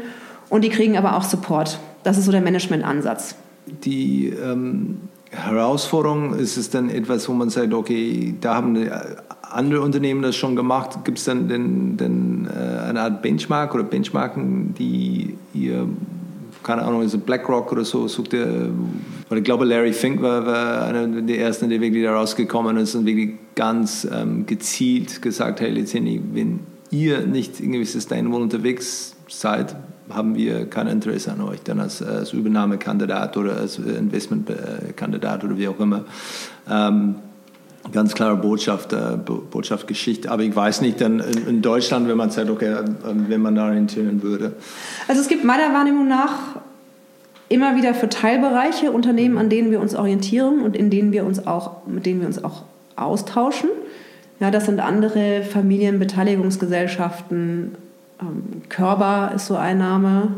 Und 0.50 0.64
die 0.64 0.70
kriegen 0.70 0.98
aber 0.98 1.16
auch 1.16 1.24
Support. 1.24 1.80
Das 2.04 2.18
ist 2.18 2.26
so 2.26 2.32
der 2.32 2.42
Managementansatz. 2.42 3.36
Die 3.66 4.28
ähm, 4.28 4.98
Herausforderung 5.32 6.34
ist 6.36 6.58
es 6.58 6.70
dann 6.70 6.90
etwas, 6.90 7.30
wo 7.30 7.34
man 7.34 7.50
sagt, 7.50 7.74
okay, 7.74 8.34
da 8.42 8.56
haben 8.56 8.90
andere 9.42 9.82
Unternehmen 9.82 10.22
das 10.22 10.36
schon 10.36 10.56
gemacht. 10.56 11.04
Gibt 11.04 11.20
es 11.20 11.26
dann 11.26 11.48
den, 11.48 11.98
den, 11.98 12.48
äh, 12.48 12.80
eine 12.90 13.02
Art 13.02 13.22
Benchmark 13.22 13.74
oder 13.74 13.84
Benchmarken, 13.84 14.74
die 14.76 15.36
ihr 15.54 15.88
keine 16.70 16.84
Ahnung, 16.84 17.02
also 17.02 17.18
BlackRock 17.18 17.72
oder 17.72 17.84
so, 17.84 18.08
sucht 18.08 18.34
ihr, 18.34 18.70
oder 19.28 19.40
ich 19.40 19.44
glaube 19.44 19.66
Larry 19.66 19.92
Fink 19.92 20.22
war, 20.22 20.46
war 20.46 20.86
einer 20.86 21.08
der 21.08 21.40
ersten, 21.40 21.68
der 21.68 21.82
wirklich 21.82 22.04
da 22.04 22.14
rausgekommen 22.14 22.78
ist 22.78 22.94
und 22.94 23.08
wirklich 23.08 23.32
ganz 23.56 24.08
ähm, 24.14 24.46
gezielt 24.46 25.20
gesagt, 25.24 25.62
hey 25.62 25.72
Lizini, 25.72 26.22
wenn 26.32 26.60
ihr 26.92 27.22
nicht 27.22 27.60
irgendwie 27.60 27.86
sustainable 27.86 28.40
unterwegs 28.40 29.16
seid, 29.28 29.76
haben 30.12 30.36
wir 30.36 30.68
kein 30.68 30.86
Interesse 30.86 31.32
an 31.32 31.42
euch, 31.42 31.64
dann 31.64 31.80
als, 31.80 32.04
als 32.04 32.34
Übernahmekandidat 32.34 33.36
oder 33.36 33.58
als 33.58 33.80
Investmentkandidat 33.80 35.44
oder 35.44 35.58
wie 35.58 35.70
auch 35.70 35.80
immer. 35.80 36.06
Ähm, 36.70 37.16
ganz 37.92 38.14
klare 38.14 38.38
Botschaft, 38.38 38.94
äh, 38.94 39.18
Botschaft 39.18 39.88
Geschichte. 39.88 40.32
Aber 40.32 40.44
ich 40.44 40.56
weiß 40.56 40.82
nicht, 40.82 41.02
dann 41.02 41.20
in, 41.20 41.48
in, 41.48 41.62
Deutschland, 41.62 42.08
wenn 42.08 42.18
man 42.18 42.30
sagt, 42.30 42.50
okay, 42.50 42.76
wenn 43.04 43.42
man 43.42 43.56
da 43.56 43.66
orientieren 43.66 44.22
würde. 44.22 44.54
Also 45.08 45.22
es 45.22 45.28
gibt 45.28 45.44
meiner 45.44 45.74
Wahrnehmung 45.74 46.08
nach 46.08 46.58
immer 47.48 47.76
wieder 47.76 47.96
für 47.96 48.10
Teilbereiche 48.10 48.92
Unternehmen, 48.92 49.38
an 49.38 49.50
denen 49.50 49.72
wir 49.72 49.82
uns 49.82 49.96
orientieren 49.96 50.62
und 50.62 50.76
in 50.76 50.92
denen 50.92 51.12
wir 51.12 51.26
uns 51.26 51.48
auch, 51.48 51.88
mit 51.88 52.06
denen 52.06 52.22
wir 52.22 52.28
uns 52.28 52.44
auch 52.44 52.64
austauschen. 52.96 53.70
Ja, 54.40 54.52
das 54.52 54.68
sind 54.68 54.80
andere 54.80 55.42
Familienbeteiligungsgesellschaften, 55.44 57.76
ähm, 58.22 58.62
Körber 58.70 59.32
ist 59.36 59.48
so 59.48 59.56
ein 59.56 59.80
Name. 59.80 60.34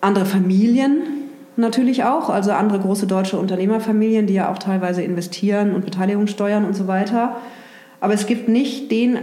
Andere 0.00 0.26
Familien 0.26 1.23
natürlich 1.56 2.04
auch, 2.04 2.30
also 2.30 2.52
andere 2.52 2.80
große 2.80 3.06
deutsche 3.06 3.38
Unternehmerfamilien, 3.38 4.26
die 4.26 4.34
ja 4.34 4.50
auch 4.50 4.58
teilweise 4.58 5.02
investieren 5.02 5.74
und 5.74 5.84
Beteiligung 5.84 6.26
steuern 6.26 6.64
und 6.64 6.74
so 6.74 6.86
weiter. 6.86 7.36
Aber 8.00 8.14
es 8.14 8.26
gibt 8.26 8.48
nicht 8.48 8.90
den 8.90 9.18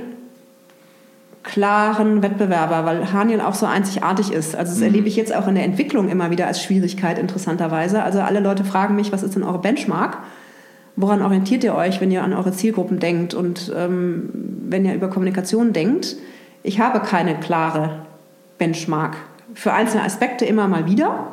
klaren 1.44 2.22
Wettbewerber, 2.22 2.86
weil 2.86 3.12
Haniel 3.12 3.42
auch 3.42 3.56
so 3.56 3.66
einzigartig 3.66 4.32
ist. 4.32 4.56
Also 4.56 4.72
das 4.72 4.80
mhm. 4.80 4.86
erlebe 4.86 5.08
ich 5.08 5.16
jetzt 5.16 5.36
auch 5.36 5.48
in 5.48 5.56
der 5.56 5.64
Entwicklung 5.64 6.10
immer 6.10 6.30
wieder 6.30 6.48
als 6.48 6.62
Schwierigkeit 6.62 7.18
interessanterweise. 7.18 8.04
Also 8.04 8.20
alle 8.20 8.40
Leute 8.40 8.64
fragen 8.64 8.96
mich, 8.96 9.12
was 9.12 9.24
ist 9.24 9.36
denn 9.36 9.44
eure 9.44 9.60
Benchmark? 9.60 10.20
Woran 10.96 11.22
orientiert 11.22 11.64
ihr 11.64 11.74
euch, 11.74 12.02
wenn 12.02 12.12
ihr 12.12 12.24
an 12.24 12.34
eure 12.34 12.52
Zielgruppen 12.52 13.00
denkt 13.00 13.34
und 13.34 13.72
ähm, 13.76 14.30
wenn 14.70 14.86
ihr 14.86 14.94
über 14.94 15.10
Kommunikation 15.10 15.74
denkt? 15.74 16.16
Ich 16.64 16.80
habe 16.80 17.00
keine 17.00 17.36
klare 17.40 18.06
Benchmark. 18.58 19.16
Für 19.56 19.74
einzelne 19.74 20.04
Aspekte 20.04 20.46
immer 20.46 20.68
mal 20.68 20.86
wieder, 20.86 21.28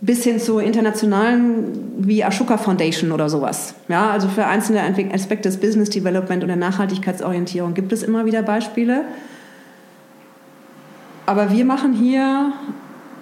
bis 0.00 0.24
hin 0.24 0.40
zu 0.40 0.58
internationalen 0.58 1.94
wie 1.98 2.24
Ashoka 2.24 2.56
Foundation 2.56 3.12
oder 3.12 3.28
sowas. 3.28 3.74
Ja, 3.88 4.10
also 4.10 4.28
für 4.28 4.46
einzelne 4.46 4.82
Aspekte 5.12 5.48
des 5.48 5.58
Business 5.58 5.90
Development 5.90 6.42
und 6.42 6.48
der 6.48 6.56
Nachhaltigkeitsorientierung 6.56 7.74
gibt 7.74 7.92
es 7.92 8.02
immer 8.02 8.24
wieder 8.24 8.42
Beispiele. 8.42 9.04
Aber 11.26 11.52
wir 11.52 11.64
machen 11.64 11.92
hier 11.92 12.52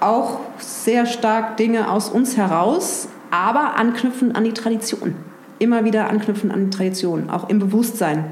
auch 0.01 0.41
sehr 0.59 1.07
stark 1.07 1.57
Dinge 1.57 1.91
aus 1.91 2.09
uns 2.09 2.37
heraus, 2.37 3.09
aber 3.31 3.77
anknüpfen 3.77 4.35
an 4.35 4.45
die 4.45 4.53
Tradition. 4.53 5.17
Immer 5.59 5.85
wieder 5.85 6.09
anknüpfen 6.09 6.53
an 6.53 6.67
die 6.67 6.71
Tradition, 6.71 7.29
auch 7.29 7.49
im 7.49 7.59
Bewusstsein 7.59 8.25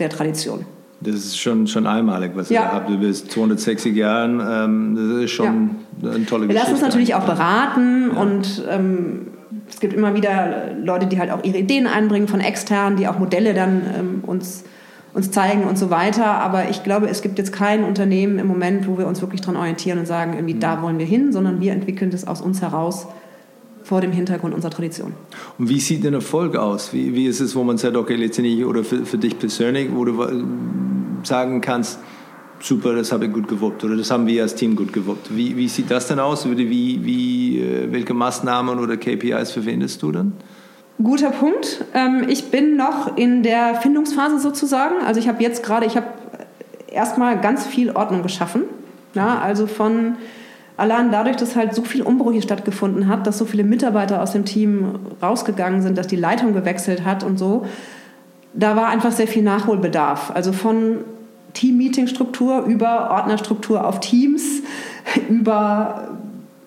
der 0.00 0.08
Tradition. 0.08 0.66
Das 1.02 1.14
ist 1.14 1.38
schon, 1.38 1.66
schon 1.66 1.86
einmalig, 1.86 2.32
was 2.34 2.48
ja. 2.48 2.62
ihr 2.62 2.72
habt. 2.72 2.90
Du 2.90 2.98
bist 2.98 3.30
260 3.30 3.94
Jahren, 3.96 4.40
ähm, 4.40 4.94
das 4.96 5.24
ist 5.24 5.30
schon 5.32 5.70
ja. 6.00 6.10
eine 6.10 6.26
tolle 6.26 6.46
Geschichte. 6.46 6.48
Wir 6.48 6.54
lassen 6.54 6.72
uns 6.72 6.80
natürlich 6.82 7.14
auch 7.14 7.24
beraten 7.24 8.10
ja. 8.14 8.20
und 8.20 8.64
ähm, 8.70 9.26
es 9.68 9.80
gibt 9.80 9.94
immer 9.94 10.14
wieder 10.14 10.74
Leute, 10.82 11.06
die 11.06 11.18
halt 11.18 11.30
auch 11.30 11.42
ihre 11.44 11.58
Ideen 11.58 11.86
einbringen 11.86 12.28
von 12.28 12.40
extern, 12.40 12.96
die 12.96 13.08
auch 13.08 13.18
Modelle 13.18 13.54
dann 13.54 13.82
ähm, 13.98 14.24
uns, 14.26 14.64
uns 15.14 15.30
zeigen 15.30 15.64
und 15.64 15.78
so 15.78 15.90
weiter. 15.90 16.26
Aber 16.26 16.68
ich 16.68 16.84
glaube, 16.84 17.08
es 17.08 17.22
gibt 17.22 17.38
jetzt 17.38 17.52
kein 17.52 17.84
Unternehmen 17.84 18.38
im 18.38 18.46
Moment, 18.46 18.86
wo 18.86 18.98
wir 18.98 19.06
uns 19.06 19.20
wirklich 19.20 19.40
daran 19.40 19.56
orientieren 19.56 19.98
und 19.98 20.06
sagen, 20.06 20.34
irgendwie 20.34 20.54
mhm. 20.54 20.60
da 20.60 20.82
wollen 20.82 20.98
wir 20.98 21.06
hin, 21.06 21.32
sondern 21.32 21.60
wir 21.60 21.72
entwickeln 21.72 22.10
das 22.10 22.26
aus 22.26 22.40
uns 22.40 22.60
heraus 22.60 23.06
vor 23.82 24.00
dem 24.00 24.12
Hintergrund 24.12 24.54
unserer 24.54 24.70
Tradition. 24.70 25.12
Und 25.58 25.68
wie 25.68 25.80
sieht 25.80 26.04
denn 26.04 26.14
Erfolg 26.14 26.56
aus? 26.56 26.92
Wie, 26.92 27.14
wie 27.14 27.26
ist 27.26 27.40
es, 27.40 27.56
wo 27.56 27.64
man 27.64 27.78
sagt, 27.78 27.96
okay, 27.96 28.14
letztendlich 28.14 28.64
oder 28.64 28.84
für, 28.84 29.04
für 29.04 29.18
dich 29.18 29.38
persönlich, 29.38 29.88
wo 29.92 30.04
du 30.04 30.12
sagen 31.26 31.60
kannst, 31.60 31.98
super, 32.60 32.94
das 32.94 33.12
habe 33.12 33.26
ich 33.26 33.32
gut 33.32 33.48
gewuppt 33.48 33.84
oder 33.84 33.96
das 33.96 34.10
haben 34.10 34.26
wir 34.26 34.42
als 34.42 34.54
Team 34.54 34.76
gut 34.76 34.92
gewuppt. 34.92 35.36
Wie, 35.36 35.56
wie 35.56 35.68
sieht 35.68 35.90
das 35.90 36.08
denn 36.08 36.18
aus? 36.18 36.48
Wie, 36.48 37.04
wie, 37.04 37.60
äh, 37.60 37.92
welche 37.92 38.14
Maßnahmen 38.14 38.78
oder 38.78 38.96
KPIs 38.96 39.52
verwendest 39.52 40.02
du 40.02 40.12
dann? 40.12 40.32
Guter 41.02 41.30
Punkt. 41.30 41.84
Ähm, 41.94 42.26
ich 42.28 42.50
bin 42.50 42.76
noch 42.76 43.16
in 43.16 43.42
der 43.42 43.76
Findungsphase 43.76 44.38
sozusagen. 44.38 44.96
Also 45.04 45.18
ich 45.18 45.28
habe 45.28 45.42
jetzt 45.42 45.64
gerade, 45.64 45.86
ich 45.86 45.96
habe 45.96 46.06
erstmal 46.88 47.40
ganz 47.40 47.66
viel 47.66 47.90
Ordnung 47.90 48.22
geschaffen. 48.22 48.62
Ja, 49.14 49.40
also 49.40 49.66
von 49.66 50.16
allein 50.76 51.10
dadurch, 51.10 51.36
dass 51.36 51.56
halt 51.56 51.74
so 51.74 51.82
viel 51.82 52.02
Umbruch 52.02 52.32
hier 52.32 52.42
stattgefunden 52.42 53.08
hat, 53.08 53.26
dass 53.26 53.38
so 53.38 53.44
viele 53.44 53.64
Mitarbeiter 53.64 54.22
aus 54.22 54.32
dem 54.32 54.44
Team 54.44 55.00
rausgegangen 55.20 55.82
sind, 55.82 55.98
dass 55.98 56.06
die 56.06 56.16
Leitung 56.16 56.54
gewechselt 56.54 57.04
hat 57.04 57.24
und 57.24 57.38
so, 57.38 57.66
da 58.54 58.76
war 58.76 58.88
einfach 58.88 59.12
sehr 59.12 59.28
viel 59.28 59.42
Nachholbedarf. 59.42 60.30
Also 60.30 60.52
von 60.52 60.98
Team-Meeting-Struktur 61.54 62.62
über 62.62 63.10
Ordnerstruktur 63.10 63.86
auf 63.86 64.00
Teams, 64.00 64.62
über 65.28 66.18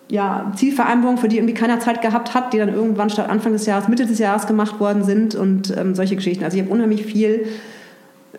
ja, 0.07 0.51
Zielvereinbarungen, 0.55 1.19
für 1.19 1.27
die 1.27 1.37
irgendwie 1.37 1.55
keiner 1.55 1.79
Zeit 1.79 2.01
gehabt 2.01 2.33
hat, 2.33 2.53
die 2.53 2.57
dann 2.57 2.73
irgendwann 2.73 3.09
statt 3.09 3.29
Anfang 3.29 3.53
des 3.53 3.65
Jahres, 3.65 3.87
Mitte 3.87 4.05
des 4.05 4.19
Jahres 4.19 4.45
gemacht 4.45 4.79
worden 4.79 5.03
sind 5.03 5.33
und 5.35 5.75
ähm, 5.75 5.95
solche 5.95 6.15
Geschichten. 6.15 6.43
Also 6.43 6.57
ich 6.57 6.63
habe 6.63 6.71
unheimlich 6.71 7.05
viel 7.05 7.47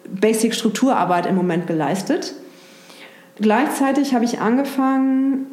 Basic-Strukturarbeit 0.08 1.26
im 1.26 1.34
Moment 1.34 1.66
geleistet. 1.66 2.34
Gleichzeitig 3.40 4.14
habe 4.14 4.24
ich 4.24 4.40
angefangen, 4.40 5.46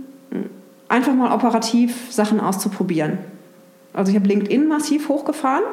einfach 0.87 1.13
mal 1.13 1.33
operativ 1.33 2.11
Sachen 2.11 2.39
auszuprobieren. 2.39 3.17
Also 3.93 4.11
ich 4.11 4.15
habe 4.15 4.27
LinkedIn 4.27 4.67
massiv 4.67 5.09
hochgefahren 5.09 5.63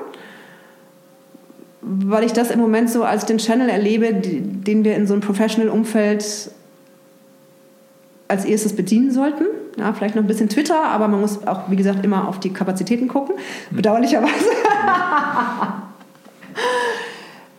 weil 1.82 2.24
ich 2.24 2.32
das 2.32 2.50
im 2.50 2.60
Moment 2.60 2.90
so 2.90 3.04
als 3.04 3.26
den 3.26 3.38
Channel 3.38 3.68
erlebe, 3.68 4.12
den 4.12 4.84
wir 4.84 4.96
in 4.96 5.06
so 5.06 5.14
einem 5.14 5.22
Professional-Umfeld 5.22 6.50
als 8.28 8.44
erstes 8.44 8.76
bedienen 8.76 9.10
sollten. 9.10 9.44
Ja, 9.78 9.92
vielleicht 9.92 10.14
noch 10.14 10.22
ein 10.22 10.28
bisschen 10.28 10.48
Twitter, 10.48 10.82
aber 10.82 11.08
man 11.08 11.20
muss 11.20 11.46
auch, 11.46 11.70
wie 11.70 11.76
gesagt, 11.76 12.04
immer 12.04 12.28
auf 12.28 12.38
die 12.38 12.52
Kapazitäten 12.52 13.08
gucken, 13.08 13.34
hm. 13.70 13.76
bedauerlicherweise. 13.76 14.30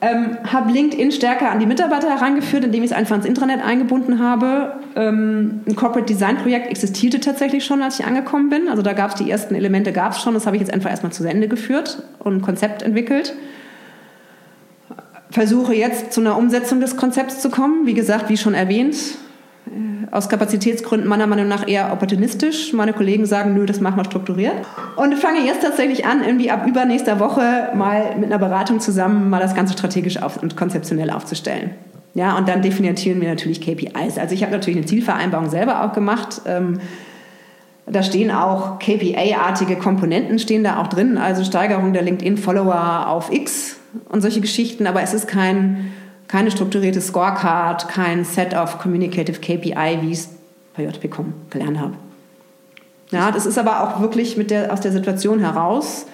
ähm, 0.02 0.38
habe 0.46 0.72
LinkedIn 0.72 1.12
stärker 1.12 1.52
an 1.52 1.60
die 1.60 1.66
Mitarbeiter 1.66 2.10
herangeführt, 2.10 2.64
indem 2.64 2.84
ich 2.84 2.92
es 2.92 2.98
einfach 2.98 3.16
ins 3.16 3.26
Intranet 3.26 3.62
eingebunden 3.62 4.20
habe. 4.20 4.76
Ähm, 4.96 5.62
ein 5.68 5.76
Corporate 5.76 6.06
Design 6.06 6.38
Projekt 6.38 6.68
existierte 6.70 7.20
tatsächlich 7.20 7.66
schon, 7.66 7.82
als 7.82 8.00
ich 8.00 8.06
angekommen 8.06 8.50
bin. 8.50 8.70
Also 8.70 8.84
da 8.84 8.94
gab 8.94 9.10
es 9.10 9.16
die 9.16 9.30
ersten 9.30 9.56
Elemente, 9.56 9.92
gab 9.92 10.12
es 10.12 10.22
schon. 10.22 10.36
Das 10.36 10.46
habe 10.46 10.56
ich 10.56 10.62
jetzt 10.62 10.74
einfach 10.74 10.92
erstmal 10.92 11.12
zu 11.12 11.26
Ende 11.26 11.48
geführt 11.48 12.04
und 12.20 12.36
ein 12.36 12.42
Konzept 12.42 12.84
entwickelt 12.84 13.34
versuche 15.32 15.74
jetzt 15.74 16.14
zu 16.14 16.22
einer 16.22 16.38
Umsetzung 16.38 16.80
des 16.80 16.98
Konzepts 16.98 17.40
zu 17.40 17.50
kommen. 17.50 17.86
Wie 17.86 17.94
gesagt, 17.94 18.30
wie 18.30 18.38
schon 18.38 18.54
erwähnt, 18.54 18.96
äh, 19.68 20.14
aus 20.14 20.30
Kapazitätsgründen 20.30 21.08
meiner 21.10 21.26
Meinung 21.26 21.48
nach 21.48 21.68
eher 21.68 21.92
opportunistisch. 21.92 22.74
Meine 22.74 22.94
Kollegen 22.94 23.26
sagen, 23.26 23.54
nö, 23.54 23.66
das 23.66 23.80
machen 23.80 23.98
wir 23.98 24.06
strukturiert. 24.06 24.54
Und 24.98 25.16
fange 25.16 25.40
jetzt 25.46 25.62
tatsächlich 25.62 26.06
an, 26.06 26.24
irgendwie 26.24 26.52
ab 26.52 26.68
übernächster 26.68 27.20
Woche 27.20 27.70
mal 27.76 28.16
mit 28.18 28.26
einer 28.26 28.40
Beratung 28.40 28.80
zusammen 28.80 29.30
mal 29.30 29.40
das 29.40 29.56
Ganze 29.56 29.74
strategisch 29.74 30.22
auf 30.22 30.42
und 30.42 30.56
konzeptionell 30.56 31.10
aufzustellen. 31.10 31.72
Ja, 32.14 32.38
und 32.38 32.50
dann 32.50 32.62
definieren 32.62 33.22
wir 33.22 33.30
natürlich 33.30 33.62
KPIs. 33.62 34.18
Also 34.18 34.36
ich 34.36 34.44
habe 34.44 34.52
natürlich 34.52 34.78
eine 34.78 34.86
Zielvereinbarung 34.86 35.50
selber 35.50 35.84
auch 35.84 35.94
gemacht. 35.94 36.42
Ähm, 36.46 36.80
Da 37.88 38.04
stehen 38.04 38.32
auch 38.32 38.80
KPA-artige 38.80 39.76
Komponenten 39.76 40.40
stehen 40.40 40.64
da 40.64 40.80
auch 40.80 40.88
drin, 40.88 41.18
also 41.18 41.44
Steigerung 41.44 41.94
der 41.94 42.04
LinkedIn-Follower 42.04 43.08
auf 43.08 43.34
X 43.34 43.81
und 44.10 44.22
solche 44.22 44.42
Geschichten, 44.42 44.88
aber 44.88 45.02
es 45.02 45.14
ist 45.14 45.28
kein, 45.28 45.92
keine 46.28 46.52
strukturierte 46.52 47.02
Scorecard, 47.02 47.88
kein 47.88 48.26
Set 48.26 48.54
of 48.54 48.80
Communicative 48.80 49.40
KPI, 49.40 50.00
wie 50.02 50.12
ich 50.12 50.20
es 50.20 50.30
bei 50.76 50.84
JPCom 50.84 51.34
gelernt 51.50 51.80
habe. 51.80 51.94
Ja, 53.12 53.32
das 53.32 53.46
ist 53.46 53.58
aber 53.58 53.84
auch 53.84 54.02
wirklich 54.02 54.38
mit 54.38 54.52
der, 54.52 54.72
aus 54.72 54.80
der 54.80 54.94
Situation 54.94 55.40
heraus. 55.40 56.06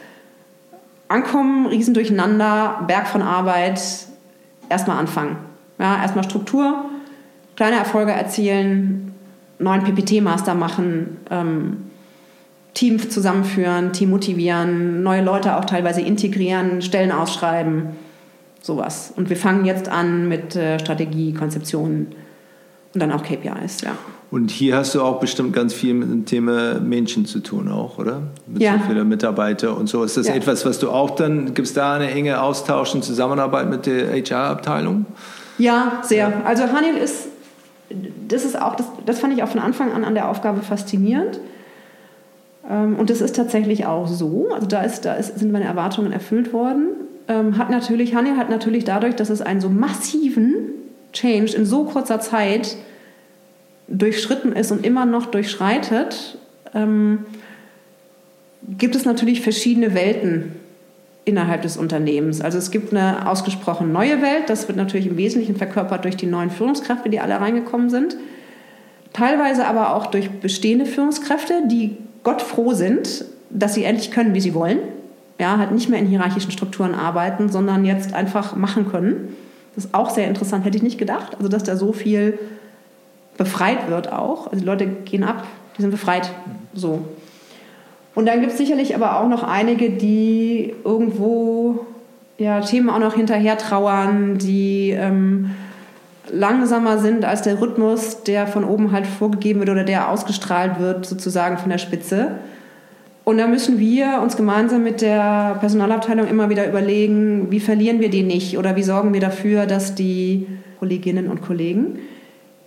Ankommen, 1.07 1.67
Riesendurcheinander, 1.67 2.83
Berg 2.87 3.07
von 3.07 3.21
Arbeit, 3.21 3.79
erstmal 4.67 4.97
anfangen. 4.97 5.37
Ja, 5.79 6.01
erstmal 6.01 6.23
Struktur, 6.23 6.85
kleine 7.55 7.77
Erfolge 7.77 8.11
erzielen, 8.11 9.13
neuen 9.59 9.83
PPT-Master 9.83 10.55
machen, 10.55 11.17
ähm, 11.29 11.86
Team 12.77 13.09
zusammenführen, 13.09 13.91
Team 13.91 14.11
motivieren, 14.11 15.01
neue 15.01 15.23
Leute 15.23 15.57
auch 15.57 15.65
teilweise 15.65 16.01
integrieren, 16.01 16.83
Stellen 16.83 17.11
ausschreiben, 17.11 17.87
sowas. 18.61 19.11
Und 19.15 19.31
wir 19.31 19.35
fangen 19.35 19.65
jetzt 19.65 19.89
an 19.89 20.27
mit 20.27 20.55
äh, 20.55 20.77
Strategie, 20.77 21.33
Konzeption 21.33 22.05
und 22.93 23.01
dann 23.01 23.11
auch 23.11 23.23
KPIs, 23.23 23.81
ja. 23.81 23.97
Und 24.29 24.51
hier 24.51 24.77
hast 24.77 24.93
du 24.93 25.01
auch 25.01 25.19
bestimmt 25.19 25.53
ganz 25.53 25.73
viel 25.73 25.95
mit 25.95 26.11
dem 26.11 26.25
Thema 26.25 26.79
Menschen 26.79 27.25
zu 27.25 27.39
tun, 27.39 27.67
auch, 27.67 27.97
oder? 27.97 28.21
Mit 28.45 28.61
ja. 28.61 28.73
so 28.73 28.91
vielen 28.91 29.07
Mitarbeiter 29.07 29.75
und 29.75 29.89
so. 29.89 30.03
Ist 30.03 30.15
das 30.17 30.27
ja. 30.27 30.35
etwas, 30.35 30.63
was 30.63 30.77
du 30.77 30.91
auch 30.91 31.11
dann, 31.11 31.55
gibt 31.55 31.67
es 31.67 31.73
da 31.73 31.95
eine 31.95 32.11
enge 32.11 32.39
Austausch 32.39 32.93
und 32.93 33.03
Zusammenarbeit 33.03 33.71
mit 33.71 33.87
der 33.87 34.11
HR-Abteilung? 34.11 35.07
Ja, 35.57 36.01
sehr. 36.03 36.29
Ja. 36.29 36.41
Also 36.45 36.65
Haniel 36.71 36.97
ist, 36.97 37.29
das 38.27 38.45
ist 38.45 38.61
auch, 38.61 38.75
das, 38.75 38.85
das 39.03 39.19
fand 39.19 39.33
ich 39.33 39.41
auch 39.41 39.49
von 39.49 39.61
Anfang 39.61 39.93
an 39.93 40.03
an 40.03 40.13
der 40.13 40.29
Aufgabe 40.29 40.61
faszinierend. 40.61 41.39
Ähm, 42.69 42.95
und 42.97 43.09
das 43.09 43.21
ist 43.21 43.35
tatsächlich 43.35 43.85
auch 43.85 44.07
so. 44.07 44.49
Also 44.53 44.67
da, 44.67 44.81
ist, 44.81 45.05
da 45.05 45.13
ist, 45.13 45.39
sind 45.39 45.51
meine 45.51 45.65
Erwartungen 45.65 46.11
erfüllt 46.11 46.53
worden. 46.53 46.87
Ähm, 47.27 47.57
hat 47.57 47.69
natürlich, 47.69 48.15
Haniel 48.15 48.37
hat 48.37 48.49
natürlich 48.49 48.83
dadurch, 48.83 49.15
dass 49.15 49.29
es 49.29 49.41
einen 49.41 49.61
so 49.61 49.69
massiven 49.69 50.73
Change 51.13 51.55
in 51.55 51.65
so 51.65 51.85
kurzer 51.85 52.19
Zeit 52.19 52.77
durchschritten 53.87 54.53
ist 54.53 54.71
und 54.71 54.85
immer 54.85 55.05
noch 55.05 55.27
durchschreitet, 55.27 56.37
ähm, 56.73 57.25
gibt 58.77 58.95
es 58.95 59.05
natürlich 59.05 59.41
verschiedene 59.41 59.93
Welten 59.93 60.51
innerhalb 61.23 61.61
des 61.61 61.77
Unternehmens. 61.77 62.41
Also 62.41 62.57
es 62.57 62.71
gibt 62.71 62.93
eine 62.93 63.29
ausgesprochen 63.29 63.91
neue 63.91 64.21
Welt, 64.21 64.43
das 64.47 64.67
wird 64.67 64.77
natürlich 64.77 65.07
im 65.07 65.17
Wesentlichen 65.17 65.55
verkörpert 65.55 66.05
durch 66.05 66.15
die 66.15 66.25
neuen 66.25 66.49
Führungskräfte, 66.49 67.09
die 67.09 67.19
alle 67.19 67.39
reingekommen 67.39 67.89
sind. 67.89 68.17
Teilweise 69.13 69.65
aber 69.67 69.95
auch 69.95 70.07
durch 70.07 70.29
bestehende 70.29 70.85
Führungskräfte, 70.85 71.63
die 71.67 71.97
Gott 72.27 72.41
froh 72.41 72.73
sind, 72.73 73.23
dass 73.49 73.73
sie 73.73 73.85
endlich 73.85 74.11
können, 74.11 74.33
wie 74.33 74.41
sie 74.41 74.53
wollen. 74.53 74.79
Ja, 75.39 75.57
halt 75.57 75.71
nicht 75.71 75.87
mehr 75.87 75.97
in 75.97 76.07
hierarchischen 76.07 76.51
Strukturen 76.51 76.93
arbeiten, 76.93 77.47
sondern 77.47 77.85
jetzt 77.85 78.13
einfach 78.13 78.53
machen 78.53 78.91
können. 78.91 79.33
Das 79.75 79.85
ist 79.85 79.93
auch 79.93 80.09
sehr 80.09 80.27
interessant, 80.27 80.65
hätte 80.65 80.75
ich 80.75 80.83
nicht 80.83 80.97
gedacht. 80.97 81.35
Also, 81.37 81.47
dass 81.47 81.63
da 81.63 81.77
so 81.77 81.93
viel 81.93 82.37
befreit 83.37 83.89
wird 83.89 84.11
auch. 84.11 84.47
Also 84.47 84.59
die 84.59 84.65
Leute 84.65 84.87
gehen 84.87 85.23
ab, 85.23 85.47
die 85.77 85.83
sind 85.83 85.91
befreit. 85.91 86.29
So. 86.73 86.99
Und 88.13 88.25
dann 88.25 88.41
gibt 88.41 88.51
es 88.51 88.57
sicherlich 88.57 88.93
aber 88.93 89.21
auch 89.21 89.29
noch 89.29 89.43
einige, 89.43 89.91
die 89.91 90.75
irgendwo 90.83 91.85
ja, 92.37 92.59
Themen 92.59 92.89
auch 92.89 92.99
noch 92.99 93.13
hinterher 93.13 93.57
trauern, 93.57 94.37
die 94.37 94.89
ähm, 94.89 95.51
langsamer 96.31 96.97
sind 96.97 97.25
als 97.25 97.41
der 97.41 97.59
Rhythmus, 97.59 98.23
der 98.23 98.47
von 98.47 98.63
oben 98.63 98.91
halt 98.91 99.07
vorgegeben 99.07 99.59
wird 99.59 99.69
oder 99.69 99.83
der 99.83 100.09
ausgestrahlt 100.09 100.79
wird, 100.79 101.05
sozusagen 101.05 101.57
von 101.57 101.69
der 101.69 101.77
Spitze. 101.77 102.31
Und 103.23 103.37
da 103.37 103.47
müssen 103.47 103.79
wir 103.79 104.21
uns 104.21 104.37
gemeinsam 104.37 104.83
mit 104.83 105.01
der 105.01 105.57
Personalabteilung 105.59 106.27
immer 106.27 106.49
wieder 106.49 106.67
überlegen, 106.67 107.51
wie 107.51 107.59
verlieren 107.59 107.99
wir 107.99 108.09
die 108.09 108.23
nicht 108.23 108.57
oder 108.57 108.75
wie 108.75 108.83
sorgen 108.83 109.13
wir 109.13 109.19
dafür, 109.19 109.65
dass 109.65 109.95
die 109.95 110.47
Kolleginnen 110.79 111.27
und 111.29 111.41
Kollegen 111.41 111.99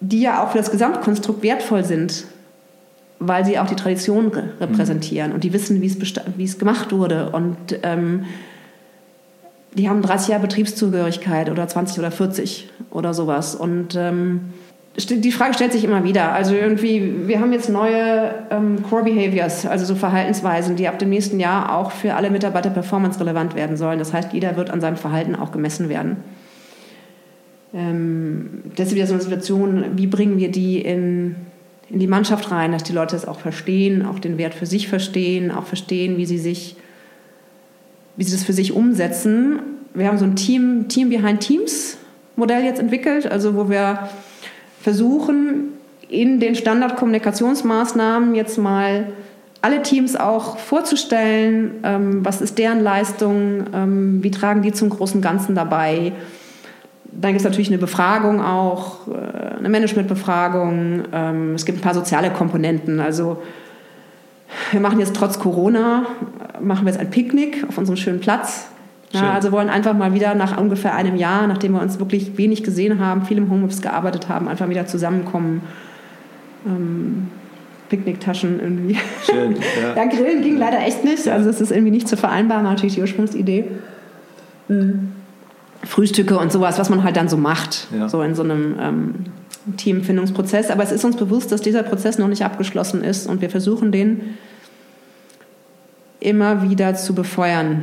die 0.01 0.23
ja 0.23 0.43
auch 0.43 0.51
für 0.51 0.59
das 0.59 0.70
Gesamtkonstrukt 0.70 1.43
wertvoll 1.43 1.85
sind, 1.85 2.24
weil 3.19 3.45
sie 3.45 3.59
auch 3.59 3.66
die 3.66 3.77
Tradition 3.77 4.28
re 4.28 4.55
repräsentieren 4.61 5.32
und 5.32 5.45
die 5.45 5.53
wissen, 5.53 5.81
wie 5.82 6.45
es 6.45 6.59
gemacht 6.59 6.91
wurde. 6.93 7.31
Und 7.31 7.57
ähm, 7.82 8.24
die 9.74 9.88
haben 9.88 10.02
30 10.02 10.28
Jahre 10.28 10.42
Betriebszugehörigkeit 10.42 11.51
oder 11.51 11.66
20 11.66 11.98
oder 11.98 12.10
40 12.10 12.68
oder 12.90 13.14
sowas. 13.14 13.55
Und 13.55 13.94
ähm, 13.97 14.52
die 14.97 15.32
Frage 15.32 15.55
stellt 15.55 15.72
sich 15.72 15.84
immer 15.84 16.05
wieder. 16.05 16.32
Also 16.32 16.55
irgendwie, 16.55 17.28
wir 17.28 17.40
haben 17.40 17.52
jetzt 17.52 17.68
neue 17.68 18.34
ähm, 18.51 18.82
Core 18.82 19.05
Behaviors, 19.05 19.66
also 19.66 19.84
so 19.84 19.94
Verhaltensweisen, 19.94 20.76
die 20.76 20.88
ab 20.88 20.98
dem 20.98 21.10
nächsten 21.10 21.38
Jahr 21.38 21.76
auch 21.76 21.92
für 21.92 22.14
alle 22.14 22.30
Mitarbeiter 22.30 22.70
performance 22.70 23.20
relevant 23.20 23.55
werden 23.55 23.76
sollen. 23.76 23.98
Das 23.98 24.12
heißt, 24.12 24.32
jeder 24.32 24.56
wird 24.56 24.70
an 24.70 24.80
seinem 24.80 24.97
Verhalten 24.97 25.36
auch 25.36 25.52
gemessen 25.52 25.88
werden 25.88 26.16
ähm, 27.72 28.62
das 28.76 28.88
ist 28.88 28.94
wieder 28.94 29.06
so 29.06 29.14
eine 29.14 29.22
Situation, 29.22 29.84
wie 29.97 30.06
bringen 30.06 30.38
wir 30.38 30.51
die 30.51 30.80
in, 30.80 31.36
in 31.88 31.98
die 31.98 32.06
Mannschaft 32.06 32.51
rein, 32.51 32.72
dass 32.72 32.82
die 32.82 32.92
Leute 32.92 33.16
es 33.16 33.26
auch 33.26 33.40
verstehen, 33.40 34.05
auch 34.05 34.18
den 34.18 34.38
Wert 34.38 34.55
für 34.55 34.66
sich 34.66 34.88
verstehen, 34.88 35.51
auch 35.51 35.66
verstehen, 35.66 36.16
wie 36.16 36.26
sie 36.26 36.38
sich, 36.38 36.76
wie 38.20 38.24
sie 38.24 38.32
das 38.32 38.44
für 38.44 38.52
sich 38.52 38.74
umsetzen. 38.74 39.60
Wir 39.94 40.06
haben 40.06 40.18
so 40.18 40.26
ein 40.26 40.36
Team, 40.36 40.88
Team 40.88 41.09
Behind 41.09 41.40
Teams 41.40 41.97
Modell 42.36 42.62
jetzt 42.64 42.78
entwickelt, 42.78 43.26
also 43.26 43.56
wo 43.56 43.70
wir 43.70 44.10
versuchen, 44.82 45.70
in 46.06 46.38
den 46.38 46.55
Standardkommunikationsmaßnahmen 46.55 48.34
jetzt 48.34 48.59
mal 48.59 49.06
alle 49.62 49.80
Teams 49.80 50.16
auch 50.16 50.59
vorzustellen, 50.59 51.76
ähm, 51.82 52.22
was 52.22 52.42
ist 52.42 52.59
deren 52.59 52.82
Leistung, 52.82 53.64
ähm, 53.72 54.22
wie 54.22 54.30
tragen 54.30 54.60
die 54.60 54.72
zum 54.72 54.90
großen 54.90 55.22
Ganzen 55.22 55.55
dabei, 55.55 56.12
dann 57.10 57.32
gibt 57.32 57.40
es 57.40 57.44
natürlich 57.44 57.68
eine 57.68 57.78
Befragung 57.78 58.42
auch, 58.42 59.09
äh, 59.09 59.59
eine 59.59 59.70
Managementbefragung. 59.70 61.05
Ähm, 61.10 61.55
es 61.55 61.64
gibt 61.64 61.78
ein 61.78 61.82
paar 61.82 61.94
soziale 61.94 62.30
Komponenten. 62.30 63.01
Also 63.01 63.42
wir 64.70 64.81
machen 64.81 64.98
jetzt 64.98 65.14
trotz 65.14 65.39
Corona, 65.39 66.06
machen 66.60 66.85
wir 66.85 66.93
jetzt 66.93 67.01
ein 67.01 67.10
Picknick 67.10 67.64
auf 67.68 67.78
unserem 67.78 67.97
schönen 67.97 68.20
Platz. 68.20 68.68
Ja, 69.12 69.32
also 69.32 69.51
wollen 69.51 69.68
einfach 69.68 69.94
mal 69.94 70.14
wieder 70.14 70.36
nach 70.36 70.56
ungefähr 70.56 70.94
einem 70.94 71.16
Jahr, 71.16 71.48
nachdem 71.48 71.72
wir 71.72 71.82
uns 71.82 71.98
wirklich 71.98 72.39
wenig 72.39 72.62
gesehen 72.62 73.01
haben, 73.01 73.24
viel 73.24 73.39
im 73.39 73.51
Homeoffice 73.51 73.82
gearbeitet 73.82 74.28
haben, 74.28 74.47
einfach 74.47 74.68
wieder 74.68 74.86
zusammenkommen. 74.86 75.62
Ähm, 76.64 77.28
Picknicktaschen 77.89 78.60
irgendwie. 78.60 78.97
Schön. 79.27 79.56
Ja. 79.82 79.97
ja, 79.97 80.05
Grillen 80.05 80.43
ging 80.43 80.56
leider 80.56 80.78
echt 80.78 81.05
nicht. 81.05 81.27
Also 81.28 81.51
es 81.51 81.60
ist 81.60 81.72
irgendwie 81.72 81.90
nicht 81.90 82.06
zu 82.09 82.16
vereinbaren, 82.16 82.64
war 82.64 82.72
natürlich 82.72 82.94
die 82.94 83.01
Ursprungsidee. 83.01 83.64
Mhm. 84.68 85.12
Frühstücke 85.82 86.39
und 86.39 86.52
sowas, 86.52 86.78
was 86.78 86.89
man 86.89 87.02
halt 87.02 87.16
dann 87.16 87.28
so 87.28 87.36
macht, 87.36 87.89
ja. 87.97 88.09
so 88.09 88.22
in 88.22 88.35
so 88.35 88.43
einem 88.43 88.77
ähm, 88.81 89.14
Teamfindungsprozess. 89.76 90.70
Aber 90.70 90.82
es 90.82 90.92
ist 90.92 91.05
uns 91.05 91.16
bewusst, 91.16 91.52
dass 91.52 91.60
dieser 91.60 91.82
Prozess 91.82 92.18
noch 92.18 92.28
nicht 92.28 92.44
abgeschlossen 92.44 93.02
ist 93.02 93.26
und 93.26 93.40
wir 93.40 93.51
versuchen 93.51 93.92
den 93.92 94.34
immer 96.20 96.68
wieder 96.68 96.94
zu 96.94 97.14
befeuern, 97.14 97.82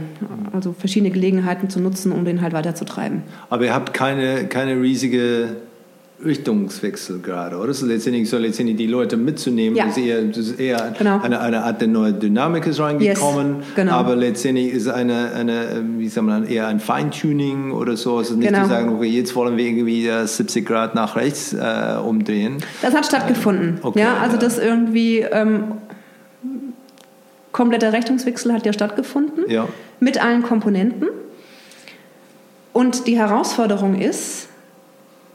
also 0.53 0.73
verschiedene 0.77 1.11
Gelegenheiten 1.11 1.69
zu 1.69 1.79
nutzen, 1.79 2.11
um 2.11 2.23
den 2.23 2.41
halt 2.41 2.53
weiterzutreiben. 2.53 3.23
Aber 3.49 3.65
ihr 3.65 3.73
habt 3.73 3.93
keine, 3.93 4.45
keine 4.45 4.79
riesige 4.79 5.57
Richtungswechsel 6.23 7.19
gerade, 7.19 7.57
oder? 7.57 7.73
So 7.73 7.85
letztendlich, 7.85 8.27
so 8.27 8.37
letztendlich 8.37 8.77
die 8.77 8.87
Leute 8.87 9.17
mitzunehmen, 9.17 9.77
ja. 9.77 9.85
ist 9.85 9.97
eher, 9.97 10.23
das 10.23 10.37
ist 10.37 10.59
eher 10.59 10.93
genau. 10.97 11.21
eine, 11.21 11.39
eine 11.39 11.63
Art 11.63 11.79
der 11.79 11.87
neue 11.87 12.11
Dynamik 12.11 12.65
ist 12.65 12.79
reingekommen, 12.79 13.57
yes, 13.57 13.65
genau. 13.75 13.91
aber 13.93 14.15
letztendlich 14.15 14.73
ist 14.73 14.87
eine, 14.87 15.31
eine 15.33 15.83
wie 15.97 16.09
sagt 16.09 16.25
man, 16.25 16.47
eher 16.47 16.67
ein 16.67 16.79
Feintuning 16.79 17.71
oder 17.71 17.95
so. 17.97 18.19
Es 18.19 18.31
ist 18.31 18.37
nicht 18.37 18.47
genau. 18.47 18.63
zu 18.63 18.69
sagen, 18.69 18.95
okay, 18.95 19.09
jetzt 19.09 19.35
wollen 19.35 19.57
wir 19.57 19.65
irgendwie 19.65 20.09
70 20.09 20.65
Grad 20.65 20.95
nach 20.95 21.15
rechts 21.15 21.53
äh, 21.53 21.97
umdrehen. 22.03 22.57
Das 22.81 22.95
hat 22.95 23.05
stattgefunden. 23.05 23.75
Ähm, 23.75 23.79
okay, 23.83 23.99
ja, 23.99 24.17
also 24.17 24.37
das 24.37 24.57
irgendwie 24.57 25.19
ähm, 25.19 25.73
kompletter 27.51 27.93
Richtungswechsel 27.93 28.53
hat 28.53 28.65
ja 28.65 28.73
stattgefunden 28.73 29.45
ja. 29.49 29.67
mit 29.99 30.23
allen 30.23 30.41
Komponenten. 30.41 31.09
Und 32.73 33.07
die 33.07 33.17
Herausforderung 33.17 33.99
ist, 33.99 34.49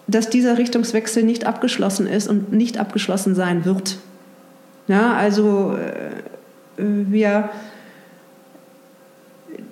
dass 0.06 0.30
dieser 0.30 0.58
Richtungswechsel 0.58 1.22
nicht 1.22 1.46
abgeschlossen 1.46 2.06
ist 2.06 2.28
und 2.28 2.52
nicht 2.52 2.78
abgeschlossen 2.78 3.34
sein 3.34 3.64
wird. 3.64 3.98
Ja, 4.88 5.14
also 5.14 5.76
äh, 5.76 6.82
wir 6.82 7.50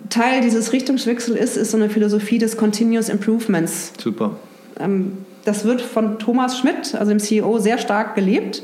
Teil 0.09 0.41
dieses 0.41 0.73
Richtungswechsels 0.73 1.39
ist, 1.39 1.57
ist 1.57 1.71
so 1.71 1.77
eine 1.77 1.89
Philosophie 1.89 2.39
des 2.39 2.57
Continuous 2.57 3.09
Improvements. 3.09 3.93
Super. 3.99 4.37
Ähm, 4.79 5.19
das 5.45 5.65
wird 5.65 5.81
von 5.81 6.19
Thomas 6.19 6.59
Schmidt, 6.59 6.95
also 6.95 7.11
dem 7.11 7.21
CEO, 7.21 7.59
sehr 7.59 7.79
stark 7.79 8.15
gelebt. 8.15 8.63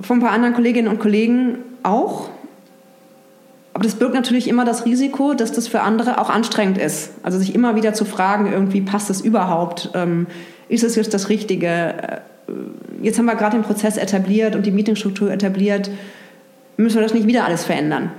Von 0.00 0.18
ein 0.18 0.20
paar 0.20 0.30
anderen 0.30 0.54
Kolleginnen 0.54 0.88
und 0.88 1.00
Kollegen 1.00 1.58
auch. 1.82 2.30
Aber 3.74 3.84
das 3.84 3.94
birgt 3.94 4.14
natürlich 4.14 4.48
immer 4.48 4.64
das 4.64 4.84
Risiko, 4.84 5.34
dass 5.34 5.52
das 5.52 5.66
für 5.66 5.80
andere 5.80 6.20
auch 6.20 6.28
anstrengend 6.28 6.78
ist. 6.78 7.10
Also 7.22 7.38
sich 7.38 7.54
immer 7.54 7.74
wieder 7.74 7.94
zu 7.94 8.04
fragen, 8.04 8.52
irgendwie 8.52 8.82
passt 8.82 9.08
das 9.08 9.20
überhaupt? 9.20 9.90
Ähm, 9.94 10.26
ist 10.68 10.84
es 10.84 10.94
jetzt 10.94 11.14
das 11.14 11.28
Richtige? 11.28 11.66
Äh, 11.66 12.20
jetzt 13.00 13.18
haben 13.18 13.26
wir 13.26 13.34
gerade 13.34 13.56
den 13.56 13.64
Prozess 13.64 13.96
etabliert 13.96 14.54
und 14.56 14.66
die 14.66 14.70
Meetingstruktur 14.70 15.30
etabliert, 15.30 15.90
müssen 16.76 16.96
wir 16.96 17.02
das 17.02 17.14
nicht 17.14 17.26
wieder 17.26 17.44
alles 17.46 17.64
verändern. 17.64 18.10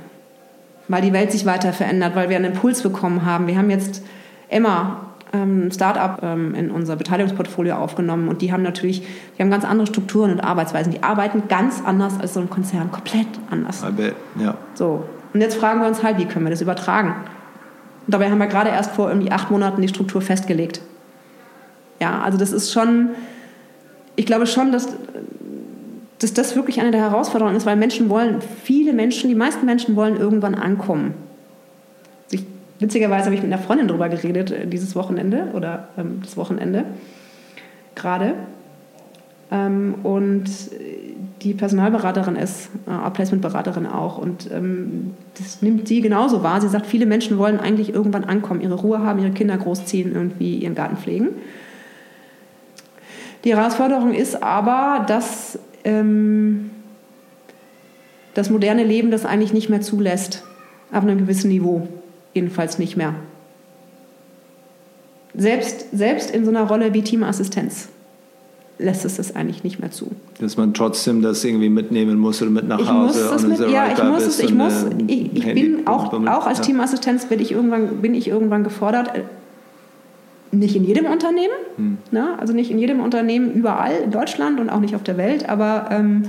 Weil 0.87 1.01
die 1.01 1.13
Welt 1.13 1.31
sich 1.31 1.45
weiter 1.45 1.71
verändert, 1.71 2.15
weil 2.15 2.29
wir 2.29 2.35
einen 2.35 2.53
Impuls 2.53 2.81
bekommen 2.81 3.25
haben. 3.25 3.47
Wir 3.47 3.57
haben 3.57 3.69
jetzt 3.69 4.03
Emma, 4.49 5.13
ähm, 5.33 5.71
Startup 5.71 6.21
ähm, 6.23 6.55
in 6.55 6.71
unser 6.71 6.95
Beteiligungsportfolio 6.95 7.75
aufgenommen 7.75 8.27
und 8.27 8.41
die 8.41 8.51
haben 8.51 8.63
natürlich, 8.63 9.01
die 9.37 9.41
haben 9.41 9.49
ganz 9.49 9.65
andere 9.65 9.87
Strukturen 9.87 10.31
und 10.31 10.41
Arbeitsweisen. 10.41 10.91
Die 10.91 11.03
arbeiten 11.03 11.43
ganz 11.47 11.81
anders 11.83 12.19
als 12.19 12.33
so 12.33 12.39
ein 12.39 12.49
Konzern, 12.49 12.91
komplett 12.91 13.27
anders. 13.49 13.83
Ja. 14.39 14.55
So. 14.73 15.03
Und 15.33 15.41
jetzt 15.41 15.55
fragen 15.55 15.81
wir 15.81 15.87
uns 15.87 16.03
halt, 16.03 16.17
wie 16.17 16.25
können 16.25 16.45
wir 16.45 16.51
das 16.51 16.61
übertragen? 16.61 17.15
Und 18.05 18.13
dabei 18.13 18.29
haben 18.29 18.37
wir 18.37 18.47
gerade 18.47 18.69
erst 18.69 18.91
vor 18.91 19.09
irgendwie 19.09 19.31
acht 19.31 19.49
Monaten 19.49 19.81
die 19.81 19.87
Struktur 19.87 20.21
festgelegt. 20.21 20.81
Ja, 21.99 22.21
also 22.21 22.37
das 22.37 22.51
ist 22.51 22.71
schon, 22.71 23.09
ich 24.15 24.25
glaube 24.25 24.45
schon, 24.45 24.71
dass, 24.71 24.89
dass 26.19 26.33
das 26.33 26.55
wirklich 26.55 26.81
eine 26.81 26.91
der 26.91 27.01
Herausforderungen 27.01 27.55
ist, 27.55 27.65
weil 27.65 27.77
Menschen 27.77 28.09
wollen, 28.09 28.41
viele 28.63 28.93
Menschen, 28.93 29.29
die 29.29 29.35
meisten 29.35 29.65
Menschen 29.65 29.95
wollen 29.95 30.17
irgendwann 30.17 30.55
ankommen. 30.55 31.13
Ich, 32.29 32.43
witzigerweise 32.79 33.25
habe 33.25 33.35
ich 33.35 33.41
mit 33.41 33.51
einer 33.51 33.61
Freundin 33.61 33.87
darüber 33.87 34.09
geredet 34.09 34.51
äh, 34.51 34.67
dieses 34.67 34.95
Wochenende 34.95 35.47
oder 35.53 35.87
ähm, 35.97 36.19
das 36.23 36.37
Wochenende 36.37 36.85
gerade. 37.95 38.35
Ähm, 39.51 39.95
und 40.03 40.45
die 41.43 41.53
Personalberaterin 41.53 42.35
ist, 42.35 42.69
äh, 42.87 42.91
Outplacement-Beraterin 42.91 43.85
auch. 43.85 44.17
Und 44.17 44.49
ähm, 44.51 45.13
das 45.37 45.61
nimmt 45.61 45.87
sie 45.87 46.01
genauso 46.01 46.43
wahr. 46.43 46.61
Sie 46.61 46.69
sagt, 46.69 46.85
viele 46.85 47.05
Menschen 47.05 47.37
wollen 47.37 47.59
eigentlich 47.59 47.93
irgendwann 47.93 48.23
ankommen, 48.23 48.61
ihre 48.61 48.75
Ruhe 48.75 48.99
haben, 48.99 49.19
ihre 49.19 49.31
Kinder 49.31 49.57
großziehen, 49.57 50.13
irgendwie 50.13 50.55
ihren 50.57 50.75
Garten 50.75 50.97
pflegen. 50.97 51.29
Die 53.43 53.55
Herausforderung 53.55 54.13
ist 54.13 54.41
aber, 54.41 55.05
dass 55.07 55.59
ähm, 55.83 56.71
das 58.33 58.49
moderne 58.49 58.83
Leben 58.83 59.11
das 59.11 59.25
eigentlich 59.25 59.53
nicht 59.53 59.69
mehr 59.69 59.81
zulässt. 59.81 60.43
Auf 60.91 61.03
einem 61.03 61.17
gewissen 61.17 61.49
Niveau. 61.49 61.87
Jedenfalls 62.33 62.79
nicht 62.79 62.95
mehr. 62.95 63.15
Selbst, 65.35 65.87
selbst 65.91 66.31
in 66.31 66.45
so 66.45 66.51
einer 66.51 66.63
Rolle 66.63 66.93
wie 66.93 67.01
Teamassistenz 67.01 67.89
lässt 68.79 69.05
es 69.05 69.17
das 69.17 69.35
eigentlich 69.35 69.63
nicht 69.63 69.79
mehr 69.79 69.91
zu. 69.91 70.11
Dass 70.39 70.57
man 70.57 70.73
trotzdem 70.73 71.21
das 71.21 71.43
irgendwie 71.43 71.69
mitnehmen 71.69 72.17
muss 72.17 72.41
oder 72.41 72.51
mit 72.51 72.67
nach 72.67 72.79
ich 72.79 72.89
Hause 72.89 73.29
muss 73.31 73.43
mit, 73.43 73.59
Ja, 73.71 73.91
ich 73.91 74.03
muss 74.03 74.23
es, 74.23 74.39
ich 74.39 74.53
muss, 74.53 74.85
ich, 75.07 75.33
ich 75.35 75.53
bin 75.53 75.87
auch, 75.87 76.11
auch 76.13 76.47
als 76.47 76.59
ja. 76.59 76.65
Teamassistenz 76.65 77.25
bin 77.25 77.39
ich, 77.39 77.51
irgendwann, 77.51 78.01
bin 78.01 78.13
ich 78.13 78.27
irgendwann 78.27 78.63
gefordert, 78.63 79.11
nicht 80.51 80.75
in 80.75 80.83
jedem 80.83 81.05
Unternehmen, 81.05 81.53
hm. 81.77 81.97
ne? 82.11 82.37
also 82.39 82.53
nicht 82.53 82.71
in 82.71 82.77
jedem 82.77 82.99
Unternehmen 82.99 83.53
überall 83.53 83.95
in 84.03 84.11
Deutschland 84.11 84.59
und 84.59 84.69
auch 84.69 84.79
nicht 84.79 84.95
auf 84.95 85.03
der 85.03 85.17
Welt, 85.17 85.49
aber 85.49 85.87
ähm, 85.91 86.23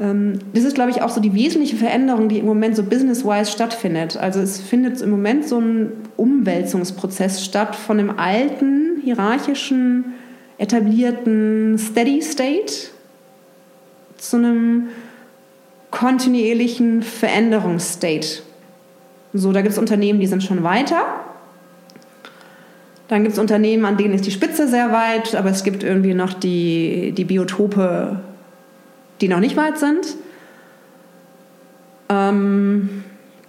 ähm, 0.00 0.38
das 0.52 0.64
ist, 0.64 0.74
glaube 0.74 0.90
ich, 0.90 1.02
auch 1.02 1.10
so 1.10 1.20
die 1.20 1.34
wesentliche 1.34 1.76
Veränderung, 1.76 2.28
die 2.28 2.38
im 2.38 2.46
Moment 2.46 2.76
so 2.76 2.84
business-wise 2.84 3.50
stattfindet. 3.50 4.16
Also 4.16 4.40
es 4.40 4.60
findet 4.60 5.00
im 5.00 5.10
Moment 5.10 5.48
so 5.48 5.60
ein 5.60 5.92
Umwälzungsprozess 6.16 7.44
statt 7.44 7.74
von 7.74 7.98
dem 7.98 8.18
alten, 8.18 9.00
hierarchischen, 9.02 10.14
etablierten 10.58 11.78
Steady 11.78 12.20
State 12.20 12.72
zu 14.16 14.36
einem 14.36 14.88
kontinuierlichen 15.90 17.02
Veränderungsstate. 17.02 18.42
So, 19.32 19.52
da 19.52 19.62
gibt 19.62 19.72
es 19.72 19.78
Unternehmen, 19.78 20.20
die 20.20 20.26
sind 20.26 20.42
schon 20.42 20.62
weiter 20.62 21.02
dann 23.08 23.22
gibt 23.22 23.32
es 23.32 23.38
Unternehmen, 23.38 23.86
an 23.86 23.96
denen 23.96 24.14
ist 24.14 24.26
die 24.26 24.30
Spitze 24.30 24.68
sehr 24.68 24.92
weit, 24.92 25.34
aber 25.34 25.48
es 25.48 25.64
gibt 25.64 25.82
irgendwie 25.82 26.12
noch 26.12 26.34
die, 26.34 27.12
die 27.16 27.24
Biotope, 27.24 28.20
die 29.22 29.28
noch 29.28 29.40
nicht 29.40 29.56
weit 29.56 29.78
sind. 29.78 30.06
Ähm, 32.10 33.04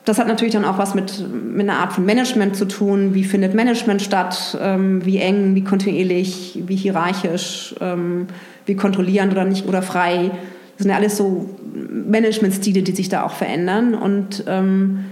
das 0.09 0.17
hat 0.17 0.27
natürlich 0.27 0.53
dann 0.53 0.65
auch 0.65 0.79
was 0.79 0.95
mit, 0.95 1.23
mit 1.29 1.69
einer 1.69 1.77
Art 1.77 1.93
von 1.93 2.03
Management 2.03 2.55
zu 2.55 2.65
tun. 2.65 3.13
Wie 3.13 3.23
findet 3.23 3.53
Management 3.53 4.01
statt? 4.01 4.57
Ähm, 4.59 5.05
wie 5.05 5.19
eng, 5.19 5.53
wie 5.53 5.63
kontinuierlich, 5.63 6.63
wie 6.65 6.75
hierarchisch, 6.75 7.75
ähm, 7.79 8.25
wie 8.65 8.75
kontrollierend 8.75 9.31
oder 9.31 9.45
nicht 9.45 9.67
oder 9.67 9.83
frei. 9.83 10.31
Das 10.77 10.83
sind 10.83 10.89
ja 10.89 10.97
alles 10.97 11.15
so 11.15 11.51
Managementstile, 11.73 12.81
die 12.81 12.93
sich 12.93 13.09
da 13.09 13.23
auch 13.23 13.33
verändern. 13.33 13.93
Und 13.93 14.45
ähm, 14.47 15.05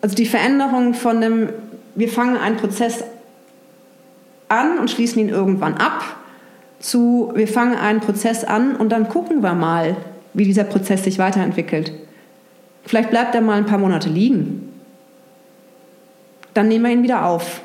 also 0.00 0.16
die 0.16 0.26
Veränderung 0.26 0.94
von 0.94 1.20
dem, 1.20 1.48
wir 1.94 2.08
fangen 2.08 2.36
einen 2.36 2.56
Prozess 2.56 3.04
an 4.48 4.78
und 4.80 4.90
schließen 4.90 5.20
ihn 5.20 5.28
irgendwann 5.28 5.74
ab, 5.74 6.02
zu 6.80 7.30
wir 7.36 7.46
fangen 7.46 7.76
einen 7.76 8.00
Prozess 8.00 8.42
an 8.42 8.74
und 8.74 8.90
dann 8.90 9.08
gucken 9.08 9.44
wir 9.44 9.54
mal, 9.54 9.96
wie 10.34 10.44
dieser 10.44 10.64
Prozess 10.64 11.04
sich 11.04 11.20
weiterentwickelt. 11.20 11.92
Vielleicht 12.86 13.10
bleibt 13.10 13.34
er 13.34 13.40
mal 13.40 13.58
ein 13.58 13.66
paar 13.66 13.78
Monate 13.78 14.08
liegen. 14.08 14.72
Dann 16.54 16.68
nehmen 16.68 16.84
wir 16.84 16.92
ihn 16.92 17.02
wieder 17.02 17.26
auf, 17.26 17.60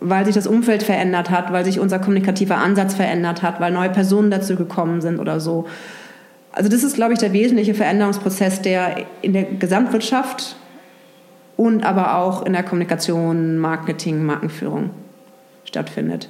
weil 0.00 0.24
sich 0.24 0.34
das 0.34 0.46
Umfeld 0.46 0.82
verändert 0.82 1.30
hat, 1.30 1.52
weil 1.52 1.64
sich 1.64 1.80
unser 1.80 1.98
kommunikativer 1.98 2.56
Ansatz 2.56 2.94
verändert 2.94 3.42
hat, 3.42 3.60
weil 3.60 3.72
neue 3.72 3.90
Personen 3.90 4.30
dazu 4.30 4.56
gekommen 4.56 5.00
sind 5.00 5.18
oder 5.18 5.40
so. 5.40 5.66
Also 6.52 6.70
das 6.70 6.84
ist, 6.84 6.94
glaube 6.94 7.12
ich, 7.12 7.18
der 7.18 7.32
wesentliche 7.32 7.74
Veränderungsprozess, 7.74 8.62
der 8.62 9.04
in 9.22 9.32
der 9.32 9.42
Gesamtwirtschaft 9.42 10.56
und 11.56 11.84
aber 11.84 12.16
auch 12.16 12.46
in 12.46 12.52
der 12.52 12.62
Kommunikation, 12.62 13.58
Marketing, 13.58 14.24
Markenführung 14.24 14.90
stattfindet. 15.64 16.28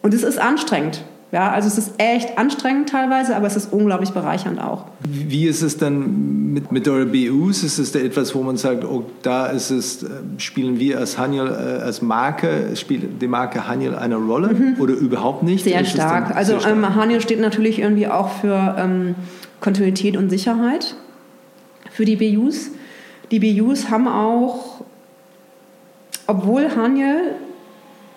Und 0.00 0.14
es 0.14 0.22
ist 0.22 0.38
anstrengend. 0.38 1.04
Ja, 1.32 1.52
also 1.52 1.68
es 1.68 1.78
ist 1.78 1.92
echt 1.98 2.38
anstrengend 2.38 2.88
teilweise, 2.88 3.36
aber 3.36 3.46
es 3.46 3.54
ist 3.54 3.72
unglaublich 3.72 4.10
bereichernd 4.10 4.60
auch. 4.60 4.86
Wie 5.08 5.46
ist 5.46 5.62
es 5.62 5.76
dann 5.76 6.52
mit, 6.52 6.72
mit 6.72 6.88
euren 6.88 7.12
BUs? 7.12 7.62
Ist 7.62 7.78
es 7.78 7.92
da 7.92 8.00
etwas, 8.00 8.34
wo 8.34 8.42
man 8.42 8.56
sagt, 8.56 8.84
oh, 8.84 9.04
da 9.22 9.46
ist 9.46 9.70
es, 9.70 10.02
äh, 10.02 10.08
spielen 10.38 10.80
wir 10.80 10.98
als 10.98 11.18
Haniel, 11.18 11.46
äh, 11.46 11.82
als 11.82 12.02
Marke, 12.02 12.74
spielt 12.74 13.22
die 13.22 13.28
Marke 13.28 13.68
Haniel 13.68 13.94
eine 13.94 14.16
Rolle 14.16 14.48
mhm. 14.48 14.76
oder 14.80 14.94
überhaupt 14.94 15.44
nicht? 15.44 15.62
Sehr 15.62 15.82
ist 15.82 15.90
stark. 15.90 16.34
Also 16.34 16.52
sehr 16.52 16.60
stark? 16.62 16.76
Ähm, 16.76 16.94
Haniel 16.96 17.20
steht 17.20 17.40
natürlich 17.40 17.78
irgendwie 17.78 18.08
auch 18.08 18.30
für 18.30 18.74
ähm, 18.76 19.14
Kontinuität 19.60 20.16
und 20.16 20.30
Sicherheit 20.30 20.96
für 21.92 22.04
die 22.04 22.16
BUs. 22.16 22.70
Die 23.30 23.38
BUs 23.38 23.88
haben 23.88 24.08
auch, 24.08 24.80
obwohl 26.26 26.74
Haniel 26.74 27.36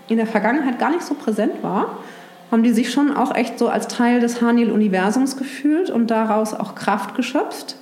in 0.07 0.17
der 0.17 0.25
Vergangenheit 0.27 0.79
gar 0.79 0.89
nicht 0.89 1.03
so 1.03 1.13
präsent 1.13 1.61
war, 1.61 1.99
haben 2.53 2.61
die 2.61 2.71
sich 2.71 2.91
schon 2.91 3.11
auch 3.11 3.33
echt 3.33 3.57
so 3.57 3.67
als 3.67 3.87
Teil 3.87 4.19
des 4.19 4.39
Haniel-Universums 4.39 5.37
gefühlt 5.37 5.89
und 5.89 6.11
daraus 6.11 6.53
auch 6.53 6.75
Kraft 6.75 7.15
geschöpft. 7.15 7.77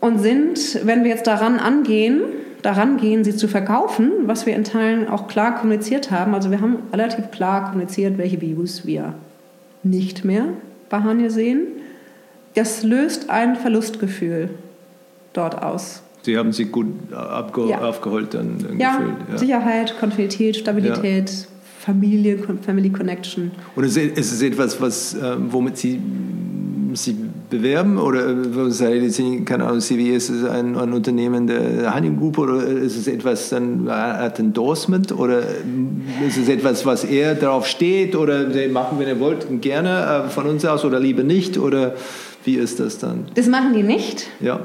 Und 0.00 0.20
sind, 0.20 0.86
wenn 0.86 1.02
wir 1.02 1.10
jetzt 1.10 1.26
daran 1.26 1.58
angehen, 1.58 2.20
daran 2.62 2.96
gehen, 2.96 3.24
sie 3.24 3.34
zu 3.34 3.48
verkaufen, 3.48 4.12
was 4.26 4.46
wir 4.46 4.54
in 4.54 4.62
Teilen 4.62 5.08
auch 5.08 5.26
klar 5.26 5.56
kommuniziert 5.56 6.12
haben. 6.12 6.32
Also 6.32 6.52
wir 6.52 6.60
haben 6.60 6.76
relativ 6.92 7.32
klar 7.32 7.64
kommuniziert, 7.64 8.18
welche 8.18 8.40
Views 8.40 8.86
wir 8.86 9.14
nicht 9.82 10.24
mehr 10.24 10.44
bei 10.88 11.00
Haniel 11.00 11.30
sehen. 11.30 11.66
Das 12.54 12.84
löst 12.84 13.30
ein 13.30 13.56
Verlustgefühl 13.56 14.50
dort 15.32 15.60
aus. 15.60 16.04
Sie 16.22 16.38
haben 16.38 16.52
sich 16.52 16.70
gut 16.70 16.86
abge 17.12 17.68
ja. 17.68 17.80
aufgeholt 17.80 18.34
dann, 18.34 18.78
ja. 18.78 19.00
Ja, 19.28 19.36
Sicherheit, 19.38 19.98
Kontinuität, 19.98 20.56
Stabilität, 20.56 21.30
ja. 21.30 21.55
Familie, 21.86 22.36
Family 22.62 22.90
Connection. 22.90 23.52
Und 23.76 23.84
ist 23.84 23.96
es 23.96 24.42
etwas, 24.42 24.80
was, 24.80 25.14
äh, 25.14 25.36
womit 25.38 25.76
Sie 25.76 26.00
sich 26.94 27.14
bewerben 27.48 27.96
oder 27.96 28.30
äh, 28.30 29.40
keine 29.44 29.66
Ahnung, 29.66 29.80
CVS 29.80 30.30
ist 30.30 30.44
ein, 30.44 30.76
ein 30.76 30.92
Unternehmen 30.92 31.46
der 31.46 31.94
Honey 31.94 32.10
Group 32.10 32.38
oder 32.38 32.66
ist 32.66 32.96
es 32.96 33.06
etwas 33.06 33.50
dann 33.50 33.88
ein 33.88 34.32
Endorsement 34.36 35.12
oder 35.12 35.42
ist 36.26 36.36
es 36.36 36.48
etwas, 36.48 36.84
was 36.86 37.04
er 37.04 37.36
darauf 37.36 37.68
steht 37.68 38.16
oder 38.16 38.48
machen, 38.68 38.98
wenn 38.98 39.06
ihr 39.06 39.20
wollt, 39.20 39.46
gerne 39.62 40.24
äh, 40.26 40.28
von 40.28 40.46
uns 40.46 40.64
aus 40.64 40.84
oder 40.84 40.98
lieber 40.98 41.22
nicht 41.22 41.56
oder 41.56 41.94
wie 42.44 42.56
ist 42.56 42.80
das 42.80 42.98
dann? 42.98 43.26
Das 43.34 43.46
machen 43.46 43.74
die 43.74 43.84
nicht. 43.84 44.26
Ja. 44.40 44.60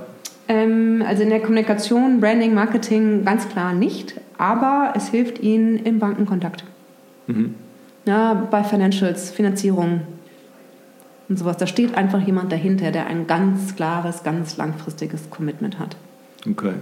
Ähm, 0.47 1.03
also 1.07 1.21
in 1.21 1.29
der 1.29 1.41
Kommunikation, 1.41 2.19
Branding, 2.19 2.55
Marketing 2.55 3.23
ganz 3.23 3.47
klar 3.47 3.73
nicht, 3.73 4.15
aber 4.39 4.93
es 4.95 5.09
hilft 5.09 5.39
ihnen 5.39 5.77
im 5.77 5.99
Bankenkontakt. 5.99 6.63
Mhm. 7.27 7.55
Ja, 8.05 8.33
bei 8.49 8.63
Financials, 8.63 9.29
Finanzierung 9.29 10.01
und 11.29 11.37
sowas. 11.37 11.57
Da 11.57 11.67
steht 11.67 11.95
einfach 11.95 12.19
jemand 12.19 12.51
dahinter, 12.51 12.91
der 12.91 13.07
ein 13.07 13.27
ganz 13.27 13.75
klares, 13.75 14.23
ganz 14.23 14.57
langfristiges 14.57 15.29
Commitment 15.29 15.79
hat. 15.79 15.95
Okay, 16.49 16.73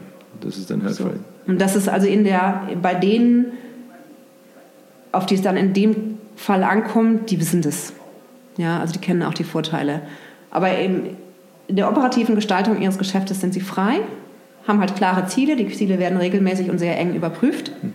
das 0.42 0.58
ist 0.58 0.72
dann 0.72 0.82
hilfreich. 0.82 1.14
So. 1.14 1.52
Und 1.52 1.60
das 1.60 1.76
ist 1.76 1.90
also 1.90 2.08
in 2.08 2.24
der, 2.24 2.70
bei 2.82 2.96
denen, 2.96 3.54
auf 5.12 5.26
die 5.26 5.36
es 5.36 5.42
dann 5.42 5.58
in 5.58 5.74
dem 5.74 6.18
Fall 6.36 6.64
ankommt, 6.64 7.32
die 7.32 7.40
wissen 7.40 7.62
das. 7.62 7.94
Ja, 8.58 8.80
also 8.80 8.94
die 8.94 9.00
kennen 9.00 9.24
auch 9.24 9.34
die 9.34 9.44
Vorteile. 9.44 10.02
Aber 10.52 10.78
eben 10.78 11.18
in 11.68 11.76
der 11.76 11.90
operativen 11.90 12.36
Gestaltung 12.36 12.82
ihres 12.82 12.98
Geschäftes 12.98 13.42
sind 13.42 13.54
sie 13.54 13.62
frei, 13.62 14.00
haben 14.68 14.80
halt 14.80 14.96
klare 14.96 15.28
Ziele. 15.28 15.56
Die 15.56 15.68
Ziele 15.70 16.00
werden 16.00 16.18
regelmäßig 16.18 16.70
und 16.70 16.80
sehr 16.80 16.98
eng 16.98 17.14
überprüft. 17.14 17.72
Ähm, 17.84 17.94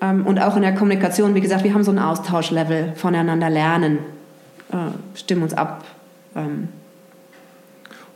und 0.00 0.38
auch 0.38 0.56
in 0.56 0.62
der 0.62 0.74
Kommunikation, 0.74 1.34
wie 1.34 1.40
gesagt, 1.40 1.64
wir 1.64 1.72
haben 1.72 1.84
so 1.84 1.90
ein 1.90 1.98
Austauschlevel, 1.98 2.92
voneinander 2.96 3.48
lernen, 3.48 3.98
äh, 4.70 4.76
stimmen 5.14 5.42
uns 5.42 5.54
ab. 5.54 5.84
Ähm. 6.34 6.68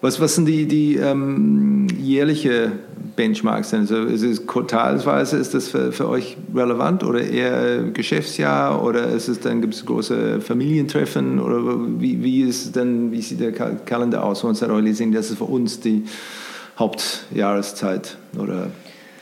Was, 0.02 0.20
was 0.20 0.35
sind 0.35 0.47
die, 0.47 0.66
die 0.66 0.97
ähm, 0.97 1.86
jährliche 1.98 2.73
Benchmarks? 3.16 3.74
Also 3.74 4.05
ist 4.05 4.23
es 4.23 4.47
quartalsweise, 4.47 5.36
ist 5.36 5.52
das 5.55 5.69
für, 5.69 5.93
für 5.93 6.09
euch 6.09 6.36
relevant 6.55 7.05
oder 7.05 7.23
eher 7.23 7.82
Geschäftsjahr 7.85 8.82
oder 8.82 9.09
ist 9.09 9.28
es 9.28 9.40
dann, 9.40 9.61
gibt 9.61 9.74
es 9.74 9.85
große 9.85 10.40
Familientreffen 10.40 11.39
oder 11.39 11.61
wie, 11.98 12.23
wie 12.23 12.43
ist 12.43 12.77
denn, 12.77 13.12
wie 13.12 13.20
sieht 13.20 13.40
der 13.40 13.52
Kalender 13.52 14.24
aus? 14.24 14.43
Und 14.43 14.61
realisieren, 14.62 15.12
das 15.12 15.31
ist 15.31 15.39
für 15.39 15.44
uns 15.44 15.81
die 15.81 16.05
Hauptjahreszeit 16.78 18.16
oder 18.39 18.70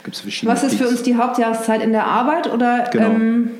gibt 0.09 0.17
es 0.17 0.23
verschiedene? 0.23 0.55
Was 0.55 0.65
ist 0.65 0.77
für 0.77 0.89
uns 0.89 1.03
die 1.03 1.17
Hauptjahreszeit 1.17 1.83
in 1.83 1.93
der 1.93 2.07
Arbeit 2.07 2.51
oder? 2.51 2.89
Genau. 2.91 3.11
Ähm, 3.11 3.51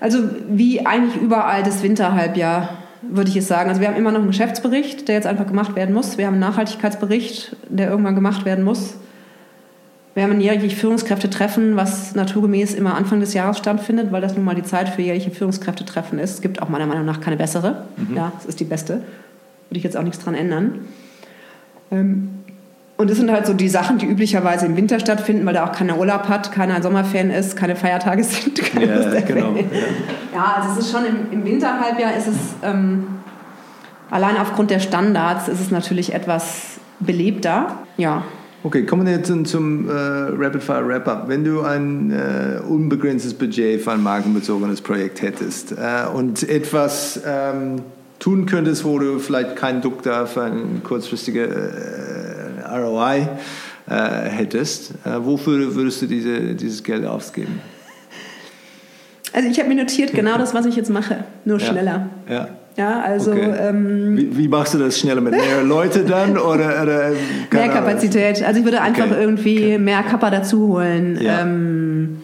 also 0.00 0.18
wie 0.48 0.84
eigentlich 0.84 1.20
überall 1.20 1.62
das 1.62 1.82
Winterhalbjahr 1.82 2.76
würde 3.00 3.30
ich 3.30 3.36
es 3.36 3.48
sagen. 3.48 3.68
Also 3.68 3.80
wir 3.80 3.88
haben 3.88 3.96
immer 3.96 4.12
noch 4.12 4.20
einen 4.20 4.28
Geschäftsbericht, 4.28 5.08
der 5.08 5.16
jetzt 5.16 5.26
einfach 5.26 5.46
gemacht 5.46 5.74
werden 5.74 5.94
muss. 5.94 6.18
Wir 6.18 6.26
haben 6.26 6.34
einen 6.34 6.40
Nachhaltigkeitsbericht, 6.40 7.56
der 7.68 7.88
irgendwann 7.88 8.14
gemacht 8.14 8.44
werden 8.44 8.64
muss. 8.64 8.94
Wir 10.14 10.24
haben 10.24 10.32
ein 10.32 10.40
jährliches 10.40 10.78
Führungskräftetreffen, 10.78 11.74
was 11.74 12.14
naturgemäß 12.14 12.74
immer 12.74 12.94
Anfang 12.94 13.20
des 13.20 13.32
Jahres 13.32 13.58
stattfindet, 13.58 14.12
weil 14.12 14.20
das 14.20 14.36
nun 14.36 14.44
mal 14.44 14.54
die 14.54 14.62
Zeit 14.62 14.90
für 14.90 15.00
jährliche 15.00 15.30
Führungskräftetreffen 15.30 16.18
ist. 16.18 16.34
Es 16.34 16.40
gibt 16.42 16.60
auch 16.60 16.68
meiner 16.68 16.86
Meinung 16.86 17.06
nach 17.06 17.20
keine 17.20 17.36
bessere. 17.36 17.86
Mhm. 17.96 18.16
Ja, 18.16 18.32
es 18.38 18.44
ist 18.44 18.60
die 18.60 18.64
beste. 18.64 18.94
Würde 19.68 19.78
ich 19.78 19.84
jetzt 19.84 19.96
auch 19.96 20.02
nichts 20.02 20.22
dran 20.22 20.34
ändern. 20.34 20.80
Ähm, 21.90 22.41
und 23.02 23.10
das 23.10 23.18
sind 23.18 23.30
halt 23.30 23.46
so 23.46 23.52
die 23.52 23.68
Sachen, 23.68 23.98
die 23.98 24.06
üblicherweise 24.06 24.66
im 24.66 24.76
Winter 24.76 24.98
stattfinden, 25.00 25.44
weil 25.44 25.54
da 25.54 25.66
auch 25.66 25.72
keiner 25.72 25.98
Urlaub 25.98 26.28
hat, 26.28 26.52
keiner 26.52 26.74
ein 26.74 26.82
Sommerfan 26.82 27.30
ist, 27.30 27.56
keine 27.56 27.76
Feiertage 27.76 28.24
sind. 28.24 28.58
ja, 28.80 29.20
genau. 29.20 29.54
Ja. 29.54 29.62
ja. 30.34 30.54
also 30.56 30.72
es 30.72 30.86
ist 30.86 30.92
schon 30.92 31.04
im, 31.04 31.32
im 31.32 31.44
Winterhalbjahr 31.44 32.16
ist 32.16 32.28
es 32.28 32.36
ähm, 32.62 33.06
allein 34.10 34.36
aufgrund 34.36 34.70
der 34.70 34.78
Standards 34.78 35.48
ist 35.48 35.60
es 35.60 35.70
natürlich 35.70 36.14
etwas 36.14 36.78
belebter. 37.00 37.78
Ja. 37.96 38.22
Okay, 38.64 38.86
kommen 38.86 39.04
wir 39.04 39.14
jetzt 39.14 39.26
zum, 39.26 39.44
zum 39.44 39.88
äh, 39.88 39.92
Rapid 39.92 40.62
Fire 40.62 40.86
Wrap-Up. 40.86 41.24
Wenn 41.26 41.42
du 41.42 41.62
ein 41.62 42.12
äh, 42.12 42.60
unbegrenztes 42.60 43.34
Budget 43.34 43.80
für 43.80 43.90
ein 43.90 44.02
markenbezogenes 44.02 44.80
Projekt 44.80 45.20
hättest 45.20 45.72
äh, 45.72 46.06
und 46.14 46.48
etwas 46.48 47.20
ähm, 47.26 47.82
tun 48.20 48.46
könntest, 48.46 48.84
wo 48.84 49.00
du 49.00 49.18
vielleicht 49.18 49.56
keinen 49.56 49.82
Druck 49.82 50.04
da 50.04 50.26
für 50.26 50.44
eine 50.44 50.62
kurzfristige 50.84 51.42
äh, 51.42 52.21
ROI 52.72 53.28
äh, 53.88 53.94
hättest, 54.28 54.92
äh, 55.04 55.10
wofür 55.18 55.74
würdest 55.74 56.02
du 56.02 56.06
diese, 56.06 56.54
dieses 56.54 56.82
Geld 56.82 57.04
ausgeben? 57.04 57.60
Also 59.32 59.48
ich 59.48 59.58
habe 59.58 59.68
mir 59.68 59.76
notiert 59.76 60.12
genau 60.12 60.36
das, 60.36 60.54
was 60.54 60.66
ich 60.66 60.76
jetzt 60.76 60.90
mache, 60.90 61.24
nur 61.44 61.58
ja. 61.58 61.66
schneller. 61.66 62.08
Ja. 62.28 62.48
Ja, 62.76 63.00
also. 63.00 63.32
Okay. 63.32 63.52
Ähm, 63.60 64.16
wie, 64.16 64.38
wie, 64.38 64.48
machst 64.48 64.72
du 64.72 64.78
das 64.78 64.98
schneller 64.98 65.20
mit 65.20 65.32
mehr 65.32 65.62
Leute 65.62 66.04
dann 66.04 66.38
oder, 66.38 66.82
oder 66.82 67.10
mehr 67.50 67.68
Kapazität? 67.68 68.42
Also 68.42 68.60
ich 68.60 68.64
würde 68.64 68.80
einfach 68.80 69.10
okay. 69.10 69.20
irgendwie 69.20 69.58
okay. 69.58 69.78
mehr 69.78 70.02
Kappa 70.02 70.30
dazu 70.30 70.68
holen. 70.68 71.18
Ja. 71.20 71.42
Ähm, 71.42 72.21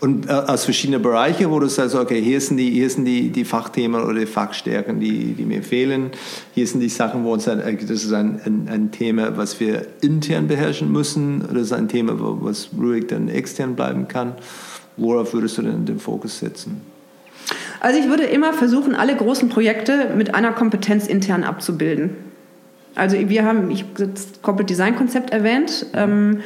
und 0.00 0.28
äh, 0.28 0.32
aus 0.32 0.64
verschiedenen 0.64 1.02
Bereichen, 1.02 1.50
wo 1.50 1.58
du 1.58 1.66
sagst, 1.66 1.94
okay, 1.94 2.20
hier 2.22 2.40
sind 2.40 2.56
die, 2.56 2.70
hier 2.70 2.88
sind 2.88 3.04
die, 3.04 3.30
die 3.30 3.44
Fachthemen 3.44 4.02
oder 4.02 4.20
die 4.20 4.26
Fachstärken, 4.26 5.00
die, 5.00 5.34
die 5.34 5.44
mir 5.44 5.62
fehlen. 5.62 6.10
Hier 6.54 6.66
sind 6.66 6.80
die 6.80 6.88
Sachen, 6.88 7.24
wo 7.24 7.32
uns 7.32 7.44
dann, 7.44 7.60
äh, 7.60 7.76
das 7.76 8.04
ist 8.04 8.12
ein, 8.12 8.40
ein, 8.44 8.68
ein, 8.70 8.90
Thema, 8.92 9.36
was 9.36 9.58
wir 9.58 9.86
intern 10.00 10.46
beherrschen 10.46 10.92
müssen. 10.92 11.42
Oder 11.42 11.54
das 11.54 11.62
ist 11.64 11.72
ein 11.72 11.88
Thema, 11.88 12.14
was 12.16 12.68
ruhig 12.78 13.08
dann 13.08 13.28
extern 13.28 13.74
bleiben 13.74 14.06
kann. 14.06 14.34
Worauf 14.96 15.32
würdest 15.32 15.58
du 15.58 15.62
denn 15.62 15.84
den 15.84 15.98
Fokus 15.98 16.38
setzen? 16.38 16.80
Also 17.80 17.98
ich 17.98 18.08
würde 18.08 18.24
immer 18.24 18.52
versuchen, 18.52 18.94
alle 18.94 19.16
großen 19.16 19.48
Projekte 19.48 20.12
mit 20.16 20.34
einer 20.34 20.52
Kompetenz 20.52 21.06
intern 21.06 21.44
abzubilden. 21.44 22.10
Also 22.94 23.16
wir 23.16 23.44
haben, 23.44 23.70
ich 23.70 23.84
habe 23.84 24.08
das 24.12 24.42
Corporate 24.42 24.66
Design 24.66 24.96
Konzept 24.96 25.30
erwähnt. 25.30 25.86
Ähm, 25.94 26.40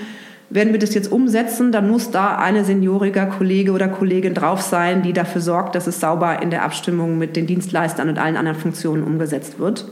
werden 0.55 0.73
wir 0.73 0.79
das 0.79 0.93
jetzt 0.93 1.11
umsetzen, 1.11 1.73
dann 1.73 1.91
muss 1.91 2.11
da 2.11 2.37
eine 2.37 2.65
senioriger 2.65 3.27
Kollege 3.27 3.73
oder 3.73 3.89
Kollegin 3.89 4.35
drauf 4.35 4.61
sein, 4.61 5.03
die 5.03 5.15
dafür 5.15 5.41
sorgt, 5.41 5.75
dass 5.75 5.87
es 5.87 5.99
sauber 5.99 6.43
in 6.43 6.51
der 6.51 6.63
Abstimmung 6.63 7.17
mit 7.17 7.37
den 7.37 7.47
Dienstleistern 7.47 8.09
und 8.11 8.19
allen 8.19 8.37
anderen 8.37 8.59
Funktionen 8.59 9.03
umgesetzt 9.03 9.59
wird. 9.59 9.87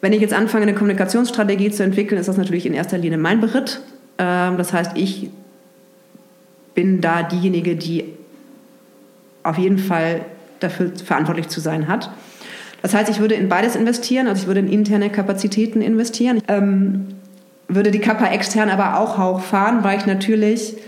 Wenn 0.00 0.12
ich 0.12 0.20
jetzt 0.20 0.34
anfange, 0.34 0.64
eine 0.64 0.74
Kommunikationsstrategie 0.74 1.70
zu 1.70 1.84
entwickeln, 1.84 2.18
ist 2.18 2.26
das 2.26 2.38
natürlich 2.38 2.66
in 2.66 2.74
erster 2.74 2.98
Linie 2.98 3.18
mein 3.18 3.40
Beritt. 3.40 3.80
Ähm, 4.18 4.56
das 4.56 4.72
heißt, 4.72 4.92
ich 4.96 5.30
bin 6.74 7.00
da 7.00 7.22
diejenige, 7.22 7.76
die 7.76 8.04
auf 9.42 9.58
jeden 9.58 9.78
Fall 9.78 10.22
dafür 10.58 10.90
verantwortlich 11.04 11.48
zu 11.48 11.60
sein 11.60 11.86
hat. 11.86 12.10
Das 12.82 12.94
heißt, 12.94 13.10
ich 13.10 13.20
würde 13.20 13.34
in 13.34 13.48
beides 13.48 13.76
investieren, 13.76 14.26
also 14.26 14.42
ich 14.42 14.46
würde 14.48 14.60
in 14.60 14.68
interne 14.68 15.10
Kapazitäten 15.10 15.82
investieren, 15.82 16.42
ähm, 16.48 17.19
würde 17.74 17.90
die 17.90 18.00
Kappa 18.00 18.26
extern 18.26 18.68
aber 18.68 18.98
auch 18.98 19.18
hochfahren, 19.18 19.84
weil 19.84 19.98
ich 19.98 20.06
natürlich, 20.06 20.76
äh, 20.76 20.80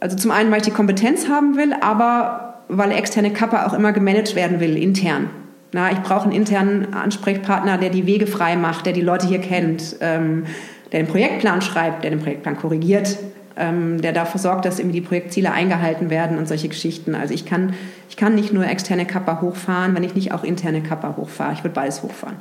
also 0.00 0.16
zum 0.16 0.30
einen, 0.30 0.50
weil 0.50 0.58
ich 0.58 0.64
die 0.64 0.70
Kompetenz 0.70 1.28
haben 1.28 1.56
will, 1.56 1.74
aber 1.80 2.48
weil 2.68 2.92
externe 2.92 3.32
Kappa 3.32 3.66
auch 3.66 3.72
immer 3.72 3.92
gemanagt 3.92 4.34
werden 4.34 4.60
will, 4.60 4.76
intern. 4.76 5.30
Na, 5.72 5.92
ich 5.92 6.00
brauche 6.00 6.24
einen 6.24 6.32
internen 6.32 6.94
Ansprechpartner, 6.94 7.76
der 7.78 7.90
die 7.90 8.06
Wege 8.06 8.26
frei 8.26 8.56
macht, 8.56 8.86
der 8.86 8.92
die 8.92 9.00
Leute 9.02 9.26
hier 9.26 9.40
kennt, 9.40 9.96
ähm, 10.00 10.44
der 10.92 11.02
den 11.02 11.08
Projektplan 11.08 11.60
schreibt, 11.60 12.04
der 12.04 12.10
den 12.10 12.20
Projektplan 12.20 12.56
korrigiert, 12.56 13.18
ähm, 13.56 14.00
der 14.00 14.12
dafür 14.12 14.40
sorgt, 14.40 14.64
dass 14.64 14.78
irgendwie 14.78 15.00
die 15.00 15.06
Projektziele 15.06 15.52
eingehalten 15.52 16.08
werden 16.08 16.38
und 16.38 16.48
solche 16.48 16.68
Geschichten. 16.68 17.14
Also 17.14 17.34
ich 17.34 17.44
kann, 17.44 17.74
ich 18.08 18.16
kann 18.16 18.34
nicht 18.34 18.52
nur 18.52 18.66
externe 18.66 19.04
Kappa 19.04 19.42
hochfahren, 19.42 19.94
wenn 19.94 20.04
ich 20.04 20.14
nicht 20.14 20.32
auch 20.32 20.44
interne 20.44 20.80
Kappa 20.80 21.16
hochfahre. 21.16 21.52
Ich 21.52 21.64
würde 21.64 21.74
beides 21.74 22.02
hochfahren. 22.02 22.36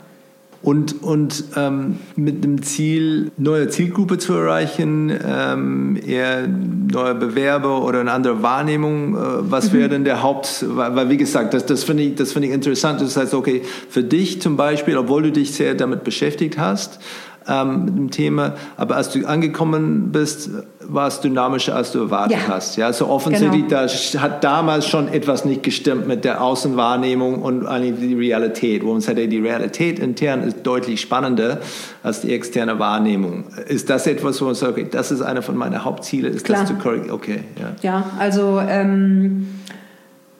Und, 0.61 1.03
und 1.03 1.43
ähm, 1.55 1.99
mit 2.15 2.43
dem 2.43 2.63
Ziel, 2.63 3.31
neue 3.37 3.69
Zielgruppe 3.69 4.17
zu 4.17 4.33
erreichen, 4.33 5.13
ähm, 5.25 5.99
eher 6.05 6.47
neue 6.47 7.15
Bewerber 7.15 7.83
oder 7.83 7.99
eine 8.01 8.11
andere 8.11 8.41
Wahrnehmung, 8.41 9.15
äh, 9.15 9.19
was 9.51 9.71
mhm. 9.71 9.77
wäre 9.77 9.89
denn 9.89 10.03
der 10.03 10.23
Haupt, 10.23 10.65
weil, 10.67 10.95
weil 10.95 11.09
wie 11.09 11.17
gesagt, 11.17 11.53
das, 11.53 11.65
das 11.65 11.83
finde 11.83 12.03
ich, 12.03 12.15
das 12.15 12.33
find 12.33 12.45
ich 12.45 12.51
interessant. 12.51 13.01
Das 13.01 13.15
heißt, 13.15 13.33
okay, 13.33 13.61
für 13.89 14.03
dich 14.03 14.41
zum 14.41 14.57
Beispiel, 14.57 14.97
obwohl 14.97 15.23
du 15.23 15.31
dich 15.31 15.53
sehr 15.53 15.75
damit 15.75 16.03
beschäftigt 16.03 16.57
hast, 16.57 16.99
ähm, 17.47 17.85
mit 17.85 17.97
dem 17.97 18.11
Thema. 18.11 18.53
Aber 18.75 18.95
als 18.95 19.09
du 19.09 19.25
angekommen 19.25 20.11
bist, 20.11 20.49
war 20.81 21.07
es 21.07 21.19
dynamischer, 21.19 21.75
als 21.75 21.91
du 21.91 21.99
erwartet 21.99 22.37
ja. 22.37 22.47
hast. 22.47 22.77
Ja, 22.77 22.93
so 22.93 23.07
offensichtlich 23.07 23.67
genau. 23.67 23.85
da 23.85 24.21
hat 24.21 24.43
damals 24.43 24.87
schon 24.87 25.07
etwas 25.07 25.45
nicht 25.45 25.63
gestimmt 25.63 26.07
mit 26.07 26.23
der 26.23 26.41
Außenwahrnehmung 26.41 27.41
und 27.41 27.65
eigentlich 27.65 27.99
die 27.99 28.15
Realität. 28.15 28.83
Wo 28.83 28.91
man 28.93 29.01
sagt, 29.01 29.17
die 29.17 29.39
Realität 29.39 29.99
intern 29.99 30.43
ist 30.43 30.63
deutlich 30.63 31.01
spannender 31.01 31.59
als 32.03 32.21
die 32.21 32.33
externe 32.33 32.79
Wahrnehmung. 32.79 33.45
Ist 33.67 33.89
das 33.89 34.07
etwas, 34.07 34.41
wo 34.41 34.45
man 34.45 34.55
sagt, 34.55 34.73
okay, 34.73 34.87
das 34.89 35.11
ist 35.11 35.21
einer 35.21 35.41
von 35.41 35.57
meinen 35.57 35.83
Hauptzielen, 35.83 36.33
ist 36.33 36.45
Klar. 36.45 36.61
das 36.61 36.69
zu 36.69 36.75
korrigieren? 36.75 37.11
Okay, 37.11 37.39
ja. 37.59 37.75
Ja, 37.81 38.05
also 38.19 38.61
ähm 38.65 39.47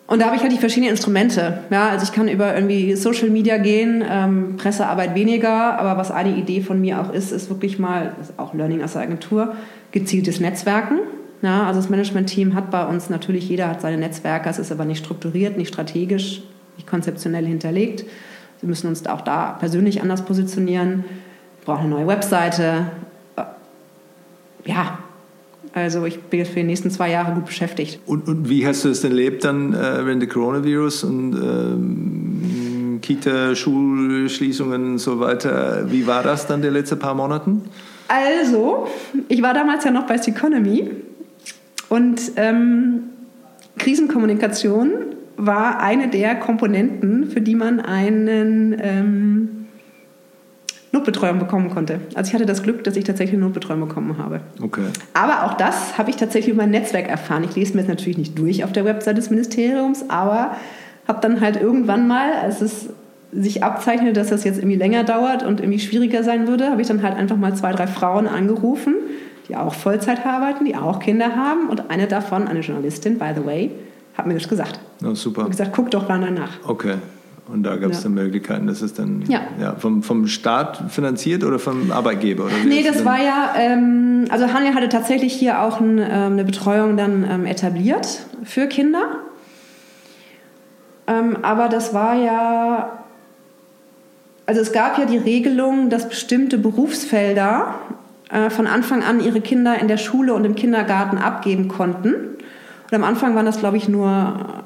und 0.08 0.22
da 0.22 0.28
habe 0.28 0.38
ich 0.38 0.42
halt 0.42 0.54
die 0.54 0.58
verschiedenen 0.58 0.92
Instrumente. 0.92 1.60
Ja, 1.70 1.90
also 1.90 2.06
ich 2.06 2.14
kann 2.14 2.30
über 2.30 2.56
irgendwie 2.56 2.96
Social 2.96 3.30
Media 3.30 3.58
gehen, 3.58 4.04
ähm, 4.10 4.56
Pressearbeit 4.58 5.16
weniger, 5.16 5.78
aber 5.78 5.98
was 5.98 6.12
eine 6.12 6.36
Idee 6.36 6.62
von 6.62 6.80
mir 6.80 7.02
auch 7.02 7.12
ist, 7.12 7.32
ist 7.32 7.50
wirklich 7.50 7.78
mal, 7.78 8.16
ist 8.22 8.34
auch 8.38 8.54
Learning 8.54 8.82
aus 8.82 8.94
der 8.94 9.02
Agentur, 9.02 9.56
gezieltes 9.92 10.40
Netzwerken. 10.40 11.00
Ja, 11.42 11.68
also 11.68 11.82
das 11.82 11.90
Management-Team 11.90 12.56
hat 12.56 12.72
bei 12.72 12.86
uns 12.86 13.10
natürlich, 13.10 13.50
jeder 13.50 13.68
hat 13.68 13.82
seine 13.82 13.98
Netzwerke, 13.98 14.50
es 14.50 14.60
ist 14.60 14.72
aber 14.72 14.86
nicht 14.86 15.04
strukturiert, 15.04 15.58
nicht 15.58 15.68
strategisch, 15.68 16.42
nicht 16.78 16.88
konzeptionell 16.88 17.46
hinterlegt. 17.46 18.06
Wir 18.62 18.70
müssen 18.70 18.88
uns 18.88 19.06
auch 19.06 19.22
da 19.22 19.58
persönlich 19.60 20.02
anders 20.02 20.24
positionieren. 20.24 21.04
Wir 21.60 21.66
brauchen 21.66 21.88
eine 21.88 21.96
neue 21.96 22.08
Webseite. 22.08 22.88
Ja, 24.66 25.00
also 25.74 26.06
ich 26.06 26.20
bin 26.22 26.40
jetzt 26.40 26.50
für 26.50 26.60
die 26.60 26.66
nächsten 26.66 26.92
zwei 26.92 27.12
Jahre 27.12 27.34
gut 27.34 27.46
beschäftigt. 27.46 28.00
Und, 28.06 28.28
und 28.28 28.50
wie 28.50 28.66
hast 28.66 28.86
du 28.86 28.90
es 28.90 29.02
denn 29.02 29.12
erlebt 29.12 29.44
dann 29.44 29.74
äh, 29.74 30.06
während 30.06 30.22
der 30.22 30.30
Coronavirus 30.30 31.04
und 31.04 31.34
ähm, 31.34 33.00
Kita, 33.02 33.56
Schulschließungen 33.56 34.92
und 34.94 34.98
so 35.00 35.20
weiter? 35.20 35.86
Wie 35.90 36.08
war 36.08 36.24
das 36.24 36.48
dann 36.48 36.62
die 36.62 36.70
letzten 36.70 37.00
paar 37.00 37.16
Monate? 37.16 37.58
Also, 38.08 38.88
ich 39.28 39.42
war 39.42 39.54
damals 39.54 39.84
ja 39.84 39.92
noch 39.92 40.08
bei 40.08 40.18
Seconomy 40.18 40.92
und 41.90 42.22
ähm, 42.36 43.04
Krisenkommunikation 43.78 44.90
war 45.38 45.80
eine 45.80 46.08
der 46.10 46.36
Komponenten, 46.36 47.30
für 47.30 47.42
die 47.42 47.56
man 47.56 47.80
einen 47.80 48.76
ähm, 48.80 49.57
Notbetreuung 50.98 51.40
bekommen 51.40 51.70
konnte. 51.70 52.00
Also 52.16 52.30
ich 52.30 52.34
hatte 52.34 52.46
das 52.46 52.64
Glück, 52.64 52.84
dass 52.84 52.96
ich 52.96 53.04
tatsächlich 53.04 53.40
Notbetreuung 53.40 53.82
bekommen 53.82 54.18
habe. 54.18 54.42
Okay. 54.62 54.82
Aber 55.14 55.46
auch 55.46 55.54
das 55.54 55.98
habe 55.98 56.10
ich 56.10 56.16
tatsächlich 56.16 56.54
über 56.54 56.64
mein 56.64 56.72
Netzwerk 56.72 57.08
erfahren. 57.08 57.44
Ich 57.44 57.56
lese 57.56 57.74
mir 57.74 57.82
jetzt 57.82 57.90
natürlich 57.90 58.18
nicht 58.18 58.38
durch 58.38 58.64
auf 58.64 58.72
der 58.72 58.86
Website 58.86 59.18
des 59.18 59.30
Ministeriums, 59.30 60.10
aber 60.10 60.56
habe 61.08 61.20
dann 61.22 61.42
halt 61.42 61.62
irgendwann 61.62 62.08
mal, 62.08 62.34
als 62.34 62.62
es 62.62 62.90
sich 63.32 63.64
abzeichnete, 63.64 64.14
dass 64.14 64.30
das 64.30 64.44
jetzt 64.44 64.58
irgendwie 64.58 64.78
länger 64.78 65.04
dauert 65.04 65.44
und 65.44 65.60
irgendwie 65.60 65.80
schwieriger 65.80 66.24
sein 66.24 66.48
würde, 66.48 66.70
habe 66.70 66.82
ich 66.82 66.88
dann 66.88 67.04
halt 67.04 67.16
einfach 67.16 67.38
mal 67.38 67.54
zwei, 67.56 67.72
drei 67.72 67.88
Frauen 67.88 68.28
angerufen, 68.28 68.96
die 69.48 69.56
auch 69.56 69.74
Vollzeit 69.74 70.26
arbeiten, 70.26 70.66
die 70.66 70.76
auch 70.76 71.00
Kinder 71.00 71.36
haben. 71.36 71.70
Und 71.70 71.90
eine 71.90 72.08
davon, 72.08 72.48
eine 72.48 72.62
Journalistin, 72.62 73.18
by 73.20 73.32
the 73.36 73.46
way, 73.46 73.72
hat 74.18 74.28
mir 74.28 74.34
das 74.34 74.48
gesagt. 74.48 74.80
Oh, 75.04 75.14
super. 75.14 75.44
Und 75.44 75.52
gesagt, 75.52 75.72
guck 75.74 75.92
doch 75.92 76.08
mal 76.08 76.20
danach. 76.20 76.52
Okay. 76.66 76.96
Und 77.52 77.64
da 77.64 77.78
gab 77.78 77.92
es 77.92 77.98
ja. 77.98 78.04
dann 78.04 78.14
Möglichkeiten, 78.14 78.68
das 78.68 78.82
ist 78.82 79.00
dann 79.00 79.24
ja. 79.28 79.42
ja. 79.60 79.76
vom, 79.76 80.04
vom 80.04 80.28
Staat 80.28 80.84
finanziert 80.90 81.44
oder 81.44 81.60
vom 81.60 81.92
Arbeitgeber? 81.92 82.46
Oder 82.46 82.54
nee, 82.66 82.84
das 82.84 83.06
war 83.06 83.22
ja, 83.22 83.54
ähm, 83.58 84.26
also 84.30 84.52
Hanja 84.52 84.74
hatte 84.74 84.90
tatsächlich 84.90 85.34
hier 85.34 85.62
auch 85.62 85.80
ein, 85.80 85.98
ähm, 85.98 86.34
eine 86.34 86.44
Betreuung 86.44 86.98
dann 86.98 87.26
ähm, 87.30 87.46
etabliert 87.46 88.26
für 88.44 88.68
Kinder. 88.68 89.04
Ähm, 91.08 91.38
aber 91.42 91.70
das 91.70 91.94
war 91.94 92.16
ja, 92.16 93.04
also 94.46 94.60
es 94.60 94.74
gab 94.74 94.98
ja 94.98 95.06
die 95.06 95.18
Regelung, 95.18 95.90
dass 95.90 96.10
bestimmte 96.10 96.58
Berufsfelder 96.58 97.76
äh, 98.30 98.50
von 98.50 98.68
Anfang 98.68 99.04
an 99.04 99.22
ihre 99.22 99.40
Kinder 99.40 99.80
in 99.80 99.88
der 99.88 99.98
Schule 99.98 100.34
und 100.34 100.44
im 100.44 100.56
Kindergarten 100.56 101.18
abgeben 101.18 101.70
konnten. 101.70 102.36
Und 102.90 102.94
am 102.94 103.06
Anfang 103.06 103.36
waren 103.36 103.46
das, 103.46 103.60
glaube 103.60 103.78
ich, 103.78 103.88
nur 103.88 104.66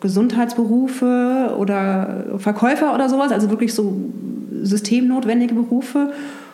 Gesundheitsberufe 0.00 1.54
oder 1.58 2.24
Verkäufer 2.38 2.94
oder 2.94 3.08
sowas, 3.08 3.32
also 3.32 3.50
wirklich 3.50 3.74
so 3.74 3.94
systemnotwendige 4.62 5.54
Berufe. 5.54 6.12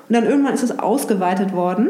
Und 0.08 0.14
dann 0.14 0.24
irgendwann 0.24 0.54
ist 0.54 0.62
es 0.62 0.78
ausgeweitet 0.78 1.52
worden, 1.52 1.88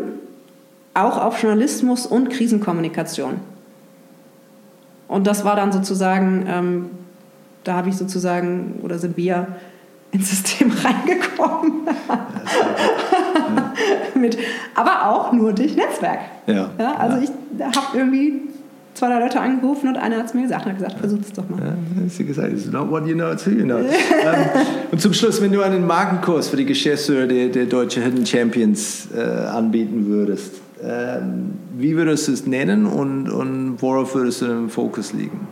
auch 0.94 1.18
auf 1.18 1.42
Journalismus 1.42 2.06
und 2.06 2.30
Krisenkommunikation. 2.30 3.34
Und 5.08 5.26
das 5.26 5.44
war 5.44 5.56
dann 5.56 5.72
sozusagen, 5.72 6.46
ähm, 6.48 6.90
da 7.64 7.74
habe 7.74 7.88
ich 7.88 7.96
sozusagen, 7.96 8.80
oder 8.82 8.98
sind 8.98 9.16
wir 9.16 9.48
ins 10.12 10.30
System 10.30 10.72
reingekommen. 10.84 11.88
Ja, 12.08 13.72
Mit, 14.14 14.38
aber 14.74 15.08
auch 15.08 15.32
nur 15.32 15.52
durch 15.52 15.74
Netzwerk. 15.76 16.20
Ja, 16.46 16.70
ja 16.78 16.94
also 16.94 17.18
ich 17.18 17.30
habe 17.60 17.98
irgendwie 17.98 18.42
zwei, 18.94 19.08
drei 19.08 19.20
Leute 19.20 19.40
angerufen 19.40 19.88
und 19.88 19.96
einer 19.96 20.16
hat 20.16 20.26
es 20.26 20.34
mir 20.34 20.42
gesagt 20.42 20.66
und 20.66 20.72
hat 20.72 20.78
gesagt, 20.78 20.98
versuch 20.98 21.18
es 21.20 21.32
doch 21.32 21.48
mal. 21.48 21.60
Ja, 21.60 21.74
sie 22.08 22.24
gesagt, 22.24 22.52
it's 22.52 22.70
not 22.70 22.90
what 22.90 23.06
you 23.06 23.14
know, 23.14 23.30
it's 23.30 23.46
who 23.46 23.50
you 23.50 23.64
know. 23.64 23.78
ähm, 23.78 23.86
und 24.90 25.00
zum 25.00 25.12
Schluss, 25.12 25.42
wenn 25.42 25.52
du 25.52 25.62
einen 25.62 25.86
Markenkurs 25.86 26.48
für 26.48 26.56
die 26.56 26.64
Geschäftsführer 26.64 27.26
der, 27.26 27.48
der 27.48 27.66
Deutsche 27.66 28.00
Hidden 28.02 28.24
Champions 28.24 29.08
äh, 29.14 29.20
anbieten 29.20 30.06
würdest, 30.06 30.52
ähm, 30.82 31.52
wie 31.76 31.96
würdest 31.96 32.28
du 32.28 32.32
es 32.32 32.46
nennen 32.46 32.86
und, 32.86 33.28
und 33.30 33.76
worauf 33.80 34.14
würdest 34.14 34.42
du 34.42 34.46
den 34.46 34.68
Fokus 34.68 35.12
liegen? 35.12 35.48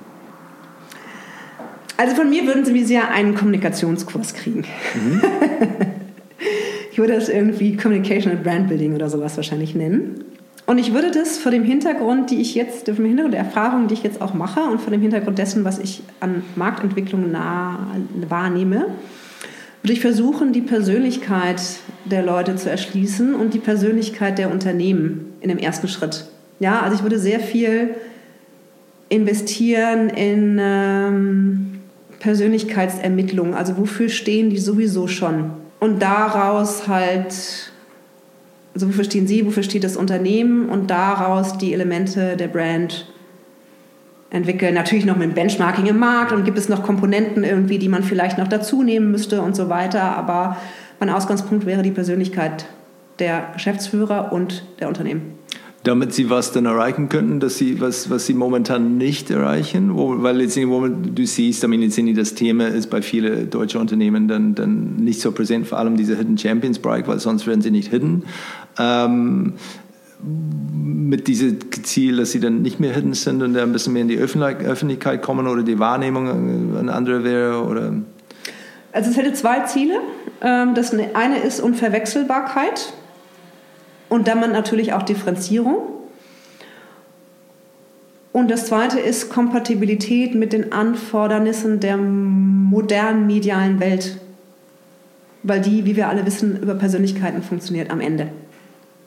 Also 1.97 2.17
von 2.17 2.31
mir 2.31 2.47
würden 2.47 2.65
Sie 2.65 2.85
sehr 2.85 3.11
einen 3.11 3.35
Kommunikationskurs 3.35 4.35
kriegen. 4.35 4.65
Mhm. 4.95 5.23
ich 6.91 6.99
würde 6.99 7.15
das 7.15 7.29
irgendwie 7.29 7.77
Communication 7.77 8.33
and 8.33 8.43
Brand 8.43 8.69
Building 8.69 8.95
oder 8.95 9.09
sowas 9.09 9.37
wahrscheinlich 9.37 9.75
nennen. 9.75 10.25
Und 10.67 10.79
ich 10.79 10.95
würde 10.95 11.11
das 11.11 11.39
vor 11.39 11.51
dem 11.51 11.65
Hintergrund, 11.65 12.31
die 12.31 12.41
ich 12.41 12.55
jetzt, 12.55 12.87
vor 12.87 12.95
dem 12.95 13.07
Hintergrund 13.07 13.35
der 13.35 13.41
Erfahrungen, 13.41 13.89
die 13.89 13.95
ich 13.95 14.03
jetzt 14.03 14.21
auch 14.21 14.33
mache 14.33 14.61
und 14.61 14.81
vor 14.81 14.91
dem 14.91 15.03
Hintergrund 15.03 15.39
dessen, 15.39 15.65
was 15.65 15.79
ich 15.79 16.03
an 16.21 16.43
Marktentwicklung 16.55 17.33
nah, 17.33 17.89
wahrnehme, 18.29 18.87
würde 19.83 19.93
ich 19.93 20.01
versuchen, 20.01 20.53
die 20.53 20.61
Persönlichkeit 20.61 21.61
der 22.05 22.23
Leute 22.23 22.55
zu 22.55 22.71
erschließen 22.71 23.35
und 23.35 23.55
die 23.55 23.59
Persönlichkeit 23.59 24.39
der 24.39 24.53
Unternehmen 24.53 25.35
in 25.41 25.49
dem 25.49 25.59
ersten 25.59 25.89
Schritt. 25.89 26.27
Ja, 26.61 26.81
also 26.81 26.97
ich 26.97 27.03
würde 27.03 27.19
sehr 27.19 27.41
viel 27.41 27.97
investieren 29.09 30.09
in 30.11 30.59
ähm, 30.61 31.81
Persönlichkeitsermittlung. 32.21 33.55
Also 33.55 33.77
wofür 33.77 34.09
stehen 34.09 34.51
die 34.51 34.59
sowieso 34.59 35.09
schon? 35.09 35.51
Und 35.81 36.01
daraus 36.01 36.87
halt 36.87 37.72
also 38.75 38.89
wofür 38.89 39.05
stehen 39.05 39.27
Sie, 39.27 39.45
wofür 39.45 39.63
steht 39.63 39.85
das 39.85 39.97
Unternehmen 39.97 40.69
und 40.69 40.91
daraus 40.91 41.59
die 41.59 41.73
Elemente 41.73 42.37
der 42.37 42.49
Brand 42.49 43.07
entwickeln. 44.31 44.75
Natürlich 44.75 45.05
noch 45.05 45.17
mit 45.17 45.35
Benchmarking 45.35 45.87
im 45.87 45.99
Markt 45.99 46.33
und 46.33 46.45
gibt 46.45 46.59
es 46.59 46.69
noch 46.69 46.83
Komponenten 46.83 47.45
irgendwie, 47.45 47.79
die 47.79 47.89
man 47.89 48.03
vielleicht 48.03 48.39
noch 48.39 48.49
dazu 48.49 48.83
nehmen 48.83 49.11
müsste 49.11 49.43
und 49.43 49.55
so 49.55 49.69
weiter. 49.69 50.17
Aber 50.17 50.57
mein 51.01 51.11
Ausgangspunkt 51.11 51.67
wäre 51.67 51.83
die 51.83 51.91
Persönlichkeit 51.91 52.67
der 53.19 53.51
Geschäftsführer 53.53 54.33
und 54.33 54.65
der 54.81 54.89
Unternehmen 54.89 55.43
damit 55.85 56.13
sie 56.15 56.31
was 56.31 56.53
dann 56.53 56.67
erreichen 56.67 57.09
könnten, 57.09 57.41
dass 57.41 57.59
sie 57.59 57.81
was, 57.81 58.09
was 58.09 58.27
sie 58.27 58.35
momentan 58.35 58.99
nicht 58.99 59.31
erreichen, 59.31 59.97
wo, 59.97 60.23
weil 60.23 60.41
jetzt 60.41 60.57
du 60.57 61.27
siehst, 61.27 61.65
ich 61.65 62.15
das 62.15 62.35
Thema 62.35 62.69
ist 62.69 62.89
bei 62.89 63.03
vielen 63.03 63.51
deutschen 63.51 63.81
Unternehmen 63.81 64.29
dann, 64.29 64.55
dann 64.55 64.97
nicht 64.97 65.21
so 65.21 65.33
präsent, 65.33 65.67
vor 65.67 65.79
allem 65.79 65.97
dieser 65.97 66.17
Hidden 66.17 66.39
Champions 66.39 66.79
Bereich, 66.79 67.09
weil 67.09 67.19
sonst 67.19 67.49
werden 67.49 67.63
sie 67.63 67.73
nicht 67.73 67.91
hidden. 67.91 68.25
Ähm, 68.79 69.55
mit 70.23 71.27
diesem 71.27 71.59
Ziel, 71.83 72.19
dass 72.19 72.31
sie 72.31 72.41
dann 72.41 72.63
nicht 72.63 72.79
mehr 72.79 72.95
hidden 72.95 73.15
sind 73.15 73.43
und 73.43 73.57
ein 73.57 73.73
bisschen 73.73 73.93
mehr 73.93 74.03
in 74.03 74.09
die 74.09 74.19
Öffentlichkeit 74.19 75.21
kommen 75.21 75.49
oder 75.49 75.65
die 75.65 75.81
Wahrnehmung 75.81 76.77
eine 76.79 76.93
andere 76.93 77.25
wäre 77.25 77.65
oder 77.65 77.93
also 78.93 79.11
es 79.11 79.17
hätte 79.17 79.33
zwei 79.33 79.61
Ziele. 79.61 80.01
Ähm, 80.43 80.75
das 80.75 80.95
eine 80.95 81.39
ist 81.39 81.61
Unverwechselbarkeit 81.61 82.93
und 84.09 84.29
dann 84.29 84.41
natürlich 84.53 84.93
auch 84.93 85.03
Differenzierung. 85.03 85.79
Und 88.33 88.51
das 88.51 88.67
zweite 88.67 88.99
ist 88.99 89.31
Kompatibilität 89.31 90.35
mit 90.35 90.53
den 90.53 90.73
Anfordernissen 90.73 91.81
der 91.81 91.97
modernen 91.97 93.27
medialen 93.27 93.81
Welt. 93.81 94.19
Weil 95.43 95.61
die, 95.61 95.85
wie 95.85 95.97
wir 95.97 96.09
alle 96.09 96.25
wissen, 96.25 96.63
über 96.63 96.75
Persönlichkeiten 96.75 97.43
funktioniert 97.43 97.91
am 97.91 98.01
Ende. 98.01 98.29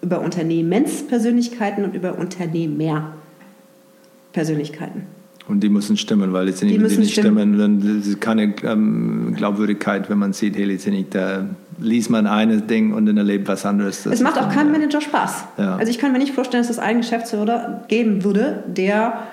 Über 0.05 0.21
Unternehmenspersönlichkeiten 0.21 1.83
und 1.83 1.95
über 1.95 2.17
Unternehmerpersönlichkeiten. 2.17 5.03
Und 5.47 5.61
die 5.61 5.69
müssen 5.69 5.95
stimmen, 5.97 6.33
weil 6.33 6.45
letztendlich, 6.45 6.81
die, 6.81 6.87
die 6.87 6.97
nicht 6.97 7.13
stimmen, 7.13 7.57
dann 7.57 7.99
ist 7.99 8.19
keine 8.19 8.55
ähm, 8.63 9.33
Glaubwürdigkeit, 9.35 10.09
wenn 10.09 10.17
man 10.17 10.33
sieht, 10.33 10.57
hey, 10.57 10.65
letztendlich, 10.65 11.07
da 11.11 11.47
liest 11.79 12.09
man 12.09 12.25
ein 12.25 12.65
Ding 12.67 12.93
und 12.93 13.05
dann 13.05 13.17
erlebt 13.17 13.47
was 13.47 13.65
anderes. 13.65 14.03
Das 14.03 14.13
es 14.13 14.21
macht 14.21 14.39
auch 14.39 14.49
keinem 14.49 14.71
Manager 14.71 15.01
Spaß. 15.01 15.45
Ja. 15.57 15.75
Also 15.75 15.91
ich 15.91 15.99
kann 15.99 16.11
mir 16.11 16.19
nicht 16.19 16.33
vorstellen, 16.33 16.63
dass 16.63 16.71
es 16.71 16.79
einen 16.79 17.01
Geschäftsführer 17.01 17.83
geben 17.87 18.23
würde, 18.23 18.63
der 18.67 19.23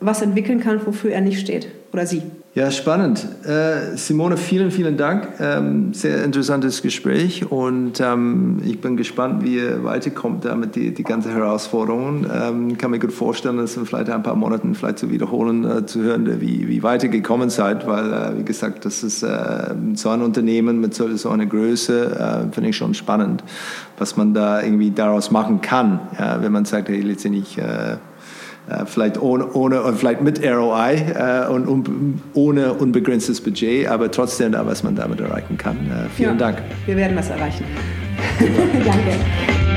was 0.00 0.20
entwickeln 0.20 0.60
kann, 0.60 0.84
wofür 0.84 1.12
er 1.12 1.22
nicht 1.22 1.40
steht 1.40 1.68
oder 1.92 2.06
sie. 2.06 2.22
Ja, 2.56 2.70
spannend. 2.70 3.22
Äh, 3.44 3.98
Simone, 3.98 4.38
vielen, 4.38 4.70
vielen 4.70 4.96
Dank. 4.96 5.28
Ähm, 5.40 5.92
sehr 5.92 6.24
interessantes 6.24 6.80
Gespräch 6.80 7.52
und 7.52 8.00
ähm, 8.00 8.62
ich 8.64 8.80
bin 8.80 8.96
gespannt, 8.96 9.44
wie 9.44 9.56
ihr 9.56 9.84
weiterkommt 9.84 10.46
damit, 10.46 10.74
die, 10.74 10.94
die 10.94 11.02
ganze 11.02 11.30
Herausforderung. 11.34 12.24
Ähm, 12.34 12.78
kann 12.78 12.92
mir 12.92 12.98
gut 12.98 13.12
vorstellen, 13.12 13.58
dass 13.58 13.76
wir 13.76 13.84
vielleicht 13.84 14.08
ein 14.08 14.22
paar 14.22 14.36
Monaten 14.36 14.74
vielleicht 14.74 15.00
zu 15.00 15.10
wiederholen, 15.10 15.66
äh, 15.66 15.84
zu 15.84 16.00
hören, 16.00 16.40
wie, 16.40 16.66
wie 16.66 16.82
weiter 16.82 17.08
gekommen 17.08 17.50
seid, 17.50 17.86
weil, 17.86 18.10
äh, 18.10 18.38
wie 18.38 18.44
gesagt, 18.44 18.86
das 18.86 19.02
ist 19.02 19.22
äh, 19.22 19.74
so 19.92 20.08
ein 20.08 20.22
Unternehmen 20.22 20.80
mit 20.80 20.94
so, 20.94 21.14
so 21.14 21.28
einer 21.28 21.44
Größe, 21.44 22.46
äh, 22.48 22.54
finde 22.54 22.70
ich 22.70 22.76
schon 22.78 22.94
spannend, 22.94 23.44
was 23.98 24.16
man 24.16 24.32
da 24.32 24.62
irgendwie 24.62 24.92
daraus 24.92 25.30
machen 25.30 25.60
kann, 25.60 26.00
ja, 26.18 26.40
wenn 26.40 26.52
man 26.52 26.64
sagt, 26.64 26.88
hey, 26.88 27.02
letztendlich 27.02 27.58
äh, 27.58 27.98
vielleicht 28.86 29.20
ohne, 29.20 29.52
ohne 29.52 29.76
äh, 29.76 29.92
vielleicht 29.92 30.20
mit 30.22 30.42
ROI 30.42 30.94
äh, 30.94 31.48
und 31.48 31.68
um, 31.68 32.20
ohne 32.34 32.74
unbegrenztes 32.74 33.40
Budget, 33.40 33.88
aber 33.88 34.10
trotzdem 34.10 34.52
da, 34.52 34.66
was 34.66 34.82
man 34.82 34.96
damit 34.96 35.20
erreichen 35.20 35.56
kann. 35.56 35.76
Äh, 35.76 36.08
vielen 36.14 36.32
ja, 36.32 36.36
Dank. 36.36 36.62
Wir 36.86 36.96
werden 36.96 37.16
was 37.16 37.30
erreichen. 37.30 37.64
Danke. 38.84 39.75